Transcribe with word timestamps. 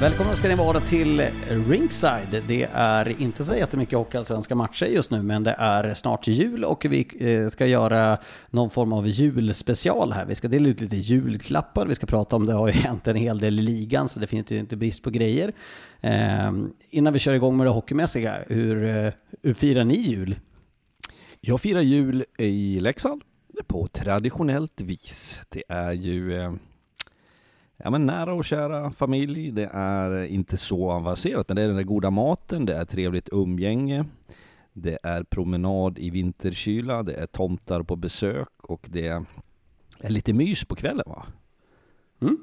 Välkomna 0.00 0.32
ska 0.32 0.48
ni 0.48 0.54
vara 0.54 0.80
till 0.80 1.20
Ringside. 1.68 2.42
Det 2.48 2.68
är 2.72 3.20
inte 3.20 3.44
så 3.44 3.54
jättemycket 3.56 3.98
hockeyallsvenska 3.98 4.54
matcher 4.54 4.86
just 4.86 5.10
nu, 5.10 5.22
men 5.22 5.44
det 5.44 5.54
är 5.58 5.94
snart 5.94 6.26
jul 6.26 6.64
och 6.64 6.84
vi 6.84 7.08
eh, 7.20 7.48
ska 7.48 7.66
göra 7.66 8.18
någon 8.50 8.70
form 8.70 8.92
av 8.92 9.08
julspecial 9.08 10.12
här. 10.12 10.26
Vi 10.26 10.34
ska 10.34 10.48
dela 10.48 10.68
ut 10.68 10.80
lite 10.80 10.96
julklappar, 10.96 11.86
vi 11.86 11.94
ska 11.94 12.06
prata 12.06 12.36
om 12.36 12.46
det 12.46 12.52
har 12.52 12.66
ju 12.66 12.72
hänt 12.74 13.08
en 13.08 13.16
hel 13.16 13.38
del 13.38 13.58
i 13.58 13.62
ligan, 13.62 14.08
så 14.08 14.20
det 14.20 14.26
finns 14.26 14.52
ju 14.52 14.58
inte 14.58 14.76
brist 14.76 15.02
på 15.02 15.10
grejer. 15.10 15.52
Eh, 16.00 16.52
innan 16.90 17.12
vi 17.12 17.18
kör 17.18 17.34
igång 17.34 17.56
med 17.56 17.66
det 17.66 17.70
hockeymässiga, 17.70 18.38
hur, 18.46 18.84
eh, 18.84 19.12
hur 19.42 19.54
firar 19.54 19.84
ni 19.84 19.94
jul? 19.94 20.36
Jag 21.40 21.60
firar 21.60 21.80
jul 21.80 22.24
i 22.38 22.80
Leksand 22.80 23.22
på 23.66 23.88
traditionellt 23.88 24.80
vis. 24.80 25.42
Det 25.48 25.62
är 25.68 25.92
ju 25.92 26.40
eh, 26.40 26.52
ja, 27.84 27.90
men 27.90 28.06
nära 28.06 28.34
och 28.34 28.44
kära 28.44 28.90
familj. 28.90 29.50
Det 29.50 29.70
är 29.72 30.24
inte 30.24 30.56
så 30.56 30.90
avancerat, 30.90 31.48
men 31.48 31.56
det 31.56 31.62
är 31.62 31.66
den 31.66 31.76
där 31.76 31.82
goda 31.82 32.10
maten, 32.10 32.66
det 32.66 32.74
är 32.74 32.84
trevligt 32.84 33.28
umgänge. 33.32 34.04
Det 34.72 34.98
är 35.02 35.22
promenad 35.22 35.98
i 35.98 36.10
vinterkyla, 36.10 37.02
det 37.02 37.14
är 37.14 37.26
tomtar 37.26 37.82
på 37.82 37.96
besök 37.96 38.48
och 38.62 38.86
det 38.90 39.06
är 40.00 40.10
lite 40.10 40.32
mys 40.32 40.64
på 40.64 40.74
kvällen 40.74 41.04
va? 41.06 41.26
Mm. 42.22 42.38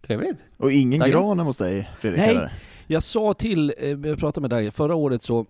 Trevligt. 0.00 0.44
Och 0.56 0.72
ingen 0.72 1.00
Taggad? 1.00 1.22
gran 1.22 1.38
hos 1.38 1.56
dig, 1.56 1.90
Fredrik? 2.00 2.20
Nej. 2.20 2.30
eller? 2.30 2.52
Jag 2.86 3.02
sa 3.02 3.34
till, 3.34 3.74
eh, 3.78 3.88
jag 3.88 4.18
pratade 4.18 4.40
med 4.40 4.50
dig, 4.50 4.70
förra 4.70 4.94
året 4.94 5.22
så 5.22 5.46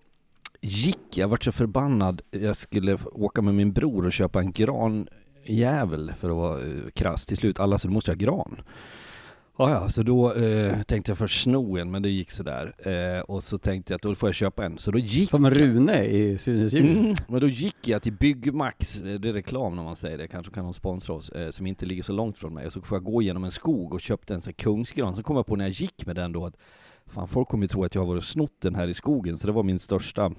gick 0.61 1.17
jag, 1.17 1.27
vart 1.27 1.43
så 1.43 1.51
förbannad, 1.51 2.21
jag 2.31 2.57
skulle 2.57 2.97
åka 3.11 3.41
med 3.41 3.53
min 3.53 3.73
bror 3.73 4.05
och 4.05 4.13
köpa 4.13 4.39
en 4.39 4.51
granjävel 4.51 6.13
för 6.17 6.29
att 6.29 6.35
vara 6.35 6.59
eh, 6.59 6.89
krass. 6.93 7.25
Till 7.25 7.37
slut, 7.37 7.59
alla 7.59 7.77
så 7.77 7.87
du 7.87 7.93
måste 7.93 8.11
ha 8.11 8.15
gran. 8.15 8.61
Ja, 9.57 9.69
ja, 9.69 9.89
så 9.89 10.03
då 10.03 10.33
eh, 10.33 10.81
tänkte 10.81 11.11
jag 11.11 11.17
först 11.17 11.43
sno 11.43 11.77
en, 11.77 11.91
men 11.91 12.01
det 12.01 12.09
gick 12.09 12.31
sådär. 12.31 12.73
Eh, 13.17 13.21
och 13.21 13.43
så 13.43 13.57
tänkte 13.57 13.93
jag 13.93 13.95
att 13.95 14.01
då 14.01 14.15
får 14.15 14.29
jag 14.29 14.35
köpa 14.35 14.65
en. 14.65 14.77
Så 14.77 14.91
då 14.91 14.99
gick 14.99 15.29
Som 15.29 15.49
Rune 15.49 16.03
i 16.05 16.37
Sunes 16.37 16.73
jul. 16.73 16.97
Mm, 16.97 17.15
men 17.27 17.41
då 17.41 17.47
gick 17.47 17.87
jag 17.87 18.01
till 18.01 18.13
Byggmax, 18.13 19.01
eh, 19.01 19.19
det 19.19 19.29
är 19.29 19.33
reklam 19.33 19.75
när 19.75 19.83
man 19.83 19.95
säger 19.95 20.17
det, 20.17 20.27
kanske 20.27 20.53
kan 20.53 20.63
de 20.63 20.73
sponsra 20.73 21.13
oss, 21.15 21.29
eh, 21.29 21.49
som 21.51 21.67
inte 21.67 21.85
ligger 21.85 22.03
så 22.03 22.13
långt 22.13 22.37
från 22.37 22.53
mig. 22.53 22.65
Och 22.67 22.73
så 22.73 22.81
får 22.81 22.95
jag 22.95 23.03
gå 23.03 23.21
genom 23.21 23.43
en 23.43 23.51
skog 23.51 23.93
och 23.93 24.01
köpte 24.01 24.33
en 24.33 24.41
sån 24.41 24.53
kungsgran. 24.53 25.15
Så 25.15 25.23
kom 25.23 25.35
jag 25.35 25.45
på 25.45 25.55
när 25.55 25.65
jag 25.65 25.71
gick 25.71 26.05
med 26.05 26.15
den 26.15 26.31
då 26.31 26.45
att 26.45 26.57
fan 27.07 27.27
folk 27.27 27.47
kommer 27.47 27.63
ju 27.63 27.67
tro 27.67 27.83
att 27.83 27.95
jag 27.95 28.01
har 28.01 28.07
varit 28.07 28.19
och 28.21 28.25
snott 28.27 28.61
den 28.61 28.75
här 28.75 28.87
i 28.87 28.93
skogen. 28.93 29.37
Så 29.37 29.47
det 29.47 29.53
var 29.53 29.63
min 29.63 29.79
största, 29.79 30.31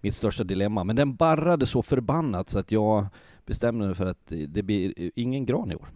mitt 0.00 0.14
största 0.14 0.44
dilemma. 0.44 0.84
Men 0.84 0.96
den 0.96 1.14
barrade 1.16 1.66
så 1.66 1.82
förbannat 1.82 2.48
så 2.48 2.58
att 2.58 2.72
jag 2.72 3.06
bestämde 3.46 3.86
mig 3.86 3.94
för 3.94 4.06
att 4.06 4.32
det- 4.48 4.62
blir 4.62 4.94
ingen 5.14 5.46
gran 5.46 5.72
i 5.72 5.74
år. 5.74 5.88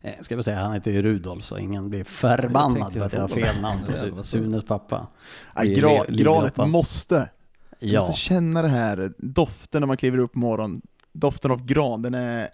Eh, 0.00 0.12
Ska 0.20 0.34
jag 0.34 0.44
säga, 0.44 0.60
han 0.60 0.72
heter 0.72 0.90
ju 0.90 1.02
Rudolf 1.02 1.44
så 1.44 1.58
ingen 1.58 1.90
blir 1.90 2.04
förbannad 2.04 2.92
för 2.92 3.00
att 3.00 3.12
jag 3.12 3.20
har 3.20 3.28
fel 3.28 3.60
namn 3.60 3.80
på. 4.16 4.24
Sunes 4.24 4.64
pappa. 4.64 5.06
Nej, 5.56 5.74
gra, 5.74 6.04
granet 6.08 6.56
måste. 6.56 7.28
Ja, 7.78 8.00
måste 8.00 8.20
känna 8.20 8.62
det 8.62 8.68
här 8.68 9.12
doften 9.18 9.80
när 9.82 9.86
man 9.86 9.96
kliver 9.96 10.18
upp 10.18 10.32
på 10.32 10.38
morgonen. 10.38 10.82
Doften 11.12 11.50
av 11.50 11.66
gran, 11.66 12.02
den 12.02 12.14
är... 12.14 12.48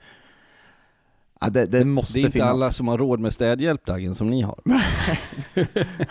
Ja, 1.41 1.49
det, 1.51 1.67
det 1.67 1.85
måste 1.85 2.15
Det 2.15 2.21
är 2.21 2.21
inte 2.21 2.33
finnas. 2.33 2.51
alla 2.51 2.73
som 2.73 2.89
har 2.89 2.99
råd 2.99 3.21
med 3.21 3.35
städhjälp 3.35 3.87
Dagen, 3.87 4.15
som 4.15 4.31
ni 4.31 4.43
har. 4.43 4.61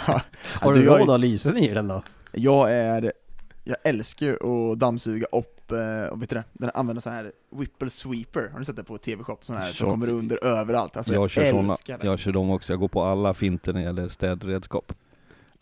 ja, 0.08 0.22
har 0.44 0.74
du 0.74 0.84
jag, 0.84 0.92
råd 0.92 1.02
att 1.02 1.08
ha 1.08 1.18
lysen 1.18 1.58
i 1.58 1.74
den 1.74 1.88
då? 1.88 2.04
jag 2.32 2.74
är... 2.74 3.12
Jag 3.64 3.78
älskar 3.84 4.26
ju 4.26 4.34
att 4.72 4.80
dammsuga 4.80 5.26
upp, 5.76 6.08
eh, 6.08 6.14
och 6.14 6.22
vet 6.22 6.30
du 6.30 6.36
det, 6.36 6.44
den 6.54 6.72
använder 6.74 7.02
sån 7.02 7.14
här 7.14 7.32
Whipple 7.56 7.90
Sweeper, 7.90 8.50
har 8.52 8.60
ni 8.60 8.66
sett 8.66 8.76
det 8.76 8.84
på 8.84 8.98
TV-shop? 8.98 9.38
Sån 9.42 9.58
här 9.58 9.66
som 9.66 9.74
Så- 9.88 9.92
kommer 9.92 10.10
under 10.10 10.44
överallt. 10.46 10.98
Alltså, 10.98 11.14
jag, 11.14 11.24
jag 11.24 11.30
kör 11.30 11.52
såna, 11.52 11.74
älskar 11.74 11.98
det. 11.98 12.06
jag 12.08 12.20
kör 12.20 12.32
dem 12.32 12.50
också. 12.52 12.74
Jag 12.74 12.80
går 12.80 12.88
på 12.88 13.04
alla 13.04 13.34
finter 13.34 13.74
när 13.74 13.80
det 13.80 13.86
gäller 13.86 14.10
städredskap. 14.10 14.94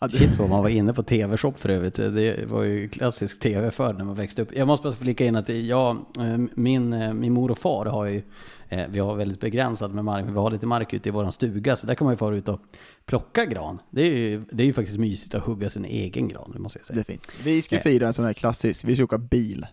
Det- 0.00 0.10
Shit 0.16 0.38
vad 0.38 0.48
man 0.48 0.62
var 0.62 0.68
inne 0.70 0.92
på 0.94 1.02
TV-shop 1.02 1.52
för 1.56 1.68
övrigt. 1.68 1.94
Det 1.94 2.48
var 2.48 2.62
ju 2.62 2.88
klassisk 2.88 3.40
TV 3.40 3.70
förr 3.70 3.92
när 3.92 4.04
man 4.04 4.14
växte 4.14 4.42
upp. 4.42 4.48
Jag 4.56 4.66
måste 4.68 4.84
bara 4.84 4.94
flika 4.96 5.24
in 5.26 5.36
att 5.36 5.48
jag, 5.48 5.96
eh, 6.18 6.36
min, 6.54 6.92
eh, 6.92 7.12
min 7.12 7.32
mor 7.32 7.50
och 7.50 7.58
far 7.58 7.86
har 7.86 8.04
ju, 8.04 8.22
eh, 8.68 8.86
vi 8.90 8.98
har 8.98 9.14
väldigt 9.16 9.40
begränsat 9.40 9.90
med 9.92 10.04
mark, 10.04 10.24
men 10.24 10.34
vi 10.34 10.40
har 10.40 10.50
lite 10.50 10.66
mark 10.66 10.92
ute 10.94 11.08
i 11.08 11.12
våran 11.12 11.32
stuga, 11.32 11.76
så 11.76 11.86
där 11.86 11.94
kan 11.94 12.04
man 12.04 12.12
ju 12.14 12.18
fara 12.18 12.36
ut 12.36 12.48
och 12.48 12.60
plocka 13.06 13.44
gran. 13.44 13.78
Det 13.90 14.02
är 14.02 14.16
ju, 14.16 14.44
det 14.52 14.62
är 14.62 14.66
ju 14.66 14.72
faktiskt 14.72 14.98
mysigt 14.98 15.34
att 15.34 15.42
hugga 15.42 15.70
sin 15.70 15.84
egen 15.84 16.28
gran, 16.28 16.50
det 16.52 16.58
måste 16.58 16.78
jag 16.78 16.82
Det 16.82 16.86
säga. 16.86 17.00
är 17.00 17.04
fint. 17.04 17.28
Vi 17.44 17.62
ska 17.62 17.74
ju 17.74 17.78
Eh. 17.78 17.82
fira 17.82 18.06
en 18.06 18.12
sån 18.14 18.24
här 18.24 18.32
klassisk, 18.32 18.84
vi 18.84 18.94
ska 18.96 19.04
åka 19.04 19.18
bil. 19.18 19.66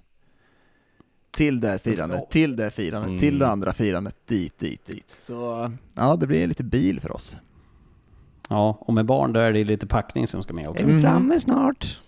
Till 1.37 1.59
det 1.59 1.67
här 1.67 1.77
firandet, 1.77 2.29
till 2.29 2.55
det 2.55 2.63
här 2.63 2.69
firandet, 2.69 3.07
Mm. 3.09 3.19
till 3.19 3.39
det 3.39 3.47
andra 3.47 3.73
firandet, 3.73 4.15
dit, 4.25 4.59
dit, 4.59 4.85
dit. 4.85 5.15
Så 5.21 5.71
ja, 5.95 6.15
det 6.15 6.27
blir 6.27 6.47
lite 6.47 6.63
bil 6.63 6.99
för 7.01 7.11
oss. 7.11 7.37
Ja, 8.49 8.77
och 8.81 8.93
med 8.93 9.05
barn 9.05 9.33
då 9.33 9.39
är 9.39 9.53
det 9.53 9.63
lite 9.63 9.87
packning 9.87 10.27
som 10.27 10.43
ska 10.43 10.53
med 10.53 10.67
också. 10.67 10.85
vi 10.85 11.01
framme 11.01 11.39
snart? 11.39 12.01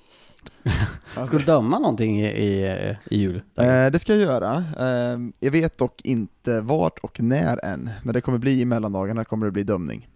Ska 1.14 1.38
du 1.38 1.44
döma 1.44 1.80
någonting 1.80 2.22
i, 2.22 2.26
i, 2.28 2.66
i 3.10 3.18
jul? 3.18 3.42
Eh, 3.58 3.88
det 3.92 4.00
ska 4.00 4.16
jag 4.16 4.22
göra. 4.22 4.56
Eh, 4.80 5.20
jag 5.40 5.52
vet 5.52 5.78
dock 5.78 6.02
inte 6.04 6.62
vart 6.62 7.00
och 7.00 7.20
när 7.20 7.66
än, 7.66 7.90
men 8.04 8.14
det 8.14 8.22
kommer 8.22 8.38
bli 8.38 8.60
i 8.62 8.66
mellandagarna 8.66 9.26
kommer 9.26 9.46
det 9.46 9.52
bli 9.52 9.64
dömning. 9.64 10.10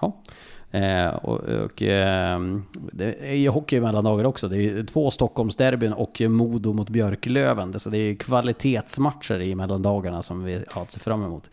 Ja. 0.00 0.22
Eh, 0.70 1.08
och, 1.08 1.40
och 1.40 1.82
eh, 1.82 2.40
det 2.92 3.14
är 3.20 3.34
ju 3.34 3.48
hockey 3.48 3.76
i 3.76 3.80
mellandagar 3.80 4.24
också. 4.24 4.48
Det 4.48 4.56
är 4.56 4.82
två 4.84 5.10
Stockholmsderbyn 5.10 5.92
och 5.92 6.20
Modo 6.20 6.72
mot 6.72 6.88
Björklöven. 6.88 7.80
Så 7.80 7.90
det 7.90 7.98
är 7.98 8.14
kvalitetsmatcher 8.14 9.40
i 9.40 9.54
mellandagarna 9.54 10.22
som 10.22 10.44
vi 10.44 10.64
har 10.68 10.82
att 10.82 10.90
se 10.90 11.00
fram 11.00 11.24
emot. 11.24 11.50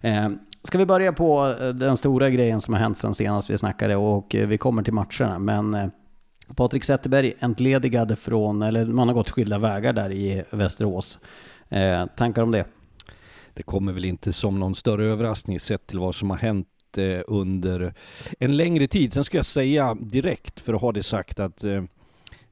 Eh, 0.00 0.28
ska 0.62 0.78
vi 0.78 0.86
börja 0.86 1.12
på 1.12 1.54
eh, 1.60 1.68
den 1.68 1.96
stora 1.96 2.30
grejen 2.30 2.60
som 2.60 2.74
har 2.74 2.80
hänt 2.80 2.98
sen 2.98 3.14
senast 3.14 3.50
vi 3.50 3.58
snackade 3.58 3.96
och 3.96 4.34
eh, 4.34 4.46
vi 4.46 4.58
kommer 4.58 4.82
till 4.82 4.92
matcherna. 4.92 5.38
Men 5.38 5.74
eh, 5.74 5.88
Patrik 6.56 6.84
Zetterberg 6.84 7.34
entledigade 7.40 8.16
från, 8.16 8.62
eller 8.62 8.86
man 8.86 9.08
har 9.08 9.14
gått 9.14 9.30
skilda 9.30 9.58
vägar 9.58 9.92
där 9.92 10.12
i 10.12 10.44
Västerås. 10.50 11.18
Eh, 11.68 12.06
tankar 12.06 12.42
om 12.42 12.50
det? 12.50 12.64
Det 13.54 13.62
kommer 13.62 13.92
väl 13.92 14.04
inte 14.04 14.32
som 14.32 14.60
någon 14.60 14.74
större 14.74 15.06
överraskning 15.06 15.60
sett 15.60 15.86
till 15.86 15.98
vad 15.98 16.14
som 16.14 16.30
har 16.30 16.36
hänt 16.36 16.68
Eh, 16.96 17.20
under 17.26 17.94
en 18.38 18.56
längre 18.56 18.86
tid. 18.86 19.12
Sen 19.12 19.24
ska 19.24 19.38
jag 19.38 19.46
säga 19.46 19.94
direkt, 19.94 20.60
för 20.60 20.74
att 20.74 20.80
ha 20.80 20.92
det 20.92 21.02
sagt, 21.02 21.40
att 21.40 21.64
eh, 21.64 21.84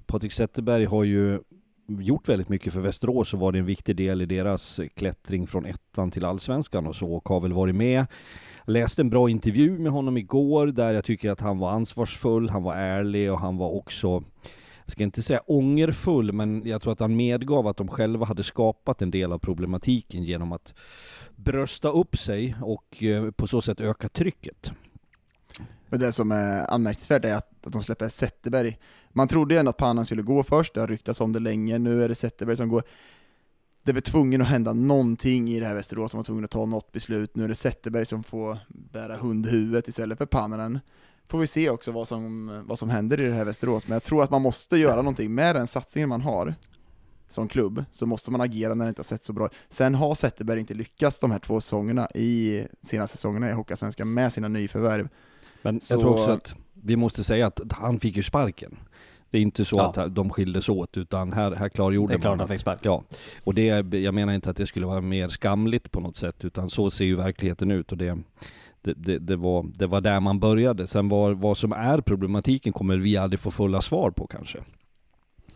Patrik 0.06 0.32
Zetterberg 0.32 0.84
har 0.84 1.04
ju 1.04 1.40
gjort 1.88 2.28
väldigt 2.28 2.48
mycket 2.48 2.72
för 2.72 2.80
Västerås 2.80 3.34
och 3.34 3.40
var 3.40 3.52
det 3.52 3.58
en 3.58 3.64
viktig 3.64 3.96
del 3.96 4.22
i 4.22 4.26
deras 4.26 4.80
klättring 4.94 5.46
från 5.46 5.66
ettan 5.66 6.10
till 6.10 6.24
allsvenskan 6.24 6.86
och 6.86 6.96
så 6.96 7.12
och 7.12 7.28
har 7.28 7.40
väl 7.40 7.52
varit 7.52 7.74
med. 7.74 8.06
Jag 8.64 8.72
läste 8.72 9.02
en 9.02 9.10
bra 9.10 9.30
intervju 9.30 9.78
med 9.78 9.92
honom 9.92 10.16
igår 10.16 10.66
där 10.66 10.92
jag 10.92 11.04
tycker 11.04 11.30
att 11.30 11.40
han 11.40 11.58
var 11.58 11.70
ansvarsfull, 11.70 12.50
han 12.50 12.62
var 12.62 12.74
ärlig 12.74 13.32
och 13.32 13.40
han 13.40 13.56
var 13.56 13.70
också 13.70 14.24
jag 14.86 14.92
ska 14.92 15.02
inte 15.02 15.22
säga 15.22 15.40
ångerfull, 15.46 16.32
men 16.32 16.62
jag 16.64 16.82
tror 16.82 16.92
att 16.92 17.00
han 17.00 17.16
medgav 17.16 17.66
att 17.66 17.76
de 17.76 17.88
själva 17.88 18.26
hade 18.26 18.42
skapat 18.42 19.02
en 19.02 19.10
del 19.10 19.32
av 19.32 19.38
problematiken 19.38 20.24
genom 20.24 20.52
att 20.52 20.74
brösta 21.36 21.88
upp 21.88 22.18
sig 22.18 22.56
och 22.62 23.02
eh, 23.02 23.30
på 23.30 23.46
så 23.46 23.62
sätt 23.62 23.80
öka 23.80 24.08
trycket. 24.08 24.72
Men 25.88 26.00
det 26.00 26.12
som 26.12 26.32
är 26.32 26.70
anmärkningsvärt 26.70 27.24
är 27.24 27.34
att, 27.34 27.66
att 27.66 27.72
de 27.72 27.82
släpper 27.82 28.08
Zetterberg. 28.08 28.78
Man 29.10 29.28
trodde 29.28 29.54
ju 29.54 29.58
ändå 29.58 29.70
att 29.70 29.76
Pannan 29.76 30.04
skulle 30.04 30.22
gå 30.22 30.42
först, 30.42 30.74
det 30.74 30.80
har 30.80 30.88
ryktats 30.88 31.20
om 31.20 31.32
det 31.32 31.40
länge, 31.40 31.78
nu 31.78 32.04
är 32.04 32.08
det 32.08 32.14
Zetterberg 32.14 32.56
som 32.56 32.68
går. 32.68 32.82
Det 33.82 33.92
var 33.92 34.00
tvungen 34.00 34.42
att 34.42 34.48
hända 34.48 34.72
någonting 34.72 35.48
i 35.48 35.60
det 35.60 35.66
här 35.66 35.74
Västerås, 35.74 36.10
som 36.10 36.18
var 36.18 36.24
tvungen 36.24 36.44
att 36.44 36.50
ta 36.50 36.66
något 36.66 36.92
beslut. 36.92 37.36
Nu 37.36 37.44
är 37.44 37.48
det 37.48 37.54
Zetterberg 37.54 38.06
som 38.06 38.22
får 38.22 38.58
bära 38.68 39.16
hundhuvudet 39.16 39.88
istället 39.88 40.18
för 40.18 40.26
Pannanen. 40.26 40.78
Får 41.28 41.38
vi 41.38 41.46
se 41.46 41.70
också 41.70 41.92
vad 41.92 42.08
som, 42.08 42.50
vad 42.66 42.78
som 42.78 42.90
händer 42.90 43.20
i 43.20 43.28
det 43.28 43.34
här 43.34 43.44
Västerås, 43.44 43.88
men 43.88 43.94
jag 43.94 44.02
tror 44.02 44.22
att 44.22 44.30
man 44.30 44.42
måste 44.42 44.76
göra 44.76 44.96
någonting 44.96 45.34
med 45.34 45.56
den 45.56 45.66
satsningen 45.66 46.08
man 46.08 46.20
har 46.20 46.54
som 47.28 47.48
klubb, 47.48 47.84
så 47.90 48.06
måste 48.06 48.30
man 48.30 48.40
agera 48.40 48.74
när 48.74 48.84
det 48.84 48.88
inte 48.88 49.00
har 49.00 49.04
sett 49.04 49.24
så 49.24 49.32
bra 49.32 49.48
Sen 49.68 49.94
har 49.94 50.14
Zetterberg 50.14 50.60
inte 50.60 50.74
lyckats 50.74 51.18
de 51.18 51.30
här 51.30 51.38
två 51.38 51.60
säsongerna 51.60 52.08
i 52.14 52.64
sina 52.82 53.06
säsongerna 53.06 53.50
i 53.50 53.52
Hockeysvenskan 53.52 54.14
med 54.14 54.32
sina 54.32 54.48
nyförvärv. 54.48 55.08
Men 55.62 55.80
så... 55.80 55.94
jag 55.94 56.00
tror 56.00 56.12
också 56.12 56.30
att 56.30 56.54
vi 56.82 56.96
måste 56.96 57.24
säga 57.24 57.46
att 57.46 57.60
han 57.70 58.00
fick 58.00 58.16
ju 58.16 58.22
sparken. 58.22 58.78
Det 59.30 59.38
är 59.38 59.42
inte 59.42 59.64
så 59.64 59.76
ja. 59.76 60.02
att 60.04 60.14
de 60.14 60.30
skildes 60.30 60.68
åt, 60.68 60.96
utan 60.96 61.32
här, 61.32 61.54
här 61.54 61.68
klargjorde 61.68 62.02
man. 62.02 62.08
Det 62.08 62.14
är 62.14 62.20
klart 62.20 62.38
han 62.38 62.48
fick 62.48 62.60
sparken. 62.60 62.92
Ja, 62.92 63.04
och 63.44 63.54
det, 63.54 63.94
jag 63.96 64.14
menar 64.14 64.32
inte 64.32 64.50
att 64.50 64.56
det 64.56 64.66
skulle 64.66 64.86
vara 64.86 65.00
mer 65.00 65.28
skamligt 65.28 65.90
på 65.90 66.00
något 66.00 66.16
sätt, 66.16 66.44
utan 66.44 66.70
så 66.70 66.90
ser 66.90 67.04
ju 67.04 67.16
verkligheten 67.16 67.70
ut 67.70 67.92
och 67.92 67.98
det, 67.98 68.18
det, 68.86 68.94
det, 68.96 69.18
det, 69.18 69.36
var, 69.36 69.66
det 69.74 69.86
var 69.86 70.00
där 70.00 70.20
man 70.20 70.40
började. 70.40 70.86
Sen 70.86 71.08
var, 71.08 71.32
vad 71.32 71.58
som 71.58 71.72
är 71.72 72.00
problematiken 72.00 72.72
kommer 72.72 72.96
vi 72.96 73.16
aldrig 73.16 73.40
få 73.40 73.50
fulla 73.50 73.82
svar 73.82 74.10
på 74.10 74.26
kanske. 74.26 74.58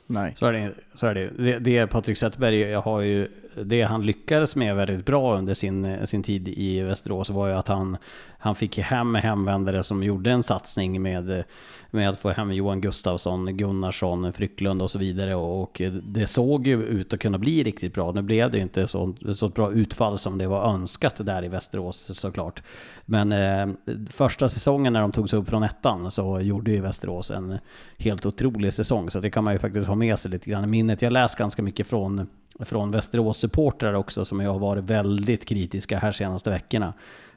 Nej. 0.07 0.35
Så 0.37 0.47
är 0.47 0.53
det. 0.53 0.75
Så 0.95 1.07
är 1.07 1.15
det. 1.15 1.31
det, 1.39 1.59
det 1.59 1.87
Patrik 1.87 2.19
Zetterberg 2.19 2.73
har 2.73 3.01
ju, 3.01 3.29
det 3.55 3.83
han 3.83 4.07
lyckades 4.07 4.57
med 4.57 4.77
väldigt 4.77 5.07
bra 5.07 5.39
under 5.39 5.55
sin, 5.55 6.07
sin 6.07 6.23
tid 6.23 6.49
i 6.49 6.81
Västerås 6.81 7.31
var 7.31 7.49
ju 7.49 7.55
att 7.55 7.69
han, 7.69 7.97
han 8.39 8.55
fick 8.55 8.79
hem 8.79 9.15
hemvändare 9.15 9.83
som 9.83 10.03
gjorde 10.03 10.31
en 10.31 10.43
satsning 10.43 11.03
med, 11.03 11.45
med 11.91 12.09
att 12.09 12.19
få 12.19 12.31
hem 12.31 12.53
Johan 12.53 12.81
Gustafsson, 12.81 13.57
Gunnarsson, 13.57 14.33
Frycklund 14.33 14.83
och 14.83 14.91
så 14.91 14.99
vidare. 14.99 15.35
Och 15.35 15.83
det 16.03 16.27
såg 16.27 16.67
ju 16.67 16.83
ut 16.83 17.13
att 17.13 17.21
kunna 17.21 17.39
bli 17.39 17.63
riktigt 17.63 17.95
bra. 17.95 18.13
Nu 18.13 18.23
blev 18.23 18.51
det 18.51 18.59
inte 18.59 18.87
så, 18.87 19.15
så 19.35 19.49
bra 19.49 19.73
utfall 19.73 20.19
som 20.19 20.39
det 20.39 20.47
var 20.47 20.75
önskat 20.75 21.27
där 21.27 21.45
i 21.45 21.49
Västerås 21.49 22.19
såklart. 22.19 22.63
Men 23.05 23.33
eh, 23.33 23.95
första 24.11 24.49
säsongen 24.49 24.93
när 24.93 25.01
de 25.01 25.13
tog 25.13 25.31
sig 25.31 25.39
upp 25.39 25.49
från 25.49 25.63
ettan 25.63 26.11
så 26.11 26.41
gjorde 26.41 26.71
ju 26.71 26.81
Västerås 26.81 27.31
en 27.31 27.59
helt 27.99 28.27
otrolig 28.27 28.73
säsong. 28.73 29.11
Så 29.11 29.21
det 29.21 29.31
kan 29.31 29.45
man 29.45 29.53
ju 29.53 29.59
faktiskt 29.59 29.87
ha 29.87 29.95
med 29.95 30.19
sig 30.19 30.31
lite 30.31 30.51
grann 30.51 30.65
i 30.65 30.67
minnet. 30.67 31.03
Jag 31.03 31.13
läst 31.13 31.39
ganska 31.39 31.63
mycket 31.63 31.87
från, 31.87 32.27
från 32.65 32.91
Västerås-supportrar 32.91 33.95
också 33.95 34.25
som 34.25 34.41
jag 34.41 34.53
har 34.53 34.59
varit 34.59 34.85
väldigt 34.85 35.45
kritiska 35.45 35.99
här 35.99 36.13
senaste 36.13 36.51
veckorna. 36.51 36.93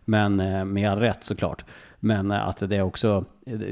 Men 0.05 0.39
eh, 0.39 0.65
med 0.65 0.91
all 0.91 0.99
rätt 0.99 1.23
såklart. 1.23 1.65
Men 1.99 2.31
eh, 2.31 2.47
att 2.47 2.69
det 2.69 2.75
är 2.75 2.81
också, 2.81 3.25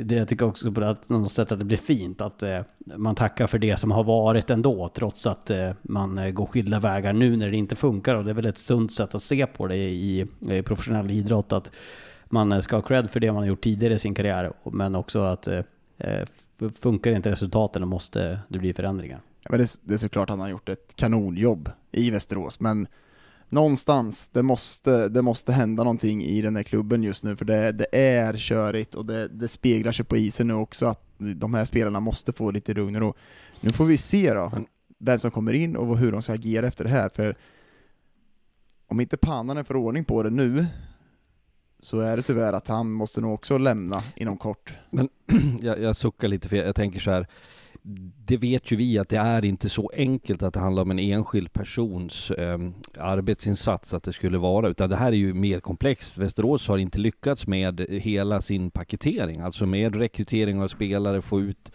det, 0.03 0.15
jag 0.15 0.27
tycker 0.27 0.45
också 0.45 0.71
på 0.71 0.95
något 1.07 1.31
sätt 1.31 1.51
att 1.51 1.59
det 1.59 1.65
blir 1.65 1.77
fint 1.77 2.21
att 2.21 2.43
eh, 2.43 2.59
man 2.95 3.15
tackar 3.15 3.47
för 3.47 3.59
det 3.59 3.77
som 3.77 3.91
har 3.91 4.03
varit 4.03 4.49
ändå, 4.49 4.89
trots 4.89 5.27
att 5.27 5.51
man 5.81 6.33
går 6.33 6.45
skilda 6.45 6.79
vägar 6.79 7.13
nu 7.13 7.37
när 7.37 7.51
det 7.51 7.57
inte 7.57 7.75
funkar. 7.75 8.15
Och 8.15 8.23
det 8.23 8.29
är 8.29 8.35
väl 8.35 8.45
ett 8.45 8.57
sunt 8.57 8.93
sätt 8.93 9.15
att 9.15 9.23
se 9.23 9.45
på 9.45 9.67
det 9.67 9.75
i, 9.75 10.27
i 10.39 10.61
professionell 10.61 11.11
idrott, 11.11 11.51
att 11.53 11.71
man 12.25 12.63
ska 12.63 12.75
ha 12.75 12.81
cred 12.81 13.09
för 13.09 13.19
det 13.19 13.31
man 13.31 13.41
har 13.41 13.47
gjort 13.47 13.63
tidigare 13.63 13.93
i 13.93 13.99
sin 13.99 14.15
karriär, 14.15 14.53
men 14.63 14.95
också 14.95 15.19
att 15.19 15.47
funkar 16.81 17.11
inte 17.11 17.31
resultaten 17.31 17.81
och 17.81 17.87
måste 17.87 18.39
det 18.47 18.59
bli 18.59 18.73
förändringar. 18.73 19.21
Ja, 19.43 19.47
men 19.49 19.59
det, 19.59 19.79
det 19.83 19.93
är 19.93 19.97
såklart 19.97 20.29
han 20.29 20.39
har 20.39 20.49
gjort 20.49 20.69
ett 20.69 20.95
kanonjobb 20.95 21.69
i 21.91 22.11
Västerås, 22.11 22.59
men 22.59 22.87
någonstans, 23.49 24.29
det 24.29 24.43
måste, 24.43 25.07
det 25.07 25.21
måste 25.21 25.51
hända 25.51 25.83
någonting 25.83 26.23
i 26.23 26.41
den 26.41 26.55
här 26.55 26.63
klubben 26.63 27.03
just 27.03 27.23
nu, 27.23 27.35
för 27.35 27.45
det, 27.45 27.71
det 27.71 27.87
är 27.91 28.37
körigt 28.37 28.95
och 28.95 29.05
det, 29.05 29.27
det 29.27 29.47
speglar 29.47 29.91
sig 29.91 30.05
på 30.05 30.17
isen 30.17 30.47
nu 30.47 30.53
också, 30.53 30.85
att 30.85 31.03
de 31.17 31.53
här 31.53 31.65
spelarna 31.65 31.99
måste 31.99 32.33
få 32.33 32.51
lite 32.51 32.73
lugn 32.73 33.03
och 33.03 33.17
Nu 33.61 33.69
får 33.69 33.85
vi 33.85 33.97
se 33.97 34.33
då, 34.33 34.51
vem 34.99 35.19
som 35.19 35.31
kommer 35.31 35.53
in 35.53 35.75
och 35.75 35.97
hur 35.97 36.11
de 36.11 36.21
ska 36.21 36.33
agera 36.33 36.67
efter 36.67 36.83
det 36.83 36.89
här, 36.89 37.09
för 37.09 37.37
om 38.87 38.99
inte 38.99 39.17
Pannanen 39.17 39.65
får 39.65 39.75
ordning 39.75 40.05
på 40.05 40.23
det 40.23 40.29
nu, 40.29 40.65
så 41.79 41.99
är 41.99 42.17
det 42.17 42.23
tyvärr 42.23 42.53
att 42.53 42.67
han 42.67 42.91
måste 42.91 43.21
nog 43.21 43.33
också 43.33 43.57
lämna 43.57 44.03
inom 44.15 44.37
kort. 44.37 44.73
Men 44.89 45.09
jag, 45.61 45.81
jag 45.81 45.95
suckar 45.95 46.27
lite 46.27 46.49
för 46.49 46.55
jag 46.55 46.75
tänker 46.75 46.99
så 46.99 47.11
här 47.11 47.27
det 48.25 48.37
vet 48.37 48.71
ju 48.71 48.75
vi 48.75 48.97
att 48.99 49.09
det 49.09 49.17
är 49.17 49.45
inte 49.45 49.69
så 49.69 49.91
enkelt 49.95 50.43
att 50.43 50.53
det 50.53 50.59
handlar 50.59 50.83
om 50.83 50.91
en 50.91 50.99
enskild 50.99 51.53
persons 51.53 52.31
eh, 52.31 52.59
arbetsinsats 52.99 53.93
att 53.93 54.03
det 54.03 54.13
skulle 54.13 54.37
vara, 54.37 54.69
utan 54.69 54.89
det 54.89 54.95
här 54.95 55.11
är 55.11 55.17
ju 55.17 55.33
mer 55.33 55.59
komplext. 55.59 56.17
Västerås 56.17 56.67
har 56.67 56.77
inte 56.77 56.99
lyckats 56.99 57.47
med 57.47 57.79
hela 57.89 58.41
sin 58.41 58.71
paketering, 58.71 59.39
alltså 59.39 59.65
med 59.65 59.95
rekrytering 59.95 60.61
av 60.61 60.67
spelare, 60.67 61.21
få 61.21 61.41
ut 61.41 61.71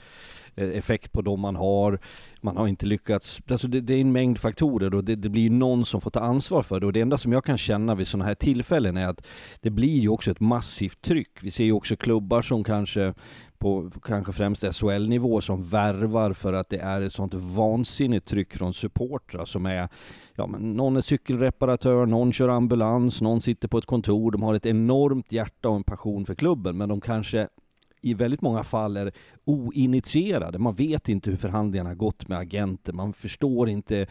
eh, 0.54 0.68
effekt 0.68 1.12
på 1.12 1.22
dem 1.22 1.40
man 1.40 1.56
har. 1.56 1.98
Man 2.40 2.56
har 2.56 2.68
inte 2.68 2.86
lyckats, 2.86 3.42
alltså 3.50 3.68
det, 3.68 3.80
det 3.80 3.94
är 3.94 4.00
en 4.00 4.12
mängd 4.12 4.38
faktorer 4.38 4.94
och 4.94 5.04
det, 5.04 5.16
det 5.16 5.28
blir 5.28 5.50
någon 5.50 5.84
som 5.84 6.00
får 6.00 6.10
ta 6.10 6.20
ansvar 6.20 6.62
för 6.62 6.80
det 6.80 6.86
och 6.86 6.92
det 6.92 7.00
enda 7.00 7.18
som 7.18 7.32
jag 7.32 7.44
kan 7.44 7.58
känna 7.58 7.94
vid 7.94 8.06
sådana 8.06 8.24
här 8.24 8.34
tillfällen 8.34 8.96
är 8.96 9.06
att 9.06 9.26
det 9.60 9.70
blir 9.70 9.98
ju 9.98 10.08
också 10.08 10.30
ett 10.30 10.40
massivt 10.40 11.00
tryck. 11.00 11.38
Vi 11.42 11.50
ser 11.50 11.64
ju 11.64 11.72
också 11.72 11.96
klubbar 11.96 12.42
som 12.42 12.64
kanske 12.64 13.14
på 13.58 13.90
kanske 14.02 14.32
främst 14.32 14.64
SHL-nivå 14.76 15.40
som 15.40 15.62
värvar 15.62 16.32
för 16.32 16.52
att 16.52 16.68
det 16.68 16.78
är 16.78 17.00
ett 17.00 17.12
sånt 17.12 17.34
vansinnigt 17.34 18.26
tryck 18.26 18.54
från 18.54 18.74
supportrar 18.74 19.44
som 19.44 19.66
är 19.66 19.88
Ja, 20.38 20.46
men 20.46 20.72
någon 20.72 20.96
är 20.96 21.00
cykelreparatör, 21.00 22.06
någon 22.06 22.32
kör 22.32 22.48
ambulans, 22.48 23.20
någon 23.20 23.40
sitter 23.40 23.68
på 23.68 23.78
ett 23.78 23.86
kontor. 23.86 24.30
De 24.30 24.42
har 24.42 24.54
ett 24.54 24.66
enormt 24.66 25.32
hjärta 25.32 25.68
och 25.68 25.76
en 25.76 25.84
passion 25.84 26.26
för 26.26 26.34
klubben, 26.34 26.76
men 26.76 26.88
de 26.88 27.00
kanske 27.00 27.48
i 28.00 28.14
väldigt 28.14 28.42
många 28.42 28.64
fall 28.64 28.96
är 28.96 29.12
oinitierade. 29.44 30.58
Man 30.58 30.74
vet 30.74 31.08
inte 31.08 31.30
hur 31.30 31.36
förhandlingarna 31.36 31.94
gått 31.94 32.28
med 32.28 32.38
agenter. 32.38 32.92
Man 32.92 33.12
förstår 33.12 33.68
inte 33.68 34.06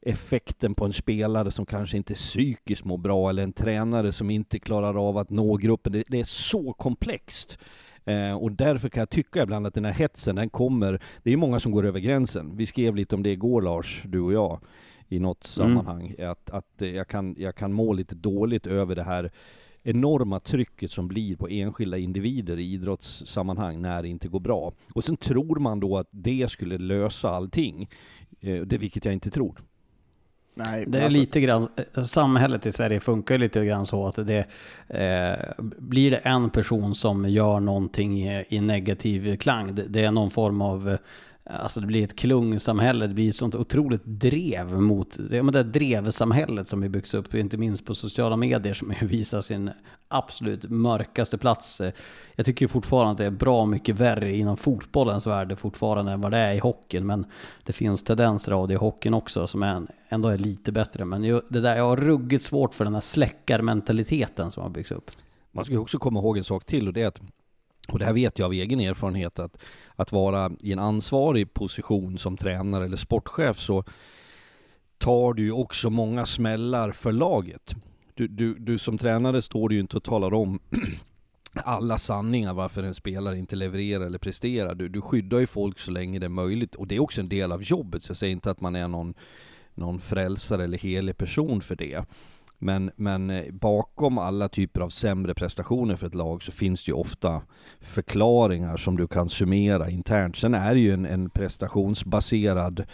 effekten 0.00 0.74
på 0.74 0.84
en 0.84 0.92
spelare 0.92 1.50
som 1.50 1.66
kanske 1.66 1.96
inte 1.96 2.14
psykiskt 2.14 2.84
mår 2.84 2.98
bra 2.98 3.30
eller 3.30 3.42
en 3.42 3.52
tränare 3.52 4.12
som 4.12 4.30
inte 4.30 4.58
klarar 4.58 5.08
av 5.08 5.18
att 5.18 5.30
nå 5.30 5.56
gruppen. 5.56 5.92
Det, 5.92 6.04
det 6.08 6.20
är 6.20 6.24
så 6.24 6.72
komplext. 6.72 7.58
Eh, 8.06 8.32
och 8.32 8.52
därför 8.52 8.88
kan 8.88 9.00
jag 9.00 9.10
tycka 9.10 9.42
ibland 9.42 9.66
att 9.66 9.74
den 9.74 9.84
här 9.84 9.92
hetsen, 9.92 10.36
den 10.36 10.50
kommer, 10.50 11.02
det 11.22 11.32
är 11.32 11.36
många 11.36 11.60
som 11.60 11.72
går 11.72 11.86
över 11.86 12.00
gränsen. 12.00 12.56
Vi 12.56 12.66
skrev 12.66 12.96
lite 12.96 13.14
om 13.14 13.22
det 13.22 13.30
igår 13.30 13.62
Lars, 13.62 14.02
du 14.06 14.20
och 14.20 14.32
jag, 14.32 14.60
i 15.08 15.18
något 15.18 15.56
mm. 15.58 15.68
sammanhang. 15.68 16.14
Att, 16.18 16.50
att 16.50 16.74
jag, 16.76 17.08
kan, 17.08 17.34
jag 17.38 17.56
kan 17.56 17.72
må 17.72 17.92
lite 17.92 18.14
dåligt 18.14 18.66
över 18.66 18.94
det 18.94 19.02
här 19.02 19.30
enorma 19.82 20.40
trycket 20.40 20.90
som 20.90 21.08
blir 21.08 21.36
på 21.36 21.48
enskilda 21.48 21.98
individer 21.98 22.58
i 22.58 22.72
idrottssammanhang 22.72 23.82
när 23.82 24.02
det 24.02 24.08
inte 24.08 24.28
går 24.28 24.40
bra. 24.40 24.72
Och 24.94 25.04
sen 25.04 25.16
tror 25.16 25.60
man 25.60 25.80
då 25.80 25.98
att 25.98 26.08
det 26.10 26.50
skulle 26.50 26.78
lösa 26.78 27.30
allting, 27.30 27.88
eh, 28.40 28.60
det, 28.60 28.78
vilket 28.78 29.04
jag 29.04 29.14
inte 29.14 29.30
tror. 29.30 29.58
Nej, 30.58 30.84
det 30.86 30.98
är 30.98 31.04
alltså... 31.04 31.18
lite 31.18 31.40
grann, 31.40 31.68
samhället 32.06 32.66
i 32.66 32.72
Sverige 32.72 33.00
funkar 33.00 33.38
lite 33.38 33.64
grann 33.64 33.86
så 33.86 34.06
att 34.06 34.16
det 34.16 34.46
eh, 34.88 35.64
blir 35.78 36.10
det 36.10 36.16
en 36.16 36.50
person 36.50 36.94
som 36.94 37.28
gör 37.28 37.60
någonting 37.60 38.18
i, 38.48 38.60
negativ 38.60 39.36
klang, 39.36 39.74
det, 39.74 39.82
det, 39.82 40.04
är 40.04 40.10
någon 40.10 40.30
form 40.30 40.62
av 40.62 40.96
Alltså 41.50 41.80
det 41.80 41.86
blir 41.86 42.04
ett 42.04 42.16
klungsamhälle, 42.16 43.06
det 43.06 43.14
blir 43.14 43.28
ett 43.28 43.36
sånt 43.36 43.54
otroligt 43.54 44.04
drev 44.04 44.80
mot, 44.80 45.18
ja 45.30 45.42
men 45.42 45.54
det 45.54 45.62
drevsamhället 45.62 46.68
som 46.68 46.80
byggs 46.80 47.14
upp, 47.14 47.34
inte 47.34 47.56
minst 47.56 47.84
på 47.84 47.94
sociala 47.94 48.36
medier 48.36 48.74
som 48.74 48.94
visar 49.02 49.40
sin 49.40 49.70
absolut 50.08 50.70
mörkaste 50.70 51.38
plats. 51.38 51.80
Jag 52.34 52.46
tycker 52.46 52.66
fortfarande 52.66 53.12
att 53.12 53.18
det 53.18 53.24
är 53.24 53.30
bra 53.30 53.66
mycket 53.66 54.00
värre 54.00 54.36
inom 54.36 54.56
fotbollens 54.56 55.26
värld 55.26 55.58
fortfarande 55.58 56.12
än 56.12 56.20
vad 56.20 56.30
det 56.30 56.38
är 56.38 56.54
i 56.54 56.58
hockeyn, 56.58 57.06
men 57.06 57.26
det 57.64 57.72
finns 57.72 58.02
tendenser 58.02 58.52
av 58.52 58.68
det 58.68 58.74
i 58.74 58.76
hockeyn 58.76 59.14
också 59.14 59.46
som 59.46 59.62
är, 59.62 59.86
ändå 60.08 60.28
är 60.28 60.38
lite 60.38 60.72
bättre. 60.72 61.04
Men 61.04 61.22
det 61.22 61.60
där, 61.60 61.76
jag 61.76 61.84
har 61.84 61.96
ruggigt 61.96 62.44
svårt 62.44 62.74
för 62.74 62.84
den 62.84 62.94
här 62.94 63.00
släckarmentaliteten 63.00 64.50
som 64.50 64.62
har 64.62 64.70
byggts 64.70 64.92
upp. 64.92 65.10
Man 65.52 65.64
ska 65.64 65.74
ju 65.74 65.80
också 65.80 65.98
komma 65.98 66.20
ihåg 66.20 66.38
en 66.38 66.44
sak 66.44 66.64
till 66.64 66.88
och 66.88 66.94
det 66.94 67.02
är 67.02 67.06
att 67.06 67.20
och 67.92 67.98
det 67.98 68.04
här 68.04 68.12
vet 68.12 68.38
jag 68.38 68.46
av 68.46 68.52
egen 68.52 68.80
erfarenhet 68.80 69.38
att, 69.38 69.56
att 69.96 70.12
vara 70.12 70.50
i 70.60 70.72
en 70.72 70.78
ansvarig 70.78 71.54
position 71.54 72.18
som 72.18 72.36
tränare 72.36 72.84
eller 72.84 72.96
sportchef 72.96 73.58
så 73.58 73.84
tar 74.98 75.34
du 75.34 75.42
ju 75.42 75.52
också 75.52 75.90
många 75.90 76.26
smällar 76.26 76.92
för 76.92 77.12
laget. 77.12 77.74
Du, 78.14 78.28
du, 78.28 78.54
du 78.54 78.78
som 78.78 78.98
tränare 78.98 79.42
står 79.42 79.72
ju 79.72 79.80
inte 79.80 79.96
och 79.96 80.04
talar 80.04 80.34
om 80.34 80.60
alla 81.54 81.98
sanningar 81.98 82.54
varför 82.54 82.82
en 82.82 82.94
spelare 82.94 83.38
inte 83.38 83.56
levererar 83.56 84.06
eller 84.06 84.18
presterar. 84.18 84.74
Du, 84.74 84.88
du 84.88 85.00
skyddar 85.00 85.38
ju 85.38 85.46
folk 85.46 85.78
så 85.78 85.90
länge 85.90 86.18
det 86.18 86.26
är 86.26 86.30
möjligt 86.30 86.74
och 86.74 86.86
det 86.86 86.96
är 86.96 87.00
också 87.00 87.20
en 87.20 87.28
del 87.28 87.52
av 87.52 87.62
jobbet. 87.62 88.02
Så 88.02 88.10
jag 88.10 88.16
säger 88.16 88.32
inte 88.32 88.50
att 88.50 88.60
man 88.60 88.76
är 88.76 88.88
någon, 88.88 89.14
någon 89.74 90.00
frälsare 90.00 90.64
eller 90.64 90.78
helig 90.78 91.16
person 91.16 91.60
för 91.60 91.76
det. 91.76 92.04
Men, 92.58 92.90
men 92.96 93.30
eh, 93.30 93.52
bakom 93.52 94.18
alla 94.18 94.48
typer 94.48 94.80
av 94.80 94.88
sämre 94.88 95.34
prestationer 95.34 95.96
för 95.96 96.06
ett 96.06 96.14
lag 96.14 96.42
så 96.42 96.52
finns 96.52 96.84
det 96.84 96.90
ju 96.90 96.94
ofta 96.94 97.42
förklaringar 97.80 98.76
som 98.76 98.96
du 98.96 99.06
kan 99.06 99.28
summera 99.28 99.90
internt. 99.90 100.36
Sen 100.36 100.54
är 100.54 100.74
det 100.74 100.80
ju 100.80 100.92
en, 100.92 101.06
en 101.06 101.30
prestationsbaserad 101.30 102.84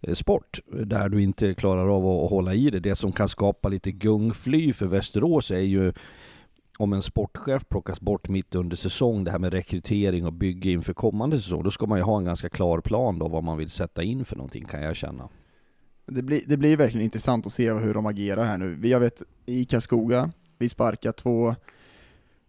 eh, 0.00 0.14
sport 0.14 0.60
där 0.66 1.08
du 1.08 1.22
inte 1.22 1.54
klarar 1.54 1.96
av 1.96 2.06
att 2.06 2.30
hålla 2.30 2.54
i 2.54 2.70
det. 2.70 2.80
Det 2.80 2.94
som 2.94 3.12
kan 3.12 3.28
skapa 3.28 3.68
lite 3.68 3.92
gungfly 3.92 4.72
för 4.72 4.86
Västerås 4.86 5.50
är 5.50 5.58
ju 5.58 5.92
om 6.78 6.92
en 6.92 7.02
sportchef 7.02 7.68
plockas 7.68 8.00
bort 8.00 8.28
mitt 8.28 8.54
under 8.54 8.76
säsong, 8.76 9.24
det 9.24 9.30
här 9.30 9.38
med 9.38 9.52
rekrytering 9.52 10.26
och 10.26 10.32
bygge 10.32 10.70
inför 10.70 10.94
kommande 10.94 11.40
säsong, 11.40 11.62
då 11.62 11.70
ska 11.70 11.86
man 11.86 11.98
ju 11.98 12.04
ha 12.04 12.18
en 12.18 12.24
ganska 12.24 12.48
klar 12.48 12.80
plan 12.80 13.18
då 13.18 13.28
vad 13.28 13.44
man 13.44 13.58
vill 13.58 13.70
sätta 13.70 14.02
in 14.02 14.24
för 14.24 14.36
någonting 14.36 14.64
kan 14.64 14.82
jag 14.82 14.96
känna. 14.96 15.28
Det 16.06 16.22
blir, 16.22 16.42
det 16.46 16.56
blir 16.56 16.76
verkligen 16.76 17.04
intressant 17.04 17.46
att 17.46 17.52
se 17.52 17.72
hur 17.72 17.94
de 17.94 18.06
agerar 18.06 18.44
här 18.44 18.58
nu. 18.58 18.88
Jag 18.88 19.00
vet, 19.00 19.22
i 19.46 19.64
Karlskoga, 19.64 20.32
vi 20.58 20.68
sparkar 20.68 21.12
två 21.12 21.54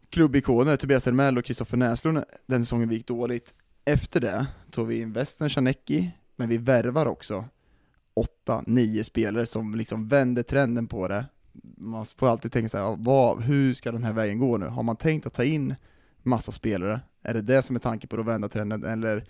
klubbikoner, 0.10 0.76
Tobias 0.76 1.08
Elmell 1.08 1.38
och 1.38 1.46
Kristoffer 1.46 1.78
Näslund, 1.78 2.24
den 2.46 2.66
säsongen 2.66 2.90
vi 2.90 2.96
gick 2.96 3.08
dåligt. 3.08 3.56
Efter 3.86 4.22
det 4.22 4.48
tog 4.72 4.88
vi 4.88 5.00
in 5.00 5.14
Western 5.14 5.50
Chanecki, 5.50 6.12
men 6.36 6.50
vi 6.50 6.58
värvar 6.58 7.06
också 7.06 7.46
åtta, 8.14 8.64
nio 8.68 9.04
spelare 9.04 9.46
som 9.46 9.76
liksom 9.76 10.08
vänder 10.08 10.44
trenden 10.44 10.88
på 10.88 11.08
det. 11.08 11.26
Man 11.78 12.06
får 12.06 12.30
alltid 12.30 12.52
tänka 12.52 12.70
så 12.70 12.78
här, 12.78 12.96
vad, 13.00 13.42
hur 13.42 13.74
ska 13.74 13.92
den 13.92 14.04
här 14.04 14.14
vägen 14.14 14.40
gå 14.40 14.58
nu? 14.58 14.66
Har 14.66 14.84
man 14.84 14.96
tänkt 14.96 15.26
att 15.26 15.34
ta 15.34 15.44
in 15.44 15.76
massa 16.24 16.52
spelare? 16.52 17.02
Är 17.22 17.34
det 17.34 17.42
det 17.42 17.62
som 17.62 17.76
är 17.76 17.80
tanken 17.80 18.08
på 18.08 18.20
att 18.20 18.26
vända 18.26 18.50
trenden, 18.50 18.84
eller 18.84 19.26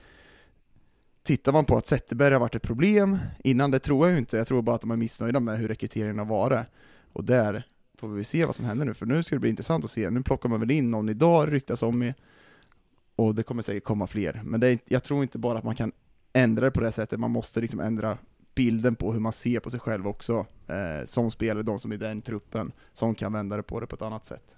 Tittar 1.25 1.53
man 1.53 1.65
på 1.65 1.77
att 1.77 1.87
Zetterberg 1.87 2.33
har 2.33 2.39
varit 2.39 2.55
ett 2.55 2.61
problem 2.61 3.17
innan, 3.43 3.71
det 3.71 3.79
tror 3.79 4.07
jag 4.07 4.13
ju 4.13 4.19
inte, 4.19 4.37
jag 4.37 4.47
tror 4.47 4.61
bara 4.61 4.75
att 4.75 4.81
de 4.81 4.91
är 4.91 4.97
missnöjda 4.97 5.39
med 5.39 5.59
hur 5.59 5.67
rekryteringen 5.67 6.19
har 6.19 6.25
varit. 6.25 6.65
Och 7.13 7.23
där 7.23 7.67
får 7.99 8.07
vi 8.07 8.23
se 8.23 8.45
vad 8.45 8.55
som 8.55 8.65
händer 8.65 8.85
nu, 8.85 8.93
för 8.93 9.05
nu 9.05 9.23
ska 9.23 9.35
det 9.35 9.39
bli 9.39 9.49
intressant 9.49 9.85
att 9.85 9.91
se. 9.91 10.09
Nu 10.09 10.23
plockar 10.23 10.49
man 10.49 10.59
väl 10.59 10.71
in 10.71 10.91
någon 10.91 11.09
idag, 11.09 11.53
ryktas 11.53 11.83
om 11.83 12.03
i, 12.03 12.13
och 13.15 13.35
det 13.35 13.43
kommer 13.43 13.61
säkert 13.61 13.83
komma 13.83 14.07
fler. 14.07 14.41
Men 14.45 14.59
det 14.59 14.67
är, 14.67 14.79
jag 14.85 15.03
tror 15.03 15.23
inte 15.23 15.37
bara 15.37 15.57
att 15.57 15.63
man 15.63 15.75
kan 15.75 15.91
ändra 16.33 16.65
det 16.65 16.71
på 16.71 16.81
det 16.81 16.91
sättet, 16.91 17.19
man 17.19 17.31
måste 17.31 17.61
liksom 17.61 17.79
ändra 17.79 18.17
bilden 18.55 18.95
på 18.95 19.13
hur 19.13 19.19
man 19.19 19.33
ser 19.33 19.59
på 19.59 19.69
sig 19.69 19.79
själv 19.79 20.07
också, 20.07 20.45
eh, 20.67 21.05
som 21.05 21.31
spelare, 21.31 21.63
de 21.63 21.79
som 21.79 21.91
är 21.91 21.95
i 21.95 21.97
den 21.97 22.21
truppen, 22.21 22.71
som 22.93 23.15
kan 23.15 23.33
vända 23.33 23.57
det 23.57 23.63
på 23.63 23.79
det 23.79 23.87
på 23.87 23.95
ett 23.95 24.01
annat 24.01 24.25
sätt. 24.25 24.57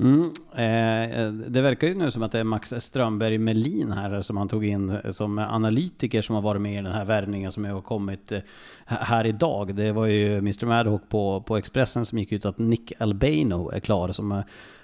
Mm, 0.00 0.32
eh, 0.52 1.32
det 1.32 1.60
verkar 1.60 1.86
ju 1.86 1.94
nu 1.94 2.10
som 2.10 2.22
att 2.22 2.32
det 2.32 2.38
är 2.38 2.44
Max 2.44 2.74
Strömberg 2.78 3.38
Melin 3.38 3.92
här 3.92 4.22
som 4.22 4.36
han 4.36 4.48
tog 4.48 4.64
in 4.64 4.98
som 5.10 5.38
analytiker 5.38 6.22
som 6.22 6.34
har 6.34 6.42
varit 6.42 6.62
med 6.62 6.72
i 6.72 6.76
den 6.82 6.92
här 6.92 7.04
värvningen 7.04 7.52
som 7.52 7.64
har 7.64 7.80
kommit 7.80 8.32
eh, 8.32 8.40
här 8.86 9.26
idag. 9.26 9.74
Det 9.74 9.92
var 9.92 10.06
ju 10.06 10.38
Mr 10.38 10.66
Madhawk 10.66 11.08
på, 11.08 11.40
på 11.40 11.56
Expressen 11.56 12.06
som 12.06 12.18
gick 12.18 12.32
ut 12.32 12.44
att 12.44 12.58
Nick 12.58 12.92
Albano 12.98 13.70
är 13.70 13.80
klar 13.80 14.12
som 14.12 14.32
eh, 14.32 14.40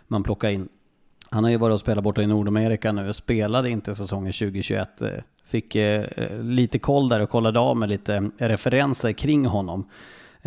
man 0.06 0.22
plockar 0.22 0.50
in. 0.50 0.68
Han 1.30 1.44
har 1.44 1.50
ju 1.50 1.56
varit 1.56 1.74
och 1.74 1.80
spelat 1.80 2.04
borta 2.04 2.22
i 2.22 2.26
Nordamerika 2.26 2.92
nu 2.92 3.08
och 3.08 3.16
spelade 3.16 3.70
inte 3.70 3.94
säsongen 3.94 4.32
2021. 4.32 5.02
Eh, 5.02 5.08
fick 5.44 5.74
eh, 5.74 6.06
lite 6.42 6.78
koll 6.78 7.08
där 7.08 7.20
och 7.20 7.30
kollade 7.30 7.58
av 7.58 7.76
med 7.76 7.88
lite 7.88 8.30
referenser 8.38 9.12
kring 9.12 9.46
honom. 9.46 9.88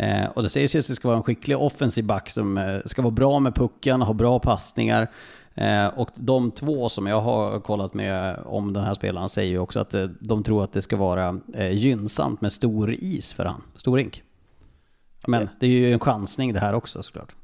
Eh, 0.00 0.30
och 0.30 0.42
det 0.42 0.48
sägs 0.48 0.74
ju 0.74 0.78
att 0.78 0.86
det 0.86 0.94
ska 0.94 1.08
vara 1.08 1.16
en 1.16 1.22
skicklig 1.22 1.58
offensiv 1.58 2.04
back 2.04 2.30
som 2.30 2.58
eh, 2.58 2.78
ska 2.84 3.02
vara 3.02 3.10
bra 3.10 3.38
med 3.38 3.54
pucken, 3.54 4.02
ha 4.02 4.12
bra 4.14 4.38
passningar. 4.38 5.10
Eh, 5.54 5.86
och 5.86 6.10
de 6.14 6.50
två 6.50 6.88
som 6.88 7.06
jag 7.06 7.20
har 7.20 7.60
kollat 7.60 7.94
med 7.94 8.38
om 8.44 8.72
den 8.72 8.84
här 8.84 8.94
spelaren 8.94 9.28
säger 9.28 9.50
ju 9.50 9.58
också 9.58 9.80
att 9.80 9.94
eh, 9.94 10.04
de 10.20 10.42
tror 10.42 10.64
att 10.64 10.72
det 10.72 10.82
ska 10.82 10.96
vara 10.96 11.40
eh, 11.54 11.72
gynnsamt 11.72 12.40
med 12.40 12.52
stor 12.52 12.92
is 12.92 13.32
för 13.32 13.44
han, 13.44 13.62
stor 13.76 13.96
rink. 13.96 14.22
Men 15.26 15.48
det 15.60 15.66
är 15.66 15.70
ju 15.70 15.92
en 15.92 16.00
chansning 16.00 16.52
det 16.52 16.60
här 16.60 16.74
också 16.74 17.02
såklart. 17.02 17.34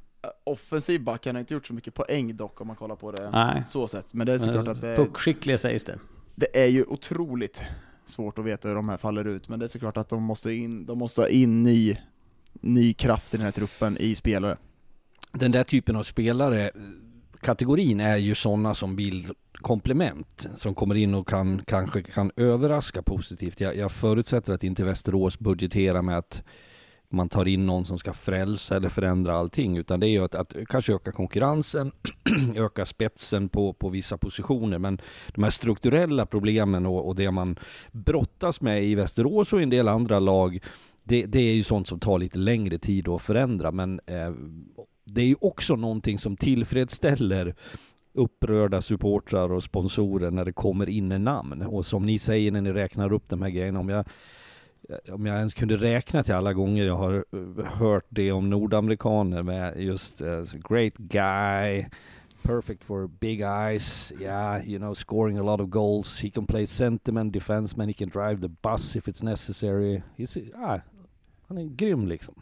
Offensiv 0.45 1.05
back, 1.05 1.27
han 1.27 1.35
har 1.35 1.41
inte 1.41 1.55
gjort 1.55 1.67
så 1.67 1.75
mycket 1.75 1.95
poäng 1.95 2.37
dock 2.37 2.61
om 2.61 2.67
man 2.67 2.77
kollar 2.77 2.97
på 2.97 3.13
det 3.13 3.31
Nej. 3.31 3.63
så 3.69 3.89
sätt. 3.89 4.15
Men 4.15 4.27
det 4.27 4.35
är 4.35 4.39
såklart 4.39 4.69
att 4.69 4.81
det... 4.81 4.97
Puckskicklig 4.97 5.61
sägs 5.61 5.85
det. 5.85 5.99
Det 6.35 6.65
är 6.65 6.67
ju 6.67 6.85
otroligt 6.85 7.65
svårt 8.05 8.39
att 8.39 8.45
veta 8.45 8.69
hur 8.69 8.75
de 8.75 8.89
här 8.89 8.97
faller 8.97 9.25
ut, 9.25 9.49
men 9.49 9.59
det 9.59 9.67
är 9.67 9.69
såklart 9.69 9.97
att 9.97 10.09
de 10.09 10.23
måste 10.23 10.53
in, 10.53 10.87
de 10.87 10.99
måste 10.99 11.29
in 11.31 11.63
ny 11.63 11.97
ny 12.75 12.95
kraft 12.95 13.35
i 13.35 13.37
den 13.37 13.45
här 13.45 13.53
truppen 13.53 13.97
i 14.01 14.15
spelare. 14.15 14.57
Den 15.33 15.53
där 15.53 15.65
typen 15.65 15.97
av 15.97 16.03
spelare, 16.03 16.71
kategorin 17.41 18.01
är 18.01 18.17
ju 18.17 18.35
sådana 18.35 18.75
som 18.75 18.97
vill 18.97 19.33
komplement 19.53 20.47
som 20.55 20.75
kommer 20.75 20.95
in 20.95 21.15
och 21.15 21.29
kan, 21.29 21.63
kanske 21.67 22.03
kan 22.03 22.31
överraska 22.37 23.03
positivt. 23.03 23.61
Jag, 23.61 23.77
jag 23.77 23.93
förutsätter 23.93 24.53
att 24.53 24.65
inte 24.65 24.85
Västerås 24.85 25.39
budgeterar 25.39 26.03
med 26.03 26.19
att 26.19 26.43
man 27.09 27.29
tar 27.29 27.49
in 27.49 27.67
någon 27.67 27.85
som 27.85 27.99
ska 27.99 28.13
frälsa 28.13 28.77
eller 28.77 28.89
förändra 28.89 29.37
allting, 29.37 29.77
utan 29.77 30.01
det 30.01 30.07
är 30.07 30.11
ju 30.11 30.25
att, 30.25 30.35
att 30.35 30.55
kanske 30.69 30.95
öka 30.95 31.13
konkurrensen, 31.13 31.93
öka 32.57 32.85
spetsen 32.85 33.49
på, 33.49 33.73
på 33.73 33.89
vissa 33.89 34.19
positioner. 34.19 34.79
Men 34.79 35.01
de 35.29 35.43
här 35.43 35.51
strukturella 35.51 36.27
problemen 36.27 36.87
och, 36.87 37.07
och 37.09 37.15
det 37.15 37.31
man 37.31 37.59
brottas 37.93 38.61
med 38.61 38.85
i 38.85 38.95
Västerås 38.95 39.53
och 39.53 39.61
i 39.61 39.63
en 39.63 39.71
del 39.71 39.89
andra 39.89 40.19
lag, 40.19 40.61
det, 41.09 41.27
det, 41.27 41.39
är 41.39 41.55
ju 41.55 41.63
sånt 41.63 41.89
som 41.89 42.01
tar 42.01 42.19
lite 42.19 42.39
längre 42.39 42.79
tid 42.79 43.09
att 43.09 43.23
förändra, 43.23 43.73
men 43.73 44.01
eh, 44.07 44.33
det 45.05 45.21
är 45.21 45.27
ju 45.27 45.37
också 45.41 45.77
någonting 45.77 46.19
som 46.19 46.37
tillfredsställer 46.37 47.55
upprörda 48.13 48.83
supportrar 48.83 49.53
och 49.53 49.63
sponsorer 49.63 50.31
när 50.31 50.45
det 50.45 50.53
kommer 50.53 50.89
in 50.89 51.13
en 51.13 51.25
namn. 51.25 51.63
Och 51.63 51.87
som 51.87 52.07
ni 52.07 52.19
säger 52.19 52.53
när 52.53 52.61
ni 52.61 52.73
räknar 52.73 53.13
upp 53.13 53.29
de 53.29 53.43
här 53.43 53.51
grejerna, 53.51 53.81
om 53.81 53.89
jag, 53.89 54.05
om 55.13 55.27
jag 55.27 55.37
ens 55.37 55.55
kunde 55.55 55.77
räkna 55.77 56.23
till 56.23 56.35
alla 56.35 56.53
gånger 56.53 56.85
jag 56.85 56.97
har 56.97 57.25
eh, 57.33 57.65
hört 57.65 58.07
det 58.09 58.33
om 58.33 58.51
nordamerikaner 58.51 59.43
med 59.43 59.81
just 59.83 60.23
uh, 60.23 60.43
great 60.69 60.97
guy, 60.97 61.87
perfect 62.43 62.85
for 62.85 63.07
big 63.07 63.41
eyes, 63.41 64.13
yeah, 64.21 64.69
you 64.69 64.79
know, 64.79 64.95
scoring 64.95 65.39
a 65.39 65.43
lot 65.43 65.61
of 65.61 65.69
goals. 65.69 66.21
He 66.21 66.31
can 66.31 66.47
play 66.47 66.67
sentiment, 66.67 67.33
defenseman, 67.33 67.89
he 67.89 67.95
can 67.95 68.09
drive 68.09 68.41
the 68.41 68.49
bus 68.49 68.97
if 68.97 69.09
it's 69.09 69.23
necessary. 69.23 70.03
He's, 70.17 70.39
ah, 70.57 70.81
han 71.49 71.59
är 71.59 71.65
grym 71.65 72.07
liksom. 72.07 72.35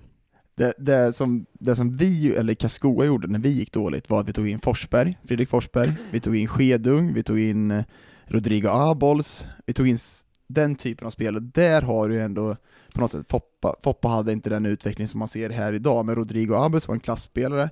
Det, 0.56 0.74
det, 0.78 1.12
som, 1.12 1.46
det 1.52 1.76
som 1.76 1.96
vi, 1.96 2.34
eller 2.34 2.54
Kaskoa 2.54 3.04
gjorde 3.04 3.28
när 3.28 3.38
vi 3.38 3.48
gick 3.48 3.72
dåligt 3.72 4.10
var 4.10 4.20
att 4.20 4.28
vi 4.28 4.32
tog 4.32 4.48
in 4.48 4.60
Forsberg, 4.60 5.18
Fredrik 5.24 5.48
Forsberg, 5.48 5.92
vi 6.10 6.20
tog 6.20 6.36
in 6.36 6.48
Skedung, 6.48 7.14
vi 7.14 7.22
tog 7.22 7.38
in 7.38 7.70
eh, 7.70 7.84
Rodrigo 8.24 8.68
Abols, 8.68 9.46
vi 9.66 9.72
tog 9.72 9.88
in 9.88 9.98
den 10.46 10.74
typen 10.74 11.06
av 11.06 11.10
spel, 11.10 11.36
och 11.36 11.42
där 11.42 11.82
har 11.82 12.08
du 12.08 12.20
ändå 12.20 12.56
på 12.94 13.00
något 13.00 13.10
sätt, 13.10 13.26
Foppa, 13.28 13.76
Foppa 13.82 14.08
hade 14.08 14.32
inte 14.32 14.50
den 14.50 14.66
utveckling 14.66 15.08
som 15.08 15.18
man 15.18 15.28
ser 15.28 15.50
här 15.50 15.72
idag, 15.72 16.06
men 16.06 16.14
Rodrigo 16.14 16.54
Abols 16.54 16.88
var 16.88 16.94
en 16.94 17.00
klassspelare, 17.00 17.70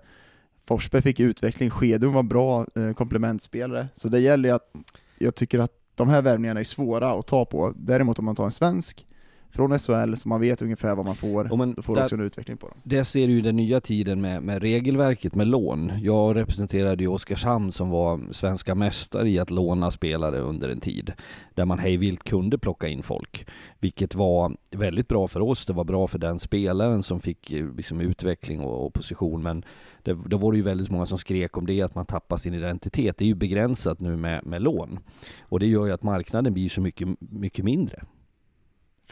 Forsberg 0.67 1.03
fick 1.03 1.21
utveckling, 1.21 1.71
Skedung 1.71 2.13
var 2.13 2.23
bra 2.23 2.67
eh, 2.77 2.93
komplementspelare, 2.93 3.89
så 3.95 4.09
det 4.09 4.21
gäller 4.21 4.49
ju 4.49 4.55
att, 4.55 4.73
jag 5.19 5.35
tycker 5.35 5.59
att 5.59 5.73
de 5.95 6.09
här 6.09 6.23
värvningarna 6.23 6.61
är 6.61 6.65
svåra 6.65 7.13
att 7.13 7.27
ta 7.27 7.45
på, 7.45 7.73
däremot 7.77 8.19
om 8.19 8.25
man 8.25 8.37
tar 8.37 8.45
en 8.45 8.51
svensk 8.51 9.07
från 9.53 9.79
SHL, 9.79 10.15
så 10.15 10.29
man 10.29 10.41
vet 10.41 10.63
ungefär 10.63 10.97
vad 10.97 11.05
man 11.07 11.17
får. 11.17 11.53
Och 11.53 11.59
men 11.59 11.75
Då 11.75 11.83
får 11.83 11.97
du 11.97 12.03
också 12.03 12.15
en 12.15 12.21
utveckling 12.21 12.57
på 12.57 12.69
dem. 12.69 12.79
Det 12.83 13.05
ser 13.05 13.27
du 13.27 13.33
ju 13.33 13.41
den 13.41 13.57
nya 13.57 13.81
tiden 13.81 14.21
med, 14.21 14.43
med 14.43 14.63
regelverket 14.63 15.35
med 15.35 15.47
lån. 15.47 15.93
Jag 16.03 16.37
representerade 16.37 17.03
ju 17.03 17.09
Oskarshamn 17.09 17.73
som 17.73 17.91
var 17.91 18.21
svenska 18.33 18.75
mästare 18.75 19.29
i 19.29 19.39
att 19.39 19.51
låna 19.51 19.91
spelare 19.91 20.39
under 20.39 20.69
en 20.69 20.81
tid. 20.81 21.13
Där 21.55 21.65
man 21.65 21.79
hejvilt 21.79 22.25
kunde 22.25 22.59
plocka 22.59 22.89
in 22.89 23.03
folk. 23.03 23.47
Vilket 23.81 24.15
var 24.15 24.57
väldigt 24.71 25.09
bra 25.09 25.29
för 25.29 25.41
oss. 25.41 25.67
Det 25.67 25.73
var 25.73 25.85
bra 25.85 26.07
för 26.07 26.19
den 26.19 26.39
spelaren 26.39 27.03
som 27.03 27.21
fick 27.21 27.53
eh, 27.53 27.75
liksom, 27.77 28.01
utveckling 28.01 28.61
och, 28.61 28.87
och 28.87 28.95
position. 28.95 29.43
Men 29.43 29.65
det, 30.03 30.13
då 30.27 30.37
var 30.37 30.53
det 30.53 30.57
ju 30.57 30.63
väldigt 30.63 30.91
många 30.91 31.07
som 31.07 31.19
skrek 31.19 31.57
om 31.57 31.67
det, 31.67 31.83
att 31.83 31.95
man 31.95 32.07
tappar 32.07 32.37
sin 32.37 32.55
identitet. 32.55 33.19
Det 33.19 33.25
är 33.25 33.29
ju 33.29 33.35
begränsat 33.35 34.01
nu 34.01 34.17
med, 34.17 34.47
med 34.47 34.63
lån. 34.63 34.99
Och 35.41 35.61
det 35.61 35.67
gör 35.67 35.87
ju 35.87 35.93
att 35.93 36.03
marknaden 36.03 36.53
blir 36.53 36.69
så 36.69 36.81
mycket, 36.81 37.09
mycket 37.21 37.65
mindre. 37.65 38.03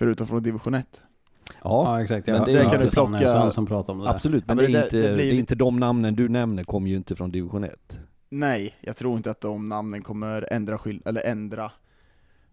Förutom 0.00 0.26
från 0.26 0.42
division 0.42 0.74
1. 0.74 1.02
Ja, 1.46 1.54
Ja 1.62 2.02
exakt, 2.02 2.26
men 2.26 2.34
det 2.34 2.40
att 2.66 2.72
kan 2.72 2.80
du 2.80 2.90
plocka- 2.90 3.18
Svensson 3.18 3.66
pratade 3.66 3.92
om 3.92 3.98
det 3.98 4.04
där. 4.04 4.14
absolut. 4.14 4.46
Men, 4.46 4.58
Ja, 4.58 4.62
men 4.62 4.72
det, 4.72 4.78
är 4.78 4.80
det- 4.80 4.86
inte, 4.86 4.96
det 4.96 5.08
det, 5.08 5.14
blir- 5.14 5.32
är 5.32 5.38
inte 5.38 5.54
de 5.54 5.80
namnen 5.80 6.16
du 6.16 6.28
nämner 6.28 6.64
kommer 6.64 6.88
ju 6.90 6.96
inte 6.96 7.16
från 7.16 7.30
division 7.32 7.64
1. 7.64 7.98
Nej, 8.30 8.74
jag 8.80 8.96
tror 8.96 9.16
inte 9.16 9.30
att 9.30 9.40
de 9.40 9.68
namnen 9.68 10.02
kommer 10.02 10.52
ändra, 10.52 10.78
skill- 10.78 11.02
eller 11.04 11.26
ändra 11.26 11.72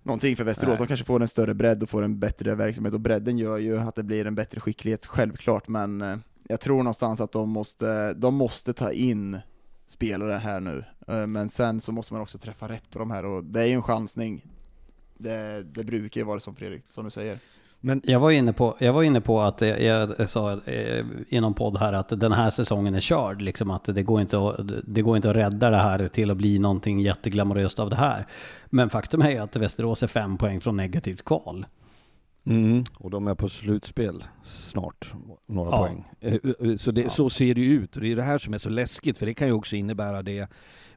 någonting 0.04 0.36
för 0.36 0.44
Västerås. 0.44 0.70
Nej. 0.70 0.77
De 0.77 0.88
kanske 0.88 1.06
får 1.06 1.22
en 1.22 1.27
större 1.27 1.54
bredd 1.54 1.84
och 1.84 1.89
får 1.89 2.04
en 2.04 2.20
bättre 2.20 2.56
verksamhet, 2.56 2.94
och 2.94 3.00
bredden 3.01 3.38
gör 3.38 3.58
ju 3.58 3.80
att 3.80 3.96
det 3.96 4.04
blir 4.04 4.25
en 4.27 4.36
bättre 4.36 4.60
skicklighet, 4.60 5.06
självklart, 5.06 5.68
men 5.68 6.01
eh, 6.01 6.18
jag 6.50 6.60
tror 6.60 6.77
någonstans 6.77 7.22
att 7.22 7.32
de 7.32 7.50
måste, 7.50 8.13
de 8.13 8.36
måste 8.36 8.74
ta 8.74 8.92
in 8.92 9.39
spelare 9.88 10.34
här 10.38 10.60
nu, 10.60 10.84
Eh, 11.08 11.27
men 11.27 11.50
sen 11.50 11.82
så 11.82 11.92
måste 11.92 12.13
man 12.13 12.22
också 12.22 12.38
träffa 12.38 12.68
rätt 12.70 12.89
på 12.89 13.00
de 13.00 13.12
här, 13.12 13.25
och 13.25 13.44
det 13.44 13.62
är 13.62 13.66
ju 13.66 13.74
en 13.74 13.84
chansning. 13.84 14.46
Det, 15.18 15.64
det 15.64 15.84
brukar 15.84 16.22
ju 16.22 16.26
vara 16.26 16.40
som 16.40 16.56
Fredrik, 16.56 16.84
som 16.88 17.04
du 17.06 17.12
säger. 17.12 17.40
Men 17.80 18.02
Jag 18.04 18.20
var 18.20 18.32
inne 18.32 18.54
på, 18.54 18.76
jag 18.80 18.94
var 18.94 19.04
inne 19.04 19.22
på 19.22 19.42
att 19.42 19.62
eh, 19.62 19.70
jag 19.86 20.30
sa 20.30 20.60
eh, 20.66 21.06
i 21.30 21.40
någon 21.42 21.54
podd 21.54 21.78
här 21.78 21.94
att 21.94 22.20
den 22.20 22.32
här 22.32 22.50
säsongen 22.50 22.96
är 22.96 23.00
körd. 23.00 23.42
Liksom 23.42 23.72
att 23.72 23.84
det 23.84 24.04
går, 24.04 24.22
inte 24.22 24.40
att, 24.40 24.60
det 24.84 25.02
går 25.02 25.16
inte 25.16 25.30
att 25.30 25.36
rädda 25.36 25.70
det 25.70 25.78
här 25.78 26.08
till 26.08 26.32
att 26.32 26.38
bli 26.38 26.60
någonting 26.60 27.00
jätteglamoröst 27.00 27.80
av 27.80 27.90
det 27.90 27.96
här. 27.96 28.28
Men 28.66 28.90
faktum 28.90 29.22
är 29.22 29.30
ju 29.30 29.38
att 29.38 29.56
Västerås 29.56 30.04
är 30.04 30.08
fem 30.08 30.38
poäng 30.38 30.62
från 30.62 30.78
negativt 30.78 31.26
kval. 31.26 31.66
Mm. 32.46 32.84
Och 32.98 33.10
de 33.10 33.28
är 33.28 33.36
på 33.36 33.50
slutspel 33.50 34.24
snart, 34.44 35.14
några 35.46 35.70
Ja. 35.72 35.78
poäng. 35.78 36.06
Eh, 36.20 36.76
Så, 36.78 36.92
det, 36.92 37.10
så 37.12 37.30
ser 37.30 37.56
det 37.56 37.62
ju 37.62 37.72
ut. 37.74 37.96
Och 37.96 38.02
det 38.02 38.12
är 38.12 38.16
det 38.16 38.24
här 38.24 38.38
som 38.38 38.54
är 38.54 38.58
så 38.58 38.70
läskigt, 38.70 39.18
för 39.18 39.26
det 39.26 39.34
kan 39.34 39.48
ju 39.48 39.54
också 39.54 39.76
innebära 39.76 40.24
det 40.24 40.48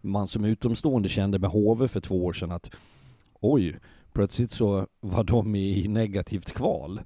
man 0.01 0.29
som 0.29 0.45
utomstående 0.45 1.09
kände 1.09 1.39
med 1.39 1.51
HV 1.51 1.89
för 1.89 2.01
två 2.01 2.25
år 2.25 2.33
sedan 2.33 2.51
att 2.51 2.71
oj, 3.41 3.77
plötsligt 4.13 4.51
så 4.53 4.87
var 5.01 5.25
de 5.25 5.55
i 5.57 5.89
negativt 5.89 6.53
kval. 6.53 7.01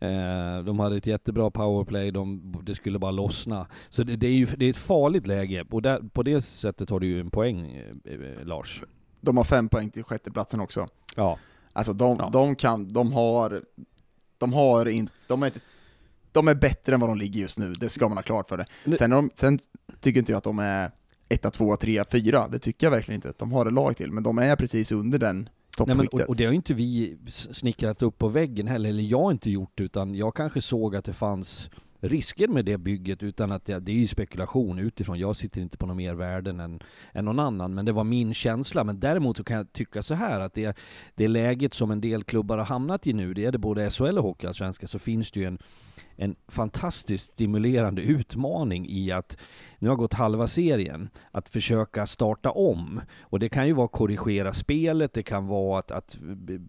Eh, 0.00 0.64
De 0.64 0.78
hade 0.78 0.96
ett 0.96 1.06
jättebra 1.06 1.50
powerplay, 1.50 2.10
de, 2.10 2.54
det 2.62 2.74
skulle 2.74 2.98
bara 2.98 3.10
lossna. 3.10 3.66
Så 3.88 4.02
det, 4.02 4.16
det 4.16 4.26
är 4.26 4.32
ju 4.32 4.46
det 4.46 4.66
är 4.66 4.70
ett 4.70 4.76
farligt 4.76 5.26
läge, 5.26 5.64
och 5.70 5.82
där, 5.82 6.00
på 6.12 6.22
det 6.22 6.40
sättet 6.40 6.90
har 6.90 7.00
du 7.00 7.06
ju 7.06 7.20
en 7.20 7.30
poäng, 7.30 7.76
eh, 8.04 8.12
eh, 8.14 8.44
Lars. 8.44 8.82
De 9.20 9.36
har 9.36 9.44
fem 9.44 9.68
poäng 9.68 9.90
till 9.90 10.04
sjätteplatsen 10.04 10.60
också. 10.60 10.88
Ja. 11.16 11.38
Alltså 11.72 11.92
de, 11.92 12.16
Ja. 12.18 12.30
de 12.32 12.56
kan, 12.56 12.88
de 12.92 13.12
har, 13.12 13.62
de 14.38 14.52
har 14.52 14.88
inte, 14.88 15.12
de 15.26 15.42
är 15.42 15.46
inte, 15.46 15.60
de 16.32 16.48
är 16.48 16.54
bättre 16.54 16.94
än 16.94 17.00
vad 17.00 17.10
de 17.10 17.18
ligger 17.18 17.40
just 17.40 17.58
nu, 17.58 17.72
det 17.72 17.88
ska 17.88 18.08
man 18.08 18.18
ha 18.18 18.22
klart 18.22 18.48
för 18.48 18.56
det. 18.84 18.96
Sen, 18.96 19.10
de, 19.10 19.30
sen 19.34 19.58
tycker 20.00 20.20
inte 20.20 20.32
jag 20.32 20.38
att 20.38 20.44
de 20.44 20.58
är 20.58 20.90
etta, 21.28 21.50
tvåa, 21.50 21.76
trea, 21.76 22.04
fyra, 22.10 22.48
det 22.48 22.58
tycker 22.58 22.86
jag 22.86 22.90
verkligen 22.90 23.16
inte 23.16 23.28
att 23.30 23.38
de 23.38 23.52
har 23.52 23.66
ett 23.66 23.72
lag 23.72 23.96
till, 23.96 24.12
men 24.12 24.22
de 24.22 24.38
är 24.38 24.56
precis 24.56 24.92
under 24.92 25.18
den 25.18 25.48
Nej, 25.86 25.96
men, 25.96 26.08
och, 26.08 26.20
och 26.20 26.36
det 26.36 26.44
har 26.44 26.52
ju 26.52 26.56
inte 26.56 26.74
vi 26.74 27.16
snickrat 27.28 28.02
upp 28.02 28.18
på 28.18 28.28
väggen 28.28 28.66
heller, 28.66 28.88
eller 28.88 29.02
jag 29.02 29.22
har 29.22 29.30
inte 29.30 29.50
gjort 29.50 29.80
utan 29.80 30.14
jag 30.14 30.34
kanske 30.34 30.60
såg 30.60 30.96
att 30.96 31.04
det 31.04 31.12
fanns 31.12 31.70
risker 32.00 32.48
med 32.48 32.64
det 32.64 32.78
bygget 32.78 33.22
utan 33.22 33.52
att 33.52 33.64
det, 33.64 33.78
det 33.78 33.90
är 33.92 33.96
ju 33.96 34.06
spekulation 34.06 34.78
utifrån. 34.78 35.18
Jag 35.18 35.36
sitter 35.36 35.60
inte 35.60 35.76
på 35.76 35.86
någon 35.86 35.96
mer 35.96 36.14
värden 36.14 36.60
än, 36.60 36.82
än 37.12 37.24
någon 37.24 37.38
annan, 37.38 37.74
men 37.74 37.84
det 37.84 37.92
var 37.92 38.04
min 38.04 38.34
känsla. 38.34 38.84
Men 38.84 39.00
däremot 39.00 39.36
så 39.36 39.44
kan 39.44 39.56
jag 39.56 39.72
tycka 39.72 40.02
så 40.02 40.14
här 40.14 40.40
att 40.40 40.54
det, 40.54 40.78
det 41.14 41.28
läget 41.28 41.74
som 41.74 41.90
en 41.90 42.00
del 42.00 42.24
klubbar 42.24 42.58
har 42.58 42.64
hamnat 42.64 43.06
i 43.06 43.12
nu, 43.12 43.34
det 43.34 43.44
är 43.44 43.52
det 43.52 43.58
både 43.58 43.90
SHL 43.90 44.18
och 44.18 44.24
Hockeyallsvenskan, 44.24 44.88
så 44.88 44.98
finns 44.98 45.30
det 45.30 45.40
ju 45.40 45.46
en, 45.46 45.58
en 46.20 46.36
fantastiskt 46.48 47.32
stimulerande 47.32 48.02
utmaning 48.02 48.88
i 48.88 49.12
att 49.12 49.36
nu 49.78 49.88
har 49.88 49.96
gått 49.96 50.14
halva 50.14 50.46
serien, 50.46 51.10
att 51.30 51.48
försöka 51.48 52.06
starta 52.06 52.50
om. 52.50 53.00
Och 53.20 53.38
det 53.38 53.48
kan 53.48 53.66
ju 53.66 53.72
vara 53.72 53.88
korrigera 53.88 54.52
spelet, 54.52 55.12
det 55.12 55.22
kan 55.22 55.46
vara 55.46 55.78
att, 55.78 55.90
att 55.90 56.18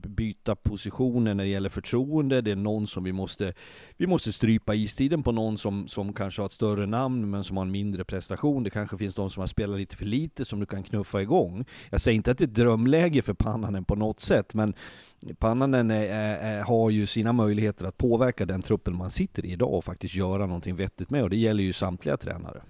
byta 0.08 0.56
positioner 0.56 1.34
när 1.34 1.44
det 1.44 1.50
gäller 1.50 1.70
förtroende, 1.70 2.42
det 2.42 2.52
är 2.52 2.56
någon 2.56 2.88
som 2.88 3.04
vi 3.04 3.12
måste, 3.12 3.54
vi 3.98 4.08
måste 4.08 4.34
strypa 4.34 4.76
istiden 4.76 5.24
på 5.24 5.32
någon 5.32 5.58
som, 5.58 5.88
som 5.88 6.14
kanske 6.14 6.42
har 6.42 6.46
ett 6.46 6.52
större 6.52 6.86
namn 6.86 7.30
men 7.30 7.44
som 7.44 7.58
har 7.58 7.66
en 7.66 7.72
mindre 7.72 8.04
prestation. 8.04 8.64
Det 8.64 8.70
kanske 8.70 8.98
finns 8.98 9.16
de 9.16 9.30
som 9.30 9.42
har 9.42 9.48
spelat 9.48 9.80
lite 9.80 9.98
för 9.98 10.06
lite 10.06 10.46
som 10.46 10.60
du 10.60 10.66
kan 10.66 10.84
knuffa 10.84 11.22
igång. 11.22 11.66
Jag 11.90 12.02
säger 12.02 12.16
inte 12.16 12.32
att 12.32 12.38
det 12.38 12.44
är 12.44 12.48
ett 12.48 12.56
drömläge 12.56 13.22
för 13.22 13.34
Pannanen 13.34 13.86
på 13.86 13.96
något 13.96 14.20
sätt, 14.20 14.54
men 14.54 14.74
Pannanen 15.40 15.92
är, 15.92 16.06
är, 16.06 16.62
har 16.62 16.90
ju 16.90 17.08
sina 17.08 17.34
möjligheter 17.34 17.86
att 17.86 17.98
påverka 17.98 18.46
den 18.46 18.62
truppen 18.62 18.96
man 18.96 19.12
sitter 19.12 19.46
i 19.46 19.52
idag 19.52 19.74
och 19.74 19.84
faktiskt 19.84 20.16
göra 20.16 20.46
någonting 20.46 20.76
vettigt 20.76 21.10
med 21.10 21.24
och 21.24 21.30
det 21.30 21.38
gäller 21.38 21.64
ju 21.64 21.74
samtliga 21.74 22.18
tränare. 22.18 22.62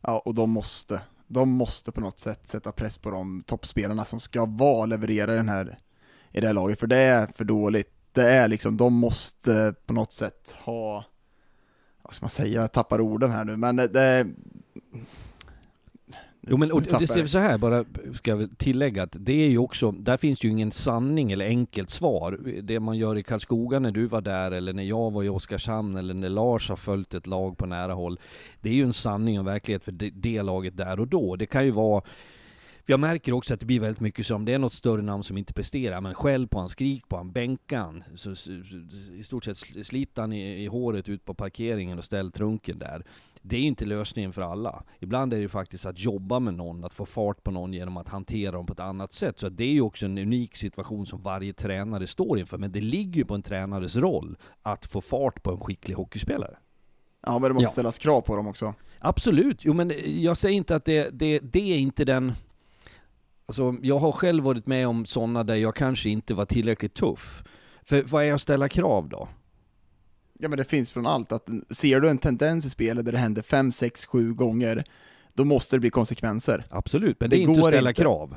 Ja, 0.00 0.22
och 0.24 0.34
de 0.34 0.50
måste, 0.50 1.00
de 1.26 1.50
måste 1.50 1.92
på 1.92 2.00
något 2.00 2.18
sätt 2.18 2.48
sätta 2.48 2.72
press 2.72 2.98
på 2.98 3.10
de 3.10 3.42
toppspelarna 3.46 4.04
som 4.04 4.20
ska 4.20 4.44
vara 4.44 4.86
leverera 4.86 5.34
den 5.34 5.48
här, 5.48 5.78
i 6.32 6.40
det 6.40 6.46
här 6.46 6.54
laget, 6.54 6.80
för 6.80 6.86
det 6.86 6.98
är 6.98 7.26
för 7.26 7.44
dåligt. 7.44 7.92
Det 8.12 8.30
är 8.30 8.48
liksom, 8.48 8.76
de 8.76 8.94
måste 8.94 9.74
på 9.86 9.92
något 9.92 10.12
sätt 10.12 10.56
ha, 10.64 11.04
vad 12.02 12.14
ska 12.14 12.24
man 12.24 12.30
säga, 12.30 12.60
jag 12.60 12.72
tappar 12.72 13.00
orden 13.00 13.30
här 13.30 13.44
nu, 13.44 13.56
men 13.56 13.76
det 13.76 14.26
Jo 16.50 16.56
men 16.56 16.72
och, 16.72 16.82
det 16.82 17.06
ser 17.06 17.22
vi 17.22 17.28
så 17.28 17.38
här 17.38 17.58
bara, 17.58 17.84
ska 18.14 18.30
jag 18.30 18.58
tillägga 18.58 19.02
att 19.02 19.16
det 19.20 19.32
är 19.32 19.48
ju 19.48 19.58
också, 19.58 19.90
där 19.90 20.16
finns 20.16 20.44
ju 20.44 20.48
ingen 20.48 20.72
sanning 20.72 21.32
eller 21.32 21.46
enkelt 21.46 21.90
svar. 21.90 22.38
Det 22.62 22.80
man 22.80 22.98
gör 22.98 23.18
i 23.18 23.22
Karlskoga 23.22 23.78
när 23.78 23.90
du 23.90 24.06
var 24.06 24.20
där, 24.20 24.50
eller 24.50 24.72
när 24.72 24.82
jag 24.82 25.10
var 25.10 25.22
i 25.22 25.28
Oskarshamn, 25.28 25.96
eller 25.96 26.14
när 26.14 26.28
Lars 26.28 26.68
har 26.68 26.76
följt 26.76 27.14
ett 27.14 27.26
lag 27.26 27.58
på 27.58 27.66
nära 27.66 27.92
håll. 27.92 28.20
Det 28.60 28.68
är 28.70 28.74
ju 28.74 28.84
en 28.84 28.92
sanning 28.92 29.40
och 29.40 29.46
verklighet 29.46 29.84
för 29.84 29.92
det, 29.92 30.10
det 30.10 30.42
laget 30.42 30.76
där 30.76 31.00
och 31.00 31.08
då. 31.08 31.36
Det 31.36 31.46
kan 31.46 31.64
ju 31.64 31.70
vara 31.70 32.02
jag 32.90 33.00
märker 33.00 33.32
också 33.32 33.54
att 33.54 33.60
det 33.60 33.66
blir 33.66 33.80
väldigt 33.80 34.00
mycket 34.00 34.26
som, 34.26 34.44
det 34.44 34.52
är 34.52 34.58
något 34.58 34.72
större 34.72 35.02
namn 35.02 35.22
som 35.22 35.38
inte 35.38 35.52
presterar, 35.52 36.00
men 36.00 36.14
skäll 36.14 36.48
på 36.48 36.58
han, 36.58 36.68
skrik 36.68 37.08
på 37.08 37.16
han, 37.16 37.32
bänka 37.32 37.78
han. 37.78 38.04
Så, 38.14 38.30
I 39.18 39.22
stort 39.24 39.44
sett 39.44 39.56
sl- 39.56 39.82
slita 39.82 40.20
han 40.20 40.32
i, 40.32 40.64
i 40.64 40.66
håret 40.66 41.08
ut 41.08 41.24
på 41.24 41.34
parkeringen 41.34 41.98
och 41.98 42.04
ställ 42.04 42.32
trunken 42.32 42.78
där. 42.78 43.04
Det 43.42 43.56
är 43.56 43.60
ju 43.60 43.66
inte 43.66 43.84
lösningen 43.84 44.32
för 44.32 44.42
alla. 44.42 44.82
Ibland 45.00 45.32
är 45.32 45.36
det 45.36 45.42
ju 45.42 45.48
faktiskt 45.48 45.86
att 45.86 45.98
jobba 45.98 46.38
med 46.38 46.54
någon, 46.54 46.84
att 46.84 46.92
få 46.92 47.06
fart 47.06 47.42
på 47.44 47.50
någon 47.50 47.72
genom 47.72 47.96
att 47.96 48.08
hantera 48.08 48.52
dem 48.52 48.66
på 48.66 48.72
ett 48.72 48.80
annat 48.80 49.12
sätt. 49.12 49.38
Så 49.38 49.48
det 49.48 49.64
är 49.64 49.72
ju 49.72 49.80
också 49.80 50.06
en 50.06 50.18
unik 50.18 50.56
situation 50.56 51.06
som 51.06 51.22
varje 51.22 51.52
tränare 51.52 52.06
står 52.06 52.38
inför. 52.38 52.58
Men 52.58 52.72
det 52.72 52.80
ligger 52.80 53.16
ju 53.18 53.24
på 53.24 53.34
en 53.34 53.42
tränares 53.42 53.96
roll 53.96 54.36
att 54.62 54.86
få 54.86 55.00
fart 55.00 55.42
på 55.42 55.50
en 55.50 55.60
skicklig 55.60 55.94
hockeyspelare. 55.94 56.56
ja, 57.26 57.32
men 57.38 57.42
det 57.50 57.54
måste 57.54 57.66
Ja. 57.66 57.70
ställas 57.70 57.98
krav 57.98 58.20
på 58.20 58.36
dem 58.36 58.48
också. 58.48 58.74
Absolut, 58.98 59.64
jo 59.64 59.72
men 59.74 59.92
jag 60.22 60.36
säger 60.36 60.56
inte 60.56 60.76
att 60.76 60.84
det, 60.84 61.10
det, 61.10 61.38
det 61.38 61.72
är 61.72 61.78
inte 61.78 62.04
den... 62.04 62.32
Alltså 63.46 63.74
jag 63.82 63.98
har 63.98 64.12
själv 64.12 64.44
varit 64.44 64.66
med 64.66 64.88
om 64.88 65.06
sådana 65.06 65.44
där 65.44 65.54
jag 65.54 65.74
kanske 65.74 66.08
inte 66.08 66.34
var 66.34 66.44
tillräckligt 66.44 66.94
tuff. 66.94 67.42
För 67.84 68.02
vad 68.02 68.24
är 68.24 68.32
att 68.32 68.40
ställa 68.40 68.68
krav 68.68 69.08
då? 69.08 69.28
Ja 70.38 70.48
men 70.48 70.58
det 70.58 70.64
finns 70.64 70.92
från 70.92 71.06
allt, 71.06 71.32
att 71.32 71.48
ser 71.70 72.00
du 72.00 72.08
en 72.08 72.18
tendens 72.18 72.66
i 72.66 72.70
spelet 72.70 73.04
där 73.04 73.12
det 73.12 73.18
händer 73.18 73.42
5, 73.42 73.72
6, 73.72 74.06
7 74.06 74.34
gånger, 74.34 74.84
då 75.34 75.44
måste 75.44 75.76
det 75.76 75.80
bli 75.80 75.90
konsekvenser. 75.90 76.64
Absolut, 76.70 77.16
men 77.20 77.30
det, 77.30 77.36
Det 77.36 77.40
är 77.40 77.42
inte 77.42 77.52
att 77.52 77.64
går 77.64 77.70
ställa 77.70 77.90
inte. 77.90 78.02
krav. 78.02 78.36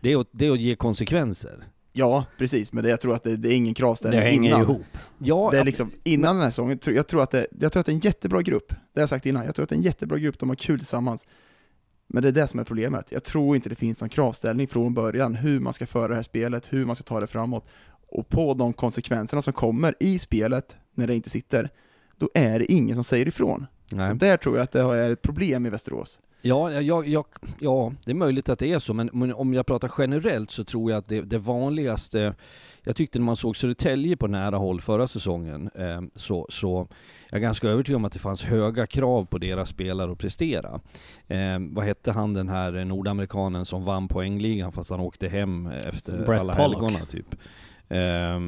Det 0.00 0.12
är, 0.12 0.20
att, 0.20 0.28
det 0.32 0.46
är 0.46 0.50
att 0.52 0.60
ge 0.60 0.74
konsekvenser. 0.76 1.64
Ja, 1.92 2.24
precis, 2.38 2.72
men 2.72 2.84
det, 2.84 2.90
jag 2.90 3.00
tror 3.00 3.14
att 3.14 3.22
det, 3.24 3.36
det 3.36 3.48
är 3.48 3.56
ingen 3.56 3.74
Det 3.74 3.78
kravställning 3.78 4.20
hänger 4.20 4.48
innan. 4.50 4.60
ihop. 4.62 4.82
Ja, 5.18 5.48
Det 5.52 5.58
är 5.58 5.64
liksom, 5.64 5.90
innan 6.04 6.34
den 6.36 6.42
här 6.42 6.50
säsongen, 6.50 6.78
tror- 6.78 6.96
jag 6.96 7.06
tror, 7.06 7.22
att 7.22 7.30
det, 7.30 7.46
jag 7.60 7.72
tror 7.72 7.80
att 7.80 7.86
det 7.86 7.92
är 7.92 7.94
en 7.94 8.00
jättebra 8.00 8.42
grupp. 8.42 8.68
Det 8.68 8.74
har 8.94 9.02
jag 9.02 9.08
sagt 9.08 9.26
innan, 9.26 9.44
jag 9.44 9.54
tror 9.54 9.62
att 9.62 9.68
det 9.68 9.74
är 9.74 9.76
en 9.76 9.82
jättebra 9.82 10.18
grupp, 10.18 10.38
de 10.38 10.48
har 10.48 10.56
kul 10.56 10.78
tillsammans. 10.78 11.26
Men 12.06 12.22
det 12.22 12.28
är 12.28 12.32
det 12.32 12.46
som 12.46 12.60
är 12.60 12.64
problemet. 12.64 13.12
Jag 13.12 13.24
tror 13.24 13.56
inte 13.56 13.68
det 13.68 13.74
finns 13.74 14.00
någon 14.00 14.08
kravställning 14.10 14.68
från 14.68 14.94
början, 14.94 15.34
hur 15.34 15.60
man 15.60 15.72
ska 15.72 15.86
föra 15.86 16.08
det 16.08 16.14
här 16.14 16.22
spelet, 16.22 16.72
hur 16.72 16.84
man 16.86 16.96
ska 16.96 17.02
ta 17.04 17.20
det 17.20 17.26
framåt. 17.26 17.66
Och 18.08 18.28
på 18.28 18.54
de 18.54 18.72
konsekvenserna 18.72 19.42
som 19.42 19.52
kommer 19.52 19.94
i 20.00 20.18
spelet, 20.18 20.76
när 20.94 21.06
det 21.06 21.14
inte 21.14 21.30
sitter, 21.30 21.70
då 22.16 22.30
är 22.34 22.58
det 22.58 22.72
ingen 22.72 22.94
som 22.94 23.04
säger 23.04 23.28
ifrån. 23.28 23.66
Nej. 23.92 24.10
Och 24.10 24.16
där 24.16 24.36
tror 24.36 24.56
jag 24.56 24.64
att 24.64 24.72
det 24.72 24.80
är 24.80 25.10
ett 25.10 25.22
problem 25.22 25.66
i 25.66 25.70
Västerås. 25.70 26.20
Ja, 26.42 26.72
jag, 26.72 27.08
jag, 27.08 27.26
ja, 27.58 27.92
det 28.04 28.10
är 28.10 28.14
möjligt 28.14 28.48
att 28.48 28.58
det 28.58 28.72
är 28.72 28.78
så, 28.78 28.94
men, 28.94 29.10
men 29.12 29.32
om 29.32 29.54
jag 29.54 29.66
pratar 29.66 29.92
generellt 29.98 30.50
så 30.50 30.64
tror 30.64 30.90
jag 30.90 30.98
att 30.98 31.08
det, 31.08 31.20
det 31.20 31.38
vanligaste, 31.38 32.34
jag 32.82 32.96
tyckte 32.96 33.18
när 33.18 33.26
man 33.26 33.36
såg 33.36 33.56
Södertälje 33.56 34.16
på 34.16 34.26
nära 34.26 34.56
håll 34.56 34.80
förra 34.80 35.08
säsongen, 35.08 35.70
eh, 35.74 36.02
så, 36.14 36.46
så 36.50 36.88
jag 37.30 37.38
är 37.38 37.42
ganska 37.42 37.68
övertygad 37.68 37.96
om 37.96 38.04
att 38.04 38.12
det 38.12 38.18
fanns 38.18 38.44
höga 38.44 38.86
krav 38.86 39.24
på 39.24 39.38
deras 39.38 39.68
spelare 39.68 40.12
att 40.12 40.18
prestera. 40.18 40.80
Eh, 41.26 41.58
vad 41.70 41.84
hette 41.84 42.12
han 42.12 42.34
den 42.34 42.48
här 42.48 42.84
nordamerikanen 42.84 43.64
som 43.64 43.84
vann 43.84 44.08
poängligan 44.08 44.72
fast 44.72 44.90
han 44.90 45.00
åkte 45.00 45.28
hem 45.28 45.66
efter 45.66 46.26
Brett 46.26 46.40
alla 46.40 46.54
Pollock. 46.54 46.80
helgona 46.80 47.06
typ? 47.06 47.34
Eh, 47.88 48.40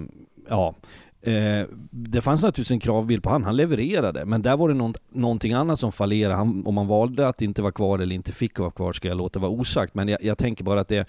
ja, 0.48 0.74
Eh, 1.22 1.66
det 1.90 2.22
fanns 2.22 2.42
naturligtvis 2.42 2.70
en 2.70 2.80
kravbild 2.80 3.22
på 3.22 3.30
han, 3.30 3.44
han 3.44 3.56
levererade, 3.56 4.24
men 4.24 4.42
där 4.42 4.56
var 4.56 4.68
det 4.68 4.74
någon, 4.74 4.94
någonting 5.12 5.52
annat 5.52 5.80
som 5.80 5.92
fallerade. 5.92 6.34
Han, 6.34 6.66
om 6.66 6.74
man 6.74 6.86
valde 6.86 7.28
att 7.28 7.42
inte 7.42 7.62
vara 7.62 7.72
kvar 7.72 7.98
eller 7.98 8.14
inte 8.14 8.32
fick 8.32 8.58
vara 8.58 8.70
kvar 8.70 8.92
ska 8.92 9.08
jag 9.08 9.16
låta 9.16 9.38
vara 9.38 9.50
osagt, 9.50 9.94
men 9.94 10.08
jag, 10.08 10.22
jag 10.22 10.38
tänker 10.38 10.64
bara 10.64 10.80
att 10.80 10.88
det 10.88 11.08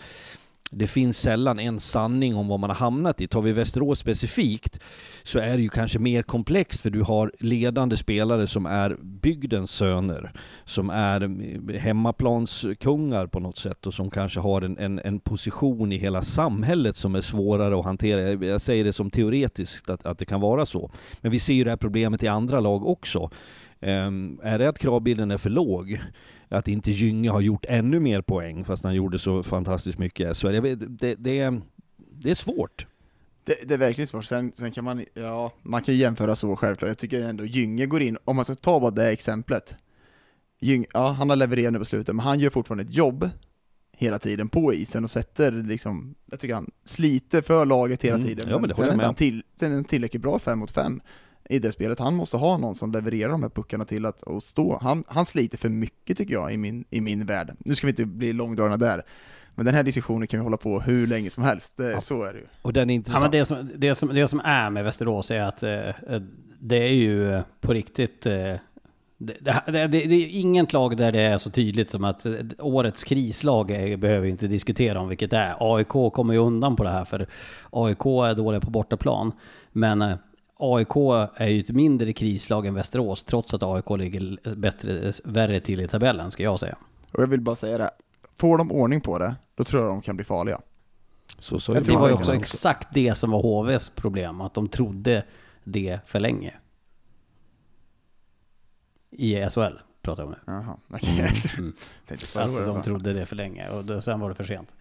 det 0.74 0.88
finns 0.88 1.18
sällan 1.18 1.60
en 1.60 1.80
sanning 1.80 2.36
om 2.36 2.48
vad 2.48 2.60
man 2.60 2.70
har 2.70 2.78
hamnat 2.78 3.22
i. 3.22 3.28
Tar 3.28 3.42
vi 3.42 3.52
Västerås 3.52 4.00
specifikt 4.00 4.80
så 5.24 5.40
är 5.40 5.58
det 5.58 5.64
ju 5.64 5.70
kanske 5.70 6.00
mer 6.00 6.24
komplext 6.24 6.82
för 6.82 6.90
du 6.90 7.02
har 7.02 7.32
ledande 7.40 7.98
spelare 7.98 8.48
som 8.48 8.66
är 8.66 8.98
bygdens 9.02 9.72
söner, 9.72 10.34
som 10.66 10.90
är 10.90 11.24
eh, 11.24 11.80
hemmaplanskungar 11.80 13.28
på 13.28 13.40
något 13.40 13.58
sätt 13.58 13.88
och 13.88 13.94
som 13.94 14.10
kanske 14.10 14.40
har 14.40 14.62
en, 14.62 14.78
en, 14.78 15.00
en 15.00 15.20
position 15.20 15.92
i 15.92 15.98
hela 15.98 16.22
samhället 16.22 16.96
som 16.96 17.16
är 17.16 17.22
svårare 17.22 17.80
att 17.80 17.86
hantera. 17.86 18.46
Jag 18.46 18.62
säger 18.62 18.84
det 18.84 18.94
som 18.94 19.10
teoretiskt 19.10 19.90
att, 19.90 20.06
att 20.06 20.18
det 20.18 20.26
kan 20.26 20.42
vara 20.42 20.66
så. 20.66 20.92
Men 21.22 21.32
vi 21.32 21.40
ser 21.40 21.54
ju 21.54 21.64
det 21.64 21.70
här 21.70 21.78
problemet 21.78 22.24
i 22.24 22.28
andra 22.28 22.60
lag 22.60 22.88
också. 22.88 23.30
Um, 23.80 24.40
är 24.44 24.60
det 24.60 24.70
att 24.70 24.80
kravbilden 24.80 25.32
är 25.32 25.38
för 25.38 25.50
låg? 25.50 26.00
Att 26.52 26.68
inte 26.68 26.92
Gynge 26.92 27.30
har 27.30 27.42
gjort 27.42 27.66
ännu 27.68 28.00
mer 28.00 28.22
poäng 28.22 28.66
fast 28.66 28.84
han 28.84 28.96
gjorde 28.96 29.20
så 29.20 29.44
fantastiskt 29.44 29.98
mycket. 29.98 30.38
Så 30.38 30.48
det, 30.48 30.76
det, 30.76 31.16
det, 31.16 31.40
är, 31.40 31.62
det 31.98 32.32
är 32.32 32.36
svårt. 32.36 32.88
Det, 33.44 33.68
det, 33.68 33.74
är 33.74 33.78
verkligen 33.78 34.08
svårt, 34.08 34.26
sen, 34.26 34.52
sen, 34.58 34.72
kan 34.72 34.84
man, 34.84 35.06
ja, 35.14 35.54
man 35.62 35.84
kan 35.84 35.96
jämföra 35.96 36.36
så 36.36 36.56
självklart, 36.56 36.88
jag 36.90 36.98
tycker 36.98 37.22
ändå 37.22 37.46
Gynge 37.46 37.86
går 37.86 38.02
in, 38.02 38.18
om 38.26 38.36
man 38.36 38.46
ska 38.46 38.56
ta 38.56 38.80
bara 38.80 38.92
det 38.92 39.12
exemplet, 39.12 39.76
Gynge, 40.60 40.86
ja 40.94 41.12
han 41.12 41.30
har 41.30 41.36
levererat 41.36 41.74
nu 41.74 41.80
på 41.80 41.86
slutet, 41.86 42.16
men 42.16 42.26
han 42.26 42.40
gör 42.40 42.50
fortfarande 42.50 42.84
ett 42.84 42.94
jobb 42.94 43.30
hela 43.92 44.20
tiden 44.20 44.50
på 44.50 44.74
isen 44.74 45.04
och 45.04 45.12
sätter 45.12 45.52
liksom, 45.52 46.16
jag 46.26 46.40
tycker 46.40 46.56
han 46.56 46.72
sliter 46.86 47.42
för 47.42 47.66
laget 47.66 48.04
hela 48.04 48.16
mm. 48.16 48.28
tiden, 48.28 48.50
ja, 48.50 48.60
men 48.60 48.70
det 48.70 48.76
sen, 48.76 49.00
är 49.00 49.04
han 49.04 49.16
till, 49.16 49.44
sen 49.60 49.72
är 49.72 49.76
han 49.76 49.84
tillräckligt 49.84 50.22
bra 50.22 50.40
fem 50.40 50.60
mot 50.60 50.72
fem 50.72 51.02
i 51.52 51.60
det 51.60 51.72
spelet. 51.72 52.00
Han 52.00 52.16
måste 52.16 52.38
ha 52.38 52.58
någon 52.58 52.76
som 52.76 52.92
levererar 52.92 53.32
de 53.32 53.44
här 53.44 53.50
puckarna 53.50 53.86
till 53.86 54.06
att 54.06 54.22
och 54.22 54.44
stå. 54.44 54.80
Han, 54.82 55.04
han 55.08 55.26
sliter 55.26 55.58
för 55.58 55.70
mycket 55.70 56.18
tycker 56.18 56.34
jag 56.34 56.54
i 56.54 56.58
min, 56.58 56.86
i 56.90 57.02
min 57.02 57.26
värld. 57.26 57.56
Nu 57.60 57.76
ska 57.76 57.88
vi 57.88 57.92
inte 57.92 58.06
bli 58.06 58.34
långdragna 58.34 58.78
där. 58.78 59.06
Men 59.56 59.66
den 59.66 59.76
här 59.76 59.84
diskussionen 59.84 60.28
kan 60.28 60.40
vi 60.40 60.44
hålla 60.44 60.58
på 60.58 60.80
hur 60.80 61.08
länge 61.08 61.30
som 61.30 61.44
helst, 61.44 61.74
det, 61.78 61.92
ja. 61.92 62.02
så 62.02 62.24
är 62.24 62.34
det 62.34 62.40
ju. 62.40 62.46
Och 62.62 62.74
den 62.74 62.90
är 62.90 62.94
intressant. 62.94 63.22
Ja, 63.24 63.30
men 63.30 63.40
det, 63.40 63.46
som, 63.46 63.70
det, 63.76 63.96
som, 63.96 64.10
det 64.10 64.28
som 64.28 64.40
är 64.40 64.70
med 64.70 64.84
Västerås 64.84 65.32
är 65.32 65.42
att 65.42 65.64
eh, 65.64 66.22
det 66.60 66.78
är 66.78 66.94
ju 66.94 67.34
eh, 67.34 67.44
på 67.62 67.74
riktigt 67.74 68.26
eh, 68.26 68.56
det, 69.24 69.62
det, 69.66 69.88
det, 69.88 69.88
det, 69.88 70.16
är 70.16 70.40
inget 70.40 70.74
lag 70.74 70.98
där 70.98 71.12
det 71.12 71.22
är 71.22 71.38
så 71.38 71.50
tydligt 71.50 71.92
som 71.92 72.04
att 72.04 72.26
eh, 72.26 72.34
årets 72.60 73.04
krislag 73.04 73.72
är, 73.72 73.98
behöver 73.98 74.26
vi 74.26 74.30
inte 74.30 74.48
diskutera 74.48 75.00
om 75.00 75.10
vilket 75.10 75.32
det 75.32 75.38
är. 75.38 75.56
AIK 75.60 76.14
kommer 76.14 76.34
ju 76.34 76.40
undan 76.40 76.76
på 76.76 76.84
det 76.84 76.90
här 76.90 77.06
för 77.06 77.28
AIK 77.70 78.06
är 78.06 78.36
dåliga 78.36 78.62
på 78.62 78.70
bortaplan. 78.70 79.32
Men 79.72 80.02
eh, 80.02 80.16
AIK 80.62 80.96
är 81.36 81.48
ju 81.48 81.60
ett 81.60 81.70
mindre 81.70 82.14
krislag 82.14 82.66
än 82.66 82.74
Västerås, 82.74 83.24
trots 83.24 83.54
att 83.54 83.64
AIK 83.64 83.90
ligger 83.90 84.56
bättre, 84.56 85.12
värre 85.24 85.60
till 85.60 85.82
i 85.82 85.88
tabellen, 85.88 86.32
ska 86.32 86.44
jag 86.44 86.60
säga. 86.60 86.78
Och 87.12 87.22
jag 87.24 87.28
vill 87.28 87.42
bara 87.42 87.56
säga 87.56 87.78
det, 87.78 87.90
får 88.36 88.58
de 88.58 88.72
ordning 88.72 89.02
på 89.02 89.20
det, 89.20 89.36
då 89.56 89.64
tror 89.64 89.82
jag 89.82 89.92
de 89.92 90.02
kan 90.02 90.16
bli 90.16 90.26
farliga. 90.26 90.62
Så, 91.40 91.60
så 91.60 91.74
det, 91.74 91.80
det 91.80 91.98
var 91.98 92.08
ju 92.08 92.14
också 92.14 92.36
exakt 92.36 92.88
det 92.94 93.16
som 93.16 93.32
var 93.32 93.42
HVs 93.42 93.90
problem, 93.90 94.42
att 94.42 94.54
de 94.54 94.68
trodde 94.68 95.24
det 95.64 96.00
för 96.06 96.20
länge. 96.20 96.54
I 99.12 99.50
SHL 99.50 99.91
pratar 100.02 100.24
jag 100.24 100.28
om 100.28 100.36
nu. 100.46 100.54
Jaha, 100.54 100.78
okej. 100.88 101.14
Okay. 101.14 101.40
Mm. 101.58 101.74
mm. 102.36 102.60
Att 102.60 102.66
de 102.66 102.82
trodde 102.82 103.14
det 103.14 103.26
för 103.26 103.36
länge 103.36 103.70
och 103.70 103.86
då, 103.86 104.02
sen 104.02 104.20
var 104.20 104.30
det 104.30 104.36
för 104.36 104.44
sent. 104.44 104.76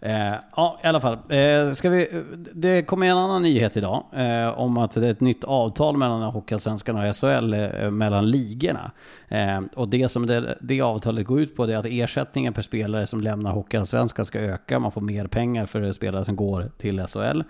Mm. 0.00 0.32
Eh, 0.32 0.38
ja, 0.56 0.80
i 0.84 0.86
alla 0.86 1.00
fall. 1.00 1.18
Eh, 1.28 1.72
ska 1.72 1.90
vi, 1.90 2.24
det 2.52 2.82
kommer 2.82 3.06
en 3.06 3.18
annan 3.18 3.42
nyhet 3.42 3.76
idag 3.76 4.04
eh, 4.12 4.58
om 4.58 4.76
att 4.78 4.90
det 4.90 5.06
är 5.06 5.10
ett 5.10 5.20
nytt 5.20 5.44
avtal 5.44 5.96
mellan 5.96 6.22
Hockeyallsvenskan 6.22 6.96
och 6.96 7.16
SHL 7.16 7.54
eh, 7.54 7.90
mellan 7.90 8.30
ligorna. 8.30 8.90
Eh, 9.28 9.60
och 9.74 9.88
det 9.88 10.08
som 10.08 10.26
det, 10.26 10.58
det 10.60 10.80
avtalet 10.80 11.26
går 11.26 11.40
ut 11.40 11.56
på 11.56 11.64
är 11.64 11.76
att 11.76 11.86
ersättningen 11.86 12.52
per 12.52 12.62
spelare 12.62 13.06
som 13.06 13.20
lämnar 13.20 13.52
Hockeyallsvenskan 13.52 14.26
ska 14.26 14.38
öka. 14.38 14.78
Man 14.78 14.92
får 14.92 15.00
mer 15.00 15.26
pengar 15.26 15.66
för 15.66 15.92
spelare 15.92 16.24
som 16.24 16.36
går 16.36 16.70
till 16.78 17.06
SHL. 17.06 17.42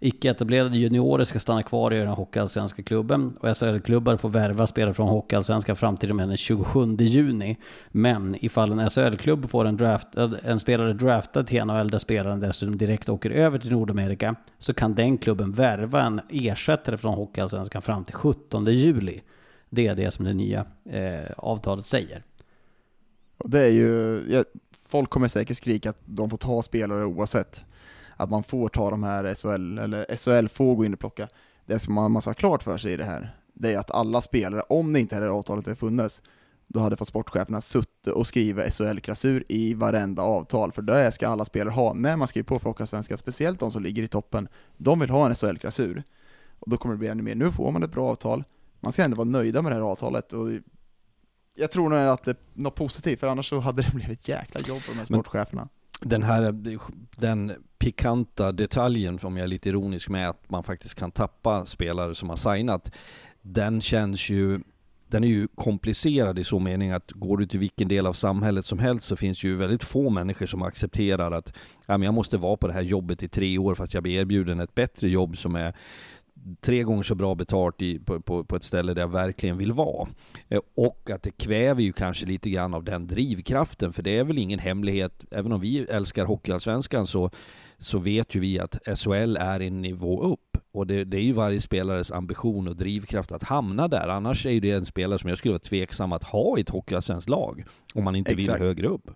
Icke-etablerade 0.00 0.78
juniorer 0.78 1.24
ska 1.24 1.38
stanna 1.38 1.62
kvar 1.62 1.92
i 1.94 1.98
den 1.98 2.08
hockeyallsvenska 2.08 2.82
klubben 2.82 3.36
och 3.40 3.56
SHL-klubbar 3.56 4.16
får 4.16 4.28
värva 4.28 4.66
spelare 4.66 4.94
från 4.94 5.08
hockeyallsvenskan 5.08 5.76
fram 5.76 5.96
till 5.96 6.10
och 6.10 6.16
med 6.16 6.28
den 6.28 6.36
27 6.36 6.96
juni. 6.98 7.56
Men 7.88 8.36
ifall 8.40 8.72
en 8.72 8.90
SHL-klubb 8.90 9.50
får 9.50 9.64
en, 9.64 9.76
draft, 9.76 10.16
eh, 10.16 10.32
en 10.44 10.60
spelare 10.60 10.92
draftad 10.92 11.44
till 11.44 11.64
NHL 11.64 11.90
där 11.90 11.98
spelaren 11.98 12.40
dessutom 12.40 12.78
direkt 12.78 13.08
åker 13.08 13.30
över 13.30 13.58
till 13.58 13.72
Nordamerika 13.72 14.34
så 14.58 14.74
kan 14.74 14.94
den 14.94 15.18
klubben 15.18 15.52
värva 15.52 16.02
en 16.02 16.20
ersättare 16.30 16.96
från 16.96 17.14
hockeyallsvenskan 17.14 17.82
fram 17.82 18.04
till 18.04 18.14
17 18.14 18.66
juli. 18.66 19.20
Det 19.70 19.86
är 19.86 19.94
det 19.94 20.10
som 20.10 20.24
det 20.24 20.34
nya 20.34 20.66
eh, 20.90 21.30
avtalet 21.36 21.86
säger. 21.86 22.22
Det 23.44 23.60
är 23.60 23.70
ju, 23.70 24.22
ja, 24.28 24.44
folk 24.88 25.10
kommer 25.10 25.28
säkert 25.28 25.56
skrika 25.56 25.90
att 25.90 26.00
de 26.04 26.30
får 26.30 26.36
ta 26.36 26.62
spelare 26.62 27.04
oavsett 27.04 27.64
att 28.16 28.30
man 28.30 28.42
får 28.42 28.68
ta 28.68 28.90
de 28.90 29.02
här 29.02 29.34
SHL, 29.34 29.78
eller 29.78 30.16
SHL 30.16 30.48
får 30.48 30.74
gå 30.74 30.84
in 30.84 30.94
och 30.94 31.00
plocka. 31.00 31.28
Det 31.66 31.78
som 31.78 31.94
man, 31.94 32.20
ska 32.20 32.30
ha 32.30 32.34
klart 32.34 32.62
för 32.62 32.78
sig 32.78 32.92
i 32.92 32.96
det 32.96 33.04
här, 33.04 33.36
det 33.54 33.72
är 33.72 33.78
att 33.78 33.90
alla 33.90 34.20
spelare, 34.20 34.62
om 34.68 34.92
det 34.92 35.00
inte 35.00 35.14
hade 35.14 35.30
avtalet 35.30 35.66
hade 35.66 35.76
funnits, 35.76 36.22
då 36.66 36.80
hade 36.80 36.96
fått 36.96 37.08
sportcheferna 37.08 37.60
suttit 37.60 38.06
och 38.14 38.26
skriva 38.26 38.62
SHL-krasur 38.70 39.44
i 39.48 39.74
varenda 39.74 40.22
avtal, 40.22 40.72
för 40.72 40.82
det 40.82 41.12
ska 41.12 41.28
alla 41.28 41.44
spelare 41.44 41.72
ha 41.72 41.94
när 41.94 42.16
man 42.16 42.28
skriver 42.28 42.46
på 42.46 42.58
för 42.58 42.68
Hockeyallsvenskan, 42.70 43.18
speciellt 43.18 43.60
de 43.60 43.70
som 43.70 43.82
ligger 43.82 44.02
i 44.02 44.08
toppen. 44.08 44.48
De 44.76 45.00
vill 45.00 45.10
ha 45.10 45.26
en 45.26 45.34
SHL-krasur. 45.34 46.02
Och 46.58 46.70
då 46.70 46.76
kommer 46.76 46.94
det 46.94 46.98
bli 46.98 47.08
ännu 47.08 47.22
mer. 47.22 47.34
Nu 47.34 47.52
får 47.52 47.70
man 47.70 47.82
ett 47.82 47.92
bra 47.92 48.10
avtal, 48.10 48.44
man 48.80 48.92
ska 48.92 49.02
ändå 49.02 49.16
vara 49.16 49.28
nöjda 49.28 49.62
med 49.62 49.72
det 49.72 49.76
här 49.76 49.82
avtalet, 49.82 50.32
och 50.32 50.48
jag 51.54 51.70
tror 51.70 51.88
nog 51.88 51.98
att 51.98 52.24
det 52.24 52.30
är 52.30 52.36
något 52.52 52.74
positivt, 52.74 53.20
för 53.20 53.26
annars 53.26 53.48
så 53.48 53.60
hade 53.60 53.82
det 53.82 53.90
blivit 53.94 54.18
ett 54.20 54.28
jäkla 54.28 54.60
jobb 54.60 54.80
för 54.80 54.92
de 54.92 54.98
här 54.98 55.04
sportcheferna 55.04 55.68
den 56.00 56.22
här 56.22 56.54
den 57.16 57.52
pikanta 57.78 58.52
detaljen, 58.52 59.18
om 59.22 59.36
jag 59.36 59.44
är 59.44 59.48
lite 59.48 59.68
ironisk 59.68 60.08
med, 60.08 60.28
att 60.28 60.50
man 60.50 60.62
faktiskt 60.62 60.94
kan 60.94 61.10
tappa 61.10 61.66
spelare 61.66 62.14
som 62.14 62.28
har 62.28 62.36
signat, 62.36 62.92
den 63.42 63.80
känns 63.80 64.28
ju 64.28 64.60
den 65.06 65.24
är 65.24 65.28
ju 65.28 65.48
komplicerad 65.54 66.38
i 66.38 66.44
så 66.44 66.58
mening 66.58 66.90
att 66.90 67.10
går 67.10 67.36
du 67.36 67.46
till 67.46 67.60
vilken 67.60 67.88
del 67.88 68.06
av 68.06 68.12
samhället 68.12 68.66
som 68.66 68.78
helst 68.78 69.06
så 69.06 69.16
finns 69.16 69.44
ju 69.44 69.56
väldigt 69.56 69.84
få 69.84 70.10
människor 70.10 70.46
som 70.46 70.62
accepterar 70.62 71.32
att 71.32 71.52
ja, 71.86 71.98
men 71.98 72.02
jag 72.02 72.14
måste 72.14 72.36
vara 72.36 72.56
på 72.56 72.66
det 72.66 72.72
här 72.72 72.82
jobbet 72.82 73.22
i 73.22 73.28
tre 73.28 73.58
år 73.58 73.74
fast 73.74 73.94
jag 73.94 74.02
blir 74.02 74.20
erbjuden 74.20 74.60
ett 74.60 74.74
bättre 74.74 75.08
jobb 75.08 75.36
som 75.36 75.54
är 75.54 75.74
tre 76.60 76.82
gånger 76.82 77.02
så 77.02 77.14
bra 77.14 77.34
betalt 77.34 77.82
i, 77.82 77.98
på, 77.98 78.20
på, 78.20 78.44
på, 78.44 78.56
ett 78.56 78.64
ställe 78.64 78.94
där 78.94 79.00
jag 79.00 79.08
verkligen 79.08 79.58
vill 79.58 79.72
vara. 79.72 80.08
Eh, 80.48 80.60
och 80.74 81.10
att 81.10 81.22
det 81.22 81.30
kväver 81.30 81.82
ju 81.82 81.92
kanske 81.92 82.26
lite 82.26 82.50
grann 82.50 82.74
av 82.74 82.84
den 82.84 83.06
drivkraften, 83.06 83.92
för 83.92 84.02
det 84.02 84.18
är 84.18 84.24
väl 84.24 84.38
ingen 84.38 84.58
hemlighet, 84.58 85.24
även 85.30 85.52
om 85.52 85.60
vi 85.60 85.78
älskar 85.78 86.24
Hockeyallsvenskan 86.24 87.06
så, 87.06 87.30
så 87.78 87.98
vet 87.98 88.34
ju 88.34 88.40
vi 88.40 88.58
att 88.58 88.98
SHL 88.98 89.36
är 89.36 89.60
en 89.60 89.82
nivå 89.82 90.22
upp. 90.22 90.58
Och 90.72 90.86
det, 90.86 91.04
det, 91.04 91.16
är 91.16 91.22
ju 91.22 91.32
varje 91.32 91.60
spelares 91.60 92.10
ambition 92.10 92.68
och 92.68 92.76
drivkraft 92.76 93.32
att 93.32 93.42
hamna 93.42 93.88
där. 93.88 94.08
Annars 94.08 94.46
är 94.46 94.50
ju 94.50 94.60
det 94.60 94.70
en 94.70 94.86
spelare 94.86 95.18
som 95.18 95.28
jag 95.28 95.38
skulle 95.38 95.52
vara 95.52 95.58
tveksam 95.58 96.12
att 96.12 96.24
ha 96.24 96.58
i 96.58 96.60
ett 96.60 96.70
Hockeyallsvenskt 96.70 97.28
lag, 97.28 97.64
om 97.94 98.04
man 98.04 98.16
inte 98.16 98.32
Exakt. 98.32 98.60
vill 98.60 98.66
högre 98.66 98.88
upp. 98.88 99.10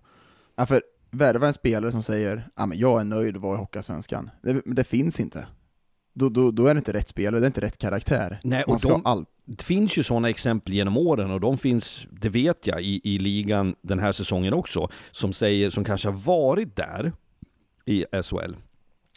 Ja, 0.55 0.65
för 0.65 0.81
värva 1.11 1.47
en 1.47 1.53
spelare 1.53 1.91
som 1.91 2.03
säger 2.03 2.49
ja, 2.55 2.65
men 2.65 2.77
jag 2.77 2.99
är 2.99 3.05
nöjd 3.05 3.35
att 3.35 3.41
vara 3.41 3.55
i 3.55 3.59
Hockeyallsvenskan. 3.59 4.29
Det, 4.41 4.61
det 4.65 4.83
finns 4.83 5.19
inte 5.19 5.47
då, 6.19 6.29
då, 6.29 6.51
då 6.51 6.67
är 6.67 6.73
det 6.73 6.77
inte 6.77 6.93
rätt 6.93 7.07
spelare, 7.07 7.39
det 7.39 7.45
är 7.45 7.47
inte 7.47 7.61
rätt 7.61 7.77
karaktär. 7.77 8.39
Nej, 8.43 8.63
och 8.63 8.79
de, 8.83 9.05
all... 9.05 9.25
Det 9.45 9.63
finns 9.63 9.97
ju 9.97 10.03
sådana 10.03 10.29
exempel 10.29 10.73
genom 10.73 10.97
åren 10.97 11.31
och 11.31 11.41
de 11.41 11.57
finns, 11.57 12.07
det 12.11 12.29
vet 12.29 12.67
jag, 12.67 12.81
i, 12.81 13.01
i 13.03 13.19
ligan 13.19 13.75
den 13.81 13.99
här 13.99 14.11
säsongen 14.11 14.53
också, 14.53 14.89
som 15.11 15.33
säger, 15.33 15.69
som 15.69 15.83
kanske 15.83 16.07
har 16.07 16.15
varit 16.15 16.75
där 16.75 17.11
i 17.85 18.05
SHL, 18.23 18.55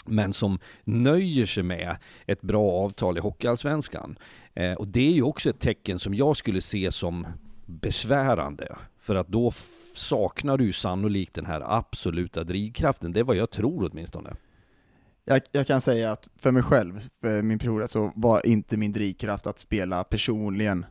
men 0.06 0.32
som 0.32 0.58
nöjer 0.84 1.46
sig 1.46 1.62
med 1.62 1.96
ett 2.26 2.42
bra 2.42 2.70
avtal 2.70 3.18
i 3.18 3.20
Hockeyallsvenskan. 3.20 4.18
Eh, 4.54 4.72
och 4.72 4.88
det 4.88 5.08
är 5.08 5.12
ju 5.12 5.22
också 5.22 5.50
ett 5.50 5.60
tecken 5.60 5.98
som 5.98 6.14
jag 6.14 6.36
skulle 6.36 6.60
se 6.60 6.92
som 6.92 7.26
besvärande. 7.66 8.76
För 8.98 9.14
att 9.14 9.28
då 9.28 9.52
saknar 9.94 10.58
du 10.58 10.72
sannolikt 10.72 11.34
den 11.34 11.46
här 11.46 11.78
absoluta 11.78 12.44
drivkraften. 12.44 13.12
Det 13.12 13.20
är 13.20 13.24
vad 13.24 13.36
jag 13.36 13.50
tror 13.50 13.90
åtminstone 13.92 14.30
jag, 15.24 15.40
jag, 15.52 15.66
kan 15.66 15.80
säga 15.80 16.12
att 16.12 16.28
för 16.36 16.50
mig 16.50 16.62
själv, 16.62 17.00
för 17.22 17.42
min 17.42 17.58
period, 17.58 17.90
så 17.90 18.12
var 18.16 18.46
inte 18.46 18.76
min 18.76 18.92
drivkraft 18.92 19.46
att 19.46 19.58
spela 19.58 20.04
personligen 20.04 20.86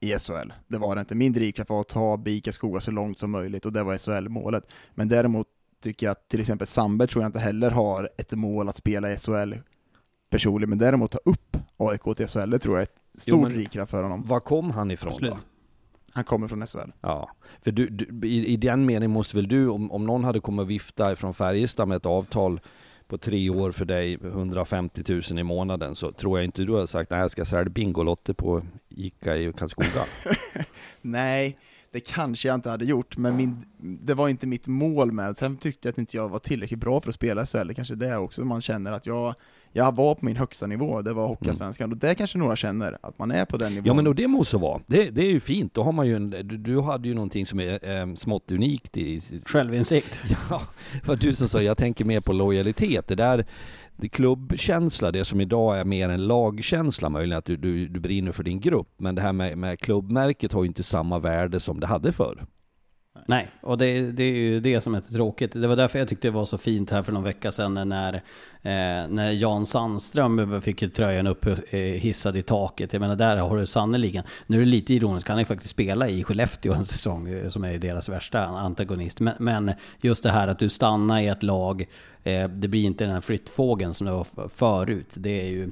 i 0.00 0.18
SHL. 0.18 0.52
Det 0.66 0.78
var 0.78 0.94
det 0.94 1.00
inte. 1.00 1.14
Min 1.14 1.32
drivkraft 1.32 1.70
var 1.70 1.80
att 1.80 1.88
ta 1.88 2.16
BIK 2.16 2.54
Skoga 2.54 2.80
så 2.80 2.90
långt 2.90 3.18
som 3.18 3.30
möjligt 3.30 3.66
och 3.66 3.72
det 3.72 3.82
var 3.82 3.98
SHL-målet. 3.98 4.64
Men 4.94 5.08
däremot 5.08 5.46
tycker 5.82 6.06
jag 6.06 6.10
att 6.10 6.28
till 6.28 6.40
exempel 6.40 6.66
Sandberg 6.66 7.08
tror 7.08 7.22
jag 7.22 7.28
inte 7.28 7.38
heller 7.38 7.70
har 7.70 8.10
ett 8.16 8.32
mål 8.32 8.68
att 8.68 8.76
spela 8.76 9.12
i 9.12 9.16
SHL 9.16 9.54
personligen, 10.30 10.68
men 10.68 10.78
däremot 10.78 11.10
ta 11.10 11.18
upp 11.24 11.56
AIK 11.76 12.16
till 12.16 12.28
SHL, 12.28 12.50
det 12.50 12.58
tror 12.58 12.76
jag 12.76 12.82
är 12.82 12.86
ett 12.86 13.20
stort 13.20 13.50
drivkraft 13.50 13.90
för 13.90 14.02
honom. 14.02 14.24
Var 14.24 14.40
kom 14.40 14.70
han 14.70 14.90
ifrån 14.90 15.12
Absolut. 15.12 15.32
då? 15.32 15.38
Han 16.12 16.24
kommer 16.24 16.48
från 16.48 16.66
SHL. 16.66 16.90
Ja, 17.00 17.30
för 17.62 17.70
du, 17.70 17.88
du 17.88 18.28
i, 18.28 18.46
i, 18.46 18.56
den 18.56 18.86
meningen 18.86 19.10
måste 19.10 19.36
väl 19.36 19.48
du, 19.48 19.68
om, 19.68 19.92
om 19.92 20.06
någon 20.06 20.24
hade 20.24 20.40
kommit 20.40 20.62
och 20.62 20.70
vifta 20.70 21.16
från 21.16 21.34
Färjestad 21.34 21.88
med 21.88 21.96
ett 21.96 22.06
avtal 22.06 22.60
på 23.14 23.18
tre 23.18 23.50
år 23.50 23.72
för 23.72 23.84
dig 23.84 24.14
150 24.14 25.02
000 25.08 25.38
i 25.38 25.42
månaden 25.42 25.94
så 25.94 26.12
tror 26.12 26.38
jag 26.38 26.44
inte 26.44 26.62
du 26.62 26.72
har 26.72 26.86
sagt 26.86 27.10
nej 27.10 27.20
jag 27.20 27.30
ska 27.30 27.44
sälja 27.44 27.64
Bingolotter 27.64 28.32
på 28.32 28.62
Ica 28.88 29.36
i 29.36 29.52
Karlskoga. 29.52 30.04
Nej, 31.00 31.58
det 31.90 32.00
kanske 32.00 32.48
jag 32.48 32.54
inte 32.54 32.70
hade 32.70 32.84
gjort, 32.84 33.16
men 33.16 33.36
min, 33.36 33.64
det 33.78 34.14
var 34.14 34.28
inte 34.28 34.46
mitt 34.46 34.66
mål 34.66 35.12
med 35.12 35.36
Sen 35.36 35.56
tyckte 35.56 35.88
jag 35.88 35.92
att 35.92 35.98
inte 35.98 36.16
jag 36.16 36.28
var 36.28 36.38
tillräckligt 36.38 36.80
bra 36.80 37.00
för 37.00 37.08
att 37.08 37.14
spela 37.14 37.42
i 37.42 37.46
SHL, 37.46 37.66
det 37.66 37.74
kanske 37.74 37.94
är 37.94 37.98
det 37.98 38.16
också 38.16 38.44
man 38.44 38.60
känner 38.60 38.92
att 38.92 39.06
jag, 39.06 39.34
jag 39.76 39.96
var 39.96 40.14
på 40.14 40.24
min 40.24 40.36
högsta 40.36 40.66
nivå, 40.66 41.02
det 41.02 41.12
var 41.12 41.26
Hockeyallsvenskan, 41.26 41.92
och 41.92 41.98
det 41.98 42.14
kanske 42.14 42.38
några 42.38 42.56
känner, 42.56 42.98
att 43.02 43.18
man 43.18 43.30
är 43.30 43.44
på 43.44 43.56
den 43.56 43.72
nivån. 43.72 43.86
Ja 43.86 43.94
men 43.94 44.06
och 44.06 44.14
det 44.14 44.28
måste 44.28 44.56
vara. 44.56 44.80
Det, 44.86 45.10
det 45.10 45.20
är 45.20 45.30
ju 45.30 45.40
fint. 45.40 45.74
Då 45.74 45.82
har 45.82 45.92
man 45.92 46.06
ju 46.06 46.16
en, 46.16 46.30
du, 46.30 46.42
du 46.42 46.80
hade 46.80 47.08
ju 47.08 47.14
någonting 47.14 47.46
som 47.46 47.60
är 47.60 48.00
eh, 48.00 48.14
smått 48.14 48.52
unikt 48.52 48.96
i... 48.96 49.20
Självinsikt. 49.46 50.18
Ja, 50.50 50.62
det 50.92 51.08
var 51.08 51.16
du 51.16 51.34
som 51.34 51.48
sa, 51.48 51.62
jag 51.62 51.76
tänker 51.76 52.04
mer 52.04 52.20
på 52.20 52.32
lojalitet. 52.32 53.08
Det 53.08 53.14
där, 53.14 53.46
det 53.96 54.08
klubbkänsla, 54.08 55.10
det 55.12 55.24
som 55.24 55.40
idag 55.40 55.78
är 55.78 55.84
mer 55.84 56.08
en 56.08 56.26
lagkänsla 56.26 57.08
möjligen, 57.08 57.38
att 57.38 57.44
du, 57.44 57.56
du, 57.56 57.88
du 57.88 58.00
brinner 58.00 58.32
för 58.32 58.42
din 58.42 58.60
grupp. 58.60 58.88
Men 58.96 59.14
det 59.14 59.22
här 59.22 59.32
med, 59.32 59.58
med 59.58 59.80
klubbmärket 59.80 60.52
har 60.52 60.62
ju 60.62 60.68
inte 60.68 60.82
samma 60.82 61.18
värde 61.18 61.60
som 61.60 61.80
det 61.80 61.86
hade 61.86 62.12
förr. 62.12 62.46
Nej, 63.26 63.50
och 63.60 63.78
det, 63.78 64.12
det 64.12 64.24
är 64.24 64.34
ju 64.34 64.60
det 64.60 64.80
som 64.80 64.94
är 64.94 65.00
tråkigt. 65.00 65.52
Det 65.52 65.66
var 65.66 65.76
därför 65.76 65.98
jag 65.98 66.08
tyckte 66.08 66.28
det 66.28 66.32
var 66.32 66.44
så 66.44 66.58
fint 66.58 66.90
här 66.90 67.02
för 67.02 67.12
någon 67.12 67.22
vecka 67.22 67.52
sedan 67.52 67.88
när, 67.88 68.14
eh, 68.14 69.08
när 69.08 69.30
Jan 69.30 69.66
Sandström 69.66 70.62
fick 70.62 70.94
tröjan 70.94 71.26
upp 71.26 71.46
eh, 71.46 71.78
hissad 71.78 72.36
i 72.36 72.42
taket. 72.42 72.92
Jag 72.92 73.00
menar, 73.00 73.16
där 73.16 73.36
har 73.36 73.56
du 73.56 73.66
sannerligen. 73.66 74.24
Nu 74.46 74.56
är 74.56 74.60
det 74.60 74.66
lite 74.66 74.94
ironiskt, 74.94 75.28
han 75.28 75.38
är 75.38 75.44
faktiskt 75.44 75.70
spela 75.70 76.08
i 76.08 76.24
Skellefteå 76.24 76.72
en 76.72 76.84
säsong 76.84 77.28
eh, 77.28 77.48
som 77.48 77.64
är 77.64 77.78
deras 77.78 78.08
värsta 78.08 78.44
antagonist. 78.44 79.20
Men, 79.20 79.34
men 79.38 79.72
just 80.00 80.22
det 80.22 80.30
här 80.30 80.48
att 80.48 80.58
du 80.58 80.68
stannar 80.68 81.20
i 81.20 81.26
ett 81.26 81.42
lag, 81.42 81.86
eh, 82.24 82.48
det 82.48 82.68
blir 82.68 82.84
inte 82.84 83.04
den 83.04 83.12
här 83.12 83.20
flyttfågeln 83.20 83.94
som 83.94 84.06
det 84.06 84.12
var 84.12 84.48
förut. 84.48 85.14
Det 85.14 85.40
är 85.40 85.48
ju 85.48 85.70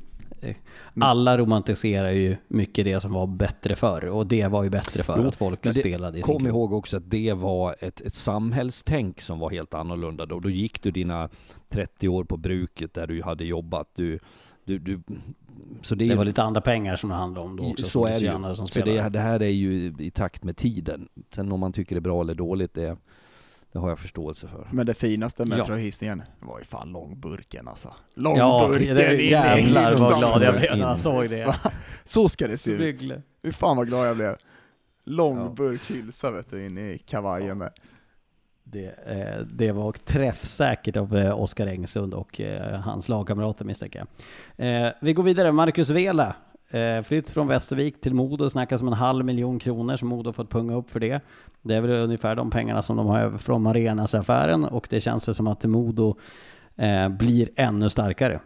alla 1.00 1.38
romantiserar 1.38 2.10
ju 2.10 2.36
mycket 2.48 2.84
det 2.84 3.00
som 3.00 3.12
var 3.12 3.26
bättre 3.26 3.76
förr 3.76 4.04
och 4.04 4.26
det 4.26 4.46
var 4.48 4.62
ju 4.64 4.70
bättre 4.70 5.02
förr 5.02 5.14
Jo, 5.18 5.28
att 5.28 5.36
folk 5.36 5.62
det- 5.62 5.70
spelade 5.74 6.18
i 6.18 6.22
Kom 6.22 6.46
ihåg 6.46 6.72
också 6.72 6.96
att 6.96 7.10
det 7.10 7.32
var 7.32 7.76
ett, 7.80 8.00
ett 8.00 8.14
samhällstänk 8.14 9.20
som 9.20 9.38
var 9.38 9.50
helt 9.50 9.74
annorlunda 9.74 10.26
då. 10.26 10.40
Då 10.40 10.50
gick 10.50 10.82
du 10.82 10.90
dina 10.90 11.28
30 11.68 12.08
år 12.08 12.24
på 12.24 12.36
bruket 12.36 12.94
där 12.94 13.06
du 13.06 13.22
hade 13.22 13.44
jobbat. 13.44 13.88
Du, 13.94 14.18
du, 14.64 14.78
du, 14.78 15.00
så 15.82 15.94
det, 15.94 16.04
Det 16.04 16.08
ju- 16.10 16.14
var 16.16 16.24
lite 16.24 16.42
andra 16.42 16.60
pengar 16.60 16.96
som 16.96 17.10
det 17.10 17.16
handlade 17.16 17.46
om 17.46 17.56
då 17.56 17.64
också. 17.70 17.84
så 17.86 18.06
är 18.06 18.20
det 18.20 18.48
ju. 18.48 18.54
Som 18.54 18.68
Så 18.68 18.80
det, 18.80 19.08
det 19.08 19.20
här 19.20 19.42
är 19.42 19.48
ju 19.48 19.94
i 19.98 20.10
takt 20.10 20.44
med 20.44 20.56
tiden. 20.56 21.08
Sen 21.34 21.52
om 21.52 21.60
man 21.60 21.72
tycker 21.72 21.94
det 21.94 21.98
är 21.98 22.00
bra 22.00 22.20
eller 22.20 22.34
dåligt, 22.34 22.74
det, 22.74 22.96
det 23.72 23.78
har 23.78 23.88
jag 23.88 23.98
förståelse 23.98 24.48
för. 24.48 24.68
Men 24.72 24.86
det 24.86 24.94
finaste 24.94 25.44
med 25.44 25.58
Ja. 25.58 25.64
tröjhissningen 25.64 26.22
var 26.40 26.58
ju 26.58 26.64
fan 26.64 26.92
långburken 26.92 27.68
alltså. 27.68 27.88
Ja, 28.14 28.22
Långburken 28.22 28.94
det, 28.96 29.14
in 29.14 29.20
i 29.20 29.30
jävlar 29.30 29.82
vad 29.82 29.92
liksom. 29.92 30.18
glad 30.18 30.42
jag 30.42 30.54
blev 30.60 30.76
när 30.78 30.88
jag 30.88 30.98
såg 30.98 31.30
det. 31.30 31.56
Så 32.04 32.28
ska 32.28 32.46
det 32.48 32.58
se 32.58 32.70
ut. 32.70 32.78
Byggle. 32.78 33.22
Hur 33.42 33.52
fan 33.52 33.76
vad 33.76 33.86
glad 33.86 34.08
jag 34.08 34.16
blev. 34.16 34.36
Långburk 35.04 35.90
hylsa 35.90 36.30
vet 36.30 36.50
du, 36.50 36.66
in 36.66 36.78
i 36.78 36.98
kavajen 36.98 37.58
där. 37.58 37.70
Det, 38.64 38.86
eh, 39.06 39.40
det 39.46 39.72
var 39.72 39.92
träffsäkert 39.92 40.96
av 40.96 41.16
eh, 41.16 41.40
Oskar 41.40 41.66
Engsund 41.66 42.14
och 42.14 42.40
eh, 42.40 42.80
hans 42.80 43.08
lagkamrater 43.08 43.64
misstänker 43.64 44.06
jag. 44.56 44.86
Eh, 44.86 44.92
vi 45.00 45.12
går 45.12 45.22
vidare, 45.22 45.52
Marcus 45.52 45.90
Vela. 45.90 46.34
Eh, 46.72 47.02
flytt 47.02 47.30
från 47.30 47.46
Västervik 47.46 48.00
till 48.00 48.14
Modo 48.14 48.50
snackas 48.50 48.82
om 48.82 48.88
en 48.88 48.94
halv 48.94 49.24
miljon 49.24 49.58
kronor 49.58 49.96
som 49.96 50.08
Modo 50.08 50.32
fått 50.32 50.50
punga 50.50 50.74
upp 50.74 50.90
för 50.90 51.00
det. 51.00 51.20
Det 51.62 51.74
är 51.74 51.80
väl 51.80 51.90
ungefär 51.90 52.36
de 52.36 52.50
pengarna 52.50 52.82
som 52.82 52.96
de 52.96 53.06
har 53.06 53.20
över 53.20 53.38
från 53.38 53.62
Marenas-affären 53.62 54.64
och 54.64 54.86
det 54.90 55.00
känns 55.00 55.28
väl 55.28 55.34
som 55.34 55.46
att 55.46 55.64
Modo 55.64 56.16
eh, 56.76 57.08
blir 57.08 57.48
ännu 57.56 57.90
starkare. 57.90 58.40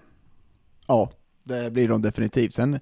Ja, 0.86 1.10
det 1.44 1.72
blir 1.72 1.88
de 1.88 2.02
definitivt. 2.02 2.54
Sen, 2.54 2.80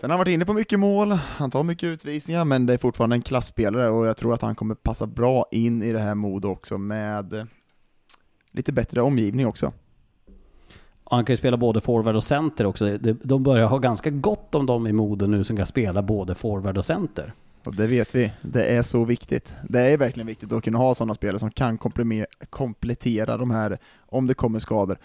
sen 0.00 0.10
har 0.10 0.16
han 0.16 0.18
varit 0.18 0.32
inne 0.32 0.44
på 0.44 0.52
mycket 0.52 0.78
mål, 0.78 1.12
han 1.12 1.50
tar 1.50 1.62
mycket 1.62 1.86
utvisningar, 1.86 2.44
men 2.44 2.66
det 2.66 2.72
är 2.72 2.78
fortfarande 2.78 3.16
en 3.16 3.22
klassspelare 3.22 3.90
och 3.90 4.06
jag 4.06 4.16
tror 4.16 4.34
att 4.34 4.42
han 4.42 4.54
kommer 4.54 4.74
passa 4.74 5.06
bra 5.06 5.46
in 5.50 5.82
i 5.82 5.92
det 5.92 6.00
här 6.00 6.14
Modo 6.14 6.48
också 6.48 6.78
med 6.78 7.48
lite 8.52 8.72
bättre 8.72 9.02
omgivning 9.02 9.46
också. 9.46 9.72
Och 11.10 11.16
han 11.16 11.24
kan 11.24 11.32
ju 11.32 11.36
spela 11.36 11.56
både 11.56 11.80
forward 11.80 12.16
och 12.16 12.24
center 12.24 12.64
också. 12.66 12.98
De- 13.22 13.42
börjar 13.42 13.66
ha 13.66 13.78
ganska 13.78 14.10
gott 14.10 14.54
om 14.54 14.66
dem 14.66 14.86
i 14.86 14.92
Modo 14.92 15.26
nu 15.26 15.44
som 15.44 15.56
kan 15.56 15.66
spela 15.66 16.02
både 16.02 16.34
forward 16.34 16.78
och 16.78 16.84
center. 16.84 17.32
Och 17.64 17.74
det 17.74 17.86
vet 17.86 18.14
vi, 18.14 18.32
det 18.42 18.76
är 18.76 18.82
så 18.82 19.04
viktigt. 19.04 19.56
Det 19.68 19.80
är 19.80 19.98
verkligen 19.98 20.26
viktigt 20.26 20.52
att 20.52 20.64
kunna 20.64 20.78
ha 20.78 20.94
sådana 20.94 21.14
spelare 21.14 21.38
som 21.38 21.50
kan 21.50 21.78
komplettera 22.50 23.36
de 23.36 23.50
här, 23.50 23.78
om 24.06 24.26
det 24.26 24.34
kommer 24.34 24.58
skador. 24.58 24.98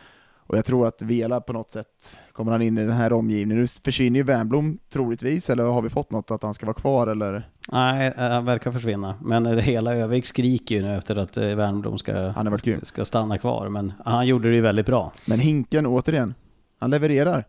Och 0.47 0.57
jag 0.57 0.65
tror 0.65 0.87
att 0.87 1.01
Vela 1.01 1.41
på 1.41 1.53
något 1.53 1.71
sätt 1.71 2.17
kommer 2.31 2.51
han 2.51 2.61
in 2.61 2.77
i 2.77 2.81
den 2.81 2.91
här 2.95 3.13
omgivningen. 3.13 3.61
Nu 3.61 3.67
försvinner 3.67 4.19
ju 4.19 4.23
Wernbloom 4.23 4.77
troligtvis, 4.93 5.49
eller 5.49 5.63
har 5.63 5.81
vi 5.81 5.89
fått 5.89 6.11
något 6.11 6.31
att 6.31 6.43
han 6.43 6.53
ska 6.53 6.65
vara 6.65 6.73
kvar 6.73 7.07
eller? 7.07 7.49
Nej, 7.71 8.13
eh, 8.17 8.29
han 8.29 8.45
verkar 8.45 8.71
försvinna. 8.71 9.15
Men 9.21 9.45
eh, 9.45 9.57
hela 9.57 9.95
Övik 9.95 10.25
skriker 10.25 10.75
ju 10.75 10.81
nu 10.81 10.95
efter 10.95 11.15
att 11.15 11.37
eh, 11.37 11.43
Wernbloom 11.43 11.97
ska, 11.97 12.31
varit 12.31 12.65
grym. 12.65 12.79
ska 12.83 13.05
stanna 13.05 13.37
kvar. 13.37 13.69
Men 13.69 13.93
han 14.05 14.27
gjorde 14.27 14.49
det 14.49 14.55
ju 14.55 14.61
väldigt 14.61 14.85
bra. 14.85 15.11
Men 15.25 15.39
Hinken, 15.39 15.85
återigen, 15.85 16.33
han 16.79 16.89
levererar. 16.89 17.47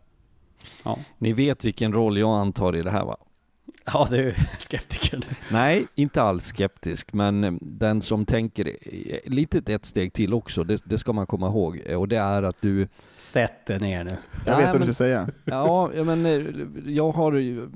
Ja, 0.83 0.97
Ni 1.17 1.33
vet 1.33 1.65
vilken 1.65 1.93
roll 1.93 2.17
jag 2.17 2.29
antar 2.39 2.75
i 2.75 2.81
det 2.81 2.91
här 2.91 3.05
va? 3.05 3.17
ja 3.93 4.07
det 4.09 4.17
är 4.17 4.21
ju 4.23 4.33
skeptiker. 4.59 5.19
Nej, 5.51 5.87
inte 5.95 6.21
alls 6.21 6.43
skeptisk, 6.45 7.13
men 7.13 7.43
eh, 7.43 7.53
den 7.61 8.01
som 8.01 8.25
tänker 8.25 8.67
eh, 8.67 9.17
lite 9.25 9.73
ett 9.73 9.85
steg 9.85 10.13
till 10.13 10.33
också, 10.33 10.63
det, 10.63 10.81
det 10.85 10.97
ska 10.97 11.13
man 11.13 11.27
komma 11.27 11.47
ihåg. 11.47 11.81
Eh, 11.85 11.99
Och 11.99 12.07
det 12.07 12.17
är 12.17 12.43
att 12.43 12.61
du... 12.61 12.87
Sätt 13.17 13.65
dig 13.65 13.79
ner 13.79 14.03
nu. 14.03 14.17
Jag 14.45 14.55
Nej, 14.57 14.65
vet 14.65 14.73
vad 14.73 14.81
du 14.81 14.85
ska 14.85 14.93
säga. 14.93 15.27
Ja, 15.45 15.91
men 16.05 16.25
jag 16.85 17.11
har 17.11 17.33
ju... 17.33 17.69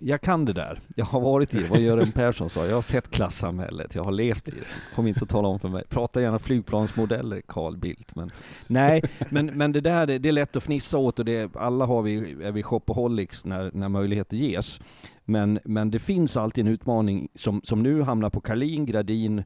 Jag 0.00 0.20
kan 0.20 0.44
det 0.44 0.52
där. 0.52 0.80
Jag 0.94 1.04
har 1.04 1.20
varit 1.20 1.54
i 1.54 1.62
det. 1.62 1.68
Vad 1.68 1.80
Göran 1.80 2.12
Persson 2.12 2.50
sa. 2.50 2.66
Jag 2.66 2.74
har 2.74 2.82
sett 2.82 3.10
klassamhället. 3.10 3.94
Jag 3.94 4.04
har 4.04 4.12
levt 4.12 4.48
i 4.48 4.50
det. 4.50 4.94
Kom 4.94 5.06
inte 5.06 5.20
att 5.22 5.28
tala 5.28 5.48
om 5.48 5.58
för 5.58 5.68
mig. 5.68 5.84
Prata 5.88 6.22
gärna 6.22 6.38
flygplansmodeller, 6.38 7.40
Carl 7.46 7.76
Bildt. 7.76 8.14
Men 8.14 8.30
nej, 8.66 9.02
men, 9.30 9.46
men 9.46 9.72
det 9.72 9.80
där 9.80 10.06
det 10.06 10.28
är 10.28 10.32
lätt 10.32 10.56
att 10.56 10.62
fnissa 10.62 10.98
åt 10.98 11.18
och 11.18 11.24
det, 11.24 11.56
alla 11.56 11.84
har 11.84 12.02
vi, 12.02 12.36
är 12.42 12.52
vi 12.52 12.62
shopaholics 12.62 13.44
när, 13.44 13.70
när 13.74 13.88
möjligheter 13.88 14.36
ges. 14.36 14.80
Men, 15.24 15.58
men 15.64 15.90
det 15.90 15.98
finns 15.98 16.36
alltid 16.36 16.66
en 16.66 16.72
utmaning 16.72 17.28
som, 17.34 17.60
som 17.64 17.82
nu 17.82 18.02
hamnar 18.02 18.30
på 18.30 18.40
Karlin, 18.40 18.86
Gradin, 18.86 19.44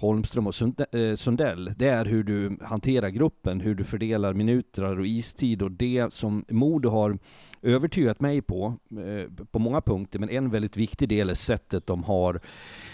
Holmström 0.00 0.46
och 0.46 0.54
eh, 0.94 1.14
Sundell, 1.14 1.74
det 1.76 1.88
är 1.88 2.04
hur 2.04 2.22
du 2.22 2.58
hanterar 2.62 3.08
gruppen, 3.08 3.60
hur 3.60 3.74
du 3.74 3.84
fördelar 3.84 4.32
minuter 4.32 4.98
och 4.98 5.06
istid 5.06 5.62
och 5.62 5.70
det 5.70 6.12
som 6.12 6.44
Modo 6.48 6.88
har 6.88 7.18
övertygat 7.62 8.20
mig 8.20 8.42
på, 8.42 8.76
eh, 8.90 9.44
på 9.50 9.58
många 9.58 9.80
punkter, 9.80 10.18
men 10.18 10.30
en 10.30 10.50
väldigt 10.50 10.76
viktig 10.76 11.08
del 11.08 11.30
är 11.30 11.34
sättet 11.34 11.86
de 11.86 12.04
har 12.04 12.40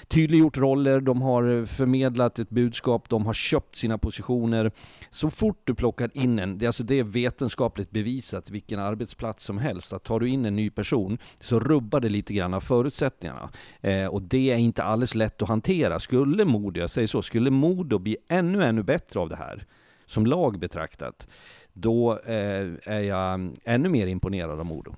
tydliggjort 0.09 0.59
roller, 0.59 1.01
de 1.01 1.23
har 1.23 1.67
förmedlat 1.67 2.39
ett 2.39 2.51
budskap, 2.51 3.09
de 3.09 3.27
har 3.27 3.35
köpt 3.35 3.77
sina 3.77 3.99
positioner. 3.99 4.73
Så 5.11 5.31
fort 5.31 5.61
du 5.65 5.75
plockar 5.75 6.11
in 6.15 6.39
en, 6.39 6.59
det, 6.59 6.65
är 6.65 6.67
alltså 6.67 6.85
det 6.85 6.99
är 6.99 7.05
vetenskapligt 7.05 7.91
bevisat 7.91 8.51
vilken 8.51 8.81
arbetsplats 8.81 9.45
som 9.45 9.59
helst, 9.59 9.93
att 9.93 10.05
tar 10.05 10.21
du 10.21 10.29
in 10.29 10.45
en 10.45 10.57
ny 10.57 10.71
person 10.71 11.19
så 11.41 11.61
rubbar 11.61 12.01
det 12.01 12.09
lite 12.09 12.35
grann 12.35 12.55
av 12.55 12.61
förutsättningarna. 12.61 13.51
Eh, 13.81 14.07
och 14.07 14.23
det 14.23 14.51
är 14.51 14.57
inte 14.57 14.83
alldeles 14.83 15.15
lätt 15.15 15.43
att 15.43 15.49
hantera. 15.49 16.01
Skulle 16.01 16.45
Modo, 16.45 16.81
jag 16.81 16.91
säger 16.91 17.09
så, 17.09 17.23
skulle 17.23 17.51
Modo 17.51 17.99
bli 17.99 18.17
ännu, 18.29 18.65
ännu 18.65 18.83
bättre 18.83 19.21
av 19.21 19.29
det 19.29 19.37
här, 19.37 19.67
som 20.07 20.27
lag 20.27 20.59
betraktat, 20.59 21.27
då 21.77 22.19
eh, 22.27 22.67
är 22.85 23.01
jag 23.01 23.51
ännu 23.65 23.89
mer 23.89 24.07
imponerad 24.07 24.61
av 24.61 24.67
Modo. 24.67 24.95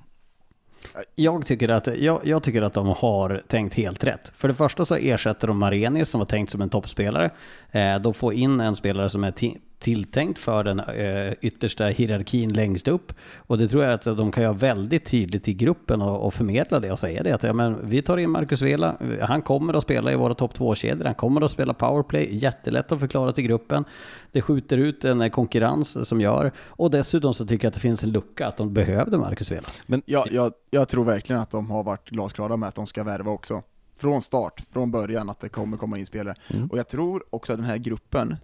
Jag 1.14 1.46
tycker, 1.46 1.68
att, 1.68 1.86
jag, 1.86 2.20
jag 2.24 2.42
tycker 2.42 2.62
att 2.62 2.72
de 2.72 2.88
har 2.88 3.42
tänkt 3.46 3.74
helt 3.74 4.04
rätt. 4.04 4.32
För 4.36 4.48
det 4.48 4.54
första 4.54 4.84
så 4.84 4.94
ersätter 4.96 5.48
de 5.48 5.58
Marenius 5.58 6.08
som 6.08 6.18
var 6.18 6.26
tänkt 6.26 6.50
som 6.50 6.60
en 6.60 6.68
toppspelare. 6.68 7.30
Eh, 7.70 7.98
de 7.98 8.14
får 8.14 8.34
in 8.34 8.60
en 8.60 8.76
spelare 8.76 9.10
som 9.10 9.24
är 9.24 9.30
tilltänkt 9.78 10.38
för 10.38 10.64
den 10.64 10.80
eh, 10.80 11.32
yttersta 11.40 11.84
hierarkin 11.84 12.52
längst 12.52 12.88
upp. 12.88 13.12
Och 13.36 13.58
det 13.58 13.68
tror 13.68 13.84
jag 13.84 13.92
att 13.92 14.04
de 14.04 14.32
kan 14.32 14.42
göra 14.42 14.52
väldigt 14.52 15.04
tydligt 15.04 15.48
i 15.48 15.54
gruppen 15.54 16.02
och, 16.02 16.26
och 16.26 16.34
förmedla 16.34 16.80
det 16.80 16.92
och 16.92 16.98
säga 16.98 17.22
det. 17.22 17.32
Att 17.32 17.42
ja, 17.42 17.52
men, 17.52 17.76
vi 17.82 18.02
tar 18.02 18.16
in 18.16 18.30
Marcus 18.30 18.62
Vela, 18.62 18.96
han 19.20 19.42
kommer 19.42 19.74
att 19.74 19.82
spela 19.82 20.12
i 20.12 20.16
våra 20.16 20.34
topp 20.34 20.58
2-kedjor, 20.58 21.04
han 21.04 21.14
kommer 21.14 21.40
att 21.40 21.50
spela 21.50 21.74
powerplay, 21.74 22.36
jättelätt 22.36 22.92
att 22.92 23.00
förklara 23.00 23.32
till 23.32 23.44
gruppen. 23.44 23.84
Det 24.32 24.42
skjuter 24.42 24.78
ut 24.78 25.04
en 25.04 25.20
eh, 25.20 25.28
konkurrens 25.28 26.08
som 26.08 26.20
gör. 26.20 26.52
Och 26.58 26.90
dessutom 26.90 27.34
så 27.34 27.46
tycker 27.46 27.64
jag 27.64 27.68
att 27.68 27.74
det 27.74 27.80
finns 27.80 28.04
en 28.04 28.10
lucka, 28.10 28.46
att 28.46 28.56
de 28.56 28.74
behövde 28.74 29.18
Marcus 29.18 29.50
Vela. 29.50 29.68
Men 29.86 30.02
Ja, 30.06 30.26
jag, 30.30 30.52
jag 30.70 30.88
tror 30.88 31.04
verkligen 31.04 31.42
att 31.42 31.50
de 31.50 31.70
har 31.70 31.84
varit 31.84 32.08
glasklara 32.10 32.56
med 32.56 32.68
att 32.68 32.74
de 32.74 32.86
ska 32.86 33.04
värva 33.04 33.30
också. 33.30 33.62
Från 33.96 34.22
start, 34.22 34.62
från 34.72 34.90
början, 34.90 35.30
att 35.30 35.40
det 35.40 35.48
kommer 35.48 35.76
komma 35.76 35.98
in 35.98 36.06
spelare. 36.06 36.34
Mm. 36.48 36.66
Och 36.66 36.78
jag 36.78 36.88
tror 36.88 37.24
också 37.30 37.52
att 37.52 37.58
den 37.58 37.68
här 37.68 37.76
gruppen 37.76 38.36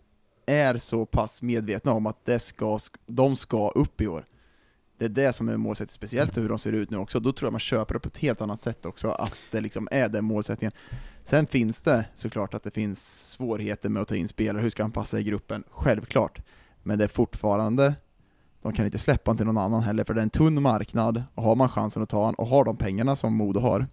är 0.46 0.78
så 0.78 1.07
pass 1.07 1.42
medvetna 1.42 1.92
om 1.92 2.07
att 2.07 2.24
det 2.24 2.38
ska, 2.38 2.78
de 3.07 3.37
ska 3.37 3.68
upp 3.68 4.00
i 4.00 4.07
år. 4.07 4.26
Det 4.98 5.04
är 5.04 5.09
det 5.09 5.33
som 5.33 5.48
är 5.48 5.57
målsättningen, 5.57 5.94
speciellt 5.94 6.37
hur 6.37 6.48
de 6.48 6.59
ser 6.59 6.72
ut 6.72 6.90
nu 6.90 6.96
också. 6.96 7.20
Då 7.20 7.33
tror 7.33 7.46
jag 7.46 7.52
man 7.52 7.61
köper 7.61 7.94
det 7.94 8.00
på 8.00 8.09
ett 8.09 8.18
helt 8.18 8.40
annat 8.40 8.61
sätt 8.61 8.87
också, 8.87 9.11
att 9.11 9.33
det 9.50 9.61
liksom 9.61 9.88
är 9.90 10.09
den 10.09 10.24
målsättningen. 10.24 10.72
Sen 11.24 11.46
finns 11.46 11.80
det 11.80 12.04
såklart 12.14 12.54
att 12.54 12.62
det 12.62 12.70
finns 12.70 13.28
svårigheter 13.30 13.88
med 13.88 14.02
att 14.02 14.09
ta 14.09 14.16
in 14.16 14.28
spelare, 14.28 14.62
hur 14.62 14.70
ska 14.70 14.83
han 14.83 14.92
passa 14.92 15.20
i 15.20 15.24
gruppen? 15.24 15.64
Självklart. 15.70 16.40
Men 16.83 16.98
det 16.98 17.04
är 17.04 17.09
fortfarande, 17.09 17.94
de 18.62 18.72
kan 18.72 18.85
inte 18.85 18.98
släppa 18.98 19.30
honom 19.30 19.37
till 19.37 19.46
någon 19.46 19.59
annan 19.59 19.83
heller, 19.83 20.04
för 20.04 20.14
det 20.14 20.20
är 20.20 20.22
en 20.22 20.30
tunn 20.30 20.62
marknad, 20.62 21.22
och 21.35 21.42
har 21.42 21.57
man 21.57 21.68
chansen 21.68 22.02
att 22.02 22.09
ta 22.09 22.18
honom, 22.18 22.35
och 22.35 22.46
har 22.46 22.64
de 22.64 22.76
pengarna 22.76 23.16
som 23.16 23.35
Modo 23.35 23.61
har, 23.61 23.87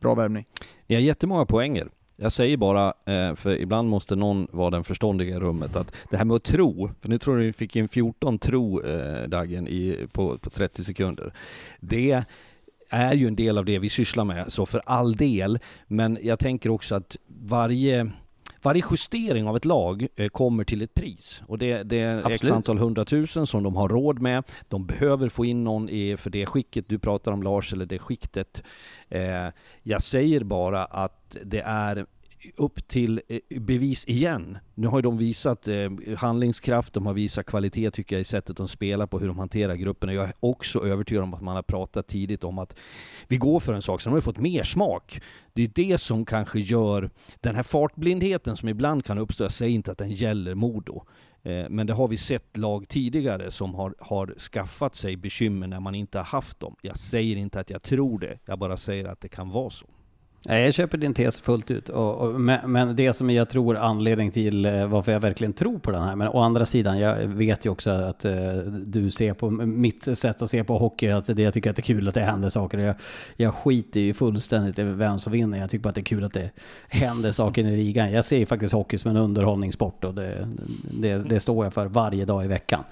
bra 0.00 0.14
värvning. 0.14 0.46
Ni 0.86 0.94
har 0.94 1.02
jättemånga 1.02 1.46
poänger. 1.46 1.88
Jag 2.20 2.32
säger 2.32 2.56
bara, 2.56 2.94
eh, 3.06 3.34
för 3.34 3.60
ibland 3.60 3.88
måste 3.88 4.16
någon 4.16 4.46
vara 4.50 4.70
den 4.70 4.84
förståndiga 4.84 5.36
i 5.36 5.40
rummet, 5.40 5.76
att 5.76 5.94
det 6.10 6.16
här 6.16 6.24
med 6.24 6.34
att 6.34 6.44
tro, 6.44 6.90
för 7.00 7.08
nu 7.08 7.18
tror 7.18 7.38
jag 7.38 7.46
vi 7.46 7.52
fick 7.52 7.76
in 7.76 7.88
14 7.88 8.38
tro, 8.38 8.82
eh, 8.82 9.28
Dagen, 9.28 9.68
i, 9.68 10.06
på, 10.12 10.38
på 10.38 10.50
30 10.50 10.84
sekunder. 10.84 11.32
Det 11.80 12.24
är 12.90 13.14
ju 13.14 13.26
en 13.26 13.36
del 13.36 13.58
av 13.58 13.64
det 13.64 13.78
vi 13.78 13.88
sysslar 13.88 14.24
med, 14.24 14.52
så 14.52 14.66
för 14.66 14.82
all 14.86 15.16
del. 15.16 15.58
Men 15.86 16.18
jag 16.22 16.38
tänker 16.38 16.70
också 16.70 16.94
att 16.94 17.16
varje 17.26 18.10
varje 18.68 18.82
justering 18.90 19.48
av 19.48 19.56
ett 19.56 19.64
lag 19.64 20.06
eh, 20.16 20.28
kommer 20.28 20.64
till 20.64 20.82
ett 20.82 20.94
pris 20.94 21.42
och 21.46 21.58
det, 21.58 21.82
det 21.82 22.00
är 22.00 22.16
Absolut. 22.16 22.40
x 22.40 22.50
antal 22.50 22.78
hundratusen 22.78 23.46
som 23.46 23.62
de 23.62 23.76
har 23.76 23.88
råd 23.88 24.18
med. 24.18 24.44
De 24.68 24.86
behöver 24.86 25.28
få 25.28 25.44
in 25.44 25.64
någon 25.64 25.88
i, 25.88 26.16
för 26.16 26.30
det 26.30 26.46
skicket 26.46 26.88
du 26.88 26.98
pratar 26.98 27.32
om 27.32 27.42
Lars, 27.42 27.72
eller 27.72 27.86
det 27.86 27.98
skiktet. 27.98 28.62
Eh, 29.08 29.48
jag 29.82 30.02
säger 30.02 30.44
bara 30.44 30.84
att 30.84 31.36
det 31.44 31.60
är 31.60 32.06
upp 32.56 32.88
till 32.88 33.22
eh, 33.28 33.60
bevis 33.60 34.04
igen. 34.04 34.58
Nu 34.74 34.86
har 34.86 34.98
ju 34.98 35.02
de 35.02 35.18
visat 35.18 35.68
eh, 35.68 35.90
handlingskraft, 36.16 36.94
de 36.94 37.06
har 37.06 37.14
visat 37.14 37.46
kvalitet 37.46 37.90
tycker 37.90 38.16
jag 38.16 38.20
i 38.20 38.24
sättet 38.24 38.56
de 38.56 38.68
spelar 38.68 39.06
på, 39.06 39.18
hur 39.18 39.26
de 39.26 39.38
hanterar 39.38 39.74
grupperna. 39.74 40.12
Jag 40.12 40.24
är 40.24 40.34
också 40.40 40.86
övertygad 40.86 41.22
om 41.22 41.34
att 41.34 41.42
man 41.42 41.56
har 41.56 41.62
pratat 41.62 42.06
tidigt 42.06 42.44
om 42.44 42.58
att 42.58 42.76
vi 43.28 43.36
går 43.36 43.60
för 43.60 43.72
en 43.72 43.82
sak, 43.82 44.00
så 44.00 44.10
de 44.10 44.14
har 44.14 44.20
fått 44.20 44.38
mer 44.38 44.62
smak. 44.62 45.20
Det 45.52 45.62
är 45.62 45.70
det 45.74 45.98
som 45.98 46.24
kanske 46.24 46.60
gör 46.60 47.10
den 47.40 47.54
här 47.54 47.62
fartblindheten 47.62 48.56
som 48.56 48.68
ibland 48.68 49.04
kan 49.04 49.18
uppstå. 49.18 49.44
Jag 49.44 49.52
säger 49.52 49.74
inte 49.74 49.92
att 49.92 49.98
den 49.98 50.10
gäller 50.10 50.54
Modo. 50.54 51.02
Eh, 51.42 51.66
men 51.68 51.86
det 51.86 51.92
har 51.92 52.08
vi 52.08 52.16
sett 52.16 52.56
lag 52.56 52.88
tidigare 52.88 53.50
som 53.50 53.74
har, 53.74 53.94
har 53.98 54.34
skaffat 54.38 54.94
sig 54.94 55.16
bekymmer 55.16 55.66
när 55.66 55.80
man 55.80 55.94
inte 55.94 56.18
har 56.18 56.24
haft 56.24 56.60
dem. 56.60 56.76
Jag 56.82 56.98
säger 56.98 57.36
inte 57.36 57.60
att 57.60 57.70
jag 57.70 57.82
tror 57.82 58.18
det, 58.18 58.38
jag 58.44 58.58
bara 58.58 58.76
säger 58.76 59.04
att 59.04 59.20
det 59.20 59.28
kan 59.28 59.50
vara 59.50 59.70
så. 59.70 59.86
Nej, 60.46 60.64
jag 60.64 60.74
köper 60.74 60.98
din 60.98 61.14
tes 61.14 61.40
fullt 61.40 61.70
ut. 61.70 61.88
Och, 61.88 62.14
och, 62.14 62.40
men, 62.40 62.72
men 62.72 62.96
det 62.96 63.12
som 63.12 63.30
jag 63.30 63.48
tror 63.48 63.76
är 63.76 63.80
anledning 63.80 64.30
till 64.30 64.66
eh, 64.66 64.86
varför 64.86 65.12
jag 65.12 65.20
verkligen 65.20 65.52
tror 65.52 65.78
på 65.78 65.90
den 65.90 66.02
här, 66.02 66.16
men 66.16 66.28
å 66.28 66.40
andra 66.40 66.66
sidan, 66.66 66.98
jag 66.98 67.16
vet 67.16 67.66
ju 67.66 67.70
också 67.70 67.90
att 67.90 68.24
eh, 68.24 68.56
du 68.86 69.10
ser 69.10 69.34
på 69.34 69.50
mitt 69.50 70.18
sätt 70.18 70.42
att 70.42 70.50
se 70.50 70.64
på 70.64 70.78
hockey, 70.78 71.08
att 71.08 71.36
det, 71.36 71.42
jag 71.42 71.54
tycker 71.54 71.70
att 71.70 71.76
det 71.76 71.80
är 71.80 71.84
kul 71.84 72.08
att 72.08 72.14
det 72.14 72.20
händer 72.20 72.48
saker. 72.48 72.78
Jag, 72.78 72.94
jag 73.36 73.54
skiter 73.54 74.00
ju 74.00 74.14
fullständigt 74.14 74.78
i 74.78 74.84
vem 74.84 75.18
som 75.18 75.32
vinner. 75.32 75.58
Jag 75.58 75.70
tycker 75.70 75.82
bara 75.82 75.88
att 75.88 75.94
det 75.94 76.00
är 76.00 76.04
kul 76.04 76.24
att 76.24 76.34
det 76.34 76.50
händer 76.88 77.30
saker 77.30 77.64
i 77.64 77.76
ligan. 77.76 78.12
Jag 78.12 78.24
ser 78.24 78.38
ju 78.38 78.46
faktiskt 78.46 78.72
hockey 78.72 78.98
som 78.98 79.10
en 79.10 79.16
underhållningssport 79.16 80.04
och 80.04 80.14
det, 80.14 80.48
det, 80.90 81.28
det 81.28 81.40
står 81.40 81.66
jag 81.66 81.74
för 81.74 81.86
varje 81.86 82.24
dag 82.24 82.44
i 82.44 82.48
veckan. 82.48 82.84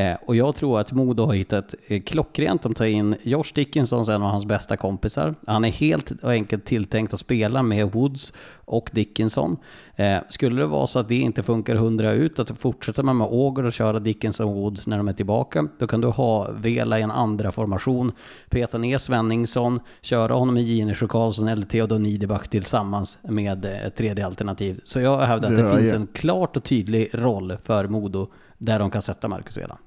Eh, 0.00 0.16
och 0.26 0.36
jag 0.36 0.56
tror 0.56 0.80
att 0.80 0.92
Modo 0.92 1.24
har 1.24 1.34
hittat 1.34 1.74
eh, 1.86 2.00
klockrent. 2.02 2.62
De 2.62 2.74
tar 2.74 2.84
in 2.84 3.16
Josh 3.22 3.52
Dickinson 3.54 4.08
en 4.10 4.22
av 4.22 4.30
hans 4.30 4.46
bästa 4.46 4.76
kompisar. 4.76 5.34
Han 5.46 5.64
är 5.64 5.70
helt 5.70 6.10
och 6.22 6.30
enkelt 6.30 6.64
tilltänkt 6.64 7.14
att 7.14 7.20
spela 7.20 7.62
med 7.62 7.92
Woods 7.92 8.32
och 8.64 8.90
Dickinson. 8.92 9.56
Eh, 9.96 10.18
skulle 10.28 10.60
det 10.60 10.66
vara 10.66 10.86
så 10.86 10.98
att 10.98 11.08
det 11.08 11.14
inte 11.16 11.42
funkar 11.42 11.74
hundra 11.74 12.12
ut, 12.12 12.38
att 12.38 12.50
fortsätta 12.58 13.02
man 13.02 13.16
med 13.16 13.26
Åger 13.30 13.64
och 13.64 13.72
köra 13.72 13.98
Dickinson 13.98 14.48
och 14.48 14.54
Woods 14.54 14.86
när 14.86 14.96
de 14.96 15.08
är 15.08 15.12
tillbaka, 15.12 15.68
då 15.78 15.86
kan 15.86 16.00
du 16.00 16.08
ha 16.08 16.50
Vela 16.52 16.98
i 16.98 17.02
en 17.02 17.10
andra 17.10 17.52
formation, 17.52 18.12
peta 18.50 18.78
ner 18.78 18.98
Svenningsson, 18.98 19.80
köra 20.00 20.34
honom 20.34 20.54
med 20.54 20.62
Ginesjö 20.62 21.06
Karlsson 21.06 21.48
eller 21.48 21.66
Theodor 21.66 21.98
Niederbach 21.98 22.48
tillsammans 22.48 23.18
med 23.22 23.64
ett 23.64 23.96
tredje 23.96 24.26
alternativ. 24.26 24.80
Så 24.84 25.00
jag 25.00 25.20
hävdar 25.20 25.48
att 25.48 25.56
det 25.56 25.62
Ja, 25.62 25.76
finns 25.76 25.90
ja. 25.90 25.96
en 25.96 26.06
klart 26.06 26.56
och 26.56 26.64
tydlig 26.64 27.10
roll 27.12 27.56
för 27.64 27.88
Modo 27.88 28.28
där 28.58 28.78
de 28.78 28.90
kan 28.90 29.02
sätta 29.02 29.28
Marcus 29.28 29.56
Vela. 29.56 29.78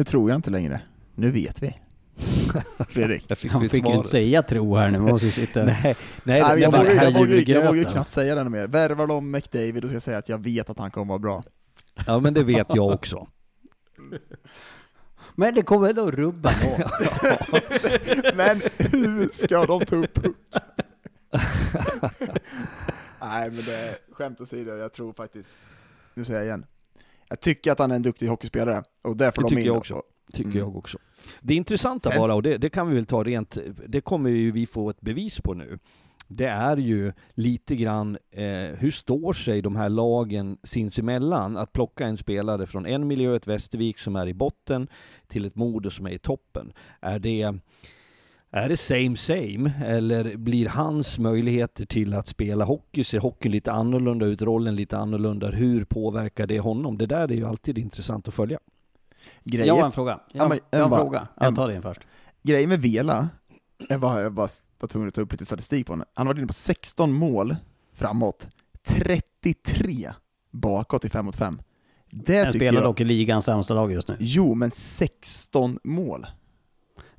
Nu 0.00 0.04
tror 0.04 0.30
jag 0.30 0.38
inte 0.38 0.50
längre. 0.50 0.80
Nu 1.14 1.30
vet 1.30 1.62
vi. 1.62 1.78
Fredrik. 2.88 3.24
Jag 3.28 3.38
fick 3.38 3.50
Han 3.50 3.68
fick 3.68 3.86
ju 3.86 3.94
inte 3.94 4.08
säga 4.08 4.42
tro 4.42 4.76
här 4.76 4.90
nu, 4.90 4.98
man 4.98 5.10
måste 5.10 5.26
ju 5.26 5.32
sitta... 5.32 5.64
Nej, 5.64 5.80
nej, 5.82 5.96
Nej, 6.22 6.60
jag, 6.60 6.72
vågar, 6.72 7.04
jag, 7.04 7.12
vågar, 7.12 7.50
jag 7.50 7.66
vågar 7.66 7.78
ju 7.78 7.84
knappt 7.84 8.10
säga 8.10 8.34
det 8.34 8.50
mer. 8.50 8.66
Värvar 8.66 9.06
de 9.06 9.30
McDavid, 9.30 9.82
då 9.82 9.88
ska 9.88 9.92
jag 9.94 10.02
säga 10.02 10.18
att 10.18 10.28
jag 10.28 10.38
vet 10.38 10.70
att 10.70 10.78
han 10.78 10.90
kommer 10.90 11.08
vara 11.08 11.18
bra. 11.18 11.44
ja 12.06 12.20
men 12.20 12.34
det 12.34 12.44
vet 12.44 12.66
jag 12.74 12.92
också. 12.92 13.28
Men 15.34 15.54
det 15.54 15.62
kommer 15.62 15.88
ändå 15.88 16.10
rubba 16.10 16.52
då. 16.62 16.90
Men 18.34 18.62
hur 18.78 19.28
ska 19.28 19.66
de 19.66 19.86
ta 19.86 19.96
upp 19.96 20.14
puck? 20.14 20.36
Nej 23.20 23.50
men 23.50 23.64
det, 23.64 23.98
skämt 24.12 24.40
åsido, 24.40 24.76
jag 24.76 24.92
tror 24.92 25.12
faktiskt, 25.12 25.66
nu 26.14 26.24
säger 26.24 26.40
jag 26.40 26.46
igen, 26.46 26.66
jag 27.30 27.40
tycker 27.40 27.72
att 27.72 27.78
han 27.78 27.90
är 27.90 27.96
en 27.96 28.02
duktig 28.02 28.26
hockeyspelare, 28.26 28.82
och 29.02 29.16
därför 29.16 29.42
Det 29.42 29.46
de 29.46 29.48
tycker 29.48 29.60
in 29.60 29.66
jag 29.66 29.76
också. 29.76 30.02
Tycker 30.32 30.50
Mm. 30.50 30.58
jag 30.58 30.76
också. 30.76 30.98
Det 31.40 31.54
intressanta 31.54 32.10
Sen- 32.10 32.18
bara, 32.18 32.34
och 32.34 32.42
det, 32.42 32.58
det 32.58 32.70
kan 32.70 32.88
vi 32.88 32.94
väl 32.94 33.06
ta 33.06 33.24
rent, 33.24 33.58
det 33.88 34.00
kommer 34.00 34.30
ju 34.30 34.50
vi 34.50 34.66
få 34.66 34.90
ett 34.90 35.00
bevis 35.00 35.40
på 35.40 35.54
nu. 35.54 35.78
Det 36.28 36.46
är 36.46 36.76
ju 36.76 37.12
lite 37.34 37.76
grann, 37.76 38.18
eh, 38.30 38.44
hur 38.78 38.90
står 38.90 39.32
sig 39.32 39.62
de 39.62 39.76
här 39.76 39.88
lagen 39.88 40.58
sinsemellan? 40.64 41.56
Att 41.56 41.72
plocka 41.72 42.06
en 42.06 42.16
spelare 42.16 42.66
från 42.66 42.86
en 42.86 43.06
miljö, 43.06 43.36
ett 43.36 43.46
Västervik 43.46 43.98
som 43.98 44.16
är 44.16 44.26
i 44.26 44.34
botten, 44.34 44.88
till 45.28 45.44
ett 45.44 45.54
Modo 45.54 45.90
som 45.90 46.06
är 46.06 46.10
i 46.10 46.18
toppen. 46.18 46.72
Är 47.00 47.18
det, 47.18 47.54
är 48.52 48.68
det 48.68 48.76
same 48.76 49.16
same? 49.16 49.72
Eller 49.84 50.36
blir 50.36 50.68
hans 50.68 51.18
möjligheter 51.18 51.86
till 51.86 52.14
att 52.14 52.28
spela 52.28 52.64
hockey, 52.64 53.04
ser 53.04 53.18
hockeyn 53.20 53.52
lite 53.52 53.72
annorlunda 53.72 54.26
ut, 54.26 54.42
rollen 54.42 54.76
lite 54.76 54.98
annorlunda? 54.98 55.50
Hur 55.50 55.84
påverkar 55.84 56.46
det 56.46 56.60
honom? 56.60 56.98
Det 56.98 57.06
där 57.06 57.20
är 57.32 57.34
ju 57.34 57.46
alltid 57.48 57.78
intressant 57.78 58.28
att 58.28 58.34
följa. 58.34 58.58
Grejer, 59.44 59.66
Jag 59.66 59.74
har 59.74 59.86
en 59.86 59.92
fråga. 59.92 60.20
Jag, 60.32 60.44
Ja, 60.44 60.48
men- 60.48 60.58
jag 60.70 60.78
har 60.78 60.84
en 60.84 60.90
bara- 60.90 61.00
fråga. 61.00 61.28
Jag 61.40 61.56
tar 61.56 61.68
din 61.68 61.82
först. 61.82 62.00
grejen 62.42 62.68
med 62.68 62.80
Vela, 62.82 63.28
jag 63.88 64.00
bara, 64.00 64.22
jag 64.22 64.32
bara 64.32 64.48
var 64.80 64.88
tvungen 64.88 65.08
att 65.08 65.14
ta 65.14 65.20
upp 65.20 65.32
lite 65.32 65.44
statistik 65.44 65.86
på 65.86 65.92
honom. 65.92 66.06
Han 66.14 66.26
har 66.26 66.34
varit 66.34 66.38
inne 66.38 66.46
på 66.46 66.52
16 66.52 67.12
mål 67.12 67.56
framåt, 67.94 68.48
33 68.82 70.12
bakåt 70.50 71.04
i 71.04 71.08
5 71.08 71.24
mot 71.24 71.36
5. 71.36 71.58
Det 72.12 72.34
Jag 72.34 72.54
spelar 72.54 72.80
jag, 72.80 72.88
dock 72.90 73.00
i 73.00 73.04
ligans 73.04 73.44
sämsta 73.44 73.74
lag 73.74 73.92
just 73.92 74.08
nu. 74.08 74.16
jo 74.20 74.54
men 74.54 74.70
16 74.70 75.78
mål. 75.84 76.26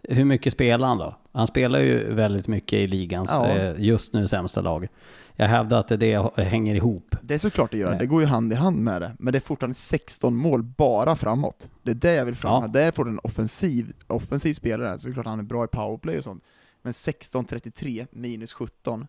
Hur 0.03 0.25
mycket 0.25 0.53
spelar 0.53 0.87
han 0.87 0.97
då? 0.97 1.15
Han 1.31 1.47
spelar 1.47 1.79
ju 1.79 2.13
väldigt 2.13 2.47
mycket 2.47 2.79
i 2.79 2.87
ligans 2.87 3.29
Ja. 3.31 3.47
eh, 3.47 3.73
just 3.77 4.13
nu 4.13 4.27
sämsta 4.27 4.61
lag. 4.61 4.87
Jag 5.35 5.47
hävdar 5.47 5.79
att 5.79 5.87
det 5.87 6.31
hänger 6.43 6.75
ihop. 6.75 7.15
Det 7.21 7.33
är 7.33 7.37
såklart 7.37 7.71
det 7.71 7.77
gör, 7.77 7.89
Nej. 7.89 7.99
det 7.99 8.05
går 8.05 8.21
ju 8.21 8.27
hand 8.27 8.53
i 8.53 8.55
hand 8.55 8.77
med 8.77 9.01
det, 9.01 9.15
men 9.19 9.31
det 9.33 9.37
är 9.37 9.39
fortfarande 9.41 9.75
16 9.75 10.35
mål 10.35 10.63
bara 10.63 11.15
framåt. 11.15 11.67
Det 11.83 11.91
är 11.91 11.95
det 11.95 12.13
jag 12.13 12.25
vill 12.25 12.35
framhäva, 12.35 12.65
Ja. 12.65 12.81
där 12.81 12.91
får 12.91 13.05
du 13.05 13.11
en 13.11 13.19
offensiv, 13.23 13.93
offensiv 14.07 14.53
spelare, 14.53 14.97
så 14.99 15.07
det 15.07 15.11
är 15.11 15.13
klart 15.13 15.25
han 15.25 15.39
är 15.39 15.43
bra 15.43 15.63
i 15.65 15.67
powerplay 15.67 16.17
och 16.17 16.23
sånt. 16.23 16.43
Men 16.81 16.93
16-33 16.93 18.07
minus 18.11 18.53
17. 18.53 19.07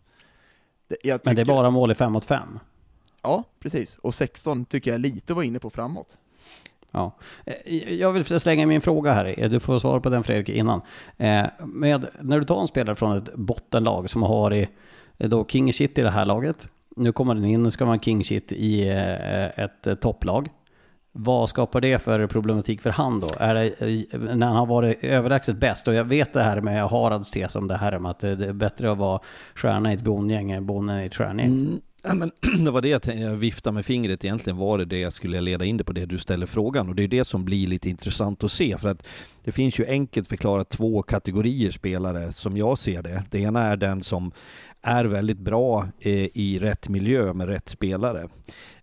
Det, 0.89 0.97
jag 1.03 1.21
Men 1.25 1.35
det 1.35 1.41
är 1.41 1.45
tycker- 1.45 1.55
bara 1.55 1.71
mål 1.71 1.91
i 1.91 1.95
5 1.95 2.13
mot 2.13 2.25
5. 2.25 2.59
Ja, 3.23 3.45
precis. 3.61 3.97
Och 4.03 4.15
16 4.15 4.65
tycker 4.65 4.91
jag 4.93 5.01
lite 5.01 5.35
var 5.35 5.43
inne 5.43 5.59
på 5.59 5.71
framåt. 5.71 6.19
Ja. 6.93 7.17
Eh, 7.45 7.95
jag 7.95 8.13
vill 8.13 8.41
slänga 8.41 8.67
min 8.67 8.81
fråga 8.81 9.13
här. 9.13 9.35
Eh, 9.39 9.51
du 9.51 9.61
får 9.61 9.79
svara 9.79 10.01
på 10.01 10.09
den 10.09 10.23
Fredrik 10.23 10.49
innan. 10.49 10.81
Eh, 11.17 11.45
med, 11.65 12.07
när 12.21 12.39
du 12.39 12.45
tar 12.45 12.61
en 12.61 12.69
spelare 12.69 12.97
från 12.97 13.17
ett 13.17 13.35
bottenlag 13.35 14.11
som 14.11 14.23
har 14.23 14.55
i, 14.55 14.69
då 15.19 15.45
king 15.45 15.73
shit 15.73 15.99
i 15.99 16.03
det 16.03 16.11
här 16.11 16.25
laget. 16.25 16.69
Nu 16.97 17.13
kommer 17.13 17.35
den 17.35 17.45
in, 17.45 17.63
nu 17.63 17.71
ska 17.71 17.87
man 17.87 18.01
king 18.01 18.25
shit 18.25 18.53
i 18.53 18.89
ett 19.57 20.01
topplag. 20.01 20.49
Vad 21.13 21.49
skapar 21.49 21.81
det 21.81 21.99
för 21.99 22.27
problematik 22.27 22.81
för 22.83 22.91
han 22.91 23.21
då? 23.21 23.29
Är 23.39 23.55
det 23.55 23.75
när 24.35 24.47
han 24.47 24.57
har 24.57 24.67
varit 24.67 25.05
överlägset 25.05 25.57
bäst? 25.57 25.89
Och 25.89 25.95
jag 25.95 26.05
vet 26.05 26.33
det 26.33 26.43
här 26.43 26.61
med 26.61 26.91
Harads 26.91 27.31
tes 27.31 27.57
om 27.57 27.69
det 27.69 27.77
här 27.77 27.99
med 27.99 28.11
att 28.11 28.19
det 28.19 28.29
är 28.29 28.53
bättre 28.53 28.93
att 28.93 28.99
vara 28.99 29.21
stjärna 29.55 29.93
i 29.93 29.95
ett 29.95 30.03
bondgäng 30.03 30.51
än 30.51 30.67
bonden 30.67 31.01
i 31.01 31.07
ett 31.07 31.15
stjärngäng. 31.15 31.47
Mm. 31.47 31.81
Ja, 32.03 32.15
men 32.15 32.31
det 32.65 32.71
var 32.71 32.81
det 32.81 32.89
jag, 32.89 33.03
tänkte- 33.03 33.23
jag 33.25 33.37
viftade 33.37 33.75
med 33.75 33.87
fingret 33.87 34.25
egentligen 34.25 34.57
var 34.57 34.79
det 34.79 34.85
det 34.85 34.99
jag 34.99 35.13
skulle 35.13 35.41
leda 35.41 35.65
in 35.65 35.77
det 35.77 35.85
på 35.85 35.93
det 35.93 36.07
du 36.07 36.19
ställer 36.19 36.47
frågan 36.47 36.89
och 36.89 36.95
det 36.95 37.03
är 37.03 37.09
det 37.09 37.25
som 37.25 37.45
blir 37.45 37.67
lite 37.67 37.89
intressant 37.89 38.45
att 38.45 38.53
se 38.53 38.79
för 38.79 38.89
att 38.89 39.07
det 39.45 39.53
finns 39.53 39.79
ju 39.79 39.87
enkelt 39.87 40.29
förklarat 40.29 40.71
två 40.71 41.03
kategorier 41.03 41.71
spelare 41.71 42.33
som 42.33 42.57
jag 42.57 42.79
ser 42.79 43.03
det. 43.03 43.25
Det 43.31 43.39
ena 43.39 43.63
är 43.63 43.77
den 43.77 44.03
som 44.03 44.33
är 44.83 45.05
väldigt 45.05 45.39
bra 45.39 45.87
eh, 46.01 46.13
i 46.35 46.59
rätt 46.61 46.89
miljö 46.89 47.33
med 47.33 47.49
rätt 47.49 47.69
spelare. 47.69 48.29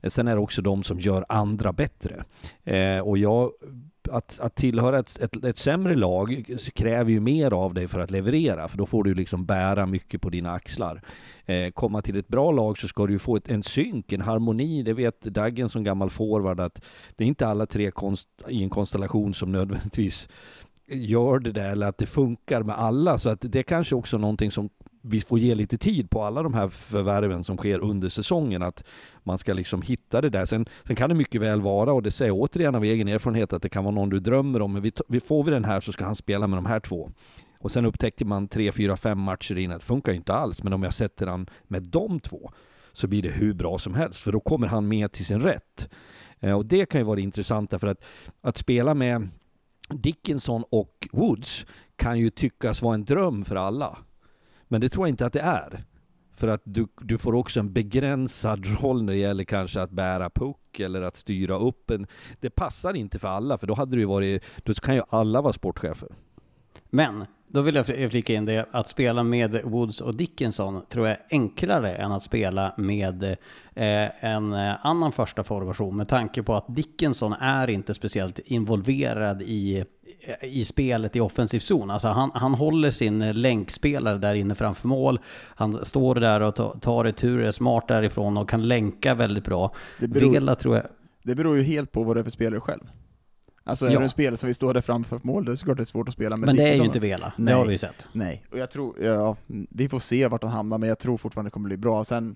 Eh, 0.01 0.09
sen 0.09 0.27
är 0.27 0.35
det 0.35 0.41
också 0.41 0.61
de 0.61 0.83
som 0.83 0.99
gör 0.99 1.25
andra 1.29 1.73
bättre. 1.73 2.23
Eh, 2.63 2.99
och 2.99 3.17
jag 3.17 3.51
att, 4.11 4.39
att 4.39 4.55
tillhöra 4.55 4.99
ett, 4.99 5.19
ett, 5.21 5.43
ett 5.45 5.57
sämre 5.57 5.95
lag 5.95 6.45
kräver 6.75 7.11
ju 7.11 7.19
mer 7.19 7.53
av 7.53 7.73
dig 7.73 7.87
för 7.87 7.99
att 7.99 8.11
leverera, 8.11 8.67
för 8.67 8.77
då 8.77 8.85
får 8.85 9.03
du 9.03 9.13
liksom 9.13 9.45
bära 9.45 9.85
mycket 9.85 10.21
på 10.21 10.29
dina 10.29 10.51
axlar. 10.51 11.01
Eh, 11.49 11.71
komma 11.71 12.01
till 12.01 12.17
ett 12.17 12.27
bra 12.27 12.51
lag 12.51 12.77
så 12.77 12.87
ska 12.87 13.07
du 13.07 13.13
ju 13.13 13.19
få 13.19 13.35
ett, 13.35 13.49
en 13.49 13.63
synk, 13.63 14.11
en 14.11 14.21
harmoni. 14.21 14.83
Det 14.83 14.93
vet 14.93 15.21
Daggen 15.21 15.69
som 15.69 15.83
gammal 15.83 16.09
forward 16.09 16.59
att 16.59 16.81
det 17.15 17.23
är 17.23 17.27
inte 17.27 17.47
alla 17.47 17.65
tre 17.65 17.91
konst, 17.91 18.27
i 18.47 18.63
en 18.63 18.69
konstellation 18.69 19.33
som 19.33 19.51
nödvändigtvis 19.51 20.27
gör 20.87 21.39
det 21.39 21.51
där 21.51 21.71
eller 21.71 21.87
att 21.87 21.97
det 21.97 22.05
funkar 22.05 22.63
med 22.63 22.75
alla. 22.75 23.17
Så 23.17 23.29
att 23.29 23.39
det 23.41 23.59
är 23.59 23.63
kanske 23.63 23.95
också 23.95 24.17
någonting 24.17 24.51
som 24.51 24.69
vi 25.01 25.21
får 25.21 25.39
ge 25.39 25.55
lite 25.55 25.77
tid 25.77 26.09
på 26.09 26.23
alla 26.23 26.43
de 26.43 26.53
här 26.53 26.69
förvärven 26.69 27.43
som 27.43 27.57
sker 27.57 27.79
under 27.79 28.09
säsongen. 28.09 28.63
Att 28.63 28.83
man 29.23 29.37
ska 29.37 29.53
liksom 29.53 29.81
hitta 29.81 30.21
det 30.21 30.29
där. 30.29 30.45
Sen, 30.45 30.65
sen 30.83 30.95
kan 30.95 31.09
det 31.09 31.15
mycket 31.15 31.41
väl 31.41 31.61
vara, 31.61 31.93
och 31.93 32.03
det 32.03 32.11
säger 32.11 32.29
jag 32.31 32.39
återigen 32.39 32.75
av 32.75 32.83
egen 32.83 33.07
erfarenhet, 33.07 33.53
att 33.53 33.61
det 33.61 33.69
kan 33.69 33.83
vara 33.83 33.95
någon 33.95 34.09
du 34.09 34.19
drömmer 34.19 34.61
om. 34.61 34.73
Men 34.73 34.91
vi 35.07 35.19
får 35.19 35.43
vi 35.43 35.51
den 35.51 35.65
här 35.65 35.79
så 35.79 35.91
ska 35.91 36.05
han 36.05 36.15
spela 36.15 36.47
med 36.47 36.57
de 36.57 36.65
här 36.65 36.79
två. 36.79 37.11
Och 37.59 37.71
sen 37.71 37.85
upptäcker 37.85 38.25
man 38.25 38.47
tre, 38.47 38.71
fyra, 38.71 38.97
fem 38.97 39.19
matcher 39.19 39.57
in 39.57 39.71
att 39.71 39.79
det 39.79 39.85
funkar 39.85 40.11
ju 40.11 40.15
inte 40.15 40.33
alls. 40.33 40.63
Men 40.63 40.73
om 40.73 40.83
jag 40.83 40.93
sätter 40.93 41.27
han 41.27 41.49
med 41.63 41.83
de 41.83 42.19
två 42.19 42.51
så 42.93 43.07
blir 43.07 43.21
det 43.21 43.29
hur 43.29 43.53
bra 43.53 43.79
som 43.79 43.93
helst. 43.93 44.23
För 44.23 44.31
då 44.31 44.39
kommer 44.39 44.67
han 44.67 44.87
med 44.87 45.11
till 45.11 45.25
sin 45.25 45.41
rätt. 45.41 45.89
Eh, 46.39 46.53
och 46.53 46.65
det 46.65 46.85
kan 46.85 47.01
ju 47.01 47.05
vara 47.05 47.19
intressant 47.19 47.69
därför 47.69 47.87
att, 47.87 48.03
att 48.41 48.57
spela 48.57 48.93
med 48.93 49.29
Dickinson 49.89 50.63
och 50.69 51.07
Woods 51.11 51.65
kan 51.95 52.19
ju 52.19 52.29
tyckas 52.29 52.81
vara 52.81 52.95
en 52.95 53.05
dröm 53.05 53.45
för 53.45 53.55
alla. 53.55 53.97
Men 54.67 54.81
det 54.81 54.89
tror 54.89 55.07
jag 55.07 55.13
inte 55.13 55.25
att 55.25 55.33
det 55.33 55.41
är. 55.41 55.85
För 56.33 56.47
att 56.47 56.61
du, 56.63 56.87
du 57.01 57.17
får 57.17 57.35
också 57.35 57.59
en 57.59 57.73
begränsad 57.73 58.65
roll 58.81 59.03
när 59.03 59.13
det 59.13 59.19
gäller 59.19 59.43
kanske 59.43 59.81
att 59.81 59.91
bära 59.91 60.29
puck 60.29 60.79
eller 60.79 61.01
att 61.01 61.15
styra 61.15 61.57
upp 61.57 61.91
en. 61.91 62.07
Det 62.39 62.49
passar 62.49 62.93
inte 62.93 63.19
för 63.19 63.27
alla, 63.27 63.57
för 63.57 63.67
då 63.67 63.73
hade 63.73 63.95
det 63.95 63.99
ju 63.99 64.05
varit, 64.05 64.43
då 64.63 64.73
kan 64.73 64.95
ju 64.95 65.01
alla 65.09 65.41
vara 65.41 65.53
sportchefer. 65.53 66.09
Men 66.89 67.25
då 67.51 67.61
vill 67.61 67.75
jag 67.75 67.85
flika 67.85 68.33
in 68.33 68.45
det, 68.45 68.65
att 68.71 68.89
spela 68.89 69.23
med 69.23 69.61
Woods 69.63 70.01
och 70.01 70.15
Dickinson 70.15 70.81
tror 70.89 71.07
jag 71.07 71.17
är 71.17 71.25
enklare 71.31 71.95
än 71.95 72.11
att 72.11 72.23
spela 72.23 72.73
med 72.77 73.23
eh, 73.23 74.25
en 74.25 74.53
annan 74.81 75.11
första 75.11 75.43
formation 75.43 75.97
med 75.97 76.07
tanke 76.07 76.43
på 76.43 76.55
att 76.55 76.65
Dickinson 76.67 77.33
är 77.33 77.69
inte 77.69 77.93
speciellt 77.93 78.39
involverad 78.39 79.41
i, 79.41 79.85
i 80.41 80.65
spelet 80.65 81.15
i 81.15 81.19
offensiv 81.19 81.59
zon. 81.59 81.91
Alltså 81.91 82.07
han, 82.07 82.31
han 82.33 82.53
håller 82.53 82.91
sin 82.91 83.31
länkspelare 83.31 84.17
där 84.17 84.35
inne 84.35 84.55
framför 84.55 84.87
mål. 84.87 85.19
Han 85.55 85.85
står 85.85 86.15
där 86.15 86.41
och 86.41 86.81
tar 86.81 87.03
returer 87.03 87.51
smart 87.51 87.87
därifrån 87.87 88.37
och 88.37 88.49
kan 88.49 88.67
länka 88.67 89.15
väldigt 89.15 89.43
bra. 89.43 89.71
Det 89.99 90.07
beror, 90.07 90.31
Vela 90.31 90.55
tror 90.55 90.75
jag... 90.75 90.85
Det 91.23 91.35
beror 91.35 91.57
ju 91.57 91.63
helt 91.63 91.91
på 91.91 92.03
vad 92.03 92.15
det 92.15 92.19
är 92.19 92.23
för 92.23 92.31
spelare 92.31 92.59
själv. 92.59 92.83
Alltså 93.63 93.85
är 93.85 93.91
Ja. 93.91 93.97
du 93.97 94.03
en 94.03 94.09
spelare 94.09 94.37
som 94.37 94.47
vill 94.47 94.55
stå 94.55 94.73
där 94.73 94.81
framför 94.81 95.19
mål, 95.23 95.45
då 95.45 95.49
är 95.51 95.53
det 95.53 95.57
såklart 95.57 95.77
det 95.77 95.83
är 95.83 95.85
svårt 95.85 96.07
att 96.07 96.13
spela 96.13 96.35
med 96.37 96.45
Men 96.45 96.55
det 96.55 96.69
är 96.69 96.75
ju 96.75 96.83
inte 96.85 96.99
Vela, 96.99 97.33
det 97.37 97.43
Nej. 97.43 97.53
har 97.53 97.65
vi 97.65 97.71
ju 97.71 97.77
sett. 97.77 98.05
Nej, 98.11 98.45
och 98.51 98.57
jag 98.57 98.71
tror, 98.71 99.03
ja, 99.03 99.37
vi 99.69 99.89
får 99.89 99.99
se 99.99 100.27
vart 100.27 100.43
han 100.43 100.51
hamnar, 100.51 100.77
men 100.77 100.89
jag 100.89 100.99
tror 100.99 101.17
fortfarande 101.17 101.47
det 101.47 101.51
kommer 101.51 101.67
bli 101.67 101.77
bra. 101.77 102.03
Sen, 102.03 102.35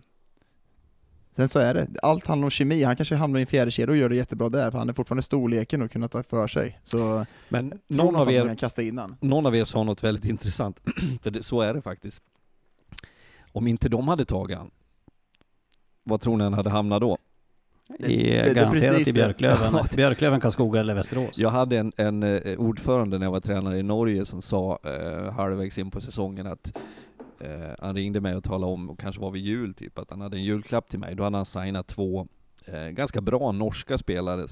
sen 1.32 1.50
så 1.50 1.60
är 1.60 1.74
det, 1.74 1.88
allt 2.04 2.28
handlar 2.28 2.46
om 2.46 2.50
kemi, 2.52 2.84
han 2.84 2.96
kanske 2.96 3.16
hamnar 3.16 3.40
i 3.40 3.42
en 3.44 3.48
fjärde 3.48 3.72
kedja 3.72 3.92
och 3.92 3.98
gör 3.98 4.10
det 4.10 4.16
jättebra 4.16 4.50
där, 4.50 4.72
för 4.72 4.78
han 4.78 4.90
är 4.90 4.94
fortfarande 4.94 5.24
storleken 5.24 5.82
och 5.82 5.92
kunna 5.92 6.08
ta 6.08 6.24
för 6.24 6.48
sig. 6.48 6.80
Så 6.84 7.26
Men 7.50 7.80
någon 7.88 8.16
av, 8.16 8.32
er, 8.32 8.56
kasta 8.56 8.82
innan. 8.82 9.16
någon 9.22 9.46
av 9.46 9.56
er 9.56 9.66
sa 9.66 9.84
något 9.84 10.04
väldigt 10.04 10.26
intressant, 10.26 10.82
för 11.22 11.32
det, 11.32 11.44
så 11.44 11.62
är 11.62 11.74
det 11.74 11.82
faktiskt. 11.82 12.22
Om 13.52 13.68
inte 13.68 13.90
de 13.90 14.08
hade 14.08 14.26
tagit 14.26 14.58
han, 14.58 14.72
vad 16.04 16.22
tror 16.22 16.38
ni 16.38 16.44
han 16.44 16.54
hade 16.54 16.70
hamnat 16.70 17.02
då? 17.02 17.18
I, 18.00 18.04
det 18.08 18.38
är 18.40 18.54
garanterat 18.54 18.72
precis 18.72 19.08
i 19.08 19.12
det. 19.12 19.14
Björklöven. 19.14 19.58
Ja, 19.74 19.86
det- 19.90 19.96
Björklöven, 19.96 20.40
Karlskoga 20.40 20.80
eller 20.80 20.94
Västerås. 20.94 21.38
Jag 21.38 21.50
hade 21.50 21.78
en, 21.78 21.92
en 21.98 22.24
eh, 22.24 22.60
ordförande 22.60 23.18
när 23.20 23.26
jag 23.26 23.32
var 23.32 23.40
tränare 23.40 23.80
i 23.80 23.84
Norge 23.84 24.26
som 24.26 24.42
sa 24.42 24.80
eh, 24.84 25.34
halvvägs 25.34 25.78
in 25.78 25.92
på 25.92 26.02
säsongen 26.02 26.48
att 26.48 26.78
eh, 27.40 27.50
han 27.80 27.96
ringde 27.96 28.22
mig 28.22 28.36
och 28.36 28.44
talade 28.44 28.74
om, 28.74 28.90
och 28.90 29.00
kanske 29.00 29.22
var 29.22 29.32
vid 29.32 29.42
jul 29.46 29.74
typ, 29.74 30.00
att 30.00 30.10
han 30.10 30.22
hade 30.22 30.38
en 30.38 30.44
julklapp 30.44 30.90
till 30.90 31.00
mig. 31.00 31.16
Då 31.16 31.24
hade 31.24 31.38
han 31.38 31.46
signat 31.46 31.88
två 31.88 32.28
eh, 32.66 32.88
ganska 32.88 33.22
bra 33.22 33.52
norska 33.52 33.98
spelare. 33.98 34.46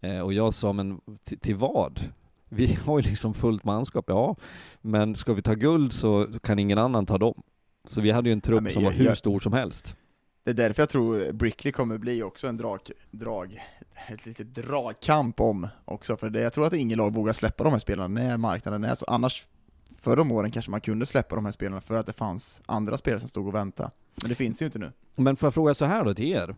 Eh, 0.00 0.20
och 0.20 0.32
jag 0.32 0.54
sa, 0.54 0.72
men 0.72 1.00
till, 1.40 1.54
vad? 1.54 2.00
Vi 2.48 2.74
har 2.86 2.98
ju 3.00 3.08
liksom 3.08 3.34
fullt 3.34 3.64
manskap, 3.64 4.04
ja. 4.08 4.36
Men 4.80 5.16
ska 5.16 5.32
vi 5.34 5.42
ta 5.42 5.54
guld 5.54 5.92
så 5.92 6.26
kan 6.42 6.58
ingen 6.58 6.78
annan 6.78 7.06
ta 7.06 7.18
dem. 7.18 7.42
Så 7.84 8.00
vi 8.00 8.10
hade 8.10 8.28
ju 8.28 8.32
en 8.32 8.40
trupp 8.40 8.62
Ja, 8.64 8.70
som 8.70 8.84
var 8.84 8.90
jag- 8.90 8.98
hur 8.98 9.04
jag- 9.04 9.18
stor 9.18 9.40
som 9.40 9.52
helst. 9.52 9.96
Det 10.44 10.50
är 10.50 10.54
därför 10.54 10.82
jag 10.82 10.88
tror 10.88 11.32
Brickley 11.32 11.72
kommer 11.72 11.98
bli 11.98 12.22
också 12.22 12.46
en 12.46 12.56
drag, 12.56 12.80
drag 13.10 13.62
ett 14.08 14.26
litet 14.26 14.54
dragkamp 14.54 15.40
om 15.40 15.68
också, 15.84 16.16
för 16.16 16.30
det, 16.30 16.40
jag 16.40 16.52
tror 16.52 16.66
att 16.66 16.72
ingen 16.72 16.98
lag 16.98 17.14
vågar 17.14 17.32
släppa 17.32 17.64
de 17.64 17.72
här 17.72 17.80
spelarna 17.80 18.08
när 18.08 18.36
marknaden 18.36 18.84
är 18.84 18.94
så. 18.94 19.04
Annars, 19.08 19.46
förr 19.98 20.18
om 20.20 20.32
åren 20.32 20.50
kanske 20.50 20.70
man 20.70 20.80
kunde 20.80 21.06
släppa 21.06 21.34
de 21.34 21.44
här 21.44 21.52
spelarna 21.52 21.80
för 21.80 21.96
att 21.96 22.06
det 22.06 22.12
fanns 22.12 22.62
andra 22.66 22.96
spelare 22.96 23.20
som 23.20 23.28
stod 23.28 23.48
och 23.48 23.54
väntade. 23.54 23.90
Men 24.14 24.28
det 24.28 24.34
finns 24.34 24.62
ju 24.62 24.66
inte 24.66 24.78
nu. 24.78 24.92
Men 25.14 25.36
får 25.36 25.46
jag 25.46 25.54
fråga 25.54 25.74
så 25.74 25.84
här 25.84 26.04
då 26.04 26.14
till 26.14 26.32
er? 26.32 26.56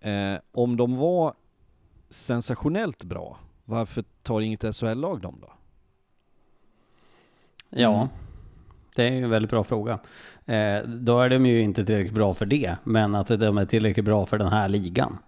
Eh, 0.00 0.40
om 0.52 0.76
de 0.76 0.96
var 0.96 1.34
sensationellt 2.10 3.04
bra, 3.04 3.38
varför 3.64 4.04
tar 4.22 4.40
inget 4.40 4.76
SHL-lag 4.76 5.20
dem 5.20 5.38
då? 5.40 5.52
Ja, 7.70 7.94
Mm. 7.94 8.08
Det 8.96 9.04
är 9.08 9.10
ju 9.10 9.22
en 9.24 9.30
väldigt 9.30 9.50
bra 9.50 9.64
fråga. 9.64 9.92
Eh, 10.46 10.82
då 10.86 11.20
är 11.20 11.28
de 11.28 11.46
ju 11.46 11.60
inte 11.60 11.84
tillräckligt 11.84 12.14
bra 12.14 12.34
för 12.34 12.46
det, 12.46 12.76
men 12.84 13.14
att 13.14 13.26
de 13.28 13.58
är 13.58 13.64
tillräckligt 13.64 14.04
bra 14.04 14.26
för 14.26 14.38
den 14.38 14.48
här 14.48 14.68
ligan. 14.68 15.18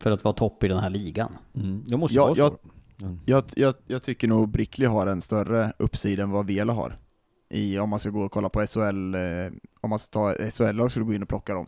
För 0.00 0.10
att 0.10 0.24
vara 0.24 0.34
topp 0.34 0.64
i 0.64 0.68
den 0.68 0.78
här 0.78 0.90
ligan. 0.90 1.36
Mm. 1.54 1.82
Det 1.86 1.96
måste 1.96 2.16
Ja, 2.16 2.24
vara 2.24 2.34
så. 2.34 2.40
jag- 2.40 2.56
Mm. 3.00 3.20
Jag, 3.26 3.44
jag, 3.56 3.74
jag 3.86 4.02
tycker 4.02 4.28
nog 4.28 4.48
Brickley 4.48 4.88
har 4.88 5.06
en 5.06 5.20
större 5.20 5.72
uppsida 5.78 6.22
än 6.22 6.30
vad 6.30 6.46
Vela 6.46 6.72
har. 6.72 6.96
I, 7.50 7.78
om 7.78 7.88
man 7.90 7.98
ska 7.98 8.10
gå 8.10 8.20
och 8.22 8.32
kolla 8.32 8.48
på 8.48 8.60
SHL, 8.66 9.14
eh, 9.14 9.20
om 9.80 9.90
man 9.90 9.98
ska 9.98 10.10
ta 10.12 10.32
SHL-lag 10.50 10.90
skulle 10.90 11.04
gå 11.06 11.14
in 11.14 11.22
och 11.22 11.28
plocka 11.28 11.54
dem. 11.54 11.66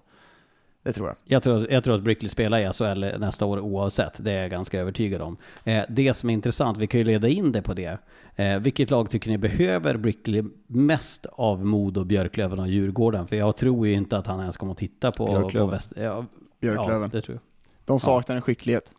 Det 0.87 0.93
tror 0.93 1.09
jag. 1.09 1.16
Jag 1.24 1.43
tror, 1.43 1.72
jag 1.72 1.84
tror 1.84 1.95
att 1.95 2.03
Brickley 2.03 2.28
spelar 2.28 2.59
i 2.61 2.72
SHL 2.72 3.18
nästa 3.18 3.47
år 3.47 3.61
oavsett, 3.61 4.24
det 4.24 4.32
är 4.32 4.43
jag 4.43 4.51
ganska 4.51 4.80
övertygad 4.80 5.22
om. 5.22 5.37
Eh, 5.64 5.84
det 5.89 6.14
som 6.14 6.30
är 6.30 6.34
intressant, 6.34 6.78
vi 6.78 6.87
kan 6.87 6.99
ju 6.99 7.05
leda 7.05 7.28
in 7.28 7.53
det 7.53 7.62
på 7.62 7.74
det. 7.74 7.99
Eh, 8.37 8.59
vilket 8.59 8.91
lag 8.91 9.11
tycker 9.11 9.30
ni 9.30 9.39
behöver 9.39 9.97
Brickley 9.97 10.45
mest 10.66 11.26
av 11.26 11.64
Modo, 11.64 12.05
Björklöven 12.05 12.59
och 12.59 12.68
Djurgården? 12.68 13.26
För 13.26 13.37
jag 13.37 13.57
tror 13.57 13.87
ju 13.87 13.93
inte 13.93 14.18
att 14.18 14.26
han 14.26 14.41
ens 14.41 14.57
kommer 14.57 14.72
att 14.72 14.78
titta 14.78 15.12
på, 15.12 15.26
på 15.26 15.32
Björklöven. 15.32 15.70
väst... 15.70 15.93
Ja, 15.97 16.24
Björklöven. 16.61 17.03
Ja, 17.03 17.09
det 17.12 17.20
tror 17.20 17.34
jag. 17.34 17.43
De 17.84 18.01
saknar 18.01 18.37
en 18.37 18.43
skicklighet 18.43 18.93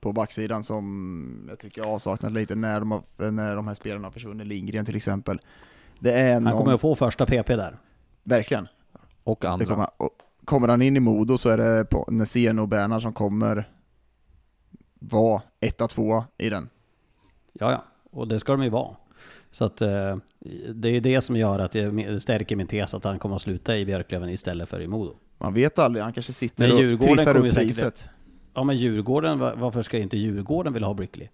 på 0.00 0.12
backsidan 0.12 0.64
som 0.64 1.46
jag 1.48 1.58
tycker 1.58 1.82
jag 1.82 1.88
har 1.88 1.98
saknat 1.98 2.32
lite 2.32 2.54
när 2.54 2.80
de, 2.80 2.90
har, 2.90 3.30
när 3.30 3.56
de 3.56 3.66
här 3.66 3.74
spelarna 3.74 4.06
har 4.06 4.12
försvunnit. 4.12 4.46
Lindgren 4.46 4.84
till 4.84 4.96
exempel. 4.96 5.40
Det 5.98 6.12
är 6.12 6.34
Han 6.34 6.44
någon, 6.44 6.52
kommer 6.52 6.74
att 6.74 6.80
få 6.80 6.94
första 6.94 7.26
PP 7.26 7.56
där. 7.56 7.78
verkligen. 8.24 8.68
Och 9.24 9.38
Det 9.40 9.48
andra. 9.48 9.90
Kommer, 10.50 10.68
han 10.68 10.82
in 10.82 10.96
i 10.96 11.00
Modo 11.00 11.38
så 11.38 11.48
är 11.48 11.56
det 11.56 11.84
på 11.90 12.04
Nässén 12.08 12.58
och 12.58 12.68
Bernhard 12.68 13.02
som 13.02 13.12
kommer 13.12 13.68
vara 14.98 15.42
etta, 15.60 15.88
tvåa 15.88 16.24
i 16.38 16.50
den. 16.50 16.68
Ja, 17.52 17.70
ja. 17.72 17.84
Och 18.10 18.28
det 18.28 18.40
ska 18.40 18.52
de 18.52 18.62
ju 18.62 18.70
vara. 18.70 18.96
Så 19.52 19.64
att 19.64 19.80
eh, 19.80 20.16
det 20.74 20.88
är 20.88 21.00
det 21.00 21.20
som 21.20 21.36
gör 21.36 21.58
att 21.58 21.72
det 21.72 22.20
stärker 22.22 22.56
min 22.56 22.66
tes 22.66 22.94
att 22.94 23.04
han 23.04 23.18
kommer 23.18 23.36
att 23.36 23.42
sluta 23.42 23.76
i 23.78 23.84
Björklöven 23.86 24.28
istället 24.28 24.68
för 24.68 24.80
i 24.82 24.86
Modo. 24.86 25.14
Man 25.38 25.54
vet 25.54 25.78
aldrig, 25.78 26.02
han 26.04 26.12
kanske 26.12 26.32
sitter 26.32 26.68
Men 26.68 26.94
och 26.94 27.00
trissar 27.00 27.36
upp 27.36 27.44
säkert- 27.54 27.66
priset. 27.66 28.08
Ja 28.54 28.64
men 28.64 28.76
Djurgården, 28.76 29.38
va- 29.38 29.54
varför 29.56 29.82
ska 29.82 29.98
inte 29.98 30.16
Djurgården 30.18 30.72
vilja 30.72 30.86
ha 30.88 30.94
Brickley? 30.94 31.28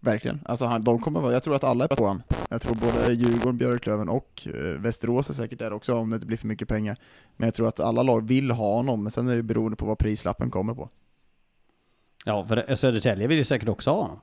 Verkligen. 0.00 0.40
Alltså 0.44 0.64
han, 0.64 0.82
de 0.82 0.98
kommer 1.00 1.20
vara, 1.20 1.32
jag 1.32 1.42
tror 1.42 1.54
att 1.56 1.64
alla 1.64 1.84
är 1.84 1.88
på 1.88 2.04
honom. 2.04 2.22
Jag 2.50 2.60
tror 2.60 2.74
både 2.74 3.12
Djurgården, 3.12 3.56
Björklöven 3.58 4.08
och 4.08 4.48
eh, 4.54 4.80
Västerås 4.80 5.30
är 5.30 5.34
säkert 5.34 5.58
där 5.58 5.72
också 5.72 5.94
om 5.94 6.10
det 6.10 6.14
inte 6.14 6.26
blir 6.26 6.36
för 6.36 6.46
mycket 6.46 6.68
pengar. 6.68 6.98
Men 7.36 7.46
jag 7.46 7.54
tror 7.54 7.68
att 7.68 7.80
alla 7.80 8.02
lag 8.02 8.28
vill 8.28 8.50
ha 8.50 8.74
honom, 8.74 9.02
men 9.02 9.10
sen 9.10 9.28
är 9.28 9.36
det 9.36 9.42
beroende 9.42 9.76
på 9.76 9.86
vad 9.86 9.98
prislappen 9.98 10.50
kommer 10.50 10.74
på. 10.74 10.88
Ja, 12.24 12.46
för 12.46 12.74
Södertälje 12.74 13.26
vill 13.26 13.38
ju 13.38 13.44
säkert 13.44 13.68
också 13.68 13.90
ha 13.90 14.00
honom. 14.02 14.20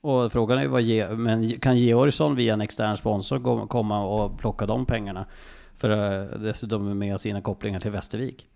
Och 0.00 0.32
frågan 0.32 0.58
är 0.58 0.62
ju 0.62 0.68
vad, 0.68 0.82
Ge- 0.82 1.10
men 1.16 1.50
kan 1.60 1.78
Georgsson 1.78 2.36
via 2.36 2.52
en 2.52 2.60
extern 2.60 2.96
sponsor 2.96 3.66
komma 3.66 4.06
och 4.06 4.38
plocka 4.38 4.66
de 4.66 4.86
pengarna? 4.86 5.26
För 5.76 5.90
eh, 5.90 6.38
dessutom 6.38 6.98
med 6.98 7.20
sina 7.20 7.40
kopplingar 7.40 7.80
till 7.80 7.90
Västervik. 7.90 8.48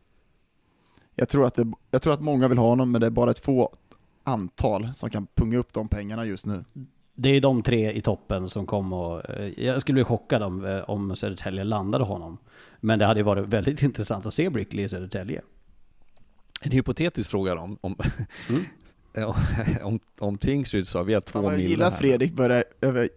Jag 1.14 1.28
tror, 1.28 1.46
att 1.46 1.54
det, 1.54 1.72
jag 1.90 2.02
tror 2.02 2.12
att 2.12 2.20
många 2.20 2.48
vill 2.48 2.58
ha 2.58 2.68
honom, 2.68 2.92
men 2.92 3.00
det 3.00 3.06
är 3.06 3.10
bara 3.10 3.30
ett 3.30 3.38
få 3.44 3.72
antal 4.28 4.94
som 4.94 5.10
kan 5.10 5.26
punga 5.34 5.58
upp 5.58 5.72
de 5.72 5.88
pengarna 5.88 6.24
just 6.24 6.46
nu. 6.46 6.64
Det 7.14 7.28
är 7.28 7.40
de 7.40 7.62
tre 7.62 7.92
i 7.92 8.00
toppen 8.00 8.48
som 8.48 8.66
kom 8.66 8.92
och... 8.92 9.30
eh, 9.30 9.64
Jag 9.64 9.80
skulle 9.80 9.94
bli 9.94 10.04
chockad 10.04 10.42
om, 10.42 10.64
eh, 10.64 10.90
om 10.90 11.16
Södertälje 11.16 11.64
landade 11.64 12.04
honom. 12.04 12.38
Men 12.80 12.98
det 12.98 13.04
hade 13.06 13.20
ju 13.20 13.24
varit 13.24 13.46
väldigt 13.48 13.82
intressant 13.82 14.26
att 14.26 14.34
se 14.34 14.50
Brickley 14.50 14.84
i 14.84 14.88
Södertälje. 14.88 15.42
En 16.60 16.72
hypotetisk 16.72 17.30
fråga 17.30 17.54
då, 17.54 17.60
om, 17.60 17.78
om, 17.80 17.96
Mm. 18.48 18.62
om, 19.82 20.00
om 20.18 20.38
Tingsryd 20.38 20.86
vi 21.06 21.14
har 21.14 21.20
två 21.20 21.32
Fan, 21.32 21.42
vad 21.42 21.52
jag 21.52 21.56
miljoner 21.58 21.70
gillar 21.70 21.90
här. 21.90 21.96
Fredrik 21.98 22.32
börjar, 22.32 22.64
över, 22.80 23.08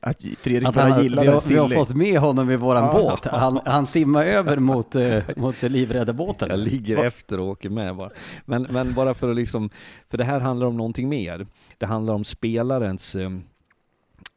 att 0.00 0.16
Fredrik 0.40 0.68
Att 0.68 0.74
han, 0.76 1.02
gilla 1.02 1.22
vi, 1.22 1.26
den 1.26 1.34
har, 1.34 1.48
vi 1.48 1.56
har 1.58 1.68
silly. 1.68 1.76
fått 1.84 1.96
med 1.96 2.18
honom 2.20 2.50
i 2.50 2.56
våran 2.56 2.84
Ja. 2.84 2.92
båt. 2.92 3.24
Han, 3.24 3.60
han 3.64 3.86
simmar 3.86 4.24
över 4.24 4.56
mot, 4.56 4.94
eh, 4.94 5.22
mot 5.36 5.62
livräddarbåten. 5.62 6.48
Jag 6.50 6.58
ligger 6.58 7.04
efter 7.04 7.40
och 7.40 7.48
åker 7.48 7.70
med 7.70 7.96
bara. 7.96 8.10
Men, 8.44 8.62
men 8.70 8.94
bara 8.94 9.14
för 9.14 9.30
att 9.30 9.36
liksom, 9.36 9.70
för 10.10 10.18
det 10.18 10.24
här 10.24 10.40
handlar 10.40 10.66
om 10.66 10.76
någonting 10.76 11.08
mer. 11.08 11.46
Det 11.78 11.86
handlar 11.86 12.14
om 12.14 12.24
spelarens 12.24 13.14
eh, 13.14 13.30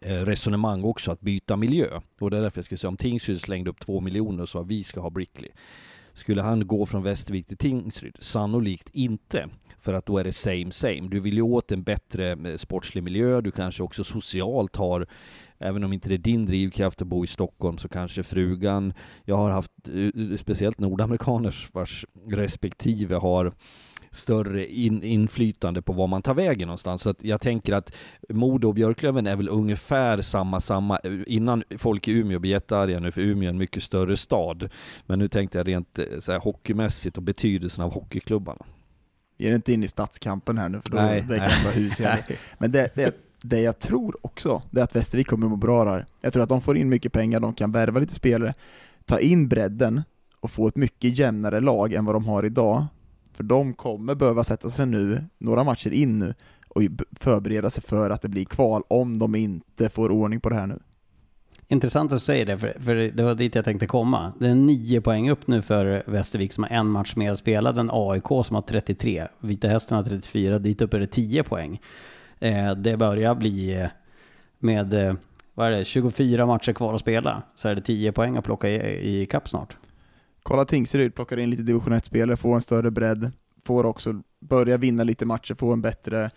eh, 0.01 0.13
resonemang 0.25 0.83
också, 0.83 1.11
att 1.11 1.21
byta 1.21 1.55
miljö. 1.55 1.87
Och 2.19 2.31
det 2.31 2.37
är 2.37 2.41
därför 2.41 2.57
jag 2.59 2.65
skulle 2.65 2.77
säga, 2.77 2.89
om 2.89 2.97
Tingsryd 2.97 3.41
slängde 3.41 3.69
upp 3.69 3.79
två 3.79 3.99
miljoner 4.01 4.45
så 4.45 4.59
att 4.59 4.67
vi 4.67 4.83
ska 4.83 4.99
ha 4.99 5.09
Brickley. 5.09 5.49
Skulle 6.15 6.41
han 6.41 6.67
gå 6.67 6.85
från 6.85 7.03
Västervik 7.03 7.47
till 7.47 7.57
Tingsryd? 7.57 8.17
Sannolikt 8.19 8.89
inte. 8.93 9.49
För 9.79 9.93
att 9.93 10.05
då 10.05 10.17
är 10.17 10.23
det 10.23 10.33
same 10.33 10.71
same. 10.71 11.07
Du 11.11 11.19
vill 11.19 11.33
ju 11.33 11.41
åt 11.41 11.71
en 11.71 11.83
bättre 11.83 12.31
eh, 12.31 12.57
sportslig 12.57 13.03
miljö, 13.03 13.41
du 13.41 13.51
kanske 13.51 13.83
också 13.83 14.03
socialt 14.03 14.75
har 14.75 15.07
Även 15.57 15.83
om 15.83 15.93
inte 15.93 16.09
det 16.09 16.15
är 16.15 16.17
din 16.17 16.45
drivkraft 16.45 17.01
att 17.01 17.07
bo 17.07 17.23
i 17.23 17.27
Stockholm 17.27 17.77
så 17.77 17.87
kanske 17.87 18.23
frugan, 18.23 18.93
jag 19.25 19.37
har 19.37 19.49
haft 19.49 19.71
eh, 19.87 19.95
eh, 19.95 20.37
speciellt 20.37 20.79
nordamerikaners 20.79 21.69
vars 21.73 22.05
respektive 22.27 23.15
har 23.15 23.53
större 24.15 24.67
in, 24.67 25.03
inflytande 25.03 25.81
på 25.81 25.93
var 25.93 26.07
man 26.07 26.21
tar 26.21 26.33
vägen 26.33 26.67
någonstans. 26.67 27.01
Så 27.01 27.09
att 27.09 27.17
jag 27.21 27.41
tänker 27.41 27.73
att 27.73 27.95
Modo 28.29 28.67
och 28.67 28.73
Björklöven 28.73 29.27
är 29.27 29.35
väl 29.35 29.49
ungefär 29.49 30.21
samma, 30.21 30.61
samma, 30.61 30.99
innan 31.27 31.63
folk 31.77 32.07
i 32.07 32.11
Umeå 32.11 32.39
blir 32.39 32.51
jättearga 32.51 32.99
nu, 32.99 33.11
för 33.11 33.21
Umeå 33.21 33.45
är 33.45 33.49
en 33.49 33.57
mycket 33.57 33.83
större 33.83 34.17
stad. 34.17 34.69
Men 35.05 35.19
nu 35.19 35.27
tänkte 35.27 35.57
jag 35.57 35.67
rent 35.67 35.99
eh, 35.99 36.05
så 36.19 36.31
här, 36.31 36.39
hockeymässigt 36.39 37.17
och 37.17 37.23
betydelsen 37.23 37.83
av 37.83 37.93
hockeyklubbarna. 37.93 38.65
Ge 39.37 39.55
inte 39.55 39.73
in 39.73 39.83
i 39.83 39.87
stadskampen 39.87 40.57
här 40.57 40.69
nu, 40.69 40.81
för 40.85 40.91
då 40.91 40.97
Nej, 40.97 41.25
det 41.29 41.37
kan 41.37 41.47
nej. 41.47 41.63
vara 41.63 41.73
hus. 41.73 41.99
Men 42.57 42.71
det, 42.71 42.89
det, 42.95 43.15
det 43.41 43.61
jag 43.61 43.79
tror 43.79 44.17
också, 44.21 44.61
det 44.71 44.79
är 44.79 44.83
att 44.83 44.95
Västervik 44.95 45.27
kommer 45.27 45.47
må 45.47 45.55
bra 45.55 45.85
där. 45.85 46.05
Jag 46.21 46.33
tror 46.33 46.43
att 46.43 46.49
de 46.49 46.61
får 46.61 46.77
in 46.77 46.89
mycket 46.89 47.13
pengar, 47.13 47.39
de 47.39 47.53
kan 47.53 47.71
värva 47.71 47.99
lite 47.99 48.13
spelare, 48.13 48.53
ta 49.05 49.19
in 49.19 49.47
bredden 49.47 50.01
och 50.39 50.51
få 50.51 50.67
ett 50.67 50.75
mycket 50.75 51.17
jämnare 51.17 51.59
lag 51.59 51.93
än 51.93 52.05
vad 52.05 52.15
de 52.15 52.25
har 52.25 52.45
idag. 52.45 52.85
För 53.35 53.43
de 53.43 53.73
kommer 53.73 54.15
behöva 54.15 54.43
sätta 54.43 54.69
sig 54.69 54.85
nu, 54.85 55.23
några 55.37 55.63
matcher 55.63 55.93
in 55.93 56.19
nu, 56.19 56.33
och 56.67 56.81
förbereda 57.19 57.69
sig 57.69 57.83
för 57.83 58.09
att 58.09 58.21
det 58.21 58.29
blir 58.29 58.45
kval 58.45 58.83
om 58.87 59.19
de 59.19 59.35
inte 59.35 59.89
får 59.89 60.11
ordning 60.11 60.39
på 60.39 60.49
det 60.49 60.55
här 60.55 60.67
nu. 60.67 60.79
Intressant 61.67 62.11
att 62.11 62.15
du 62.15 62.19
säger 62.19 62.45
det, 62.45 62.57
för, 62.57 62.77
för 62.79 62.95
det 62.95 63.23
var 63.23 63.35
dit 63.35 63.55
jag 63.55 63.65
tänkte 63.65 63.87
komma. 63.87 64.33
Det 64.39 64.47
är 64.47 64.55
nio 64.55 65.01
poäng 65.01 65.29
upp 65.29 65.47
nu 65.47 65.61
för 65.61 66.03
Västervik 66.05 66.53
som 66.53 66.63
har 66.63 66.71
en 66.71 66.87
match 66.87 67.15
mer 67.15 67.35
spelad 67.35 67.77
än 67.77 67.89
AIK 67.93 68.27
som 68.27 68.55
har 68.55 68.61
33. 68.61 69.27
Vita 69.39 69.67
Hästen 69.67 69.97
har 69.97 70.03
34, 70.03 70.59
dit 70.59 70.81
upp 70.81 70.93
är 70.93 70.99
det 70.99 71.07
10 71.07 71.43
poäng. 71.43 71.81
Eh, 72.39 72.75
det 72.75 72.97
börjar 72.97 73.35
bli 73.35 73.81
eh, 73.81 73.87
med, 74.59 74.93
eh, 74.93 75.13
vad 75.53 75.67
är 75.67 75.71
det, 75.71 75.85
24 75.85 76.45
matcher 76.45 76.73
kvar 76.73 76.93
att 76.93 77.01
spela, 77.01 77.41
så 77.55 77.67
är 77.67 77.75
det 77.75 77.81
10 77.81 78.11
poäng 78.11 78.37
att 78.37 78.45
plocka 78.45 78.69
i, 78.69 79.21
i 79.21 79.25
kapp 79.25 79.49
snart. 79.49 79.77
Kolla 80.47 80.65
Tingsryd, 80.65 81.15
plockar 81.15 81.37
in 81.37 81.49
lite 81.49 81.63
division 81.63 81.93
1-spelare, 81.93 82.37
får 82.37 82.55
en 82.55 82.61
större 82.61 82.91
bredd, 82.91 83.31
får 83.63 83.85
också 83.85 84.21
börja 84.39 84.77
vinna 84.77 85.03
lite 85.03 85.25
matcher, 85.25 85.55
få 85.55 85.73
en 85.73 85.81
bättre 85.81 86.31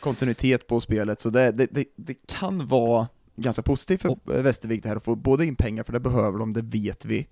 kontinuitet 0.00 0.66
på 0.66 0.80
spelet. 0.80 1.20
Så 1.20 1.30
det, 1.30 1.50
det, 1.50 1.66
det, 1.70 1.84
det 1.96 2.14
kan 2.14 2.66
vara 2.66 3.08
ganska 3.36 3.62
positivt 3.62 4.00
för 4.00 4.42
Västervik 4.42 4.82
det 4.82 4.88
här 4.88 4.96
att 4.96 5.04
få 5.04 5.16
både 5.16 5.46
in 5.46 5.56
pengar, 5.56 5.84
för 5.84 5.92
det 5.92 6.00
behöver 6.00 6.38
de, 6.38 6.52
det 6.52 6.62
vet 6.62 7.04
vi, 7.04 7.26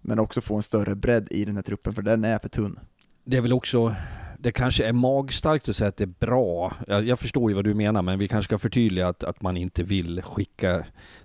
men 0.00 0.18
också 0.18 0.40
få 0.40 0.56
en 0.56 0.62
större 0.62 0.94
bredd 0.94 1.28
i 1.30 1.44
den 1.44 1.56
här 1.56 1.62
truppen, 1.62 1.94
för 1.94 2.02
den 2.02 2.24
är 2.24 2.38
för 2.38 2.48
tunn. 2.48 2.80
Det 3.24 3.36
är 3.36 3.40
väl 3.40 3.52
också, 3.52 3.94
det 4.44 4.52
kanske 4.52 4.84
är 4.84 4.92
magstarkt 4.92 5.68
att 5.68 5.76
säga 5.76 5.88
att 5.88 5.96
det 5.96 6.04
är 6.04 6.26
bra. 6.26 6.72
Jag, 6.86 7.04
jag 7.04 7.18
förstår 7.18 7.50
ju 7.50 7.54
vad 7.54 7.64
du 7.64 7.74
menar, 7.74 8.02
men 8.02 8.18
vi 8.18 8.28
kanske 8.28 8.48
ska 8.48 8.58
förtydliga 8.58 9.08
att, 9.08 9.24
att 9.24 9.42
man 9.42 9.56
inte 9.56 9.82
vill 9.82 10.22
skicka 10.22 10.84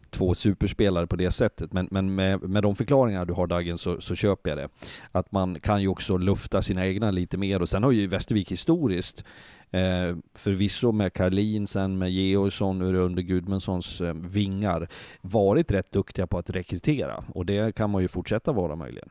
två 0.09 0.35
superspelare 0.35 1.07
på 1.07 1.15
det 1.15 1.31
sättet. 1.31 1.73
Men, 1.73 1.87
men 1.91 2.15
med, 2.15 2.49
med 2.49 2.63
de 2.63 2.75
förklaringar 2.75 3.25
du 3.25 3.33
har 3.33 3.47
Dagen 3.47 3.77
så, 3.77 4.01
så 4.01 4.15
köper 4.15 4.49
jag 4.49 4.57
det. 4.57 4.69
Att 5.11 5.31
man 5.31 5.59
kan 5.59 5.81
ju 5.81 5.87
också 5.87 6.17
lufta 6.17 6.61
sina 6.61 6.85
egna 6.87 7.11
lite 7.11 7.37
mer 7.37 7.61
och 7.61 7.69
sen 7.69 7.83
har 7.83 7.91
ju 7.91 8.07
Västervik 8.07 8.51
historiskt 8.51 9.23
Eh, 9.71 10.15
förvisso 10.33 10.91
med 10.91 11.13
Karlin, 11.13 11.67
sen 11.67 11.97
med 11.97 12.11
Georgsson 12.11 12.81
under 12.81 13.21
Gudmundssons 13.21 14.01
eh, 14.01 14.13
vingar 14.13 14.87
varit 15.21 15.71
rätt 15.71 15.91
duktiga 15.91 16.27
på 16.27 16.37
att 16.37 16.49
rekrytera 16.49 17.23
och 17.33 17.45
det 17.45 17.75
kan 17.75 17.89
man 17.89 18.01
ju 18.01 18.07
fortsätta 18.07 18.51
vara 18.51 18.75
möjligen. 18.75 19.09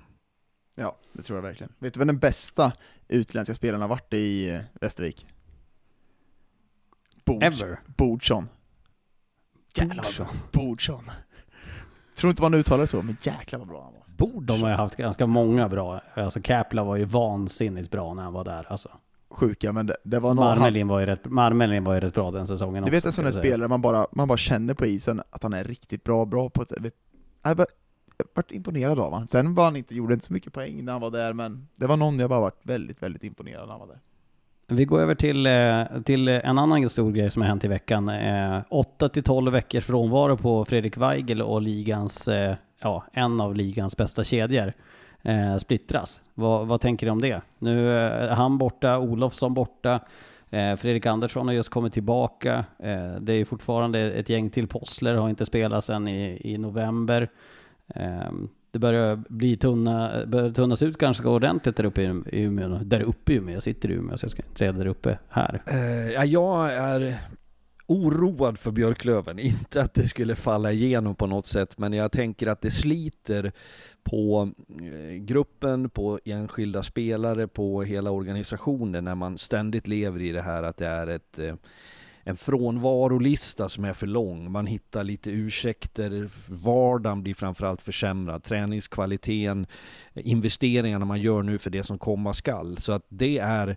Ja, 0.79 0.97
det 1.13 1.23
tror 1.23 1.37
jag 1.39 1.43
verkligen. 1.43 1.73
Vet 1.79 1.95
du 1.95 1.99
vem 1.99 2.07
den 2.07 2.19
bästa 2.19 2.73
utländska 3.09 3.55
spelaren 3.55 3.81
har 3.83 3.89
varit 3.89 4.15
i 4.15 4.51
eh, 4.51 4.61
Västervik? 4.81 5.27
Bords- 7.27 7.45
Ever. 7.45 7.81
Bordsson. 7.87 8.49
Jävlar. 9.75 10.07
Bordsson. 10.53 11.11
Tror 12.17 12.31
inte 12.31 12.43
man 12.43 12.55
uttalar 12.55 12.81
det 12.81 12.87
så, 12.87 13.03
men 13.03 13.17
jäklar 13.23 13.59
vad 13.59 13.69
bra 13.69 13.83
han 13.85 13.93
var. 13.93 14.41
De 14.43 14.63
har 14.63 14.71
ju 14.71 14.75
haft 14.77 14.97
ganska 14.97 15.27
många 15.27 15.69
bra, 15.69 16.01
alltså 16.15 16.41
Käpla 16.43 16.85
var 16.85 16.97
ju 16.97 17.05
vansinnigt 17.05 17.91
bra 17.91 18.15
när 18.15 18.23
han 18.23 18.33
var 18.33 18.45
där 18.45 18.67
alltså. 18.73 18.89
Sjuka, 19.31 19.73
men 19.73 19.87
det, 19.87 19.97
det 20.05 20.21
var 20.21 20.35
någon... 20.35 20.47
han- 20.47 20.59
Marmelin 20.59 20.89
var 20.89 21.01
ju 21.01 21.07
rätt, 21.07 21.25
Marmelin 21.25 21.85
var 21.85 21.95
ju 21.95 22.01
rätt 22.01 22.15
bra 22.15 22.31
den 22.31 22.47
säsongen 22.47 22.85
Du 22.85 22.91
vet 22.91 22.99
också, 23.07 23.09
en 23.09 23.13
sån 23.13 23.25
där 23.25 23.49
spelare 23.49 23.69
man 23.69 23.83
bara, 23.83 24.07
man 24.13 24.29
bara 24.29 24.39
känner 24.39 24.75
på 24.75 24.87
isen 24.87 25.23
att 25.31 25.43
han 25.43 25.53
är 25.53 25.65
riktigt 25.65 26.05
bra, 26.05 26.25
bra 26.25 26.51
på 26.51 26.63
ett... 26.63 26.73
Vet, 26.81 26.95
jag 28.19 28.27
vart 28.35 28.51
imponerad 28.51 28.99
av 28.99 29.13
honom. 29.13 29.29
Sen 29.29 29.55
var 29.55 29.65
han 29.65 29.77
inte, 29.77 29.95
gjorde 29.95 30.15
inte 30.15 30.27
så 30.27 30.33
mycket 30.33 30.53
poäng 30.53 30.85
när 30.85 30.93
han 30.93 31.01
var 31.01 31.11
där, 31.11 31.33
men 31.33 31.69
det 31.77 31.87
var 31.87 31.97
någon 31.97 32.19
jag 32.19 32.31
bara 32.31 32.41
varit 32.41 32.61
väldigt, 32.63 33.03
väldigt 33.03 33.25
imponerad 33.25 33.67
när 33.67 33.73
han 33.73 33.81
var 33.81 33.87
där. 33.87 34.01
Vi 34.71 34.85
går 34.85 35.01
över 35.01 35.15
till, 35.15 35.47
eh, 35.47 36.03
till 36.05 36.29
en 36.29 36.59
annan 36.59 36.91
stor 36.91 37.13
grej 37.13 37.31
som 37.31 37.43
har 37.43 37.49
hänt 37.49 37.65
i 37.65 37.69
veckan. 37.69 38.09
Eh, 38.09 38.61
8 38.69 39.09
till 39.09 39.23
12 39.23 39.53
veckors 39.53 39.85
frånvaro 39.85 40.37
på 40.37 40.65
Fredrik 40.65 40.97
Weigel 40.97 41.43
och 41.43 41.63
ligans, 41.63 42.29
eh, 42.29 42.57
ja, 42.81 43.05
en 43.13 43.41
av 43.41 43.55
ligans 43.55 43.97
bästa 43.97 44.25
kedjor 44.25 44.73
splittras. 45.59 46.23
Vad, 46.35 46.67
vad 46.67 46.81
tänker 46.81 47.07
du 47.07 47.11
om 47.13 47.21
det? 47.21 47.41
Nu 47.59 47.91
är 47.91 48.29
han 48.29 48.59
borta, 48.59 48.99
Olofsson 48.99 49.55
borta, 49.55 50.01
Fredrik 50.51 51.07
Andersson 51.07 51.47
har 51.47 51.55
just 51.55 51.69
kommit 51.69 51.93
tillbaka. 51.93 52.65
Det 53.21 53.33
är 53.33 53.45
fortfarande 53.45 54.13
ett 54.13 54.29
gäng 54.29 54.51
till 54.51 54.67
Possler, 54.67 55.15
har 55.15 55.29
inte 55.29 55.47
spelat 55.47 55.85
sedan 55.85 56.09
i, 56.09 56.41
i 56.45 56.59
november. 56.59 57.29
Ehm, 57.95 58.49
det 58.71 58.79
börjar 58.79 59.23
bli 59.29 59.57
tunna, 59.57 60.27
börjar 60.27 60.51
tunnas 60.51 60.83
ut 60.83 60.99
ganska 60.99 61.29
ordentligt 61.29 61.77
där 61.77 61.85
uppe 61.85 62.03
i 62.03 62.43
Umeå. 62.43 62.79
Där 62.85 63.01
uppe 63.01 63.33
i 63.33 63.37
Umeå, 63.37 63.55
jag 63.55 63.63
sitter 63.63 63.91
i 63.91 63.95
Umeå 63.95 64.17
så 64.17 64.25
jag 64.25 64.31
ska 64.31 64.43
inte 64.43 64.59
säga 64.59 64.73
där 64.73 64.87
uppe 64.87 65.19
här. 65.29 65.63
Eh, 65.67 66.13
ja, 66.13 66.25
jag 66.25 66.73
är 66.73 67.19
oroad 67.89 68.59
för 68.59 68.71
Björklöven. 68.71 69.39
Inte 69.39 69.83
att 69.83 69.95
det 69.95 70.09
skulle 70.09 70.35
falla 70.35 70.73
igenom 70.73 71.15
på 71.15 71.27
något 71.27 71.47
sätt, 71.47 71.79
men 71.79 71.93
jag 71.93 72.13
tänker 72.13 72.47
att 72.47 72.61
det 72.61 72.71
sliter 72.71 73.53
på 74.03 74.51
eh, 74.83 75.17
gruppen, 75.17 75.91
på 75.91 76.21
enskilda 76.25 76.83
spelare, 76.83 77.49
på 77.49 77.83
hela 77.83 78.11
organisationen 78.11 79.05
när 79.05 79.15
man 79.15 79.39
ständigt 79.39 79.89
lever 79.89 80.21
i 80.23 80.33
det 80.33 80.43
här 80.43 80.63
att 80.63 80.77
det 80.77 80.87
är 80.87 81.07
ett 81.07 81.39
eh, 81.39 81.55
en 82.29 82.37
frånvarolista 82.37 83.69
som 83.69 83.85
är 83.85 83.93
för 83.93 84.07
lång. 84.07 84.53
Man 84.53 84.67
hittar 84.67 85.05
lite 85.05 85.31
ursäkter. 85.31 86.29
Vardagen 86.49 87.23
blir 87.23 87.35
framförallt 87.35 87.83
försämrad. 87.83 88.43
Träningskvaliteten, 88.43 89.67
investeringarna 90.15 91.05
man 91.05 91.21
gör 91.21 91.43
nu 91.43 91.59
för 91.59 91.71
det 91.71 91.85
som 91.85 91.99
komma 91.99 92.35
skall. 92.35 92.79
Så 92.79 92.93
att 92.93 93.07
det 93.09 93.39
är 93.39 93.77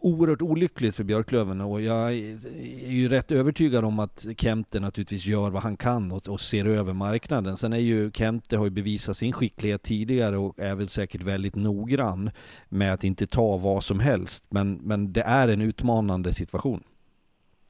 oerhört 0.00 0.42
olyckligt 0.42 0.94
för 0.96 1.04
Björklöven 1.04 1.60
och 1.60 1.80
jag 1.82 2.08
är 2.12 2.90
ju 2.90 3.08
rätt 3.08 3.30
övertygad 3.32 3.84
om 3.84 3.98
att 3.98 4.26
Kemte 4.36 4.80
naturligtvis 4.80 5.26
gör 5.26 5.50
vad 5.50 5.62
han 5.62 5.76
kan 5.76 6.12
och, 6.12 6.28
och 6.28 6.40
ser 6.40 6.64
över 6.64 6.92
marknaden. 6.92 7.56
Sen 7.56 7.72
är 7.72 7.78
ju 7.78 8.10
Kemte 8.10 8.56
har 8.56 8.64
ju 8.64 8.70
bevisat 8.70 9.16
sin 9.16 9.32
skicklighet 9.32 9.82
tidigare 9.82 10.36
och 10.38 10.58
är 10.58 10.74
väl 10.74 10.88
säkert 10.88 11.22
väldigt 11.22 11.54
noggrann 11.54 12.30
med 12.68 12.94
att 12.94 13.04
inte 13.04 13.26
ta 13.26 13.56
vad 13.56 13.84
som 13.84 14.00
helst. 14.00 14.44
Men, 14.48 14.74
men 14.74 15.12
det 15.12 15.22
är 15.22 15.48
en 15.48 15.60
utmanande 15.60 16.34
situation. 16.34 16.82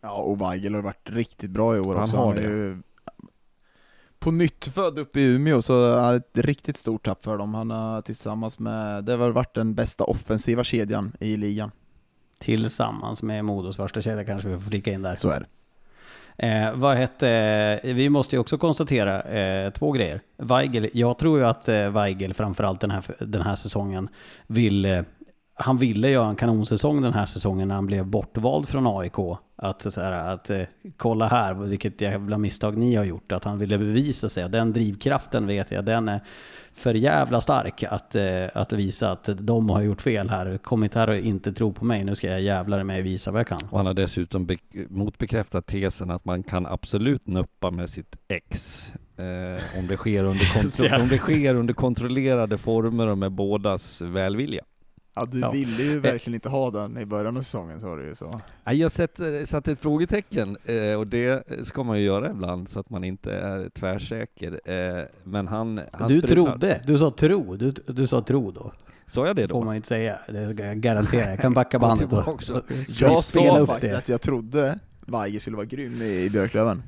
Ja, 0.00 0.12
och 0.22 0.40
Weigel 0.40 0.74
har 0.74 0.82
varit 0.82 1.10
riktigt 1.10 1.50
bra 1.50 1.76
i 1.76 1.80
år 1.80 1.94
Han 1.94 2.04
också. 2.04 2.16
har 2.16 2.34
är 2.34 2.42
det. 2.42 2.42
ju 2.42 2.82
på 4.18 4.30
nytt 4.30 4.64
född 4.64 4.98
uppe 4.98 5.20
i 5.20 5.24
Umeå, 5.34 5.62
så 5.62 5.90
är 5.90 6.12
det 6.12 6.16
ett 6.16 6.44
riktigt 6.46 6.76
stort 6.76 7.04
tapp 7.04 7.24
för 7.24 7.38
dem. 7.38 7.54
Han 7.54 7.70
har 7.70 8.02
tillsammans 8.02 8.58
med, 8.58 9.04
det 9.04 9.12
har 9.12 9.30
varit 9.30 9.54
den 9.54 9.74
bästa 9.74 10.04
offensiva 10.04 10.64
kedjan 10.64 11.12
i 11.20 11.36
ligan. 11.36 11.70
Tillsammans 12.38 13.22
med 13.22 13.44
Modos 13.44 13.76
första 13.76 14.02
kedja 14.02 14.24
kanske 14.24 14.48
vi 14.48 14.54
får 14.54 14.70
flika 14.70 14.92
in 14.92 15.02
där. 15.02 15.16
Så 15.16 15.30
är 15.30 15.40
det. 15.40 15.46
Eh, 16.38 16.74
vad 16.74 16.96
hette, 16.96 17.80
vi 17.84 18.08
måste 18.08 18.36
ju 18.36 18.40
också 18.40 18.58
konstatera 18.58 19.22
eh, 19.22 19.70
två 19.70 19.92
grejer. 19.92 20.20
Weigel, 20.36 20.88
jag 20.92 21.18
tror 21.18 21.38
ju 21.38 21.44
att 21.44 21.68
eh, 21.68 21.90
Weigel 21.90 22.34
framförallt 22.34 22.80
den 22.80 22.90
här, 22.90 23.04
den 23.18 23.42
här 23.42 23.56
säsongen 23.56 24.08
vill, 24.46 24.84
eh, 24.84 25.02
han 25.58 25.78
ville 25.78 26.10
göra 26.10 26.28
en 26.28 26.36
kanonsäsong 26.36 27.02
den 27.02 27.12
här 27.14 27.26
säsongen 27.26 27.68
när 27.68 27.74
han 27.74 27.86
blev 27.86 28.06
bortvald 28.06 28.68
från 28.68 28.86
AIK. 29.00 29.14
Att, 29.56 29.92
så 29.92 30.00
här, 30.00 30.12
att 30.34 30.50
eh, 30.50 30.62
kolla 30.96 31.28
här 31.28 31.54
vilket 31.54 32.00
jävla 32.00 32.38
misstag 32.38 32.76
ni 32.76 32.94
har 32.94 33.04
gjort. 33.04 33.32
Att 33.32 33.44
han 33.44 33.58
ville 33.58 33.78
bevisa 33.78 34.28
sig. 34.28 34.48
Den 34.48 34.72
drivkraften 34.72 35.46
vet 35.46 35.70
jag, 35.70 35.84
den 35.84 36.08
är 36.08 36.20
för 36.74 36.94
jävla 36.94 37.40
stark 37.40 37.82
att, 37.82 38.14
eh, 38.14 38.24
att 38.54 38.72
visa 38.72 39.10
att 39.10 39.28
de 39.38 39.70
har 39.70 39.82
gjort 39.82 40.00
fel 40.02 40.30
här. 40.30 40.58
Kommit 40.58 40.94
här 40.94 41.08
och 41.08 41.16
inte 41.16 41.52
tro 41.52 41.72
på 41.72 41.84
mig. 41.84 42.04
Nu 42.04 42.14
ska 42.14 42.26
jag 42.26 42.40
jävlar 42.42 42.82
mig 42.82 43.02
visa 43.02 43.30
vad 43.30 43.40
jag 43.40 43.46
kan. 43.46 43.58
Och 43.70 43.76
han 43.78 43.86
har 43.86 43.94
dessutom 43.94 44.46
be- 44.46 44.56
motbekräftat 44.88 45.66
tesen 45.66 46.10
att 46.10 46.24
man 46.24 46.42
kan 46.42 46.66
absolut 46.66 47.26
nuppa 47.26 47.70
med 47.70 47.90
sitt 47.90 48.16
ex. 48.28 48.84
Eh, 49.16 49.78
om, 49.78 49.86
det 49.86 49.96
sker 49.96 50.24
under 50.24 50.44
kontro- 50.62 51.02
om 51.02 51.08
det 51.08 51.18
sker 51.18 51.54
under 51.54 51.74
kontrollerade 51.74 52.58
former 52.58 53.06
och 53.06 53.18
med 53.18 53.32
bådas 53.32 54.00
välvilja. 54.00 54.62
Ja, 55.20 55.26
du 55.32 55.40
Ja. 55.40 55.50
ville 55.50 55.82
ju 55.82 56.00
verkligen 56.00 56.34
inte 56.34 56.48
ha 56.48 56.70
den 56.70 56.98
i 56.98 57.06
början 57.06 57.36
av 57.36 57.40
säsongen, 57.42 57.80
sa 57.80 57.96
du 57.96 58.04
ju 58.06 58.14
så. 58.14 58.40
Nej, 58.64 58.76
Jag 58.76 58.92
sätter, 58.92 59.44
satte 59.44 59.72
ett 59.72 59.80
frågetecken 59.80 60.56
eh, 60.64 60.94
och 60.98 61.08
det 61.08 61.44
ska 61.66 61.82
man 61.82 61.98
ju 61.98 62.04
göra 62.04 62.30
ibland 62.30 62.68
så 62.68 62.80
att 62.80 62.90
man 62.90 63.04
inte 63.04 63.32
är 63.32 63.68
tvärsäker. 63.68 64.60
Eh, 64.64 65.04
Men 65.24 65.48
han, 65.48 65.80
han 65.92 66.08
Du 66.08 66.18
sprudlar. 66.22 66.44
trodde, 66.46 66.80
du 66.86 66.98
sa 66.98 67.10
tro, 67.10 67.56
du, 67.56 67.70
du 67.86 68.06
sa 68.06 68.20
tro 68.20 68.50
då. 68.50 68.72
Sa 69.06 69.26
jag 69.26 69.36
det 69.36 69.42
Det 69.42 69.48
får 69.48 69.60
då? 69.60 69.64
man 69.66 69.76
inte 69.76 69.88
säga, 69.88 70.18
det 70.28 70.54
ska 70.54 70.64
jag 70.66 70.80
garantera. 70.80 71.30
Jag 71.30 71.40
kan 71.40 71.54
backa 71.54 71.78
bandet 71.88 72.12
och, 72.12 72.28
och, 72.28 72.42
Jag 73.00 73.14
sa 73.24 73.58
upp 73.58 73.66
faktiskt 73.68 73.92
det. 73.92 73.98
att 73.98 74.08
jag 74.08 74.20
trodde 74.20 74.78
Weige 75.06 75.40
skulle 75.40 75.56
vara 75.56 75.66
grym 75.66 76.02
i, 76.02 76.22
i 76.24 76.30
Björklöven. 76.30 76.82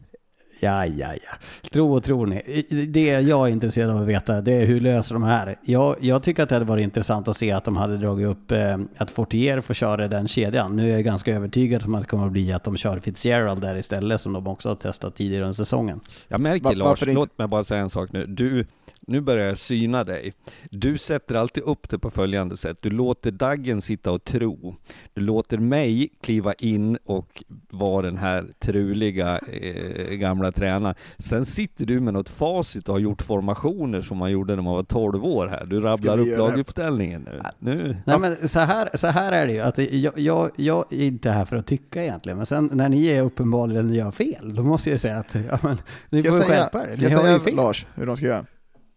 Ja, 0.62 0.86
ja, 0.86 1.06
ja. 1.14 1.70
Tro 1.72 1.92
och 1.94 2.02
tror 2.04 2.26
ni. 2.26 2.64
Det 2.88 3.06
jag 3.20 3.48
är 3.48 3.52
intresserad 3.52 3.90
av 3.90 3.96
att 4.02 4.08
veta, 4.08 4.40
det 4.40 4.52
är 4.52 4.66
hur 4.66 4.80
löser 4.80 5.14
de 5.14 5.22
här? 5.22 5.56
Jag, 5.62 5.96
jag 6.00 6.22
tycker 6.22 6.42
att 6.42 6.48
det 6.48 6.54
hade 6.54 6.64
varit 6.64 6.82
intressant 6.82 7.28
att 7.28 7.36
se 7.36 7.52
att 7.52 7.64
de 7.64 7.76
hade 7.76 7.96
dragit 7.96 8.26
upp 8.26 8.52
eh, 8.52 8.76
att 8.96 9.10
Fortier 9.10 9.60
får 9.60 9.74
köra 9.74 10.08
den 10.08 10.28
kedjan. 10.28 10.76
Nu 10.76 10.90
är 10.90 10.94
jag 10.94 11.04
ganska 11.04 11.34
övertygad 11.34 11.84
om 11.84 11.94
att 11.94 12.02
det 12.02 12.08
kommer 12.08 12.26
att 12.26 12.32
bli 12.32 12.52
att 12.52 12.64
de 12.64 12.76
kör 12.76 12.98
Fitzgerald 12.98 13.60
där 13.62 13.76
istället, 13.76 14.20
som 14.20 14.32
de 14.32 14.46
också 14.46 14.68
har 14.68 14.76
testat 14.76 15.14
tidigare 15.16 15.44
under 15.44 15.52
säsongen. 15.54 16.00
Jag 16.28 16.40
märker 16.40 16.64
Va- 16.64 16.72
Lars, 16.72 17.02
inte- 17.02 17.12
låt 17.14 17.38
mig 17.38 17.48
bara 17.48 17.64
säga 17.64 17.80
en 17.80 17.90
sak 17.90 18.12
nu. 18.12 18.26
Du, 18.26 18.66
nu 19.10 19.20
börjar 19.20 19.48
jag 19.48 19.58
syna 19.58 20.04
dig. 20.04 20.32
Du 20.70 20.98
sätter 20.98 21.34
alltid 21.34 21.62
upp 21.62 21.88
det 21.88 21.98
på 21.98 22.10
följande 22.10 22.56
sätt. 22.56 22.78
Du 22.80 22.90
låter 22.90 23.30
Daggen 23.30 23.80
sitta 23.82 24.12
och 24.12 24.24
tro. 24.24 24.76
Du 25.14 25.20
låter 25.20 25.58
mig 25.58 26.08
kliva 26.22 26.52
in 26.52 26.98
och 27.04 27.44
vara 27.70 28.02
den 28.02 28.16
här 28.16 28.50
truliga 28.58 29.38
eh, 29.38 30.14
gamla 30.14 30.52
tränaren. 30.52 30.94
Sen 31.18 31.44
sitter 31.44 31.86
du 31.86 32.00
med 32.00 32.14
något 32.14 32.28
facit 32.28 32.88
och 32.88 32.94
har 32.94 33.00
gjort 33.00 33.22
formationer 33.22 34.02
som 34.02 34.16
man 34.18 34.30
gjorde 34.30 34.56
när 34.56 34.62
man 34.62 34.74
var 34.74 34.82
12 34.82 35.24
år 35.24 35.46
här. 35.46 35.66
Du 35.66 35.80
rabblar 35.80 36.18
upp 36.18 36.38
laguppställningen 36.38 37.22
nu. 37.22 37.42
nu. 37.58 37.96
Nej 38.06 38.18
men 38.20 38.48
så 38.48 38.60
här, 38.60 38.90
så 38.94 39.06
här 39.06 39.32
är 39.32 39.46
det 39.46 39.52
ju, 39.52 39.60
att 39.60 39.78
jag, 39.78 40.18
jag, 40.18 40.50
jag 40.56 40.84
är 40.92 41.04
inte 41.06 41.30
här 41.30 41.44
för 41.44 41.56
att 41.56 41.66
tycka 41.66 42.02
egentligen, 42.02 42.36
men 42.36 42.46
sen 42.46 42.70
när 42.72 42.88
ni 42.88 43.06
är 43.06 43.22
uppenbarligen 43.22 43.94
gör 43.94 44.10
fel, 44.10 44.54
då 44.54 44.62
måste 44.62 44.90
jag 44.90 45.00
säga 45.00 45.18
att, 45.18 45.34
ja 45.50 45.58
men, 45.62 45.78
ni 46.10 46.22
Ska 46.22 46.32
får 46.32 46.40
skärpa 46.40 46.84
er. 46.84 46.90
ska 46.90 47.06
Ni 47.06 47.12
jag 47.12 47.22
säga 47.22 47.40
fel. 47.40 47.54
Lars 47.54 47.86
hur 47.94 48.06
de 48.06 48.16
ska 48.16 48.26
göra? 48.26 48.44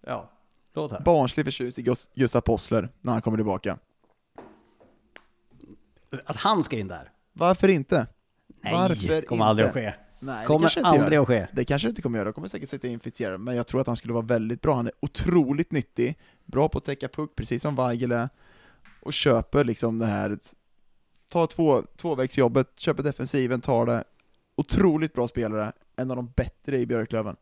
Ja, 0.07 0.29
låt 0.73 0.91
här. 0.91 0.99
Barnslig 1.01 1.45
förtjust 1.45 1.79
i 1.79 1.81
Gus- 1.81 2.09
Gustav 2.15 2.41
Possler 2.41 2.89
när 3.01 3.11
han 3.13 3.21
kommer 3.21 3.37
tillbaka. 3.37 3.77
Att 6.25 6.37
han 6.37 6.63
ska 6.63 6.77
in 6.77 6.87
där? 6.87 7.11
Varför 7.33 7.67
inte? 7.67 8.07
Nej, 8.47 8.73
Varför 8.73 9.21
kommer 9.21 9.45
aldrig 9.45 9.67
att 9.69 9.75
inte? 9.75 9.91
ske. 9.91 9.97
Nej, 10.19 10.41
det 10.41 10.45
Kommer 10.47 10.59
kanske 10.59 10.79
inte 10.79 10.89
aldrig 10.89 11.13
gör. 11.15 11.21
att 11.21 11.27
ske. 11.27 11.47
Det 11.53 11.65
kanske 11.65 11.89
inte 11.89 12.01
kommer 12.01 12.17
göra, 12.17 12.25
de 12.25 12.33
kommer 12.33 12.47
säkert 12.47 12.69
sätta 12.69 12.87
in 12.87 12.99
Fitzgerald, 12.99 13.41
men 13.43 13.55
jag 13.55 13.67
tror 13.67 13.81
att 13.81 13.87
han 13.87 13.95
skulle 13.95 14.13
vara 14.13 14.25
väldigt 14.25 14.61
bra. 14.61 14.75
Han 14.75 14.87
är 14.87 14.93
otroligt 14.99 15.71
nyttig, 15.71 16.19
bra 16.45 16.69
på 16.69 16.77
att 16.77 16.83
täcka 16.83 17.07
puck, 17.07 17.35
precis 17.35 17.61
som 17.61 17.75
Weigel 17.75 18.11
är, 18.11 18.29
och 19.01 19.13
köper 19.13 19.63
liksom 19.63 19.99
det 19.99 20.05
här, 20.05 20.37
ta 21.29 21.47
två, 21.47 21.81
tvåvägsjobbet, 21.97 22.67
köper 22.79 23.03
defensiven, 23.03 23.61
tar 23.61 23.85
det. 23.85 24.03
Otroligt 24.55 25.13
bra 25.13 25.27
spelare, 25.27 25.71
en 25.95 26.11
av 26.11 26.17
de 26.17 26.31
bättre 26.35 26.79
i 26.79 26.85
Björklöven. 26.85 27.35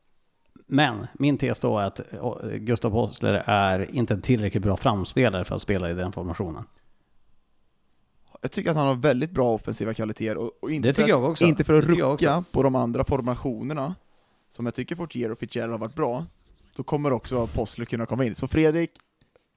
Men 0.74 1.08
min 1.14 1.38
tes 1.38 1.60
då 1.60 1.80
är 1.80 1.84
att 1.84 2.14
eh, 2.14 2.50
Gustav 2.50 2.92
Possler 2.92 3.44
är 3.46 3.96
inte 3.96 4.14
en 4.14 4.22
tillräckligt 4.22 4.64
bra 4.64 4.78
framspelare 4.78 5.46
för 5.46 5.56
att 5.56 5.62
spela 5.62 5.90
i 5.90 5.94
den 5.94 6.12
formationen. 6.12 6.64
Jag 8.42 8.52
tycker 8.52 8.70
att 8.72 8.78
han 8.78 8.88
har 8.88 8.96
väldigt 8.96 9.32
bra 9.32 9.54
offensiva 9.54 9.94
kvaliteter, 9.94 10.38
och, 10.38 10.52
och 10.62 10.72
inte, 10.72 10.88
Det 10.88 10.94
tycker 10.94 11.08
för 11.08 11.14
att, 11.14 11.22
jag 11.22 11.32
också. 11.32 11.44
inte 11.44 11.64
för 11.64 11.74
att 11.74 11.84
rucka 11.86 12.44
på 12.52 12.64
de 12.64 12.76
andra 12.76 13.04
formationerna, 13.04 13.96
som 14.50 14.66
jag 14.66 14.76
tycker 14.76 14.96
Fortier 14.96 15.32
och 15.32 15.40
Fitzgerald 15.40 15.72
har 15.72 15.80
varit 15.80 15.96
bra, 15.96 16.26
då 16.76 16.84
kommer 16.84 17.14
också 17.14 17.48
Possler 17.48 17.86
kunna 17.86 18.06
komma 18.06 18.26
in. 18.26 18.36
Så 18.36 18.48
Fredrik, 18.48 18.92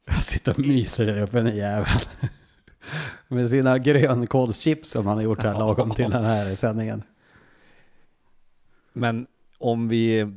Jag 0.07 0.23
sitter 0.23 0.53
och 0.53 0.59
myser 0.59 1.07
där 1.07 1.23
uppe, 1.23 1.41
den 1.41 1.57
jäveln. 1.57 2.01
Med 3.29 3.51
sina 3.51 3.79
grönkålschips 3.79 4.91
som 4.91 5.07
han 5.07 5.17
har 5.17 5.25
gjort 5.25 5.43
här 5.43 5.59
lagom 5.59 5.91
till 5.91 6.11
den 6.11 6.25
här 6.25 6.55
sändningen. 6.55 7.03
Men 8.93 9.27
om 9.59 9.89
vi... 9.89 10.35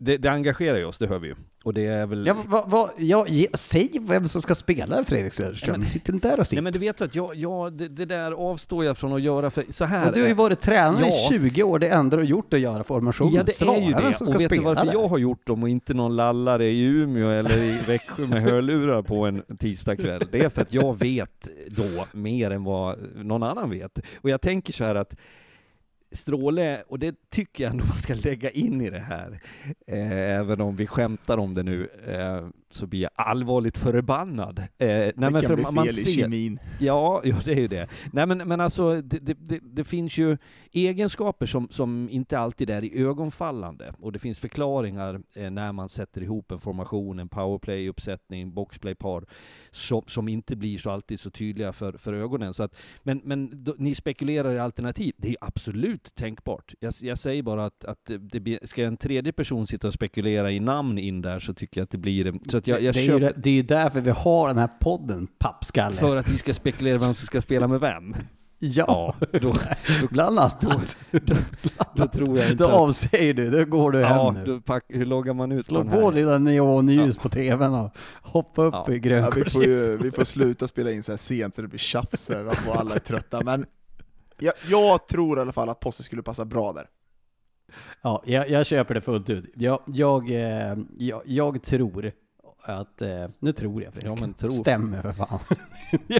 Det, 0.00 0.16
det 0.16 0.28
engagerar 0.30 0.78
ju 0.78 0.84
oss, 0.84 0.98
det 0.98 1.06
hör 1.06 1.18
vi 1.18 1.28
ju. 1.28 1.34
Och 1.64 1.74
det 1.74 1.86
är 1.86 2.06
väl... 2.06 2.26
Ja, 2.26 2.36
vad, 2.46 2.70
vad, 2.70 2.90
ja, 2.98 3.26
ge, 3.28 3.46
säg 3.54 3.90
vem 4.00 4.28
som 4.28 4.42
ska 4.42 4.54
spela 4.54 5.04
Fredrik 5.04 5.32
Söderström. 5.32 5.70
Nej, 5.72 5.78
men- 5.78 5.88
Sitt 5.88 6.08
inte 6.08 6.28
där 6.28 6.40
och 6.40 6.46
sitt. 6.46 6.56
Nej 6.56 6.62
men 6.62 6.72
du 6.72 6.78
vet 6.78 7.00
att 7.00 7.14
jag, 7.14 7.34
jag 7.34 7.72
det, 7.72 7.88
det 7.88 8.04
där 8.04 8.32
avstår 8.32 8.84
jag 8.84 8.98
från 8.98 9.12
att 9.12 9.22
göra 9.22 9.50
för 9.50 9.64
så 9.70 9.84
här 9.84 10.06
och 10.08 10.14
du 10.14 10.20
har 10.20 10.28
ju 10.28 10.34
varit 10.34 10.60
tränare 10.60 11.06
Ja. 11.06 11.08
i 11.08 11.28
20 11.28 11.62
år, 11.62 11.78
det 11.78 11.88
enda 11.88 12.16
du 12.16 12.22
har 12.22 12.28
gjort 12.28 12.52
är 12.52 12.56
att 12.56 12.62
göra 12.62 12.84
formationen. 12.84 13.34
Ja 13.34 13.42
det 13.42 13.52
Svara 13.52 13.76
är 13.76 13.80
ju 13.80 13.92
det. 13.92 14.20
Och 14.20 14.40
vet 14.42 14.50
du 14.50 14.60
varför 14.60 14.84
där. 14.86 14.92
jag 14.92 15.08
har 15.08 15.18
gjort 15.18 15.46
dem 15.46 15.62
och 15.62 15.68
inte 15.68 15.94
någon 15.94 16.16
lallare 16.16 16.66
i 16.66 16.82
Umeå 16.82 17.30
eller 17.30 17.62
i 17.62 17.80
Växjö 17.86 18.26
med 18.26 18.42
hörlurar 18.42 19.02
på 19.02 19.26
en 19.26 19.42
tisdagkväll? 19.58 20.22
Det 20.30 20.40
är 20.44 20.48
för 20.48 20.62
att 20.62 20.72
jag 20.72 20.98
vet 20.98 21.48
då 21.68 22.06
mer 22.12 22.50
än 22.50 22.64
vad 22.64 22.98
någon 23.16 23.42
annan 23.42 23.70
vet. 23.70 23.98
Och 24.20 24.30
jag 24.30 24.40
tänker 24.40 24.72
så 24.72 24.84
här 24.84 24.94
att 24.94 25.14
Stråle, 26.12 26.82
och 26.88 26.98
det 26.98 27.30
tycker 27.30 27.64
jag 27.64 27.70
ändå 27.70 27.84
man 27.84 27.98
ska 27.98 28.14
lägga 28.14 28.50
in 28.50 28.80
i 28.80 28.90
det 28.90 28.98
här, 28.98 29.40
eh, 29.86 30.38
även 30.38 30.60
om 30.60 30.76
vi 30.76 30.86
skämtar 30.86 31.38
om 31.38 31.54
det 31.54 31.62
nu, 31.62 31.88
eh, 32.06 32.48
så 32.70 32.86
blir 32.86 33.02
jag 33.02 33.10
allvarligt 33.14 33.78
förbannad. 33.78 34.58
Eh, 34.58 34.66
nej, 34.78 35.12
det 35.16 35.30
men 35.30 35.42
kan 35.42 35.54
bli 35.54 35.64
man 35.64 35.84
fel 35.84 35.88
i 35.88 35.92
ser- 35.92 36.22
kemin. 36.22 36.58
Ja, 36.80 37.22
ja, 37.24 37.36
det 37.44 37.52
är 37.52 37.60
ju 37.60 37.68
det. 37.68 37.88
Nej 38.12 38.26
men, 38.26 38.38
men 38.38 38.60
alltså, 38.60 39.02
det, 39.02 39.18
det, 39.18 39.58
det, 39.62 39.84
finns 39.84 40.18
ju 40.18 40.36
egenskaper 40.72 41.46
som, 41.46 41.68
som 41.70 42.08
inte 42.10 42.38
alltid 42.38 42.70
är 42.70 42.84
i 42.84 43.02
ögonfallande. 43.02 43.94
Och 44.00 44.12
det 44.12 44.18
finns 44.18 44.38
förklaringar 44.38 45.20
eh, 45.34 45.50
när 45.50 45.72
man 45.72 45.88
sätter 45.88 46.22
ihop 46.22 46.52
en 46.52 46.58
formation, 46.58 47.18
en 47.18 47.28
powerplay-uppsättning, 47.28 48.54
boxplay-par, 48.54 49.26
som, 49.70 50.02
som 50.06 50.28
inte 50.28 50.56
blir 50.56 50.78
så 50.78 50.90
alltid 50.90 51.20
så 51.20 51.30
tydliga 51.30 51.72
för, 51.72 51.92
för 51.92 52.12
ögonen. 52.12 52.54
Så 52.54 52.62
att, 52.62 52.76
men 53.02 53.20
men 53.24 53.64
då, 53.64 53.74
ni 53.78 53.94
spekulerar 53.94 54.54
i 54.54 54.58
alternativ. 54.58 55.14
Det 55.16 55.28
är 55.28 55.36
absolut 55.40 56.14
tänkbart. 56.14 56.74
Jag, 56.80 56.92
jag 57.02 57.18
säger 57.18 57.42
bara 57.42 57.64
att, 57.66 57.84
att 57.84 58.10
det, 58.20 58.68
ska 58.68 58.84
en 58.84 58.96
tredje 58.96 59.32
person 59.32 59.66
sitta 59.66 59.88
och 59.88 59.94
spekulera 59.94 60.50
i 60.50 60.60
namn 60.60 60.98
in 60.98 61.22
där 61.22 61.38
så 61.38 61.54
tycker 61.54 61.80
jag 61.80 61.84
att 61.84 61.90
det 61.90 61.98
blir... 61.98 62.50
Så 62.50 62.57
att 62.58 62.66
jag, 62.66 62.82
jag 62.82 62.94
det, 62.94 63.00
är 63.00 63.02
ju, 63.02 63.06
köper... 63.08 63.20
det, 63.20 63.32
det 63.36 63.50
är 63.50 63.54
ju 63.54 63.62
därför 63.62 64.00
vi 64.00 64.10
har 64.10 64.48
den 64.48 64.58
här 64.58 64.68
podden, 64.80 65.26
pappskalle. 65.38 65.94
För 65.94 66.16
att 66.16 66.28
vi 66.28 66.38
ska 66.38 66.54
spekulera 66.54 66.98
vem 66.98 67.14
som 67.14 67.26
ska 67.26 67.40
spela 67.40 67.68
med 67.68 67.80
vem? 67.80 68.14
ja, 68.60 69.14
Ja, 69.30 69.38
då, 69.40 69.56
bland 70.10 70.38
annat. 70.38 70.66
då 71.94 72.06
tror 72.08 72.38
jag 72.38 72.50
inte 72.50 72.64
Då 72.64 72.70
avsäger 72.70 73.34
du, 73.34 73.50
då 73.50 73.64
går 73.64 73.92
du 73.92 74.00
Ja, 74.00 74.06
hem 74.30 74.34
nu. 74.34 74.44
då 74.44 74.60
pack, 74.60 74.84
hur 74.88 75.06
loggar 75.06 75.34
man 75.34 75.52
ut 75.52 75.66
Slå 75.66 75.84
på 75.84 75.90
här? 75.90 76.12
lilla 76.12 76.38
neonljus 76.38 77.18
på 77.18 77.28
tvn 77.28 77.74
och 77.74 77.90
hoppa 78.22 78.62
upp 78.62 78.74
Ja. 78.86 78.92
i 78.94 79.08
Ja, 79.08 79.30
vi, 79.36 79.50
får 79.50 79.64
ju, 79.64 79.96
vi 79.96 80.10
får 80.10 80.24
sluta 80.24 80.68
spela 80.68 80.90
in 80.92 81.02
så 81.02 81.12
här 81.12 81.16
sent 81.16 81.54
så 81.54 81.62
det 81.62 81.68
blir 81.68 81.78
tjafs 81.78 82.30
och 82.68 82.76
alla 82.76 82.94
är 82.94 82.98
trötta, 82.98 83.40
men 83.44 83.66
jag, 84.38 84.54
jag 84.70 85.08
tror 85.08 85.38
i 85.38 85.40
alla 85.40 85.52
fall 85.52 85.68
att 85.68 85.80
Posse 85.80 86.02
skulle 86.02 86.22
passa 86.22 86.44
bra 86.44 86.72
där. 86.72 86.86
Ja, 88.02 88.22
jag, 88.26 88.50
jag 88.50 88.66
köper 88.66 88.94
det 88.94 89.00
fullt 89.00 89.30
ut. 89.30 89.44
Jag, 89.54 89.80
jag, 89.86 90.30
eh, 90.30 90.76
jag, 90.98 91.22
jag 91.24 91.62
tror 91.62 92.12
att, 92.62 93.02
eh, 93.02 93.26
nu 93.38 93.52
tror 93.52 93.82
jag 93.82 93.92
Fredrik. 93.92 94.10
Ja, 94.10 94.16
men 94.20 94.34
tro. 94.34 94.50
Stämmer 94.50 95.02
för 95.02 95.12
fan. 95.12 95.38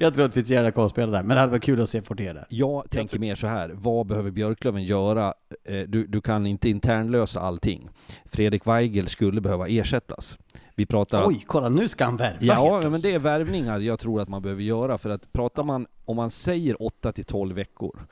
jag, 0.00 0.14
tror 0.14 0.24
att 0.24 0.34
Fitzgerald 0.34 0.74
kommer 0.74 0.88
spela 0.88 1.12
där, 1.12 1.22
men 1.22 1.34
det 1.34 1.40
hade 1.40 1.50
varit 1.52 1.62
kul 1.62 1.82
att 1.82 1.90
se 1.90 2.02
Fortier 2.02 2.34
där. 2.34 2.46
Jag 2.48 2.90
tänker 2.90 3.18
mer 3.18 3.34
så 3.34 3.46
här, 3.46 3.70
vad 3.74 4.06
behöver 4.06 4.30
Björklöven 4.30 4.84
göra? 4.84 5.34
Eh, 5.64 5.80
Du, 5.80 6.06
du 6.06 6.20
kan 6.20 6.46
inte 6.46 6.68
internlösa 6.68 7.40
allting. 7.40 7.88
Fredrik 8.24 8.66
Weigel 8.66 9.08
skulle 9.08 9.40
behöva 9.40 9.68
ersättas. 9.68 10.38
Vi 10.74 10.86
pratar... 10.86 11.26
Oj, 11.26 11.44
kolla 11.46 11.68
nu 11.68 11.88
ska 11.88 12.04
han 12.04 12.16
värva 12.16 12.38
Ja, 12.40 12.80
men 12.90 13.00
det 13.00 13.12
är 13.12 13.18
värvningar 13.18 13.80
jag 13.80 13.98
tror 13.98 14.20
att 14.20 14.28
man 14.28 14.42
behöver 14.42 14.62
göra 14.62 14.98
för 14.98 15.10
att 15.10 15.32
pratar 15.32 15.64
man, 15.64 15.86
om 16.04 16.16
man 16.16 16.30
säger 16.30 16.82
8 16.82 17.12
till 17.12 17.24
12 17.24 17.56
veckor. 17.56 18.06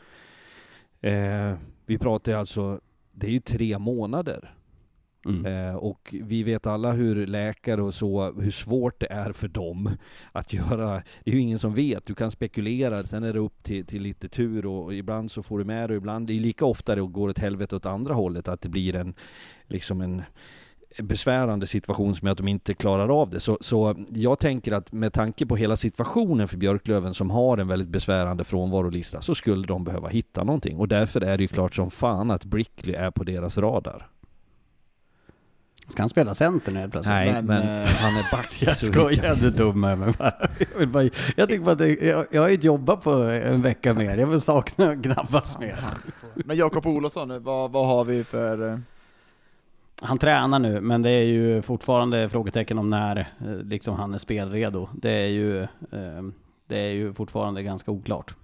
Eh, 1.01 1.53
vi 1.87 1.99
pratar 1.99 2.33
ju 2.33 2.39
alltså, 2.39 2.81
det 3.13 3.27
är 3.27 3.31
ju 3.31 3.41
tre 3.41 3.79
månader. 3.79 4.55
Mm. 5.27 5.47
Eh, 5.47 5.75
och 5.75 6.15
vi 6.23 6.43
vet 6.43 6.67
alla 6.67 6.93
hur 6.93 7.27
läkare 7.27 7.83
och 7.83 7.95
så, 7.95 8.33
hur 8.33 8.51
svårt 8.51 9.01
det 9.01 9.13
är 9.13 9.33
för 9.33 9.49
dem 9.49 9.91
att 10.33 10.53
göra. 10.53 11.03
Det 11.25 11.31
är 11.31 11.35
ju 11.35 11.41
ingen 11.41 11.59
som 11.59 11.75
vet. 11.75 12.07
Du 12.07 12.15
kan 12.15 12.31
spekulera, 12.31 13.07
sen 13.07 13.25
är 13.25 13.33
det 13.33 13.39
upp 13.39 13.63
till, 13.63 13.87
till 13.87 14.03
lite 14.03 14.29
tur 14.29 14.67
och, 14.67 14.85
och 14.85 14.95
ibland 14.95 15.31
så 15.31 15.43
får 15.43 15.59
du 15.59 15.65
med 15.65 15.91
det 15.91 15.95
och 15.95 15.99
ibland, 15.99 16.27
det 16.27 16.33
är 16.33 16.41
lika 16.41 16.65
ofta 16.65 16.95
det 16.95 17.01
går 17.01 17.29
åt 17.29 17.39
helvete 17.39 17.77
åt 17.77 17.87
andra 17.87 18.15
hållet, 18.15 18.49
att 18.49 18.61
det 18.61 18.69
blir 18.69 18.97
en, 18.97 19.15
liksom 19.67 20.01
en 20.01 20.23
besvärande 20.99 21.67
situation 21.67 22.15
som 22.15 22.27
gör 22.27 22.33
att 22.33 22.39
de 22.39 22.49
inte 22.49 22.75
klarar 22.75 23.21
av 23.23 23.31
det. 23.31 23.41
Så, 23.41 23.59
så 23.61 24.05
jag 24.09 24.39
tänker 24.39 24.73
att 24.73 24.93
med 24.93 25.13
tanke 25.13 25.47
på 25.47 25.57
hela 25.57 25.77
situationen 25.77 26.49
för 26.49 26.57
Björklöven 26.57 27.15
som 27.15 27.31
har 27.31 27.59
en 27.59 27.69
väldigt 27.69 27.89
besvärande 27.89 28.45
frånvarolista 28.45 29.23
så 29.23 29.35
skulle 29.35 29.67
de 29.67 29.85
behöva 29.85 30.09
hitta 30.09 30.45
någonting. 30.45 30.77
Och 30.77 30.89
därför 30.89 31.21
är 31.21 31.37
det 31.37 31.45
ju 31.45 31.49
klart 31.49 31.75
som 31.75 31.91
fan 31.91 32.31
att 32.31 32.45
Brickley 32.45 32.95
är 32.95 33.11
på 33.11 33.25
deras 33.25 33.59
radar. 33.59 34.09
Ska 35.91 36.03
han 36.03 36.09
spela 36.09 36.35
center 36.35 36.73
nu 36.73 36.81
helt 36.81 36.93
plötsligt? 36.93 37.15
Nej, 37.15 37.33
men, 37.33 37.45
men, 37.47 37.83
eh, 37.83 37.89
han 37.89 38.17
är 38.17 38.31
back. 38.31 38.63
Jag 38.63 38.77
skojar, 38.77 39.35
du 39.35 39.47
är 39.47 39.51
dum 39.51 39.81
med 39.81 39.99
mig 39.99 40.15
bara. 40.19 40.33
Jag, 40.59 40.79
vill 40.79 40.89
bara, 40.89 41.09
jag 41.37 41.49
tycker 41.49 41.65
bara 41.65 41.73
att 41.73 41.79
det, 41.79 41.89
jag, 41.89 42.27
jag 42.31 42.43
har 42.43 42.49
inte 42.49 42.67
jobbat 42.67 43.03
på 43.03 43.11
en 43.13 43.63
vecka 43.63 43.95
mer. 43.95 44.17
Jag 44.17 44.27
vill 44.27 44.41
sakna 44.41 44.95
grabbas 44.95 45.59
mer. 45.59 45.77
Men 46.35 46.57
Jakob 46.57 46.87
Olofsson, 46.87 47.43
vad, 47.43 47.71
vad 47.71 47.87
har 47.87 48.05
vi 48.05 48.25
för... 48.25 48.69
eh, 48.69 48.79
han 50.03 50.19
tränar 50.19 50.59
nu, 50.59 50.81
men 50.81 51.03
det 51.03 51.11
är 51.11 51.25
ju 51.25 51.63
fortfarande 51.63 52.29
frågetecken 52.29 52.79
om 52.79 52.91
när 52.91 53.17
eh, 53.17 53.57
liksom 53.63 53.97
han 53.97 54.15
är 54.15 54.19
spelredo. 54.19 54.89
Det 54.95 55.11
är 55.11 55.29
ju, 55.29 55.67
det 56.67 56.79
är 56.79 56.91
ju 56.91 57.15
fortfarande 57.15 57.63
ganska 57.63 57.91
oklart. 57.91 58.35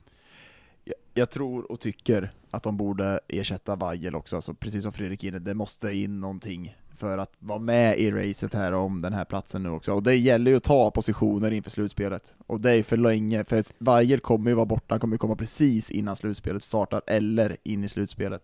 Jag, 0.84 0.94
jag 1.14 1.30
tror 1.30 1.72
och 1.72 1.80
tycker 1.80 2.32
att 2.50 2.62
de 2.62 2.76
borde 2.76 3.20
ersätta 3.28 3.76
Weigel 3.76 4.14
också, 4.14 4.36
alltså 4.36 4.54
precis 4.54 4.82
som 4.82 4.92
Fredrik 4.92 5.24
inne, 5.24 5.38
det 5.38 5.54
måste 5.54 5.92
in 5.92 6.20
någonting 6.20 6.76
för 6.96 7.18
att 7.18 7.32
vara 7.38 7.58
med 7.58 7.98
i 7.98 8.10
racet 8.10 8.54
här 8.54 8.72
om 8.72 9.02
den 9.02 9.12
här 9.12 9.24
platsen 9.24 9.62
nu 9.62 9.70
också. 9.70 9.92
Och 9.92 10.02
det 10.02 10.14
gäller 10.14 10.50
ju 10.50 10.56
att 10.56 10.64
ta 10.64 10.90
positioner 10.90 11.50
inför 11.50 11.70
slutspelet. 11.70 12.34
Och 12.46 12.60
det 12.60 12.72
är 12.72 12.82
för 12.82 12.96
länge, 12.96 13.44
för 13.44 13.64
Weigel 13.78 14.20
kommer 14.20 14.50
ju 14.50 14.54
vara 14.54 14.66
borta, 14.66 14.86
han 14.88 15.00
kommer 15.00 15.14
ju 15.14 15.18
komma 15.18 15.36
precis 15.36 15.90
innan 15.90 16.16
slutspelet 16.16 16.64
startar, 16.64 17.02
eller 17.06 17.56
in 17.62 17.84
i 17.84 17.88
slutspelet. 17.88 18.42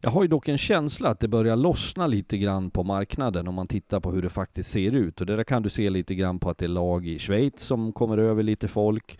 Jag 0.00 0.10
har 0.10 0.22
ju 0.22 0.28
dock 0.28 0.48
en 0.48 0.58
känsla 0.58 1.08
att 1.08 1.20
det 1.20 1.28
börjar 1.28 1.56
lossna 1.56 2.06
lite 2.06 2.38
grann 2.38 2.70
på 2.70 2.82
marknaden 2.82 3.48
om 3.48 3.54
man 3.54 3.68
tittar 3.68 4.00
på 4.00 4.12
hur 4.12 4.22
det 4.22 4.28
faktiskt 4.28 4.70
ser 4.70 4.92
ut. 4.92 5.20
Och 5.20 5.26
det 5.26 5.36
där 5.36 5.44
kan 5.44 5.62
du 5.62 5.70
se 5.70 5.90
lite 5.90 6.14
grann 6.14 6.38
på 6.38 6.50
att 6.50 6.58
det 6.58 6.64
är 6.64 6.68
lag 6.68 7.06
i 7.06 7.18
Schweiz 7.18 7.60
som 7.60 7.92
kommer 7.92 8.18
över 8.18 8.42
lite 8.42 8.68
folk. 8.68 9.18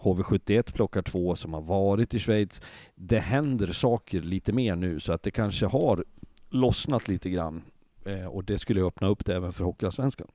HV71 0.00 0.72
plockar 0.72 1.02
två 1.02 1.36
som 1.36 1.54
har 1.54 1.60
varit 1.60 2.14
i 2.14 2.18
Schweiz. 2.18 2.62
Det 2.94 3.18
händer 3.18 3.66
saker 3.66 4.20
lite 4.20 4.52
mer 4.52 4.76
nu 4.76 5.00
så 5.00 5.12
att 5.12 5.22
det 5.22 5.30
kanske 5.30 5.66
har 5.66 6.04
lossnat 6.50 7.08
lite 7.08 7.30
grann. 7.30 7.62
Eh, 8.06 8.26
och 8.26 8.44
det 8.44 8.58
skulle 8.58 8.82
öppna 8.82 9.08
upp 9.08 9.24
det 9.24 9.34
även 9.34 9.52
för 9.52 9.64
Hockeyallsvenskan. 9.64 10.26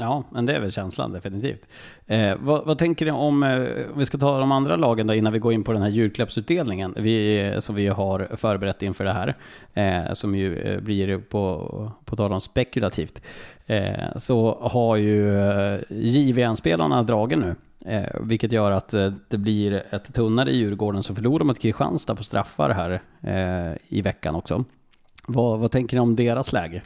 Ja, 0.00 0.24
men 0.30 0.46
det 0.46 0.56
är 0.56 0.60
väl 0.60 0.72
känslan 0.72 1.12
definitivt. 1.12 1.68
Eh, 2.06 2.36
vad, 2.40 2.66
vad, 2.66 2.78
tänker 2.78 3.04
ni 3.04 3.10
om, 3.10 3.42
eh, 3.42 3.58
vi 3.96 4.06
ska 4.06 4.18
ta 4.18 4.38
de 4.38 4.52
andra 4.52 4.76
lagen 4.76 5.06
då 5.06 5.14
innan 5.14 5.32
vi 5.32 5.38
går 5.38 5.52
in 5.52 5.64
på 5.64 5.72
den 5.72 5.82
här 5.82 5.88
julklappsutdelningen 5.88 6.94
vi, 6.96 7.46
eh, 7.46 7.58
som 7.58 7.74
vi 7.74 7.86
har 7.86 8.28
förberett 8.36 8.82
inför 8.82 9.04
det 9.04 9.12
här, 9.12 9.34
eh, 9.74 10.12
som 10.12 10.34
ju 10.34 10.58
eh, 10.58 10.80
blir 10.80 11.18
på, 11.18 11.92
på 12.04 12.16
tal 12.16 12.32
om 12.32 12.40
spekulativt, 12.40 13.22
eh, 13.66 14.16
så 14.16 14.58
har 14.60 14.96
ju 14.96 15.38
eh, 15.38 15.80
JVM-spelarna 15.90 17.02
dragen 17.02 17.40
nu. 17.40 17.54
Eh, 17.92 18.20
vilket 18.20 18.52
gör 18.52 18.70
att 18.70 18.94
eh, 18.94 19.12
det 19.28 19.38
blir 19.38 19.82
ett 19.90 20.14
tunnare 20.14 20.50
i 20.50 20.56
Djurgården 20.56 21.02
som 21.02 21.16
förlorar 21.16 21.44
mot 21.44 21.58
Kristianstad 21.58 22.14
på 22.14 22.24
straffar 22.24 22.70
här 22.70 23.02
eh, 23.20 23.76
i 23.88 24.02
veckan 24.02 24.34
också. 24.34 24.64
Vad, 25.30 25.58
vad 25.58 25.70
tänker 25.70 25.96
ni 25.96 26.00
om 26.00 26.16
deras 26.16 26.52
läge? 26.52 26.82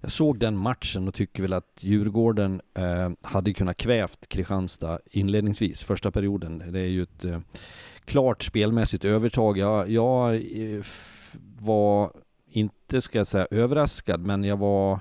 Jag 0.00 0.12
såg 0.12 0.38
den 0.38 0.56
matchen 0.56 1.08
och 1.08 1.14
tycker 1.14 1.42
väl 1.42 1.52
att 1.52 1.78
Djurgården 1.80 2.60
eh, 2.74 3.10
hade 3.22 3.52
kunnat 3.52 3.76
kvävt 3.76 4.28
Kristianstad 4.28 4.98
inledningsvis, 5.10 5.84
första 5.84 6.10
perioden. 6.10 6.72
Det 6.72 6.80
är 6.80 6.86
ju 6.86 7.02
ett 7.02 7.24
eh, 7.24 7.40
klart 8.04 8.42
spelmässigt 8.42 9.04
övertag. 9.04 9.58
Jag, 9.58 9.90
jag 9.90 10.34
eh, 10.34 10.82
var 11.58 12.12
inte, 12.50 13.00
ska 13.00 13.18
jag 13.18 13.26
säga, 13.26 13.46
överraskad, 13.50 14.20
men 14.20 14.44
jag 14.44 14.56
var 14.56 14.92
Eh, 14.92 15.00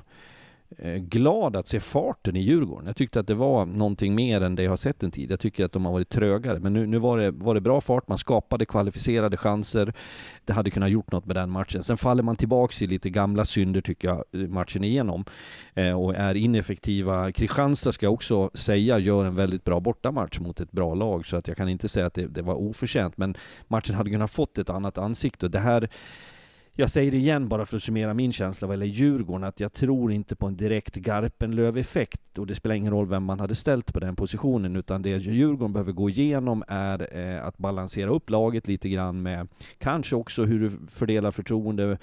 Eh, 0.77 0.95
glad 0.95 1.55
att 1.55 1.67
se 1.67 1.79
farten 1.79 2.35
i 2.35 2.39
Djurgården. 2.39 2.87
Jag 2.87 2.95
tyckte 2.95 3.19
att 3.19 3.27
det 3.27 3.33
var 3.33 3.65
någonting 3.65 4.15
mer 4.15 4.41
än 4.41 4.55
det 4.55 4.63
jag 4.63 4.71
har 4.71 4.77
sett 4.77 5.03
en 5.03 5.11
tid. 5.11 5.31
Jag 5.31 5.39
tycker 5.39 5.65
att 5.65 5.71
de 5.71 5.85
har 5.85 5.91
varit 5.91 6.09
trögare, 6.09 6.59
men 6.59 6.73
nu, 6.73 6.85
nu 6.85 6.99
var, 6.99 7.17
det, 7.17 7.31
var 7.31 7.55
det 7.55 7.61
bra 7.61 7.81
fart. 7.81 8.07
Man 8.07 8.17
skapade 8.17 8.65
kvalificerade 8.65 9.37
chanser. 9.37 9.93
Det 10.45 10.53
hade 10.53 10.69
kunnat 10.69 10.89
gjort 10.89 11.11
något 11.11 11.25
med 11.25 11.35
den 11.35 11.49
matchen. 11.49 11.83
Sen 11.83 11.97
faller 11.97 12.23
man 12.23 12.35
tillbaks 12.35 12.81
i 12.81 12.87
lite 12.87 13.09
gamla 13.09 13.45
synder 13.45 13.81
tycker 13.81 14.07
jag, 14.07 14.23
eh, 14.41 14.49
matchen 14.49 14.83
igenom. 14.83 15.25
Eh, 15.73 16.01
och 16.01 16.15
är 16.15 16.35
ineffektiva. 16.35 17.31
Kristianstad 17.31 17.91
ska 17.91 18.05
jag 18.05 18.13
också 18.13 18.49
säga 18.53 18.99
gör 18.99 19.25
en 19.25 19.35
väldigt 19.35 19.63
bra 19.63 19.79
bortamatch 19.79 20.39
mot 20.39 20.59
ett 20.59 20.71
bra 20.71 20.93
lag, 20.93 21.25
så 21.25 21.37
att 21.37 21.47
jag 21.47 21.57
kan 21.57 21.69
inte 21.69 21.89
säga 21.89 22.05
att 22.05 22.13
det, 22.13 22.27
det 22.27 22.41
var 22.41 22.55
oförtjänt. 22.55 23.17
Men 23.17 23.35
matchen 23.67 23.95
hade 23.95 24.09
kunnat 24.09 24.31
fått 24.31 24.57
ett 24.57 24.69
annat 24.69 24.97
ansikte. 24.97 25.47
Det 25.47 25.59
här 25.59 25.89
jag 26.75 26.89
säger 26.89 27.11
det 27.11 27.17
igen 27.17 27.47
bara 27.47 27.65
för 27.65 27.77
att 27.77 27.83
summera 27.83 28.13
min 28.13 28.31
känsla 28.31 28.67
vad 28.67 28.75
gäller 28.75 28.85
Djurgården, 28.85 29.43
att 29.43 29.59
jag 29.59 29.73
tror 29.73 30.11
inte 30.11 30.35
på 30.35 30.47
en 30.47 30.57
direkt 30.57 30.95
Garpenlöv-effekt. 30.95 32.37
Och 32.37 32.47
det 32.47 32.55
spelar 32.55 32.75
ingen 32.75 32.93
roll 32.93 33.07
vem 33.07 33.23
man 33.23 33.39
hade 33.39 33.55
ställt 33.55 33.93
på 33.93 33.99
den 33.99 34.15
positionen, 34.15 34.75
utan 34.75 35.01
det 35.01 35.09
Djurgården 35.09 35.73
behöver 35.73 35.91
gå 35.91 36.09
igenom 36.09 36.63
är 36.67 37.17
eh, 37.17 37.45
att 37.45 37.57
balansera 37.57 38.09
upp 38.09 38.29
laget 38.29 38.67
lite 38.67 38.89
grann 38.89 39.21
med 39.21 39.47
kanske 39.77 40.15
också 40.15 40.45
hur 40.45 40.59
du 40.59 40.87
fördelar 40.87 41.31
förtroende, 41.31 41.97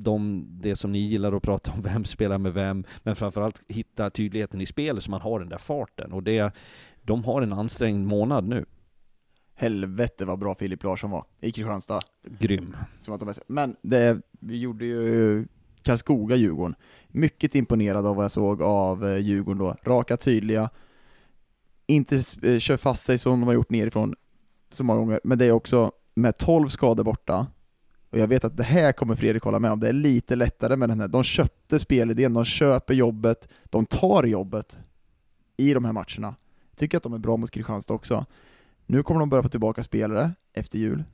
de, 0.00 0.46
det 0.50 0.76
som 0.76 0.92
ni 0.92 0.98
gillar 0.98 1.32
att 1.32 1.42
prata 1.42 1.72
om, 1.72 1.82
vem 1.92 2.04
spelar 2.04 2.38
med 2.38 2.54
vem, 2.54 2.84
men 3.02 3.16
framförallt 3.16 3.62
hitta 3.68 4.10
tydligheten 4.10 4.60
i 4.60 4.66
spelet 4.66 5.04
så 5.04 5.10
man 5.10 5.20
har 5.20 5.40
den 5.40 5.48
där 5.48 5.58
farten. 5.58 6.12
Och 6.12 6.22
det, 6.22 6.52
de 7.02 7.24
har 7.24 7.42
en 7.42 7.52
ansträngd 7.52 8.06
månad 8.06 8.48
nu. 8.48 8.64
Helvete 9.58 10.24
vad 10.24 10.38
bra 10.38 10.54
Filip 10.54 10.82
Larsson 10.82 11.10
var 11.10 11.24
i 11.40 11.52
Kristianstad. 11.52 12.00
Grym. 12.38 12.76
Som 12.98 13.14
att 13.14 13.20
de 13.20 13.34
Men 13.46 13.76
det, 13.82 14.20
vi 14.30 14.58
gjorde 14.58 14.86
ju 14.86 15.46
Karlskoga-Djurgården. 15.82 16.74
Mycket 17.08 17.54
imponerad 17.54 18.06
av 18.06 18.16
vad 18.16 18.24
jag 18.24 18.30
såg 18.30 18.62
av 18.62 19.06
eh, 19.06 19.18
Djurgården 19.18 19.58
då. 19.58 19.76
Raka, 19.82 20.16
tydliga, 20.16 20.70
inte 21.86 22.16
eh, 22.42 22.58
kör 22.58 22.76
fast 22.76 23.04
sig 23.04 23.18
som 23.18 23.40
de 23.40 23.46
har 23.46 23.54
gjort 23.54 23.70
nerifrån 23.70 24.14
så 24.70 24.84
många 24.84 24.98
gånger, 25.00 25.20
men 25.24 25.38
det 25.38 25.46
är 25.46 25.52
också 25.52 25.92
med 26.14 26.38
12 26.38 26.68
skador 26.68 27.04
borta, 27.04 27.46
och 28.10 28.18
jag 28.18 28.28
vet 28.28 28.44
att 28.44 28.56
det 28.56 28.62
här 28.62 28.92
kommer 28.92 29.14
Fredrik 29.14 29.42
hålla 29.42 29.58
med 29.58 29.72
om, 29.72 29.80
det 29.80 29.88
är 29.88 29.92
lite 29.92 30.36
lättare 30.36 30.76
med 30.76 30.88
den 30.88 31.00
här, 31.00 31.08
de 31.08 31.24
köpte 31.24 31.78
spelidén, 31.78 32.34
de 32.34 32.44
köper 32.44 32.94
jobbet, 32.94 33.48
de 33.64 33.86
tar 33.86 34.24
jobbet 34.24 34.78
i 35.56 35.74
de 35.74 35.84
här 35.84 35.92
matcherna. 35.92 36.34
Jag 36.70 36.78
tycker 36.78 36.96
att 36.96 37.02
de 37.02 37.12
är 37.12 37.18
bra 37.18 37.36
mot 37.36 37.50
Kristianstad 37.50 37.94
också. 37.94 38.26
Nu 38.86 39.02
kommer 39.02 39.20
de 39.20 39.28
börja 39.28 39.42
få 39.42 39.48
tillbaka 39.48 39.82
spelare 39.82 40.30
efter 40.52 40.78
jul. 40.78 41.04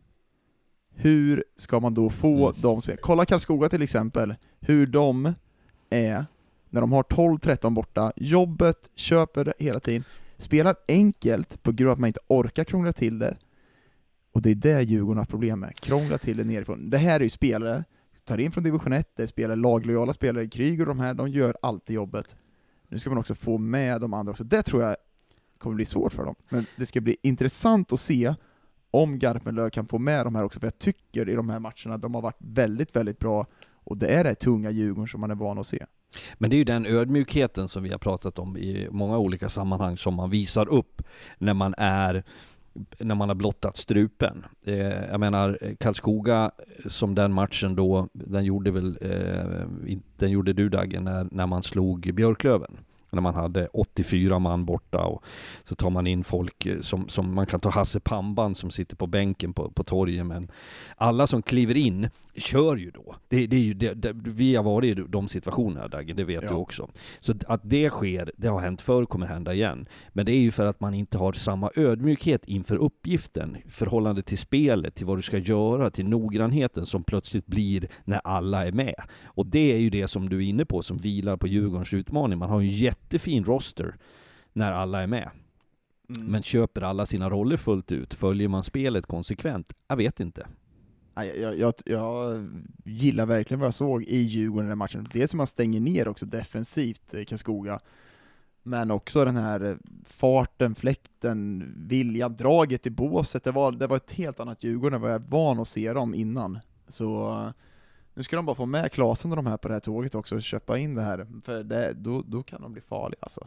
Hur 0.95 1.45
ska 1.57 1.81
man 1.81 1.95
då 1.95 2.11
få 2.11 2.49
mm. 2.49 2.61
de 2.63 2.81
spelare? 2.81 3.01
Kolla 3.03 3.25
Karlskoga 3.25 3.69
till 3.69 3.83
exempel, 3.83 4.35
hur 4.61 4.87
de 4.87 5.33
är 5.91 6.27
när 6.71 6.81
de 6.81 6.93
har 6.93 7.03
12-13 7.03 7.75
borta, 7.75 8.13
jobbet, 8.17 8.91
köper 8.95 9.55
hela 9.59 9.81
tiden, 9.81 10.05
spelar 10.37 10.77
enkelt 10.89 11.63
på 11.63 11.73
grund 11.73 11.89
av 11.89 11.93
att 11.93 12.01
man 12.01 12.07
inte 12.09 12.21
orkar 12.27 12.65
krångla 12.65 12.93
till 12.93 13.19
det. 13.19 13.37
Och 14.33 14.43
det 14.43 14.51
är 14.51 14.55
det 14.55 14.83
Djurgården 14.83 15.19
har 15.19 15.25
problem 15.25 15.61
med, 15.61 15.77
krångla 15.77 16.19
till 16.19 16.37
det 16.37 16.45
nerifrån. 16.45 16.91
Det 16.91 16.99
här 16.99 17.21
är 17.21 17.25
ju 17.25 17.31
spelare, 17.31 17.85
tar 18.25 18.39
in 18.39 18.53
från 18.53 18.65
division 18.65 18.93
1, 18.93 19.09
det 19.17 19.23
är 19.23 19.27
spelare, 19.27 19.57
laglojala 19.57 20.13
spelare, 20.13 20.49
Kryger 20.49 20.81
och 20.81 20.89
de 20.89 21.01
här, 21.01 21.15
de 21.15 21.29
gör 21.29 21.57
alltid 21.63 21.97
jobbet. 21.97 22.37
Nu 22.89 22.99
ska 22.99 23.11
man 23.11 23.19
också 23.19 23.35
få 23.35 23.59
med 23.59 24.01
de 24.01 24.15
andra 24.15 24.31
också. 24.31 24.45
Det 24.45 24.63
tror 24.63 24.83
jag 24.83 24.97
kommer 25.63 25.77
bli 25.77 25.85
svårt 25.85 26.13
för 26.13 26.25
dem. 26.25 26.35
Men 26.49 26.67
det 26.77 26.87
ska 26.87 27.01
bli 27.01 27.17
intressant 27.23 27.93
att 27.93 28.01
se 28.01 28.35
om 28.91 29.19
Garpenlöv 29.19 29.71
kan 29.71 29.87
få 29.87 29.99
med 29.99 30.27
de 30.27 30.35
här 30.35 30.45
också, 30.45 30.61
för 30.61 30.67
jag 30.67 30.79
tycker 30.79 31.29
i 31.29 31.35
de 31.35 31.49
här 31.49 31.59
matcherna 31.59 31.99
de 31.99 32.15
har 32.15 32.23
varit 32.23 32.39
väldigt, 32.39 32.97
väldigt 32.97 33.19
bra, 33.19 33.47
och 33.85 33.97
det 33.97 34.07
är 34.07 34.25
det 34.25 34.35
tunga 34.35 34.71
Djurgården 34.71 35.09
som 35.09 35.21
man 35.21 35.31
är 35.31 35.35
van 35.35 35.59
att 35.59 35.67
se. 35.67 35.87
Men 36.35 36.51
det 36.51 36.57
är 36.57 36.59
ju 36.59 36.65
den 36.65 36.87
ödmjukheten 36.87 37.69
som 37.69 37.83
vi 37.83 37.91
har 37.91 37.99
pratat 37.99 38.39
om 38.39 38.57
i 38.57 38.89
många 38.91 39.19
olika 39.19 39.49
sammanhang 39.49 39.97
som 39.97 40.15
man 40.15 40.31
visar 40.31 40.69
upp 40.69 41.03
när 41.39 41.55
man 41.55 41.75
är 41.79 42.25
när 42.99 43.15
man 43.15 43.29
har 43.29 43.37
blottat 43.37 43.77
strupen. 43.77 44.45
Eh, 44.67 44.77
jag 45.11 45.21
menar, 45.21 45.77
Karlskoga 45.81 46.51
som 46.87 47.15
den 47.15 47.33
matchen 47.33 47.77
då, 47.77 48.09
den 48.13 48.45
gjorde 48.45 48.71
väl, 48.71 48.99
eh, 49.01 49.99
den 50.17 50.31
gjorde 50.31 50.53
du 50.53 50.69
Dagge, 50.69 51.01
när, 51.01 51.29
när 51.31 51.47
man 51.47 51.63
slog 51.63 52.15
Björklöven 52.15 52.77
när 53.13 53.23
man 53.23 53.35
hade 53.35 53.67
84 53.67 54.39
man 54.39 54.65
borta 54.65 54.99
och 55.05 55.25
så 55.65 55.75
tar 55.75 55.91
man 55.91 56.07
in 56.07 56.25
folk 56.25 56.67
eh, 56.67 56.81
som, 56.81 57.09
som 57.09 57.35
man 57.35 57.47
kan 57.47 57.61
ta 57.61 57.71
Hasse 57.71 58.01
Pamban 58.01 58.55
som 58.55 58.71
sitter 58.71 58.97
på 58.97 59.07
bänken 59.07 59.53
på, 59.53 59.71
på 59.71 59.85
torget 59.85 60.27
men 60.27 60.51
alla 60.97 61.27
som 61.27 61.43
kliver 61.43 61.77
in 61.77 62.09
kör 62.35 62.77
ju 62.77 62.91
då. 62.91 63.17
Det, 63.29 63.47
det 63.47 63.57
är 63.57 63.61
ju, 63.61 63.75
det, 63.75 63.95
det, 63.95 64.13
vi 64.13 64.55
har 64.57 64.65
varit 64.65 64.99
i 64.99 65.03
de 65.09 65.29
situationerna 65.29 65.89
Dagge, 65.89 66.13
det 66.13 66.25
vet 66.25 66.43
ja. 66.43 66.49
du 66.49 66.55
också. 66.55 66.89
Så 67.21 67.35
att 67.47 67.61
det 67.65 67.91
sker, 67.91 68.33
det 68.37 68.49
har 68.49 68.61
hänt 68.61 68.81
förr, 68.81 69.05
kommer 69.05 69.27
hända 69.27 69.55
igen. 69.55 69.87
Men 70.13 70.27
det 70.27 70.33
är 70.33 70.41
ju 70.41 70.51
för 70.51 70.67
att 70.67 70.81
man 70.81 70.95
inte 70.95 71.19
har 71.19 71.33
samma 71.33 71.71
ödmjukhet 71.77 72.45
inför 72.45 72.77
uppgiften, 72.77 73.57
förhållande 73.69 74.23
till 74.23 74.39
spelet, 74.39 74.95
till 74.95 75.07
vad 75.07 75.19
du 75.19 75.23
ska 75.23 75.39
göra, 75.39 75.91
till 75.91 76.09
noggrannheten 76.09 76.87
som 76.87 77.05
plötsligt 77.05 77.47
blir 77.47 77.89
när 78.05 78.21
alla 78.25 78.67
är 78.67 78.73
med. 78.73 79.03
Och 79.25 79.47
det 79.47 79.73
är 79.73 79.79
ju 79.79 79.91
det 79.91 80.09
som 80.09 80.29
du 80.29 80.37
är 80.37 80.49
inne 80.49 80.65
på, 80.65 80.83
som 80.83 80.97
vilar 80.97 81.37
på 81.37 81.47
Djurgårdens 81.47 81.95
utmaning. 81.95 82.39
Man 82.39 82.51
har 82.51 82.61
ju 82.61 82.69
en 82.69 82.75
jättefin 83.03 83.45
roster 83.45 83.95
när 84.53 84.73
alla 84.73 85.03
är 85.03 85.07
med. 85.07 85.31
Mm. 86.17 86.27
Men 86.27 86.43
köper 86.43 86.83
alla 86.83 87.07
sina 87.07 87.31
roller 87.31 87.57
fullt 87.57 87.93
ut? 87.93 88.15
Följer 88.15 88.49
man 88.49 88.65
spelet 88.65 89.07
konsekvent? 89.07 89.73
Jag 89.89 89.97
vet 89.97 90.21
inte. 90.21 90.47
Jag, 91.15 91.59
jag, 91.59 91.75
jag, 91.85 92.49
gillar 92.85 93.27
verkligen 93.27 93.61
vad 93.61 93.67
jag 93.67 93.75
såg 93.75 94.03
i 94.03 94.17
Djurgården 94.17 94.67
i 94.67 94.69
den 94.69 94.79
matchen. 94.79 95.09
Dels 95.13 95.31
som 95.31 95.39
man 95.39 95.47
stänger 95.47 95.81
ner 95.81 96.09
också 96.09 96.27
defensivt 96.27 97.15
eh, 97.15 97.25
Karlskoga, 97.25 97.79
men 98.63 98.91
också 98.91 99.25
den 99.25 99.37
här 99.37 99.65
eh, 99.65 99.77
farten, 100.05 100.75
fläkten, 100.75 101.73
viljan, 101.77 102.37
draget 102.37 102.87
i 102.87 102.91
båset. 102.91 103.45
Det 103.45 103.53
var, 103.53 103.73
det 103.73 103.87
var 103.87 103.97
ett 103.97 104.13
helt 104.13 104.41
annat 104.41 104.65
Djurgården 104.65 104.95
än 104.95 105.01
vad 105.01 105.11
jag 105.11 105.23
är 105.23 105.29
van 105.29 105.61
att 105.61 105.69
se 105.69 105.93
dem 105.93 106.15
innan. 106.15 106.59
Så 106.89 107.33
eh, 107.33 107.51
nu 108.15 108.23
ska 108.23 108.37
de 108.37 108.47
bara 108.47 108.57
få 108.57 108.67
med 108.67 108.93
Klasen 108.93 109.31
och 109.31 109.37
de 109.37 109.47
här 109.47 109.57
på 109.57 109.69
det 109.69 109.75
här 109.75 109.81
tåget 109.81 110.15
också 110.15 110.35
och 110.35 110.43
köpa 110.43 110.79
in 110.79 110.95
det 110.95 111.03
här, 111.03 111.27
för 111.45 111.63
det, 111.63 111.93
då, 111.93 112.23
då 112.27 112.43
kan 112.43 112.63
de 112.63 112.73
bli 112.73 112.83
farliga 112.83 113.19
alltså. 113.21 113.47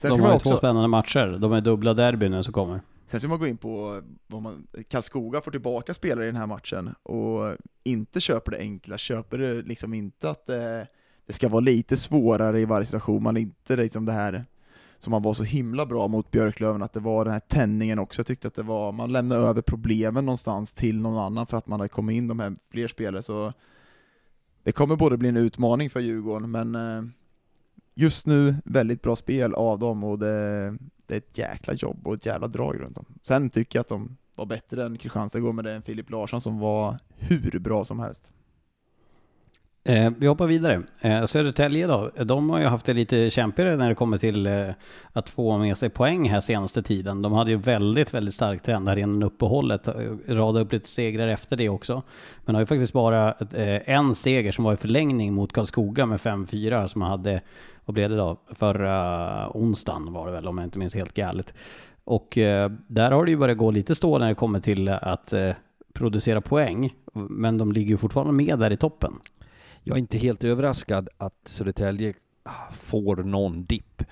Sen 0.00 0.10
de 0.10 0.20
har 0.20 0.34
också... 0.34 0.48
två 0.48 0.56
spännande 0.56 0.88
matcher, 0.88 1.38
de 1.40 1.52
är 1.52 1.60
dubbla 1.60 1.94
derbyn 1.94 2.30
nu 2.30 2.42
som 2.42 2.52
kommer. 2.52 2.80
Sen 3.06 3.20
ska 3.20 3.28
man 3.28 3.38
gå 3.38 3.46
in 3.46 3.56
på 3.56 4.02
vad 4.26 4.42
man, 4.42 4.66
Karlskoga 4.88 5.40
får 5.40 5.50
tillbaka 5.50 5.94
spelare 5.94 6.24
i 6.24 6.26
den 6.26 6.36
här 6.36 6.46
matchen 6.46 6.94
och 7.02 7.56
inte 7.84 8.20
köper 8.20 8.50
det 8.50 8.58
enkla, 8.58 8.98
köper 8.98 9.38
det 9.38 9.62
liksom 9.62 9.94
inte 9.94 10.30
att 10.30 10.46
det, 10.46 10.86
det 11.26 11.32
ska 11.32 11.48
vara 11.48 11.60
lite 11.60 11.96
svårare 11.96 12.60
i 12.60 12.64
varje 12.64 12.84
situation, 12.84 13.22
man 13.22 13.36
inte 13.36 13.76
liksom 13.76 14.04
det 14.06 14.12
här 14.12 14.44
som 14.98 15.10
man 15.10 15.22
var 15.22 15.34
så 15.34 15.44
himla 15.44 15.86
bra 15.86 16.08
mot 16.08 16.30
Björklöven, 16.30 16.82
att 16.82 16.92
det 16.92 17.00
var 17.00 17.24
den 17.24 17.32
här 17.32 17.40
tändningen 17.40 17.98
också, 17.98 18.20
jag 18.20 18.26
tyckte 18.26 18.48
att 18.48 18.54
det 18.54 18.62
var, 18.62 18.92
man 18.92 19.12
lämnade 19.12 19.40
över 19.40 19.62
problemen 19.62 20.26
någonstans 20.26 20.72
till 20.72 21.00
någon 21.00 21.18
annan 21.18 21.46
för 21.46 21.56
att 21.56 21.66
man 21.66 21.80
hade 21.80 21.88
kommit 21.88 22.16
in 22.16 22.28
de 22.28 22.40
här 22.40 22.56
fler 22.70 22.88
spelare, 22.88 23.22
så 23.22 23.52
det 24.62 24.72
kommer 24.72 24.96
både 24.96 25.16
bli 25.16 25.28
en 25.28 25.36
utmaning 25.36 25.90
för 25.90 26.00
Djurgården, 26.00 26.50
men 26.50 26.74
eh, 26.74 27.02
just 27.94 28.26
nu 28.26 28.54
väldigt 28.64 29.02
bra 29.02 29.16
spel 29.16 29.54
av 29.54 29.78
dem 29.78 30.04
och 30.04 30.18
det, 30.18 30.76
det 31.06 31.14
är 31.14 31.18
ett 31.18 31.38
jäkla 31.38 31.74
jobb 31.74 32.06
och 32.06 32.14
ett 32.14 32.26
jävla 32.26 32.46
drag 32.46 32.80
runt 32.80 32.94
dem. 32.94 33.04
Sen 33.22 33.50
tycker 33.50 33.78
jag 33.78 33.80
att 33.80 33.88
de 33.88 34.16
var 34.36 34.46
bättre 34.46 34.84
än 34.84 34.98
Kristianstad 34.98 35.38
igår 35.38 35.52
med 35.52 35.64
det 35.64 35.82
Filip 35.82 36.10
Larsson 36.10 36.40
som 36.40 36.58
var 36.58 36.98
hur 37.16 37.58
bra 37.58 37.84
som 37.84 37.98
helst. 38.00 38.30
Eh, 39.88 40.10
vi 40.18 40.26
hoppar 40.26 40.46
vidare. 40.46 40.82
Eh, 41.00 41.24
Södertälje 41.24 41.86
då, 41.86 42.10
de 42.24 42.50
har 42.50 42.58
ju 42.58 42.64
haft 42.64 42.86
det 42.86 42.94
lite 42.94 43.30
kämpigare 43.30 43.76
när 43.76 43.88
det 43.88 43.94
kommer 43.94 44.18
till 44.18 44.46
eh, 44.46 44.68
att 45.12 45.28
få 45.28 45.58
med 45.58 45.78
sig 45.78 45.90
poäng 45.90 46.28
här 46.28 46.40
senaste 46.40 46.82
tiden. 46.82 47.22
De 47.22 47.32
hade 47.32 47.50
ju 47.50 47.56
väldigt, 47.56 48.14
väldigt 48.14 48.34
stark 48.34 48.62
trend 48.62 48.88
här 48.88 48.96
innan 48.96 49.22
uppehållet, 49.22 49.88
eh, 49.88 49.94
radade 50.28 50.64
upp 50.64 50.72
lite 50.72 50.88
segrar 50.88 51.28
efter 51.28 51.56
det 51.56 51.68
också. 51.68 52.02
Men 52.44 52.54
har 52.54 52.62
ju 52.62 52.66
faktiskt 52.66 52.92
bara 52.92 53.28
eh, 53.54 53.94
en 53.94 54.14
seger 54.14 54.52
som 54.52 54.64
var 54.64 54.74
i 54.74 54.76
förlängning 54.76 55.34
mot 55.34 55.52
Karlskoga 55.52 56.06
med 56.06 56.20
5-4 56.20 56.86
som 56.86 57.02
hade, 57.02 57.40
vad 57.84 57.94
blev 57.94 58.10
det 58.10 58.16
då, 58.16 58.40
förra 58.54 59.50
onsdagen 59.54 60.12
var 60.12 60.26
det 60.26 60.32
väl 60.32 60.48
om 60.48 60.58
jag 60.58 60.66
inte 60.66 60.78
minns 60.78 60.94
helt 60.94 61.14
galet. 61.14 61.54
Och 62.04 62.38
eh, 62.38 62.70
där 62.86 63.10
har 63.10 63.24
det 63.24 63.30
ju 63.30 63.36
börjat 63.36 63.58
gå 63.58 63.70
lite 63.70 63.94
stå 63.94 64.18
när 64.18 64.28
det 64.28 64.34
kommer 64.34 64.60
till 64.60 64.88
att 64.88 65.32
eh, 65.32 65.50
producera 65.92 66.40
poäng. 66.40 66.94
Men 67.12 67.58
de 67.58 67.72
ligger 67.72 67.90
ju 67.90 67.96
fortfarande 67.96 68.32
med 68.32 68.58
där 68.58 68.70
i 68.70 68.76
toppen. 68.76 69.12
Jag 69.88 69.96
är 69.96 69.98
inte 69.98 70.18
helt 70.18 70.44
överraskad 70.44 71.08
att 71.18 71.34
Södertälje 71.44 72.14
får 72.72 73.16
någon 73.16 73.64
dipp. 73.64 74.02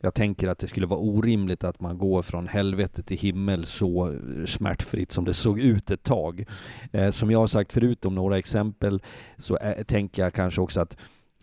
Jag 0.00 0.14
tänker 0.14 0.48
att 0.48 0.58
det 0.58 0.68
skulle 0.68 0.86
vara 0.86 1.00
orimligt 1.00 1.64
att 1.64 1.80
man 1.80 1.98
går 1.98 2.22
från 2.22 2.48
helvete 2.48 3.02
till 3.02 3.18
himmel 3.18 3.66
så 3.66 4.16
smärtfritt 4.46 5.12
som 5.12 5.24
det 5.24 5.34
såg 5.34 5.60
ut 5.60 5.90
ett 5.90 6.02
tag. 6.02 6.44
Eh, 6.92 7.10
som 7.10 7.30
jag 7.30 7.38
har 7.38 7.46
sagt 7.46 7.72
förut 7.72 8.04
om 8.04 8.14
några 8.14 8.38
exempel 8.38 9.02
så 9.36 9.58
är, 9.60 9.84
tänker 9.84 10.22
jag 10.22 10.34
kanske 10.34 10.60
också 10.60 10.80
att 10.80 10.96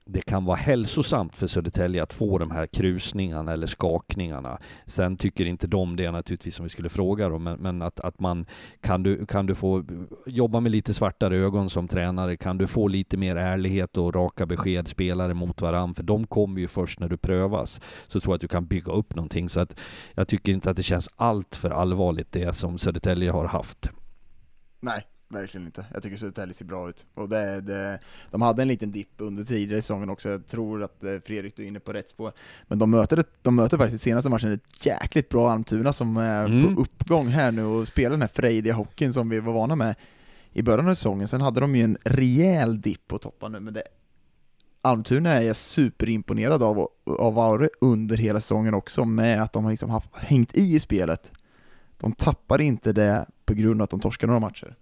det 0.05 0.21
kan 0.21 0.45
vara 0.45 0.57
hälsosamt 0.57 1.37
för 1.37 1.47
Södertälje 1.47 2.03
att 2.03 2.13
få 2.13 2.37
de 2.37 2.51
här 2.51 2.67
krusningarna 2.67 3.53
eller 3.53 3.67
skakningarna. 3.67 4.59
Sen 4.85 5.17
tycker 5.17 5.45
inte 5.45 5.67
de 5.67 5.95
det 5.95 6.11
naturligtvis 6.11 6.55
som 6.55 6.63
vi 6.63 6.69
skulle 6.69 6.89
fråga 6.89 7.29
dem, 7.29 7.43
men, 7.43 7.59
men, 7.59 7.81
att, 7.81 7.99
att 7.99 8.19
man 8.19 8.45
kan 8.81 9.03
du, 9.03 9.25
kan 9.25 9.45
du 9.45 9.55
få 9.55 9.83
jobba 10.25 10.59
med 10.59 10.71
lite 10.71 10.93
svartare 10.93 11.37
ögon 11.37 11.69
som 11.69 11.87
tränare, 11.87 12.37
kan 12.37 12.57
du 12.57 12.67
få 12.67 12.87
lite 12.87 13.17
mer 13.17 13.35
ärlighet 13.35 13.97
och 13.97 14.15
raka 14.15 14.45
besked 14.45 14.87
spelare 14.87 15.33
mot 15.33 15.61
varandra, 15.61 15.93
för 15.93 16.03
de 16.03 16.27
kommer 16.27 16.61
ju 16.61 16.67
först 16.67 16.99
när 16.99 17.09
du 17.09 17.17
prövas, 17.17 17.81
så 18.07 18.19
tror 18.19 18.31
jag 18.31 18.35
att 18.35 18.41
du 18.41 18.47
kan 18.47 18.65
bygga 18.65 18.93
upp 18.93 19.15
någonting. 19.15 19.49
Så 19.49 19.59
att 19.59 19.79
jag 20.13 20.27
tycker 20.27 20.51
inte 20.51 20.69
att 20.69 20.77
det 20.77 20.83
känns 20.83 21.09
allt 21.15 21.55
för 21.55 21.69
allvarligt 21.69 22.31
det 22.31 22.55
som 22.55 22.77
Södertälje 22.77 23.31
har 23.31 23.45
haft. 23.45 23.91
Nej, 24.79 25.03
verkligen 25.33 25.65
inte. 25.65 25.85
Jag 25.93 26.03
tycker 26.03 26.17
Södertälje 26.17 26.53
ser 26.53 26.65
bra 26.65 26.89
ut. 26.89 27.05
Och 27.13 27.29
det, 27.29 27.61
det, 27.61 27.99
de 28.31 28.41
hade 28.41 28.61
en 28.61 28.67
liten 28.67 28.91
dipp 28.91 29.09
under 29.17 29.43
tidigare 29.43 29.81
säsongen 29.81 30.09
också, 30.09 30.29
jag 30.29 30.47
tror 30.47 30.83
att 30.83 31.03
eh, 31.03 31.15
Fredrik 31.25 31.59
är 31.59 31.63
inne 31.63 31.79
på 31.79 31.93
rätt 31.93 32.09
spår. 32.09 32.31
Men 32.67 32.79
de 32.79 32.91
möter, 32.91 33.23
de 33.41 33.55
möter 33.55 33.77
faktiskt 33.77 34.03
senaste 34.03 34.29
matchen 34.29 34.51
ett 34.51 34.85
jäkligt 34.85 35.29
bra 35.29 35.51
Almtuna 35.51 35.93
som 35.93 36.17
är 36.17 36.45
mm. 36.45 36.75
på 36.75 36.81
uppgång 36.81 37.27
här 37.27 37.51
nu 37.51 37.63
och 37.63 37.87
spelar 37.87 38.09
den 38.09 38.21
här 38.21 38.29
frejdiga 38.33 38.73
hockeyn 38.73 39.13
som 39.13 39.29
vi 39.29 39.39
var 39.39 39.53
vana 39.53 39.75
med 39.75 39.95
i 40.53 40.61
början 40.61 40.89
av 40.89 40.93
säsongen. 40.93 41.27
Sen 41.27 41.41
hade 41.41 41.59
de 41.59 41.75
ju 41.75 41.83
en 41.83 41.97
rejäl 42.03 42.81
dipp 42.81 43.07
på 43.07 43.17
toppen 43.17 43.51
nu, 43.51 43.59
men 43.59 43.73
det 43.73 43.83
Almtuna 44.85 45.29
är 45.29 45.41
jag 45.41 45.55
superimponerad 45.55 46.63
av 46.63 46.87
har 47.05 47.31
varit 47.31 47.71
under 47.81 48.17
hela 48.17 48.39
säsongen 48.39 48.73
också 48.73 49.05
med 49.05 49.41
att 49.41 49.53
de 49.53 49.63
har 49.63 49.71
liksom 49.71 49.89
haft, 49.89 50.15
hängt 50.15 50.57
i 50.57 50.75
i 50.75 50.79
spelet. 50.79 51.31
De 51.97 52.13
tappar 52.13 52.61
inte 52.61 52.93
det 52.93 53.25
på 53.45 53.53
grund 53.53 53.81
av 53.81 53.83
att 53.83 53.89
de 53.89 53.99
torskar 53.99 54.27
några 54.27 54.39
matcher. 54.39 54.75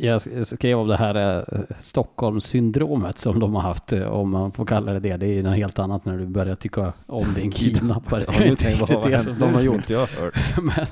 Jag 0.00 0.46
skrev 0.46 0.78
om 0.78 0.88
det 0.88 0.96
här 0.96 1.38
eh, 1.38 1.60
Stockholmssyndromet 1.80 3.18
som 3.18 3.40
de 3.40 3.54
har 3.54 3.62
haft, 3.62 3.92
eh, 3.92 4.02
om 4.02 4.30
man 4.30 4.52
får 4.52 4.66
kalla 4.66 4.92
det 4.92 5.00
det. 5.00 5.16
Det 5.16 5.26
är 5.26 5.32
ju 5.32 5.42
något 5.42 5.56
helt 5.56 5.78
annat 5.78 6.04
när 6.04 6.18
du 6.18 6.26
börjar 6.26 6.54
tycka 6.54 6.92
om 7.06 7.34
din 7.34 7.50
kidnappare. 7.52 8.24
ja, 8.26 8.32
det 8.38 8.64
är 8.64 9.10
det 9.10 9.18
som 9.18 9.38
de 9.38 9.54
har 9.54 9.62
gjort, 9.62 9.90
jag 9.90 9.98
har 9.98 10.60
men, 10.62 10.86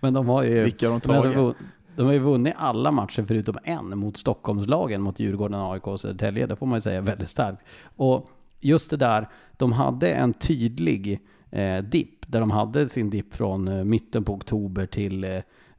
men 0.00 0.14
de 0.14 0.28
har 0.28 0.42
ju... 0.42 0.64
Vilka 0.64 0.90
har 0.90 0.92
de 0.92 1.00
tagit? 1.00 1.56
De 1.96 2.06
har 2.06 2.12
ju 2.12 2.18
vunnit 2.18 2.54
alla 2.56 2.90
matcher 2.90 3.24
förutom 3.28 3.58
en 3.64 3.98
mot 3.98 4.16
Stockholmslagen, 4.16 5.02
mot 5.02 5.20
Djurgården, 5.20 5.60
AIK 5.60 5.86
och 5.86 6.00
Södertälje. 6.00 6.46
Det 6.46 6.56
får 6.56 6.66
man 6.66 6.76
ju 6.76 6.80
säga 6.80 7.00
väldigt 7.00 7.28
starkt. 7.28 7.62
Och 7.96 8.30
just 8.60 8.90
det 8.90 8.96
där, 8.96 9.28
de 9.56 9.72
hade 9.72 10.10
en 10.10 10.32
tydlig 10.32 11.20
eh, 11.50 11.78
dipp, 11.78 12.24
där 12.26 12.40
de 12.40 12.50
hade 12.50 12.88
sin 12.88 13.10
dipp 13.10 13.34
från 13.34 13.68
eh, 13.68 13.84
mitten 13.84 14.24
på 14.24 14.34
oktober 14.34 14.86
till 14.86 15.24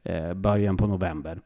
eh, 0.02 0.34
början 0.34 0.76
på 0.76 0.86
november. 0.86 1.40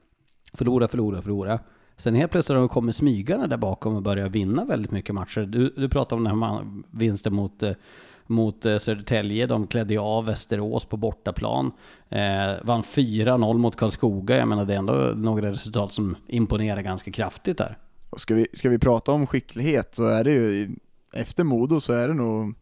Förlora, 0.54 0.88
förlora, 0.88 1.22
förlora. 1.22 1.58
Sen 1.96 2.14
helt 2.14 2.32
plötsligt 2.32 2.54
har 2.54 2.60
de 2.60 2.68
kommit 2.68 2.96
smygande 2.96 3.46
där 3.46 3.56
bakom 3.56 3.94
och 3.96 4.02
börjat 4.02 4.30
vinna 4.30 4.64
väldigt 4.64 4.90
mycket 4.90 5.14
matcher. 5.14 5.40
Du, 5.40 5.68
du 5.76 5.88
pratade 5.88 6.18
om 6.18 6.24
den 6.24 6.42
här 6.42 6.82
vinsten 6.90 7.34
mot, 7.34 7.62
eh, 7.62 7.72
mot 8.26 8.66
eh, 8.66 8.78
Södertälje. 8.78 9.46
De 9.46 9.66
klädde 9.66 9.94
ju 9.94 10.00
av 10.00 10.26
Västerås 10.26 10.84
på 10.84 10.96
bortaplan. 10.96 11.72
Eh, 12.08 12.52
vann 12.62 12.82
4-0 12.82 13.58
mot 13.58 13.76
Karlskoga. 13.76 14.36
Jag 14.36 14.48
menar 14.48 14.64
det 14.64 14.74
är 14.74 14.78
ändå 14.78 15.12
några 15.16 15.50
resultat 15.50 15.92
som 15.92 16.16
imponerar 16.26 16.82
ganska 16.82 17.10
kraftigt 17.10 17.58
där. 17.58 17.78
Ska, 18.16 18.34
vi, 18.34 18.46
ska 18.52 18.68
vi 18.68 18.78
prata 18.78 19.12
om 19.12 19.26
skicklighet 19.26 19.94
så 19.94 20.06
är 20.06 20.24
det 20.24 20.32
ju, 20.32 20.76
efter 21.12 21.44
Modo 21.44 21.80
så 21.80 21.92
är 21.92 22.08
det 22.08 22.14
nog 22.14 22.54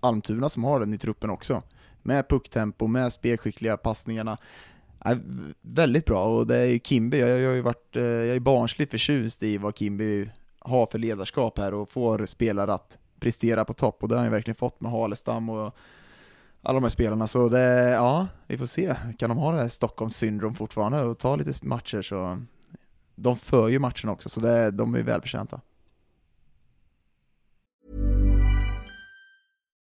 Almtuna 0.00 0.48
som 0.48 0.64
har 0.64 0.80
den 0.80 0.94
i 0.94 0.98
truppen 0.98 1.30
också. 1.30 1.62
Med 2.02 2.28
pucktempo, 2.28 2.86
med 2.86 3.12
spelskickliga 3.12 3.76
passningarna. 3.76 4.38
Ja, 5.04 5.16
väldigt 5.60 6.04
bra, 6.04 6.24
och 6.24 6.46
det 6.46 6.56
är 6.56 6.66
ju 6.66 6.78
Kimby, 6.84 7.18
jag, 7.18 7.28
jag 7.28 7.48
har 7.48 7.54
ju 7.54 7.60
varit, 7.60 7.96
eh, 7.96 8.02
jag 8.02 8.36
är 8.36 8.40
barnsligt 8.40 8.90
förtjust 8.90 9.42
i 9.42 9.58
vad 9.58 9.78
Kimby 9.78 10.30
har 10.58 10.86
för 10.86 10.98
ledarskap 10.98 11.58
här 11.58 11.74
och 11.74 11.90
får 11.90 12.26
spelare 12.26 12.74
att 12.74 12.98
prestera 13.20 13.64
på 13.64 13.72
topp, 13.72 14.02
och 14.02 14.08
det 14.08 14.14
har 14.14 14.18
han 14.18 14.26
ju 14.26 14.34
verkligen 14.34 14.56
fått 14.56 14.80
med 14.80 14.92
Halestam 14.92 15.48
och 15.48 15.76
alla 16.62 16.74
de 16.74 16.82
här 16.82 16.90
spelarna, 16.90 17.26
så 17.26 17.48
det, 17.48 17.90
ja, 17.90 18.26
vi 18.46 18.58
får 18.58 18.66
se. 18.66 18.94
Kan 19.18 19.28
de 19.28 19.38
ha 19.38 19.52
det 19.52 19.60
här 19.60 19.68
Stockholms 19.68 20.16
syndrom 20.16 20.54
fortfarande 20.54 21.02
och 21.02 21.18
ta 21.18 21.36
lite 21.36 21.66
matcher 21.66 22.02
så 22.02 22.38
de 23.14 23.36
för 23.36 23.68
ju 23.68 23.78
matchen 23.78 24.10
också, 24.10 24.28
så 24.28 24.40
det, 24.40 24.70
de 24.70 24.94
är 24.94 25.02
välförtjänta. 25.02 25.60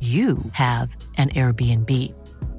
you 0.00 0.36
have 0.52 0.88
an 1.18 1.28
Airbnb. 1.34 1.90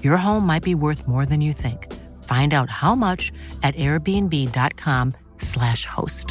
Your 0.03 0.17
home 0.17 0.45
might 0.47 0.63
be 0.63 0.75
worth 0.75 1.07
more 1.07 1.25
than 1.25 1.41
you 1.41 1.53
think. 1.53 1.87
Find 2.23 2.53
out 2.53 2.69
how 2.69 2.95
much 2.95 3.31
at 3.63 3.75
airbnb.com/slash 3.75 5.85
host. 5.85 6.27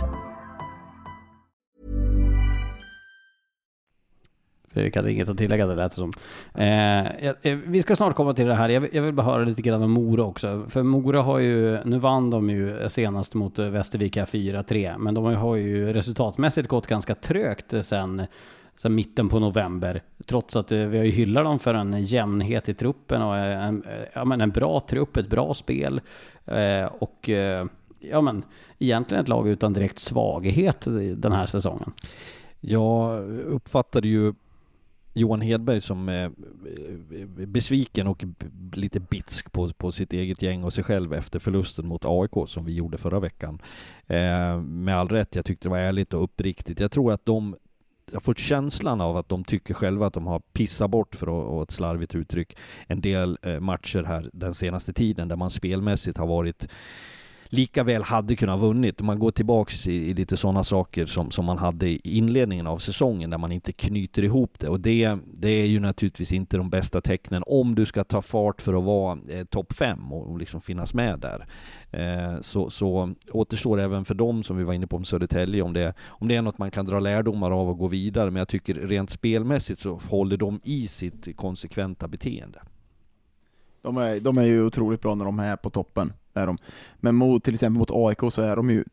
Fredrik 4.73 4.97
hade 4.97 5.13
inget 5.13 5.29
att 5.29 5.39
tillägga 5.39 5.67
det 5.67 5.75
lät 5.75 5.91
det 5.91 5.95
som. 5.97 6.13
Eh, 6.55 7.07
eh, 7.43 7.57
vi 7.67 7.83
ska 7.83 7.97
snart 7.97 8.17
komma 8.17 8.35
till 8.35 8.47
det 8.47 8.55
här. 8.55 8.69
Jag, 8.69 8.81
vill- 8.81 8.91
jag 8.95 9.03
vill 9.03 9.15
bara 9.15 9.27
höra 9.27 9.45
lite 9.45 9.63
grann 9.63 9.83
om 9.83 9.91
Mora 9.91 10.25
också. 10.25 10.65
För 10.69 10.83
Mora 10.83 11.23
har 11.23 11.39
ju, 11.39 11.79
nu 11.85 11.99
vann 11.99 12.31
de 12.31 12.51
ju 12.51 12.89
senast 12.89 13.35
mot 13.35 13.59
Västervika 13.59 14.25
4-3. 14.25 14.99
Men 14.99 15.15
de 15.15 15.25
har 15.25 15.57
ju 15.57 15.93
resultatmässigt 15.93 16.69
gått 16.69 16.87
ganska 16.87 17.15
trögt 17.15 17.75
sen, 17.83 18.23
så 18.77 18.89
mitten 18.89 19.29
på 19.29 19.39
november. 19.39 20.03
Trots 20.27 20.57
att 20.57 20.73
eh, 20.73 20.79
vi 20.79 20.99
har 20.99 21.05
ju 21.05 21.11
hyllat 21.11 21.45
dem 21.45 21.59
för 21.59 21.75
en 21.75 22.05
jämnhet 22.05 22.69
i 22.69 22.75
truppen 22.75 23.23
och 23.23 23.37
eh, 23.37 23.65
en, 23.65 23.85
eh, 23.85 24.07
ja, 24.15 24.25
men 24.25 24.41
en 24.41 24.51
bra 24.51 24.81
trupp, 24.81 25.17
ett 25.17 25.31
bra 25.31 25.55
spel. 25.55 26.01
Eh, 26.45 26.85
och 26.85 27.29
ja, 27.99 28.21
men 28.21 28.45
egentligen 28.79 29.23
ett 29.23 29.29
lag 29.29 29.49
utan 29.49 29.73
direkt 29.73 29.99
svaghet 29.99 30.87
den 31.17 31.33
här 31.33 31.47
säsongen. 31.47 31.93
Jag 32.61 33.29
uppfattade 33.31 34.09
ju 34.09 34.33
Johan 35.15 35.41
Hedberg 35.41 35.81
som 35.81 36.31
besviken 37.47 38.07
och 38.07 38.25
lite 38.73 39.01
bitsk 39.01 39.53
på, 39.53 39.69
på 39.69 39.93
sitt 39.93 40.13
eget 40.13 40.43
gäng 40.43 40.65
och 40.65 40.73
sig 40.73 40.85
själv 40.85 41.15
efter 41.15 41.39
förlusten 41.39 41.87
mot 41.87 42.05
AIK 42.05 42.49
som 42.49 42.65
vi 42.65 42.75
gjorde 42.75 42.99
förra 42.99 43.21
veckan. 43.21 43.63
Eh, 44.07 44.61
med 44.61 44.97
all 44.97 45.09
rätt, 45.09 45.37
jag 45.37 45.45
tyckte 45.45 45.69
det 45.69 45.71
var 45.71 45.79
ärligt 45.79 46.15
och 46.15 46.25
uppriktigt. 46.25 46.81
Jag 46.81 46.91
tror 46.91 47.13
att 47.13 47.27
de 47.27 47.57
jag 48.07 48.15
har 48.15 48.21
fått 48.21 48.39
känslan 48.39 49.01
av 49.01 49.17
att 49.17 49.29
de 49.29 49.45
tycker 49.45 49.75
själva 49.75 50.07
att 50.07 50.15
de 50.15 50.27
har 50.27 50.41
pissat 50.53 50.91
bort, 50.91 51.15
för 51.15 51.27
att, 51.27 51.49
och 51.49 51.63
ett 51.63 51.71
slarvigt 51.71 52.15
uttryck, 52.15 52.57
en 52.87 53.01
del 53.01 53.39
eh, 53.43 53.61
matcher 53.61 54.03
här 54.03 54.31
den 54.33 54.55
senaste 54.55 54.93
tiden 54.93 55.29
där 55.29 55.37
man 55.37 55.51
spelmässigt 55.51 56.19
har 56.19 56.27
varit 56.27 56.69
lika 57.55 57.85
väl 57.85 58.03
hade 58.03 58.37
kunnat 58.37 58.61
vunnit. 58.61 59.01
Om 59.01 59.07
man 59.07 59.19
går 59.19 59.31
tillbaks 59.31 59.87
i, 59.87 59.93
i 59.93 60.15
lite 60.15 60.37
sådana 60.37 60.65
saker 60.65 61.07
som, 61.07 61.31
som 61.31 61.45
man 61.45 61.59
hade 61.59 61.89
i 61.89 62.01
inledningen 62.05 62.67
av 62.67 62.79
säsongen 62.79 63.31
där 63.31 63.39
man 63.39 63.53
inte 63.53 63.73
knyter 63.73 64.23
ihop 64.23 64.59
det. 64.59 64.69
Och 64.69 64.81
det, 64.81 65.19
det 65.33 65.49
är 65.49 65.67
ju 65.67 65.81
naturligtvis 65.81 66.33
inte 66.33 66.57
de 66.57 66.71
bästa 66.71 67.01
tecknen 67.01 67.43
om 67.47 67.75
du 67.75 67.87
ska 67.87 68.05
ta 68.05 68.23
fart 68.23 68.63
för 68.63 68.75
att 68.75 68.85
vara 68.85 69.19
eh, 69.29 69.45
topp 69.45 69.73
fem 69.73 70.13
och, 70.13 70.31
och 70.31 70.39
liksom 70.39 70.61
finnas 70.61 70.95
med 70.95 71.19
där. 71.19 71.47
Eh, 71.91 72.41
så, 72.41 72.71
så 72.71 73.15
återstår 73.33 73.81
även 73.81 74.05
för 74.05 74.15
dem 74.15 74.43
som 74.43 74.57
vi 74.57 74.65
var 74.65 74.75
inne 74.75 74.87
på 74.87 74.97
om 74.97 75.05
Södertälje 75.05 75.63
om 75.63 75.73
det, 75.73 75.95
om 76.07 76.29
det 76.29 76.37
är 76.37 76.43
något 76.43 76.59
man 76.59 76.71
kan 76.71 76.87
dra 76.87 77.01
lärdomar 77.01 77.51
av 77.51 77.69
och 77.69 77.79
gå 77.79 77.89
vidare. 77.89 78.31
Men 78.31 78.39
jag 78.39 78.49
tycker 78.49 78.75
rent 78.75 79.11
spelmässigt 79.11 79.81
så 79.81 80.01
håller 80.09 80.37
de 80.37 80.61
i 80.65 80.89
sitt 80.89 81.37
konsekventa 81.37 82.09
beteende. 82.09 82.61
De 83.85 83.97
är, 83.97 84.21
de 84.21 84.39
är 84.39 84.43
ju 84.43 84.65
otroligt 84.65 85.01
bra 85.01 85.15
när 85.15 85.25
de 85.25 85.39
är 85.39 85.57
på 85.57 85.71
toppen, 85.71 86.13
är 86.35 86.47
de. 86.47 86.59
Men 86.97 87.15
mot, 87.15 87.45
till 87.45 87.55
exempel 87.55 87.79
mot 87.79 87.91
AIK 87.91 88.33
så 88.33 88.43
är 88.43 88.57
de 88.57 88.71
ju 88.71 88.85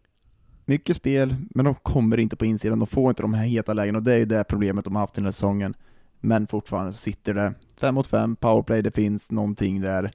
mycket 0.65 0.95
spel, 0.95 1.35
men 1.49 1.65
de 1.65 1.75
kommer 1.75 2.17
inte 2.17 2.35
på 2.35 2.45
insidan, 2.45 2.79
de 2.79 2.87
får 2.87 3.09
inte 3.09 3.21
de 3.21 3.33
här 3.33 3.45
heta 3.45 3.73
lägena, 3.73 3.97
och 3.97 4.03
det 4.03 4.13
är 4.13 4.17
ju 4.17 4.25
det 4.25 4.43
problemet 4.43 4.85
de 4.85 4.95
har 4.95 5.01
haft 5.01 5.13
den 5.13 5.25
här 5.25 5.31
säsongen. 5.31 5.73
Men 6.19 6.47
fortfarande 6.47 6.93
så 6.93 6.99
sitter 6.99 7.33
det 7.33 7.53
fem 7.77 7.95
mot 7.95 8.07
fem, 8.07 8.35
powerplay, 8.35 8.81
det 8.81 8.95
finns 8.95 9.31
någonting 9.31 9.81
där. 9.81 10.11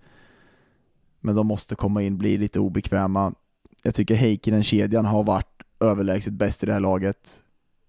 Men 1.21 1.37
de 1.37 1.47
måste 1.47 1.75
komma 1.75 2.03
in, 2.03 2.19
bli 2.19 2.39
lite 2.39 2.61
obekväma. 2.61 3.35
Jag 3.83 3.95
tycker 3.95 4.15
Heikkinen-kedjan 4.15 5.05
har 5.05 5.25
varit 5.25 5.63
överlägset 5.81 6.33
bäst 6.33 6.63
i 6.63 6.67
det 6.67 6.73
här 6.73 6.81
laget. 6.81 7.43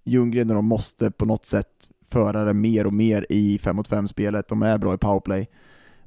Ljunggren 0.03 0.49
och 0.49 0.55
de 0.55 0.65
måste 0.65 1.11
på 1.11 1.25
något 1.25 1.45
sätt 1.45 1.89
föra 2.09 2.43
det 2.43 2.53
mer 2.53 2.87
och 2.87 2.93
mer 2.93 3.25
i 3.29 3.59
fem 3.59 3.75
mot 3.75 3.87
fem 3.87 4.07
spelet 4.07 4.47
de 4.47 4.63
är 4.63 4.77
bra 4.77 4.93
i 4.93 4.97
powerplay 4.97 5.49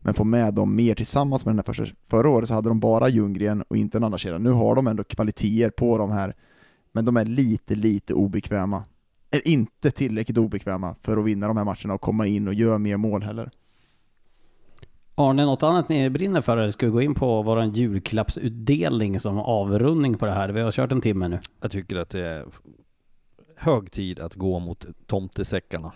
men 0.00 0.14
få 0.14 0.24
med 0.24 0.54
dem 0.54 0.76
mer 0.76 0.94
tillsammans 0.94 1.44
med 1.44 1.52
den 1.52 1.58
här 1.58 1.74
första. 1.74 1.96
Förra 2.08 2.28
året 2.28 2.48
så 2.48 2.54
hade 2.54 2.68
de 2.68 2.80
bara 2.80 3.08
Ljunggren 3.08 3.62
och 3.68 3.76
inte 3.76 3.98
en 3.98 4.04
andra 4.04 4.18
kedja. 4.18 4.38
Nu 4.38 4.50
har 4.50 4.74
de 4.74 4.86
ändå 4.86 5.04
kvaliteter 5.04 5.70
på 5.70 5.98
de 5.98 6.10
här, 6.10 6.34
men 6.92 7.04
de 7.04 7.16
är 7.16 7.24
lite, 7.24 7.74
lite 7.74 8.14
obekväma. 8.14 8.84
Är 9.30 9.48
inte 9.48 9.90
tillräckligt 9.90 10.38
obekväma 10.38 10.94
för 11.02 11.16
att 11.16 11.24
vinna 11.24 11.48
de 11.48 11.56
här 11.56 11.64
matcherna 11.64 11.94
och 11.94 12.00
komma 12.00 12.26
in 12.26 12.48
och 12.48 12.54
göra 12.54 12.78
mer 12.78 12.96
mål 12.96 13.22
heller. 13.22 13.50
Arne, 15.14 15.44
något 15.44 15.62
annat 15.62 15.88
ni 15.88 16.10
brinner 16.10 16.40
för 16.40 16.56
eller 16.56 16.70
ska 16.70 16.86
vi 16.86 16.92
gå 16.92 17.02
in 17.02 17.14
på 17.14 17.42
vår 17.42 17.64
julklappsutdelning 17.64 19.20
som 19.20 19.38
avrundning 19.38 20.18
på 20.18 20.26
det 20.26 20.32
här? 20.32 20.48
Vi 20.48 20.60
har 20.60 20.72
kört 20.72 20.92
en 20.92 21.00
timme 21.00 21.28
nu. 21.28 21.38
Jag 21.60 21.70
tycker 21.70 21.96
att 21.96 22.10
det 22.10 22.26
är 22.26 22.46
hög 23.56 23.92
tid 23.92 24.18
att 24.18 24.34
gå 24.34 24.58
mot 24.58 24.86
tomtesäckarna. 25.06 25.92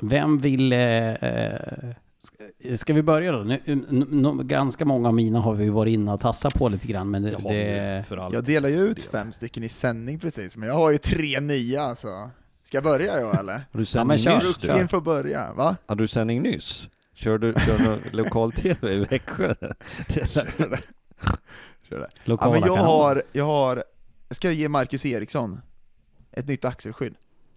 Vem 0.00 0.38
vill... 0.38 0.72
Eh, 0.72 1.14
eh, 1.14 1.94
ska- 2.24 2.44
vi 2.92 3.02
börja 3.02 3.32
då? 3.32 3.38
Nu, 3.38 3.60
n- 3.66 3.86
n- 3.90 4.40
ganska 4.48 4.84
många 4.84 5.08
av 5.08 5.14
mina 5.14 5.40
har 5.40 5.54
vi 5.54 5.68
varit 5.68 5.92
inne 5.92 6.12
och 6.12 6.20
tassat 6.20 6.54
på 6.54 6.68
lite 6.68 6.86
grann, 6.86 7.10
men 7.10 7.22
det... 7.22 7.30
Det 7.30 8.04
det. 8.30 8.34
Jag 8.36 8.44
delar 8.44 8.68
ju 8.68 8.76
ut 8.76 9.02
fem 9.02 9.32
stycken 9.32 9.62
i 9.62 9.68
sändning 9.68 10.18
precis, 10.18 10.56
men 10.56 10.68
jag 10.68 10.74
har 10.74 10.90
ju 10.90 10.98
tre 10.98 11.40
nya 11.40 11.82
alltså. 11.82 12.30
Ska 12.64 12.76
jag 12.76 12.84
börja 12.84 13.20
jag 13.20 13.38
eller? 13.38 13.52
Har 13.52 13.62
du 13.72 13.80
Ja, 13.80 13.84
sändning 13.86 14.18
kör. 14.18 14.34
nyss 14.36 14.56
du? 14.56 14.88
Får 14.88 15.00
börja, 15.00 15.52
va? 15.52 15.76
Hade 15.86 16.02
du 16.02 16.08
sändning 16.08 16.42
nyss? 16.42 16.88
Kör 17.14 17.38
du, 17.38 17.52
kör 17.66 17.78
du 17.78 18.10
lokal-tv 18.16 18.92
i 18.94 18.98
Växjö? 19.04 19.54
Kör 21.88 21.98
det. 21.98 22.08
Ja, 22.12 22.20
lokala 22.24 22.52
men 22.52 22.60
jag 22.66 22.76
har, 22.76 23.22
jag 23.32 23.44
har, 23.44 23.84
jag 24.28 24.36
ska 24.36 24.50
ge 24.52 24.68
Marcus 24.68 25.06
Eriksson 25.06 25.60
ett 26.32 26.48
nytt 26.48 26.64
axelskydd. 26.64 27.14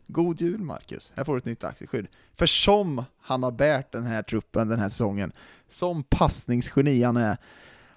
God 0.07 0.41
jul 0.41 0.61
Marcus, 0.61 1.13
här 1.15 1.23
får 1.23 1.33
du 1.33 1.37
ett 1.37 1.45
nytt 1.45 1.63
axelskydd. 1.63 2.07
För 2.35 2.45
som 2.45 3.03
han 3.21 3.43
har 3.43 3.51
bärt 3.51 3.91
den 3.91 4.05
här 4.05 4.23
truppen 4.23 4.67
den 4.67 4.79
här 4.79 4.89
säsongen, 4.89 5.31
som 5.67 6.03
passningsgeni 6.03 7.03
han 7.03 7.17
är, 7.17 7.37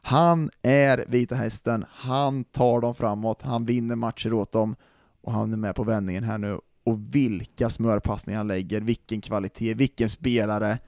han 0.03 0.51
är 0.63 1.05
Vita 1.09 1.35
Hästen, 1.35 1.85
han 1.91 2.45
tar 2.45 2.81
dem 2.81 2.95
framåt, 2.95 3.43
han 3.43 3.65
vinner 3.65 3.97
matcher 3.97 4.33
åt 4.33 4.53
dem. 4.53 4.77
Och 5.23 5.33
han 5.33 5.53
är 5.53 5.57
med 5.57 5.75
på 5.75 5.85
vändningen 5.85 6.25
här 6.25 6.39
nu. 6.39 6.61
Och 6.85 7.15
vilka 7.15 7.71
smörpassningar 7.71 8.39
han 8.39 8.49
lägger, 8.49 8.81
vilken 8.81 9.21
kvalitet, 9.21 9.75
vilken 9.75 10.09
spelare. 10.09 10.79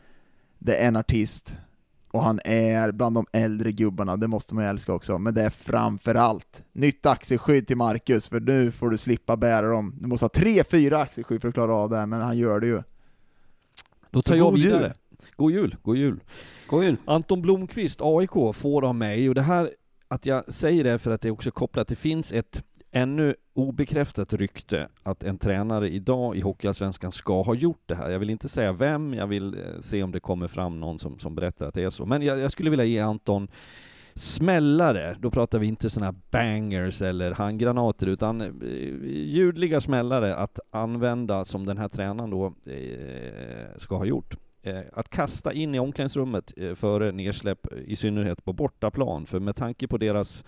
Det 0.58 0.76
är 0.76 0.88
en 0.88 0.96
artist, 0.96 1.56
och 2.12 2.22
han 2.22 2.40
är 2.44 2.92
bland 2.92 3.16
de 3.16 3.26
äldre 3.32 3.72
gubbarna, 3.72 4.16
det 4.16 4.28
måste 4.28 4.54
man 4.54 4.64
ju 4.64 4.70
älska 4.70 4.92
också, 4.92 5.18
men 5.18 5.34
det 5.34 5.42
är 5.42 5.50
framför 5.50 6.14
allt 6.14 6.64
nytt 6.72 7.06
axelskydd 7.06 7.66
till 7.66 7.76
Marcus, 7.76 8.28
för 8.28 8.40
nu 8.40 8.72
får 8.72 8.90
du 8.90 8.98
slippa 8.98 9.36
bära 9.36 9.68
dem. 9.68 9.94
Du 10.00 10.06
måste 10.06 10.24
ha 10.24 10.28
tre, 10.28 10.64
fyra 10.64 10.98
axelskydd 11.00 11.40
för 11.40 11.48
att 11.48 11.54
klara 11.54 11.74
av 11.74 11.90
det 11.90 11.96
här, 11.96 12.06
men 12.06 12.20
han 12.20 12.38
gör 12.38 12.60
det 12.60 12.66
ju. 12.66 12.82
Då 14.10 14.22
tar 14.22 14.32
Så 14.32 14.36
jag 14.38 14.52
god 14.52 14.60
vidare. 14.62 14.82
jul. 14.82 14.92
God 15.36 15.52
jul, 15.52 15.76
god 15.82 15.96
jul. 15.96 16.20
God 16.68 16.84
jul. 16.84 16.96
Anton 17.04 17.42
Blomqvist, 17.42 18.00
AIK, 18.02 18.54
får 18.54 18.84
av 18.84 18.94
mig, 18.94 19.28
och 19.28 19.34
det 19.34 19.42
här, 19.42 19.70
att 20.08 20.26
jag 20.26 20.52
säger 20.54 20.84
det 20.84 20.98
för 20.98 21.10
att 21.10 21.20
det 21.20 21.28
är 21.28 21.32
också 21.32 21.50
kopplat, 21.50 21.88
det 21.88 21.96
finns 21.96 22.32
ett 22.32 22.64
ännu 22.92 23.34
obekräftat 23.54 24.32
rykte 24.32 24.88
att 25.02 25.24
en 25.24 25.38
tränare 25.38 25.90
idag 25.90 26.36
i 26.36 26.40
Hockeyallsvenskan 26.40 27.12
ska 27.12 27.42
ha 27.42 27.54
gjort 27.54 27.82
det 27.86 27.94
här. 27.94 28.10
Jag 28.10 28.18
vill 28.18 28.30
inte 28.30 28.48
säga 28.48 28.72
vem, 28.72 29.14
jag 29.14 29.26
vill 29.26 29.54
eh, 29.54 29.80
se 29.80 30.02
om 30.02 30.12
det 30.12 30.20
kommer 30.20 30.48
fram 30.48 30.80
någon 30.80 30.98
som, 30.98 31.18
som 31.18 31.34
berättar 31.34 31.66
att 31.66 31.74
det 31.74 31.82
är 31.82 31.90
så. 31.90 32.06
Men 32.06 32.22
jag, 32.22 32.38
jag 32.38 32.52
skulle 32.52 32.70
vilja 32.70 32.84
ge 32.84 32.98
Anton 32.98 33.48
smällare, 34.14 35.16
då 35.20 35.30
pratar 35.30 35.58
vi 35.58 35.66
inte 35.66 35.90
sådana 35.90 36.12
här 36.12 36.20
bangers 36.30 37.02
eller 37.02 37.32
handgranater, 37.32 38.06
utan 38.06 38.40
eh, 38.40 38.48
ljudliga 39.10 39.80
smällare 39.80 40.36
att 40.36 40.60
använda 40.70 41.44
som 41.44 41.66
den 41.66 41.78
här 41.78 41.88
tränaren 41.88 42.30
då 42.30 42.46
eh, 42.46 43.76
ska 43.76 43.96
ha 43.96 44.04
gjort. 44.04 44.36
Att 44.92 45.08
kasta 45.08 45.52
in 45.52 45.74
i 45.74 45.78
omklädningsrummet 45.78 46.52
före 46.74 47.12
nedsläpp, 47.12 47.66
i 47.86 47.96
synnerhet 47.96 48.44
på 48.44 48.52
bortaplan, 48.52 49.26
för 49.26 49.40
med 49.40 49.56
tanke 49.56 49.88
på 49.88 49.98
deras 49.98 50.44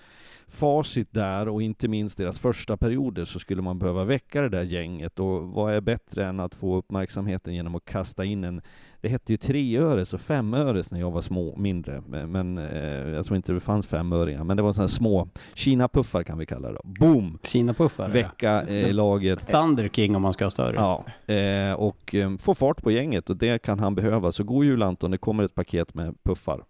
facit 0.49 1.12
där 1.12 1.49
och 1.49 1.62
inte 1.62 1.88
minst 1.88 2.18
deras 2.18 2.38
första 2.38 2.76
perioder 2.76 3.24
så 3.24 3.38
skulle 3.38 3.62
man 3.62 3.78
behöva 3.78 4.05
väcka 4.05 4.40
det 4.40 4.49
där 4.49 4.62
gänget 4.62 5.18
och 5.18 5.42
vad 5.42 5.74
är 5.74 5.80
bättre 5.80 6.26
än 6.26 6.40
att 6.40 6.55
få 6.55 6.76
uppmärksamheten 6.76 7.55
genom 7.55 7.74
att 7.74 7.84
kasta 7.84 8.24
in 8.24 8.45
en 8.45 8.62
det 9.05 9.11
hette 9.11 9.32
ju 9.32 9.36
treöres 9.36 10.14
och 10.14 10.20
femöres 10.20 10.90
när 10.90 11.01
jag 11.01 11.11
var 11.11 11.20
små, 11.20 11.57
mindre. 11.57 12.03
Men, 12.26 12.59
eh, 12.59 13.09
jag 13.09 13.26
tror 13.26 13.36
inte 13.36 13.53
det 13.53 13.61
fanns 13.61 13.86
femöringar. 13.86 14.45
Men 14.45 14.57
det 14.57 14.62
var 14.62 14.72
sådana 14.72 14.88
små 14.88 15.28
Kina-puffar 15.55 16.22
kan 16.22 16.38
vi 16.38 16.47
kalla 16.47 16.68
det. 16.68 16.74
då. 16.74 17.07
Boom! 17.07 17.38
Kina-puffar. 17.42 18.09
Väcka 18.09 18.62
eh, 18.62 18.95
laget. 18.95 19.47
Thunder 19.51 19.88
King 19.88 20.16
om 20.16 20.22
man 20.22 20.32
ska 20.32 20.45
ha 20.45 20.51
större. 20.51 20.76
Ja, 20.76 21.05
eh, 21.34 21.72
och 21.72 22.14
eh, 22.14 22.36
få 22.36 22.55
fart 22.55 22.82
på 22.82 22.90
gänget 22.90 23.30
och 23.30 23.36
det 23.36 23.62
kan 23.62 23.78
han 23.78 23.95
behöva. 23.95 24.32
Så 24.32 24.45
god 24.45 24.64
jul 24.64 24.82
Anton, 24.82 25.11
det 25.11 25.18
kommer 25.18 25.42
ett 25.42 25.55
paket 25.55 25.95
med 25.95 26.14
puffar. 26.22 26.64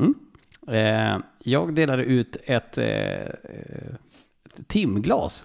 Mm. 0.00 0.14
Eh, 0.70 1.18
jag 1.44 1.74
delar 1.74 1.98
ut 1.98 2.36
ett, 2.44 2.78
eh, 2.78 3.22
ett 4.44 4.68
timglas. 4.68 5.44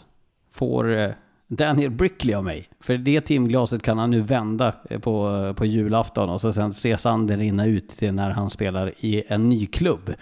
Får 0.51 0.97
eh, 0.97 1.11
Daniel 1.47 1.91
Brickley 1.91 2.35
av 2.35 2.43
mig. 2.43 2.69
För 2.79 2.97
det 2.97 3.21
timglaset 3.21 3.81
kan 3.81 3.97
han 3.97 4.11
nu 4.11 4.21
vända 4.21 4.75
eh, 4.89 4.99
på, 4.99 5.53
på 5.57 5.65
julafton 5.65 6.29
och 6.29 6.41
så 6.41 6.53
sen 6.53 6.73
se 6.73 6.97
sanden 6.97 7.39
rinna 7.39 7.65
ut 7.65 7.89
till 7.89 8.13
när 8.13 8.29
han 8.29 8.49
spelar 8.49 8.91
i 8.99 9.23
en 9.27 9.49
ny 9.49 9.65
klubb. 9.65 10.13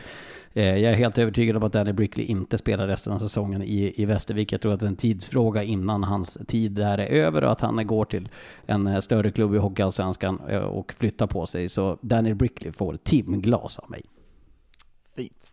Eh, 0.53 0.77
jag 0.77 0.91
är 0.91 0.95
helt 0.95 1.17
övertygad 1.17 1.57
om 1.57 1.63
att 1.63 1.73
Daniel 1.73 1.95
Brickley 1.95 2.25
inte 2.25 2.57
spelar 2.57 2.87
resten 2.87 3.13
av 3.13 3.19
säsongen 3.19 3.61
i, 3.61 3.93
i 3.95 4.05
Västervik. 4.05 4.51
Jag 4.51 4.61
tror 4.61 4.73
att 4.73 4.79
det 4.79 4.85
är 4.85 4.87
en 4.87 4.95
tidsfråga 4.95 5.63
innan 5.63 6.03
hans 6.03 6.37
tid 6.47 6.71
där 6.71 6.97
är 6.97 7.07
över 7.07 7.43
och 7.43 7.51
att 7.51 7.61
han 7.61 7.87
går 7.87 8.05
till 8.05 8.29
en 8.65 9.01
större 9.01 9.31
klubb 9.31 9.55
i 9.55 9.57
Hockeyallsvenskan 9.57 10.39
och 10.69 10.93
flyttar 10.97 11.27
på 11.27 11.45
sig. 11.45 11.69
Så 11.69 11.97
Daniel 12.01 12.35
Brickley 12.35 12.71
får 12.71 12.97
timglas 12.97 13.79
av 13.79 13.91
mig. 13.91 14.01
Fint. 15.15 15.51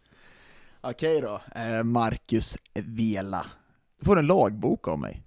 Okej 0.80 1.20
då, 1.20 1.40
eh, 1.54 1.82
Marcus 1.82 2.58
Vela. 2.74 3.46
Du 3.98 4.04
får 4.04 4.18
en 4.18 4.26
lagbok 4.26 4.88
av 4.88 4.98
mig. 4.98 5.22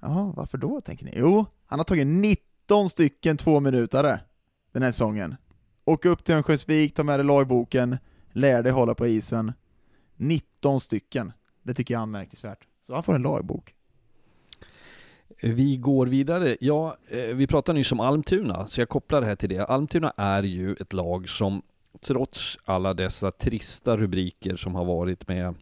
Jaha, 0.00 0.32
varför 0.36 0.58
då 0.58 0.80
tänker 0.80 1.04
ni? 1.04 1.12
Jo, 1.16 1.46
han 1.66 1.78
har 1.78 1.84
tagit 1.84 2.06
19 2.06 2.90
stycken 2.90 3.36
två 3.36 3.60
minutare 3.60 4.20
den 4.72 4.82
här 4.82 4.92
säsongen. 4.92 5.36
Åk 5.84 6.04
upp 6.04 6.24
till 6.24 6.34
Örnsköldsvik, 6.34 6.94
ta 6.94 7.02
med 7.02 7.18
dig 7.18 7.26
lagboken, 7.26 7.98
lär 8.32 8.62
dig 8.62 8.72
hålla 8.72 8.94
på 8.94 9.06
isen. 9.06 9.52
19 10.16 10.80
stycken. 10.80 11.32
Det 11.62 11.74
tycker 11.74 11.94
jag 11.94 11.98
är 11.98 12.02
anmärkningsvärt. 12.02 12.66
Så 12.86 12.94
han 12.94 13.02
får 13.02 13.14
en 13.14 13.22
lagbok. 13.22 13.74
Vi 15.42 15.76
går 15.76 16.06
vidare. 16.06 16.56
Ja, 16.60 16.96
eh, 17.08 17.24
vi 17.24 17.46
pratade 17.46 17.78
nyss 17.78 17.92
om 17.92 18.00
Almtuna, 18.00 18.66
så 18.66 18.80
jag 18.80 18.88
kopplar 18.88 19.20
det 19.20 19.26
här 19.26 19.36
till 19.36 19.48
det. 19.48 19.64
Almtuna 19.64 20.12
är 20.16 20.42
ju 20.42 20.72
ett 20.72 20.92
lag 20.92 21.28
som 21.28 21.62
trots 22.00 22.58
alla 22.64 22.94
dessa 22.94 23.30
trista 23.30 23.96
rubriker 23.96 24.56
som 24.56 24.74
har 24.74 24.84
varit 24.84 25.28
med 25.28 25.54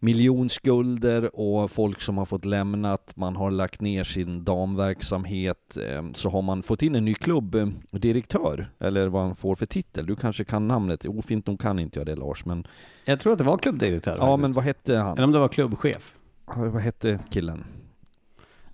miljonskulder 0.00 1.40
och 1.40 1.70
folk 1.70 2.00
som 2.00 2.18
har 2.18 2.24
fått 2.24 2.44
lämnat, 2.44 3.12
man 3.14 3.36
har 3.36 3.50
lagt 3.50 3.80
ner 3.80 4.04
sin 4.04 4.44
damverksamhet, 4.44 5.76
eh, 5.76 6.04
så 6.14 6.30
har 6.30 6.42
man 6.42 6.62
fått 6.62 6.82
in 6.82 6.94
en 6.94 7.04
ny 7.04 7.14
klubbdirektör, 7.14 8.70
eller 8.80 9.08
vad 9.08 9.22
han 9.22 9.34
får 9.34 9.54
för 9.54 9.66
titel. 9.66 10.06
Du 10.06 10.16
kanske 10.16 10.44
kan 10.44 10.68
namnet, 10.68 11.04
ofint 11.04 11.46
nog 11.46 11.60
kan 11.60 11.78
inte 11.78 12.00
jag 12.00 12.06
det 12.06 12.16
Lars, 12.16 12.44
men... 12.44 12.66
Jag 13.04 13.20
tror 13.20 13.32
att 13.32 13.38
det 13.38 13.44
var 13.44 13.58
klubbdirektör. 13.58 14.16
Ja, 14.16 14.36
faktiskt. 14.36 14.42
men 14.42 14.52
vad 14.52 14.64
hette 14.64 14.96
han? 14.96 15.12
Eller 15.12 15.24
om 15.24 15.32
det 15.32 15.38
var 15.38 15.48
klubbchef. 15.48 16.14
Vad 16.44 16.82
hette 16.82 17.18
killen? 17.30 17.64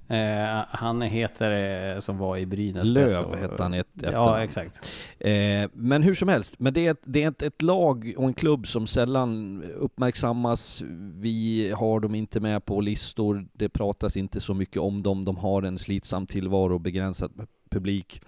Eh, 0.08 0.64
han 0.68 1.02
heter, 1.02 1.94
eh, 1.94 2.00
som 2.00 2.18
var 2.18 2.36
i 2.36 2.46
Brynäs 2.46 2.88
Löv 2.88 3.24
och- 3.24 3.36
hette 3.36 3.62
han 3.62 3.74
i 3.74 3.78
ett 3.78 3.86
Ja, 3.94 4.08
efternamn. 4.08 4.40
exakt. 4.42 4.90
Eh, 5.18 5.70
men 5.72 6.02
hur 6.02 6.14
som 6.14 6.28
helst, 6.28 6.54
men 6.58 6.74
det 6.74 6.86
är, 6.86 6.90
ett, 6.90 7.00
det 7.04 7.22
är 7.22 7.28
ett, 7.28 7.42
ett 7.42 7.62
lag 7.62 8.14
och 8.16 8.24
en 8.28 8.34
klubb 8.34 8.66
som 8.66 8.86
sällan 8.86 9.62
uppmärksammas. 9.76 10.82
Vi 11.20 11.70
har 11.76 12.00
dem 12.00 12.14
inte 12.14 12.40
med 12.40 12.64
på 12.64 12.80
listor, 12.80 13.46
det 13.52 13.68
pratas 13.68 14.16
inte 14.16 14.40
så 14.40 14.54
mycket 14.54 14.76
om 14.82 15.02
dem. 15.02 15.24
De 15.24 15.36
har 15.36 15.62
en 15.62 15.78
slitsam 15.78 16.26
tillvaro, 16.26 16.78
begränsad 16.78 17.46
publik, 17.70 18.20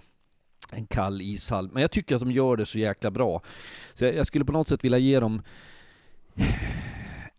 en 0.71 0.87
kall 0.87 1.21
ishall. 1.21 1.69
Men 1.73 1.81
jag 1.81 1.91
tycker 1.91 2.15
att 2.15 2.21
de 2.21 2.31
gör 2.31 2.55
det 2.57 2.65
så 2.65 2.77
jäkla 2.79 3.11
bra. 3.11 3.41
Så 3.93 4.05
jag, 4.05 4.15
jag 4.15 4.25
skulle 4.27 4.45
på 4.45 4.51
något 4.51 4.67
sätt 4.67 4.83
vilja 4.83 4.97
ge 4.97 5.19
dem 5.19 5.41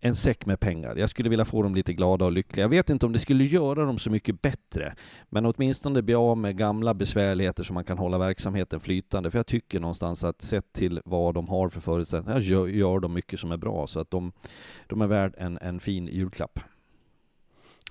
en 0.01 0.15
säck 0.15 0.47
med 0.47 0.61
pengar. 0.61 0.97
Jag 0.97 1.09
skulle 1.11 1.29
vilja 1.29 1.45
få 1.45 1.63
dem 1.63 1.75
lite 1.75 1.93
glada 1.93 2.25
och 2.25 2.33
lyckliga. 2.33 2.65
Jag 2.65 2.69
vet 2.69 2.91
inte 2.91 3.07
om 3.07 3.13
det 3.13 3.19
skulle 3.19 3.45
göra 3.45 3.85
dem 3.85 3.99
så 3.99 4.11
mycket 4.11 4.43
bättre, 4.43 4.95
men 5.29 5.47
åtminstone 5.47 6.03
bli 6.03 6.15
av 6.15 6.39
med 6.39 6.57
gamla 6.59 6.95
besvärligheter 6.95 7.63
så 7.63 7.73
man 7.73 7.85
kan 7.85 7.99
hålla 7.99 8.19
verksamheten 8.19 8.81
flytande. 8.81 9.31
För 9.31 9.39
jag 9.39 9.47
tycker 9.47 9.81
någonstans 9.81 10.25
att 10.25 10.43
sett 10.43 10.73
till 10.73 11.01
vad 11.05 11.35
de 11.35 11.49
har 11.49 11.69
för 11.69 11.81
förutsättningar 11.81 12.41
gör, 12.41 12.67
gör 12.67 13.01
de 13.01 13.13
mycket 13.15 13.41
som 13.41 13.53
är 13.53 13.57
bra, 13.57 13.87
så 13.87 14.01
att 14.01 14.11
de, 14.11 14.33
de 14.87 15.01
är 15.03 15.07
värd 15.07 15.35
en, 15.39 15.59
en 15.63 15.81
fin 15.81 16.07
julklapp. 16.07 16.61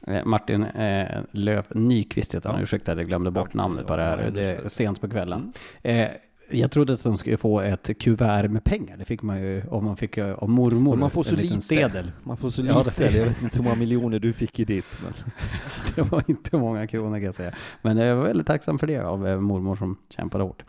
Eh, 0.08 0.26
Martin 0.26 0.64
eh, 0.64 1.22
Löf 1.32 1.66
Nyqvist 1.74 2.36
heter 2.36 2.49
han, 2.49 2.58
Ja. 2.58 2.64
ursäkta 2.64 2.91
att 2.91 2.97
jag 2.97 3.08
glömde 3.08 3.32
bort 3.32 3.49
Ja, 3.53 3.58
namnet 3.62 3.88
på 3.88 3.95
det 3.95 4.03
här. 4.03 4.32
Det 4.34 4.43
är 4.43 4.70
sent 4.70 5.01
på 5.01 5.10
kvällen. 5.10 5.53
Eh, 5.82 6.08
jag 6.50 6.72
trodde 6.72 6.93
att 6.93 7.04
de 7.04 7.18
skulle 7.18 7.38
få 7.38 7.62
ett 7.62 8.00
kuvert 8.00 8.48
med 8.48 8.64
pengar. 8.64 8.98
Det 8.98 9.06
fick 9.06 9.22
man 9.22 9.41
ju 9.41 9.64
om 9.70 9.86
man 9.86 9.98
fick 9.98 10.18
eh, 10.18 10.34
av 10.34 10.50
mormor 10.50 10.91
Men 10.91 11.00
man 11.00 11.10
får 11.10 11.24
så 11.24 11.36
en 11.36 11.41
lite. 11.41 11.62
sedel. 11.62 12.12
Man 12.24 12.38
får 12.38 12.50
så 12.50 12.66
Ja, 12.66 12.84
lite, 12.84 13.04
jag 13.18 13.26
vet 13.26 13.41
inte 13.41 13.58
hur 13.58 13.64
många 13.64 13.76
miljoner 13.76 14.20
du 14.20 14.34
fick 14.34 14.60
i 14.60 14.66
ditt. 14.66 14.86
Men... 15.04 15.14
Det 15.95 16.02
var 16.12 16.24
inte 16.28 16.58
många 16.58 16.88
kronor 16.88 17.16
kan 17.16 17.24
jag 17.24 17.36
säga. 17.36 17.54
Men 17.82 17.98
jag 17.98 18.16
var 18.16 18.24
väldigt 18.24 18.48
tacksam 18.48 18.80
för 18.80 18.88
det 18.88 18.98
av 18.98 19.28
eh, 19.28 19.39
mormor 19.39 19.76
som 19.76 19.98
kämpade 20.16 20.43
hårt. 20.43 20.64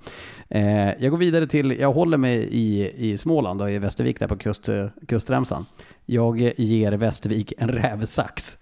Eh, 0.49 0.63
jag 1.03 1.11
går 1.11 1.19
vidare 1.19 1.47
till, 1.47 1.71
jag 1.81 1.93
håller 1.93 2.19
mig 2.19 2.49
i, 2.51 2.93
i 3.11 3.19
Småland 3.19 3.63
och 3.63 3.71
i 3.71 3.79
Västervik 3.79 4.19
där 4.19 4.29
på 4.29 4.37
kust, 4.37 4.69
eh, 4.69 4.87
kustremsan. 5.09 5.67
Jag 6.07 6.41
eh, 6.41 6.53
ger 6.57 6.93
Västervik 6.93 7.53
en 7.59 7.69
rävsax. 7.69 8.59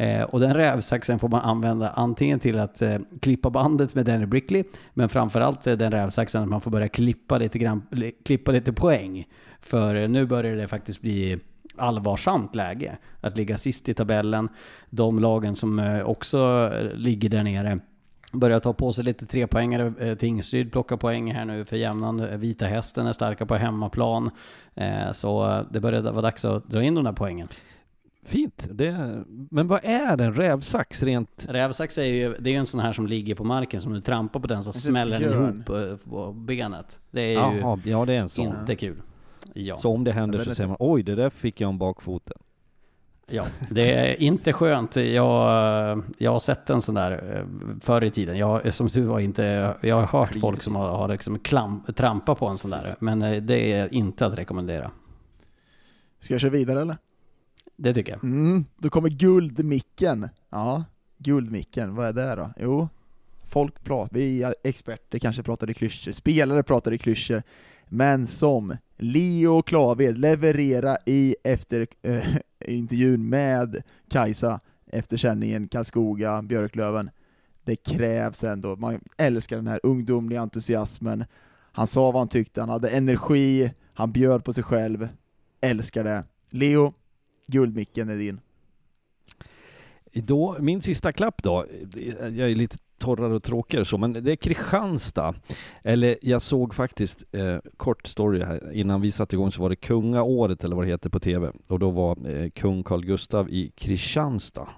Eh, 0.00 0.22
och 0.22 0.40
den 0.40 0.54
rävsaxen 0.54 1.18
får 1.18 1.28
man 1.28 1.40
använda 1.40 1.88
antingen 1.88 2.38
till 2.40 2.58
att 2.58 2.82
eh, 2.82 2.96
klippa 3.20 3.50
bandet 3.50 3.94
med 3.94 4.06
Danny 4.06 4.26
Brickley, 4.26 4.64
men 4.94 5.08
framförallt 5.08 5.66
eh, 5.66 5.76
den 5.76 5.92
rävsaxen 5.92 6.42
att 6.42 6.48
man 6.48 6.60
får 6.60 6.70
börja 6.70 6.88
klippa 6.88 7.38
lite, 7.38 7.58
grann, 7.58 7.82
li- 7.90 8.12
klippa 8.24 8.52
lite 8.52 8.72
poäng. 8.72 9.24
För 9.60 9.94
eh, 9.94 10.08
nu 10.08 10.26
börjar 10.26 10.56
det 10.56 10.66
faktiskt 10.68 11.00
bli 11.00 11.38
allvarsamt 11.76 12.54
läge 12.54 12.96
att 13.20 13.36
ligga 13.36 13.58
sist 13.58 13.88
i 13.88 13.94
tabellen. 13.94 14.48
De 14.90 15.18
lagen 15.18 15.56
som 15.56 15.78
eh, 15.78 16.02
också 16.02 16.70
eh, 16.74 16.96
ligger 16.96 17.28
där 17.28 17.42
nere 17.42 17.78
börjar 18.32 18.60
ta 18.60 18.72
på 18.72 18.92
sig 18.92 19.04
lite 19.04 19.26
trepoängare. 19.26 19.92
Eh, 20.00 20.14
Tingsryd 20.14 20.72
plockar 20.72 20.96
poäng 20.96 21.32
här 21.32 21.44
nu 21.44 21.64
för 21.64 21.76
jämnan. 21.76 22.20
Eh, 22.20 22.36
Vita 22.36 22.66
Hästen 22.66 23.06
är 23.06 23.12
starka 23.12 23.46
på 23.46 23.54
hemmaplan. 23.56 24.30
Eh, 24.74 25.12
Så 25.12 25.50
eh, 25.50 25.62
det 25.70 25.80
börjar 25.80 26.02
vara 26.02 26.22
dags 26.22 26.44
att 26.44 26.68
dra 26.68 26.82
in 26.82 26.94
de 26.94 27.04
där 27.04 27.12
poängen. 27.12 27.48
Fint. 28.28 28.68
Det, 28.70 29.24
men 29.50 29.66
vad 29.66 29.80
är 29.82 30.20
en 30.20 30.34
rävsax 30.34 31.02
rent... 31.02 31.46
Rävsax 31.48 31.98
är 31.98 32.04
ju, 32.04 32.34
det 32.38 32.50
är 32.50 32.52
ju 32.52 32.58
en 32.58 32.66
sån 32.66 32.80
här 32.80 32.92
som 32.92 33.06
ligger 33.06 33.34
på 33.34 33.44
marken, 33.44 33.80
som 33.80 33.92
du 33.92 34.00
trampar 34.00 34.40
på 34.40 34.46
den 34.46 34.64
så 34.64 34.72
smäller 34.72 35.20
den 35.20 35.32
ihop 35.32 35.66
på, 35.66 35.98
på 36.10 36.32
benet. 36.32 37.00
Det 37.10 37.20
är 37.20 37.28
ju 37.52 37.58
Jaha, 37.60 37.80
ja 37.84 38.04
det 38.04 38.14
är 38.14 38.20
en 38.20 38.28
sån. 38.28 38.46
inte 38.46 38.76
kul. 38.76 39.02
Ja. 39.54 39.76
Så 39.76 39.90
om 39.90 40.04
det 40.04 40.12
händer 40.12 40.38
så 40.38 40.54
säger 40.54 40.68
man 40.68 40.76
oj, 40.80 41.02
det 41.02 41.14
där 41.14 41.30
fick 41.30 41.60
jag 41.60 41.68
om 41.68 41.78
bakfoten. 41.78 42.36
Ja, 43.26 43.44
det 43.70 43.94
är 43.94 44.22
inte 44.22 44.52
skönt. 44.52 44.96
Jag, 44.96 46.02
jag 46.18 46.32
har 46.32 46.40
sett 46.40 46.70
en 46.70 46.80
sån 46.80 46.94
där 46.94 47.36
eh, 47.36 47.44
förr 47.80 48.04
i 48.04 48.10
tiden. 48.10 48.38
Jag, 48.38 48.74
som 48.74 48.86
du 48.86 49.02
var 49.02 49.20
inte, 49.20 49.74
jag 49.80 49.96
har 49.96 50.06
hört 50.20 50.36
folk 50.40 50.62
som 50.62 50.76
har, 50.76 50.88
har 50.88 51.08
liksom 51.08 51.38
klam, 51.38 51.82
trampat 51.96 52.38
på 52.38 52.46
en 52.46 52.58
sån 52.58 52.70
där. 52.70 52.94
Men 52.98 53.22
eh, 53.22 53.42
det 53.42 53.72
är 53.72 53.94
inte 53.94 54.26
att 54.26 54.38
rekommendera. 54.38 54.90
Ska 56.20 56.34
jag 56.34 56.40
köra 56.40 56.50
vidare 56.50 56.80
eller? 56.80 56.96
Det 57.80 57.94
tycker 57.94 58.12
jag. 58.12 58.24
Mm, 58.24 58.64
då 58.76 58.90
kommer 58.90 59.08
guldmicken. 59.08 60.28
Ja, 60.50 60.84
guldmicken, 61.18 61.94
vad 61.94 62.06
är 62.06 62.12
det 62.12 62.36
då? 62.36 62.52
Jo, 62.56 62.88
folk 63.46 63.84
pratar, 63.84 64.16
vi 64.16 64.42
är 64.42 64.54
experter 64.64 65.18
kanske 65.18 65.42
pratar 65.42 65.70
i 65.70 65.74
klyschor, 65.74 66.12
spelare 66.12 66.62
pratar 66.62 66.92
i 66.92 66.98
klyschor, 66.98 67.42
men 67.86 68.26
som 68.26 68.76
Leo 68.96 69.62
Klaved 69.62 70.18
leverera 70.18 70.96
i 71.06 71.36
efter 71.44 71.86
äh, 72.02 72.24
intervjun 72.66 73.28
med 73.28 73.82
Kajsa 74.10 74.60
efter 74.86 75.16
sändningen 75.16 75.68
Karlskoga, 75.68 76.42
Björklöven. 76.42 77.10
Det 77.64 77.76
krävs 77.76 78.44
ändå, 78.44 78.76
man 78.76 79.00
älskar 79.16 79.56
den 79.56 79.66
här 79.66 79.80
ungdomliga 79.82 80.40
entusiasmen. 80.40 81.24
Han 81.72 81.86
sa 81.86 82.10
vad 82.10 82.20
han 82.20 82.28
tyckte, 82.28 82.60
han 82.60 82.70
hade 82.70 82.88
energi, 82.88 83.72
han 83.94 84.12
bjöd 84.12 84.44
på 84.44 84.52
sig 84.52 84.64
själv. 84.64 85.08
Älskar 85.60 86.04
det. 86.04 86.24
Leo, 86.50 86.94
guldmicken 87.48 88.08
är 88.08 88.16
din. 88.16 88.40
Då, 90.12 90.56
min 90.60 90.82
sista 90.82 91.12
klapp 91.12 91.42
då, 91.42 91.64
jag 92.20 92.50
är 92.50 92.54
lite 92.54 92.76
torrare 92.98 93.34
och 93.34 93.42
tråkigare 93.42 93.84
så, 93.84 93.98
men 93.98 94.12
det 94.12 94.32
är 94.32 94.36
Kristianstad. 94.36 95.34
Eller 95.82 96.18
jag 96.22 96.42
såg 96.42 96.74
faktiskt, 96.74 97.24
eh, 97.32 97.56
kort 97.76 98.06
story 98.06 98.42
här, 98.42 98.72
innan 98.72 99.00
vi 99.00 99.12
satte 99.12 99.36
igång 99.36 99.52
så 99.52 99.62
var 99.62 99.70
det 99.70 99.76
kungaåret 99.76 100.64
eller 100.64 100.76
vad 100.76 100.84
det 100.84 100.90
heter 100.90 101.10
på 101.10 101.20
TV. 101.20 101.52
Och 101.68 101.78
då 101.78 101.90
var 101.90 102.28
eh, 102.28 102.50
kung 102.50 102.82
Carl 102.82 103.04
Gustav 103.04 103.50
i 103.50 103.72
Kristianstad. 103.76 104.68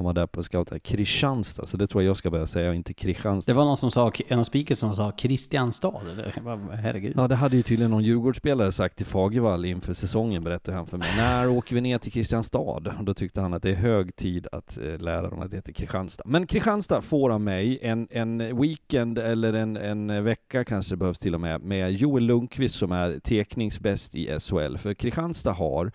Han 0.00 0.04
var 0.04 0.12
där 0.12 0.26
på 0.26 0.42
scout, 0.42 0.82
Kristianstad, 0.82 1.66
så 1.66 1.76
det 1.76 1.86
tror 1.86 2.02
jag 2.02 2.10
jag 2.10 2.16
ska 2.16 2.30
börja 2.30 2.46
säga, 2.46 2.74
inte 2.74 2.94
Kristianstad. 2.94 3.52
Det 3.52 3.56
var 3.56 3.64
någon 3.64 3.76
som 3.76 3.90
sa, 3.90 4.12
en 4.28 4.44
speaker 4.44 4.74
som 4.74 4.96
sa 4.96 5.10
Kristianstad, 5.10 6.00
eller? 6.12 6.40
Bara, 6.44 6.76
Herregud. 6.76 7.12
Ja, 7.16 7.28
det 7.28 7.34
hade 7.34 7.56
ju 7.56 7.62
tydligen 7.62 7.90
någon 7.90 8.04
Djurgårdsspelare 8.04 8.72
sagt 8.72 8.96
till 8.96 9.06
Fagervall 9.06 9.64
inför 9.64 9.94
säsongen, 9.94 10.44
berättade 10.44 10.76
han 10.76 10.86
för 10.86 10.98
mig. 10.98 11.08
När 11.16 11.48
åker 11.48 11.74
vi 11.74 11.80
ner 11.80 11.98
till 11.98 12.12
Kristianstad? 12.12 12.58
Och 12.98 13.04
då 13.04 13.14
tyckte 13.14 13.40
han 13.40 13.54
att 13.54 13.62
det 13.62 13.70
är 13.70 13.74
hög 13.74 14.16
tid 14.16 14.46
att 14.52 14.78
eh, 14.78 14.98
lära 14.98 15.30
dem 15.30 15.42
att 15.42 15.50
det 15.50 15.56
heter 15.56 15.72
Kristianstad. 15.72 16.22
Men 16.26 16.46
Kristianstad 16.46 17.00
får 17.00 17.30
av 17.30 17.40
mig 17.40 17.78
en, 17.82 18.08
en 18.10 18.60
weekend 18.60 19.18
eller 19.18 19.52
en, 19.52 19.76
en 19.76 20.24
vecka 20.24 20.64
kanske 20.64 20.96
behövs 20.96 21.18
till 21.18 21.34
och 21.34 21.40
med, 21.40 21.60
med 21.60 21.92
Joel 21.92 22.24
Lundqvist 22.24 22.78
som 22.78 22.92
är 22.92 23.18
tekningsbäst 23.18 24.14
i 24.14 24.38
SHL. 24.40 24.76
För 24.76 24.94
Kristianstad 24.94 25.52
har 25.52 25.92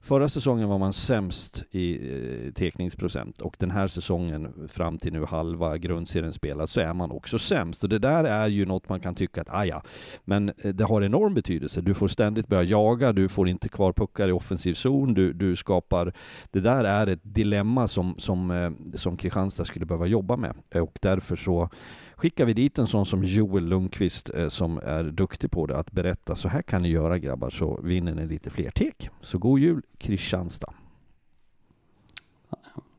Förra 0.00 0.28
säsongen 0.28 0.68
var 0.68 0.78
man 0.78 0.92
sämst 0.92 1.64
i 1.70 1.94
eh, 1.94 2.52
tekningsprocent 2.52 3.40
och 3.40 3.56
den 3.58 3.70
här 3.70 3.88
säsongen 3.88 4.68
fram 4.68 4.98
till 4.98 5.12
nu 5.12 5.24
halva 5.24 5.78
grundserien 5.78 6.32
spelad 6.32 6.68
så 6.70 6.80
är 6.80 6.92
man 6.92 7.10
också 7.10 7.38
sämst. 7.38 7.82
Och 7.82 7.88
det 7.88 7.98
där 7.98 8.24
är 8.24 8.48
ju 8.48 8.66
något 8.66 8.88
man 8.88 9.00
kan 9.00 9.14
tycka 9.14 9.40
att, 9.40 9.48
ah, 9.48 9.58
aja, 9.58 9.82
men 10.24 10.48
eh, 10.48 10.74
det 10.74 10.84
har 10.84 11.02
enorm 11.02 11.34
betydelse. 11.34 11.80
Du 11.80 11.94
får 11.94 12.08
ständigt 12.08 12.46
börja 12.46 12.62
jaga, 12.62 13.12
du 13.12 13.28
får 13.28 13.48
inte 13.48 13.68
kvar 13.68 13.92
puckar 13.92 14.28
i 14.28 14.32
offensiv 14.32 14.74
zon, 14.74 15.14
du, 15.14 15.32
du 15.32 15.56
skapar... 15.56 16.12
Det 16.50 16.60
där 16.60 16.84
är 16.84 17.06
ett 17.06 17.20
dilemma 17.22 17.88
som, 17.88 18.14
som, 18.18 18.50
eh, 18.50 18.96
som 18.96 19.16
Kristianstad 19.16 19.64
skulle 19.64 19.86
behöva 19.86 20.06
jobba 20.06 20.36
med 20.36 20.54
och 20.74 20.98
därför 21.02 21.36
så 21.36 21.70
skickar 22.18 22.44
vi 22.44 22.52
dit 22.52 22.78
en 22.78 22.86
sån 22.86 23.06
som 23.06 23.24
Joel 23.24 23.64
Lundqvist 23.64 24.30
eh, 24.34 24.48
som 24.48 24.78
är 24.78 25.04
duktig 25.04 25.50
på 25.50 25.66
det, 25.66 25.76
att 25.78 25.92
berätta 25.92 26.36
så 26.36 26.48
här 26.48 26.62
kan 26.62 26.82
ni 26.82 26.88
göra 26.88 27.18
grabbar 27.18 27.50
så 27.50 27.80
vinner 27.82 28.14
ni 28.14 28.26
lite 28.26 28.50
fler 28.50 28.70
tek. 28.70 29.10
Så 29.20 29.38
god 29.38 29.60
jul 29.60 29.82
Kristianstad! 29.98 30.72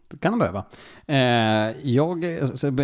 Det 0.08 0.18
kan 0.18 0.32
de 0.32 0.40
behöva. 0.40 0.66
Eh, 1.06 1.90
jag, 1.90 2.26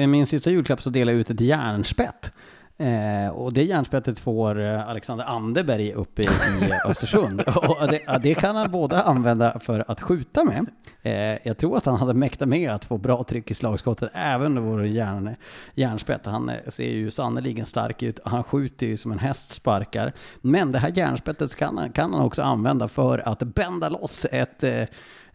min 0.10 0.28
sista 0.28 0.52
julklapp 0.52 0.82
så 0.82 0.90
delade 0.90 1.12
jag 1.12 1.20
ut 1.20 1.30
ett 1.30 1.41
järnspett. 1.41 2.32
Eh, 2.77 3.30
och 3.30 3.53
det 3.53 3.64
järnspettet 3.64 4.19
får 4.19 4.60
eh, 4.60 4.89
Alexander 4.89 5.26
Anderberg 5.26 5.93
uppe 5.93 6.22
i, 6.22 6.26
i 6.26 6.72
Östersund. 6.85 7.41
och 7.56 7.88
det, 7.88 8.19
det, 8.23 8.35
kan 8.35 8.56
han 8.56 8.72
både 8.72 9.02
använda 9.02 9.60
för 9.60 9.85
att 9.88 10.02
skjuta 10.02 10.43
med. 10.43 10.65
Eh, 11.02 11.47
jag 11.47 11.57
tror 11.57 11.77
att 11.77 11.85
han 11.85 11.95
hade 11.95 12.14
mäktat 12.14 12.47
med 12.47 12.72
att 12.72 12.85
få 12.85 12.97
bra 12.97 13.23
tryck 13.23 13.52
i 13.52 13.53
slagskottet 13.53 14.10
även 14.14 14.53
med 14.53 14.64
vår 14.64 14.85
järn, 14.85 15.35
järnspett. 15.76 16.26
Han 16.26 16.49
eh, 16.49 16.56
ser 16.68 16.89
ju 16.89 17.11
sannoliken 17.11 17.65
stark 17.65 18.03
ut. 18.03 18.19
Han 18.26 18.43
skjuter 18.43 18.85
ju 18.85 18.97
som 18.97 19.11
en 19.11 19.19
häst 19.19 19.49
sparkar. 19.49 20.14
Men 20.41 20.72
det 20.72 20.80
här 20.80 20.91
järnspettet 20.95 21.56
kan, 21.56 21.91
kan 21.93 22.14
han 22.14 22.22
också 22.22 22.41
använda 22.41 22.88
för 22.88 23.27
att 23.30 23.39
bända 23.39 23.89
loss 23.89 24.26
ett 24.31 24.64
eh, 24.64 24.84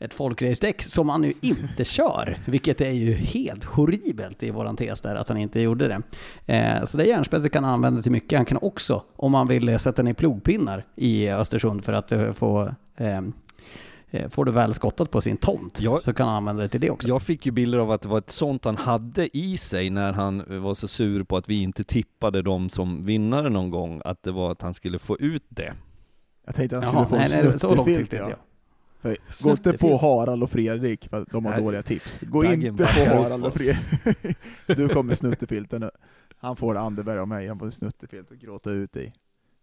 ett 0.01 0.15
folkracedäck 0.15 0.83
som 0.83 1.09
han 1.09 1.21
nu 1.21 1.33
inte 1.41 1.85
kör, 1.85 2.39
vilket 2.47 2.81
är 2.81 2.91
ju 2.91 3.13
helt 3.13 3.65
horribelt 3.65 4.43
i 4.43 4.51
våran 4.51 4.77
tes 4.77 5.01
där 5.01 5.15
att 5.15 5.29
han 5.29 5.39
inte 5.39 5.61
gjorde 5.61 5.89
det. 5.89 6.03
Eh, 6.55 6.85
så 6.85 6.97
det 6.97 7.05
järnspettet 7.05 7.53
kan 7.53 7.65
han 7.65 7.75
använda 7.75 8.03
till 8.03 8.13
mycket. 8.13 8.39
Han 8.39 8.47
kan 8.47 8.59
också, 8.63 9.03
om 9.17 9.33
man 9.33 9.49
vill 9.49 9.79
sätta 9.79 10.03
ner 10.03 10.15
plogpinnar 10.15 10.87
i 10.97 11.31
Östersund 11.31 11.85
för 11.85 11.93
att 11.93 12.13
eh, 12.13 12.33
få 12.33 12.75
eh, 12.97 13.21
Får 14.31 14.45
du 14.45 14.53
väl 14.53 14.75
skottat 14.75 15.11
på 15.11 15.21
sin 15.21 15.37
tomt 15.37 15.81
jag, 15.81 16.03
så 16.03 16.13
kan 16.13 16.29
han 16.29 16.37
använda 16.37 16.63
det 16.63 16.69
till 16.69 16.81
det 16.81 16.91
också. 16.91 17.09
Jag 17.09 17.23
fick 17.23 17.47
ju 17.47 17.53
bilder 17.53 17.79
av 17.79 17.91
att 17.91 18.03
det 18.03 18.09
var 18.09 18.19
ett 18.19 18.31
sånt 18.31 18.65
han 18.65 18.77
hade 18.77 19.37
i 19.37 19.57
sig 19.57 19.91
när 19.91 20.13
han 20.13 20.63
var 20.63 20.75
så 20.75 20.89
sur 20.89 21.23
på 21.23 21.37
att 21.37 21.49
vi 21.49 21.63
inte 21.63 21.85
tippade 21.85 22.43
dem 22.43 22.69
som 22.69 23.03
vinnare 23.03 23.51
någon 23.51 23.71
gång, 23.71 24.03
att 24.05 24.23
det 24.23 24.31
var 24.31 24.51
att 24.51 24.63
han 24.63 24.75
skulle 24.75 24.99
få 24.99 25.19
ut 25.19 25.45
det. 25.49 25.75
Jag 26.47 26.55
tänkte 26.55 26.79
att 26.79 26.85
han 26.87 27.07
skulle 27.07 27.21
Jaha, 27.21 27.27
få 27.29 27.43
en 27.43 27.59
snuttefilt 27.59 28.13
ja. 28.13 28.37
För, 29.03 29.17
gå 29.45 29.51
inte 29.51 29.73
på 29.73 29.97
Harald 29.97 30.43
och 30.43 30.51
Fredrik, 30.51 31.09
för 31.09 31.25
de 31.31 31.45
har 31.45 31.53
Nej. 31.53 31.63
dåliga 31.63 31.83
tips. 31.83 32.21
Gå 32.23 32.45
inte 32.45 32.87
på 32.87 33.17
Harald 33.17 33.45
och 33.47 33.59
Fredrik. 33.59 34.37
du 34.67 34.89
kommer 34.89 35.15
snuttefilten 35.15 35.81
nu. 35.81 35.91
Han 36.37 36.57
får 36.57 36.77
Anderberg 36.77 37.19
av 37.19 37.29
mig, 37.29 37.49
han 37.49 37.59
får 37.59 37.71
snuttefilt 37.71 38.31
och 38.31 38.39
gråta 38.39 38.71
ut 38.71 38.97
i. 38.97 39.13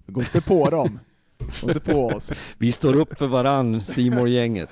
Gå 0.07 0.21
inte 0.21 0.41
på 0.41 0.69
dem. 0.69 0.99
Gå 1.61 1.67
inte 1.67 1.79
på 1.79 2.07
oss. 2.07 2.33
Vi 2.57 2.71
står 2.71 2.95
upp 2.95 3.17
för 3.17 3.27
varann, 3.27 3.83
simor 3.83 4.29
gänget 4.29 4.69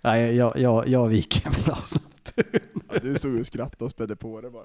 Nej, 0.00 0.36
jag, 0.36 0.58
jag, 0.58 0.88
jag 0.88 1.08
viker 1.08 1.50
mig 1.50 1.58
alltså. 1.66 1.98
ja, 2.88 2.98
Du 3.02 3.14
stod 3.14 3.40
och 3.40 3.46
skrattade 3.46 3.84
och 3.84 3.90
spädde 3.90 4.16
på 4.16 4.40
det 4.40 4.50
bara. 4.50 4.64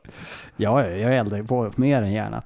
Ja, 0.57 0.87
jag 0.87 1.15
eldar 1.17 1.37
ju 1.37 1.43
på 1.43 1.71
mer 1.75 2.01
än 2.01 2.13
gärna. 2.13 2.43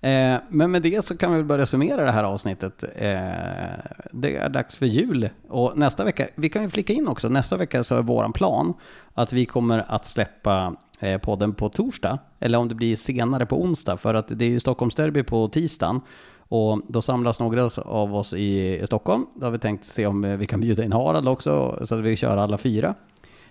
Eh, 0.00 0.36
men 0.48 0.70
med 0.70 0.82
det 0.82 1.04
så 1.04 1.16
kan 1.16 1.30
vi 1.30 1.36
väl 1.36 1.46
börja 1.46 1.66
summera 1.66 2.04
det 2.04 2.10
här 2.10 2.24
avsnittet. 2.24 2.84
Eh, 2.94 3.18
det 4.12 4.36
är 4.36 4.48
dags 4.48 4.76
för 4.76 4.86
jul 4.86 5.28
och 5.48 5.78
nästa 5.78 6.04
vecka, 6.04 6.28
vi 6.34 6.48
kan 6.48 6.62
ju 6.62 6.70
flika 6.70 6.92
in 6.92 7.08
också, 7.08 7.28
nästa 7.28 7.56
vecka 7.56 7.84
så 7.84 7.96
är 7.96 8.02
våran 8.02 8.32
plan 8.32 8.74
att 9.14 9.32
vi 9.32 9.46
kommer 9.46 9.84
att 9.88 10.06
släppa 10.06 10.76
eh, 11.00 11.20
podden 11.20 11.54
på 11.54 11.68
torsdag, 11.68 12.18
eller 12.40 12.58
om 12.58 12.68
det 12.68 12.74
blir 12.74 12.96
senare 12.96 13.46
på 13.46 13.62
onsdag, 13.62 13.96
för 13.96 14.14
att 14.14 14.28
det 14.28 14.44
är 14.44 14.48
ju 14.48 14.60
Stockholmsderby 14.60 15.22
på 15.22 15.48
tisdagen. 15.48 16.00
Och 16.48 16.80
då 16.88 17.02
samlas 17.02 17.40
några 17.40 17.70
av 17.84 18.14
oss 18.14 18.34
i 18.34 18.82
Stockholm. 18.86 19.26
Då 19.34 19.46
har 19.46 19.50
vi 19.50 19.58
tänkt 19.58 19.84
se 19.84 20.06
om 20.06 20.24
eh, 20.24 20.36
vi 20.36 20.46
kan 20.46 20.60
bjuda 20.60 20.84
in 20.84 20.92
Harald 20.92 21.28
också, 21.28 21.78
så 21.86 21.94
att 21.94 22.00
vi 22.00 22.16
kör 22.16 22.36
alla 22.36 22.58
fyra. 22.58 22.94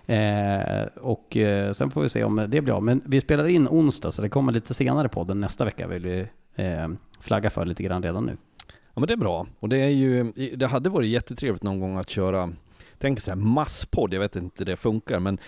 Eh, 0.06 0.86
och 1.00 1.36
eh, 1.36 1.72
sen 1.72 1.90
får 1.90 2.02
vi 2.02 2.08
se 2.08 2.24
om 2.24 2.46
det 2.48 2.62
blir 2.62 2.74
av. 2.74 2.82
Men 2.82 3.02
vi 3.04 3.20
spelar 3.20 3.46
in 3.46 3.68
onsdag, 3.68 4.12
så 4.12 4.22
det 4.22 4.28
kommer 4.28 4.52
lite 4.52 4.74
senare 4.74 5.08
på 5.08 5.24
den 5.24 5.40
nästa 5.40 5.64
vecka 5.64 5.86
vill 5.86 6.06
vi 6.06 6.26
eh, 6.54 6.88
flagga 7.20 7.50
för 7.50 7.64
lite 7.64 7.82
grann 7.82 8.02
redan 8.02 8.24
nu. 8.24 8.36
Ja 8.68 9.00
men 9.00 9.06
det 9.06 9.12
är 9.12 9.16
bra. 9.16 9.46
Och 9.60 9.68
det 9.68 9.78
är 9.78 9.88
ju, 9.88 10.32
det 10.56 10.66
hade 10.66 10.90
varit 10.90 11.08
jättetrevligt 11.08 11.62
någon 11.62 11.80
gång 11.80 11.96
att 11.96 12.10
köra, 12.10 12.52
tänk 12.98 13.20
så 13.20 13.30
här 13.30 13.36
masspodd, 13.36 14.14
jag 14.14 14.20
vet 14.20 14.36
inte 14.36 14.54
hur 14.58 14.64
det 14.64 14.76
funkar, 14.76 15.20
men 15.20 15.38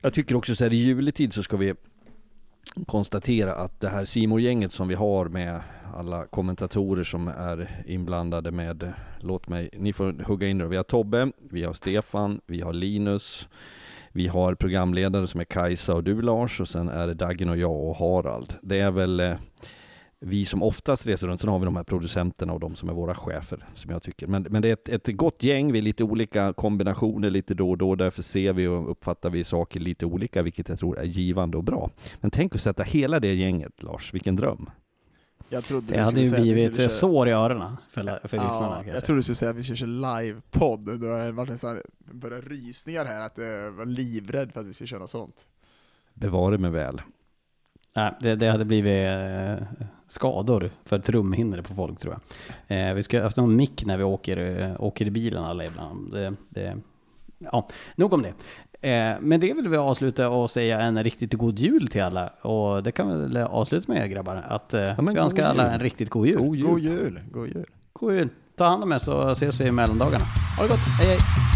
jag 0.00 0.12
tycker 0.12 0.36
också 0.36 0.54
så 0.54 0.64
här 0.64 0.72
i 0.72 0.76
juletid 0.76 1.32
så 1.32 1.42
ska 1.42 1.56
vi 1.56 1.74
konstatera 2.86 3.54
att 3.54 3.80
det 3.80 3.88
här 3.88 4.04
simor 4.04 4.40
gänget 4.40 4.72
som 4.72 4.88
vi 4.88 4.94
har 4.94 5.28
med 5.28 5.60
alla 5.94 6.26
kommentatorer 6.26 7.04
som 7.04 7.28
är 7.28 7.84
inblandade 7.86 8.50
med, 8.50 8.92
låt 9.20 9.48
mig, 9.48 9.70
ni 9.72 9.92
får 9.92 10.24
hugga 10.24 10.48
in 10.48 10.58
det. 10.58 10.66
Vi 10.66 10.76
har 10.76 10.84
Tobbe, 10.84 11.32
vi 11.50 11.64
har 11.64 11.72
Stefan, 11.72 12.40
vi 12.46 12.60
har 12.60 12.72
Linus, 12.72 13.48
vi 14.16 14.26
har 14.26 14.54
programledare 14.54 15.26
som 15.26 15.40
är 15.40 15.44
Kajsa 15.44 15.94
och 15.94 16.04
du 16.04 16.22
Lars 16.22 16.60
och 16.60 16.68
sen 16.68 16.88
är 16.88 17.06
det 17.06 17.14
Dagen 17.14 17.48
och 17.48 17.56
jag 17.56 17.84
och 17.84 17.96
Harald. 17.96 18.54
Det 18.62 18.80
är 18.80 18.90
väl 18.90 19.20
eh, 19.20 19.34
vi 20.20 20.44
som 20.44 20.62
oftast 20.62 21.06
reser 21.06 21.28
runt. 21.28 21.40
Sen 21.40 21.50
har 21.50 21.58
vi 21.58 21.64
de 21.64 21.76
här 21.76 21.84
producenterna 21.84 22.52
och 22.52 22.60
de 22.60 22.74
som 22.74 22.88
är 22.88 22.92
våra 22.92 23.14
chefer, 23.14 23.66
som 23.74 23.90
jag 23.90 24.02
tycker. 24.02 24.26
Men, 24.26 24.46
men 24.50 24.62
det 24.62 24.68
är 24.68 24.72
ett, 24.72 24.88
ett 24.88 25.16
gott 25.16 25.42
gäng, 25.42 25.72
vi 25.72 25.78
är 25.78 25.82
lite 25.82 26.04
olika 26.04 26.52
kombinationer 26.52 27.30
lite 27.30 27.54
då 27.54 27.70
och 27.70 27.78
då. 27.78 27.94
Därför 27.94 28.22
ser 28.22 28.52
vi 28.52 28.66
och 28.66 28.90
uppfattar 28.90 29.30
vi 29.30 29.44
saker 29.44 29.80
lite 29.80 30.06
olika, 30.06 30.42
vilket 30.42 30.68
jag 30.68 30.78
tror 30.78 30.98
är 30.98 31.04
givande 31.04 31.56
och 31.56 31.64
bra. 31.64 31.90
Men 32.20 32.30
tänk 32.30 32.54
att 32.54 32.60
sätta 32.60 32.82
hela 32.82 33.20
det 33.20 33.34
gänget, 33.34 33.82
Lars. 33.82 34.14
Vilken 34.14 34.36
dröm. 34.36 34.70
Jag 35.48 35.64
trodde 35.64 35.92
det 35.92 36.00
hade 36.00 36.20
ju 36.20 36.30
blivit 36.30 36.76
köra... 36.76 36.88
sår 36.88 37.28
i 37.28 37.32
öronen 37.32 37.76
för, 37.90 38.28
för 38.28 38.36
lyssnarna. 38.36 38.82
Ja, 38.86 38.92
jag, 38.92 39.04
trodde 39.04 39.18
du 39.18 39.22
skulle 39.22 39.36
säga 39.36 39.50
att 39.50 39.56
vi 39.56 39.62
skulle 39.62 39.76
köra 39.76 40.20
livepodd. 40.20 41.00
Det 41.00 41.06
har 41.06 41.32
varit 41.32 41.50
nästan 41.50 41.82
börjat 41.98 42.44
rysningar 42.44 43.04
här, 43.04 43.26
att 43.26 43.38
jag 43.38 43.70
var 43.70 43.84
livrädd 43.84 44.52
för 44.52 44.60
att 44.60 44.66
vi 44.66 44.74
skulle 44.74 44.88
köra 44.88 45.06
sånt. 45.06 45.36
Bevare 46.14 46.58
mig 46.58 46.70
väl. 46.70 47.00
Nej, 47.96 48.12
det, 48.20 48.36
det 48.36 48.50
hade 48.50 48.64
blivit 48.64 49.08
eh, 49.08 49.66
skador 50.06 50.70
för 50.84 50.98
trumhinnor 50.98 51.62
på 51.62 51.74
folk 51.74 51.98
tror 51.98 52.16
jag. 52.68 52.88
Eh, 52.88 52.94
vi 52.94 53.02
ska 53.02 53.18
ha 53.18 53.24
haft 53.24 53.36
någon 53.36 53.56
mick 53.56 53.84
när 53.84 53.98
vi 53.98 54.04
åker, 54.04 54.60
eh, 54.60 54.80
åker 54.82 55.06
i 55.06 55.10
bilen 55.10 55.44
alla 55.44 55.64
ibland. 55.64 56.12
Det, 56.12 56.34
det, 56.48 56.76
ja, 57.38 57.68
nog 57.96 58.12
om 58.12 58.22
det. 58.22 58.34
Eh, 58.80 59.14
men 59.20 59.40
det 59.40 59.54
vill 59.54 59.68
vi 59.68 59.76
avsluta 59.76 60.28
och 60.28 60.50
säga 60.50 60.80
en 60.80 61.04
riktigt 61.04 61.32
god 61.32 61.58
jul 61.58 61.88
till 61.88 62.02
alla. 62.02 62.28
Och 62.28 62.82
det 62.82 62.92
kan 62.92 63.08
vi 63.08 63.22
väl 63.22 63.36
avsluta 63.36 63.92
med 63.92 64.10
grabbar. 64.10 64.44
Att 64.48 64.74
eh, 64.74 64.82
ja, 64.82 65.02
vi 65.02 65.18
önskar 65.18 65.44
alla 65.44 65.72
en 65.72 65.80
riktigt 65.80 66.10
god 66.10 66.26
jul. 66.26 66.38
God 66.38 66.56
jul. 66.56 66.66
God 66.66 66.80
jul. 66.80 67.20
God 67.30 67.48
jul. 67.48 67.66
God 67.92 68.14
jul. 68.14 68.28
Ta 68.56 68.64
hand 68.64 68.82
om 68.82 68.92
er 68.92 68.98
så 68.98 69.28
ses 69.32 69.60
vi 69.60 69.66
i 69.68 69.72
mellandagarna. 69.72 70.24
Ha 70.56 70.62
det 70.62 70.68
gott. 70.68 70.88
Hej 70.98 71.06
hej. 71.06 71.55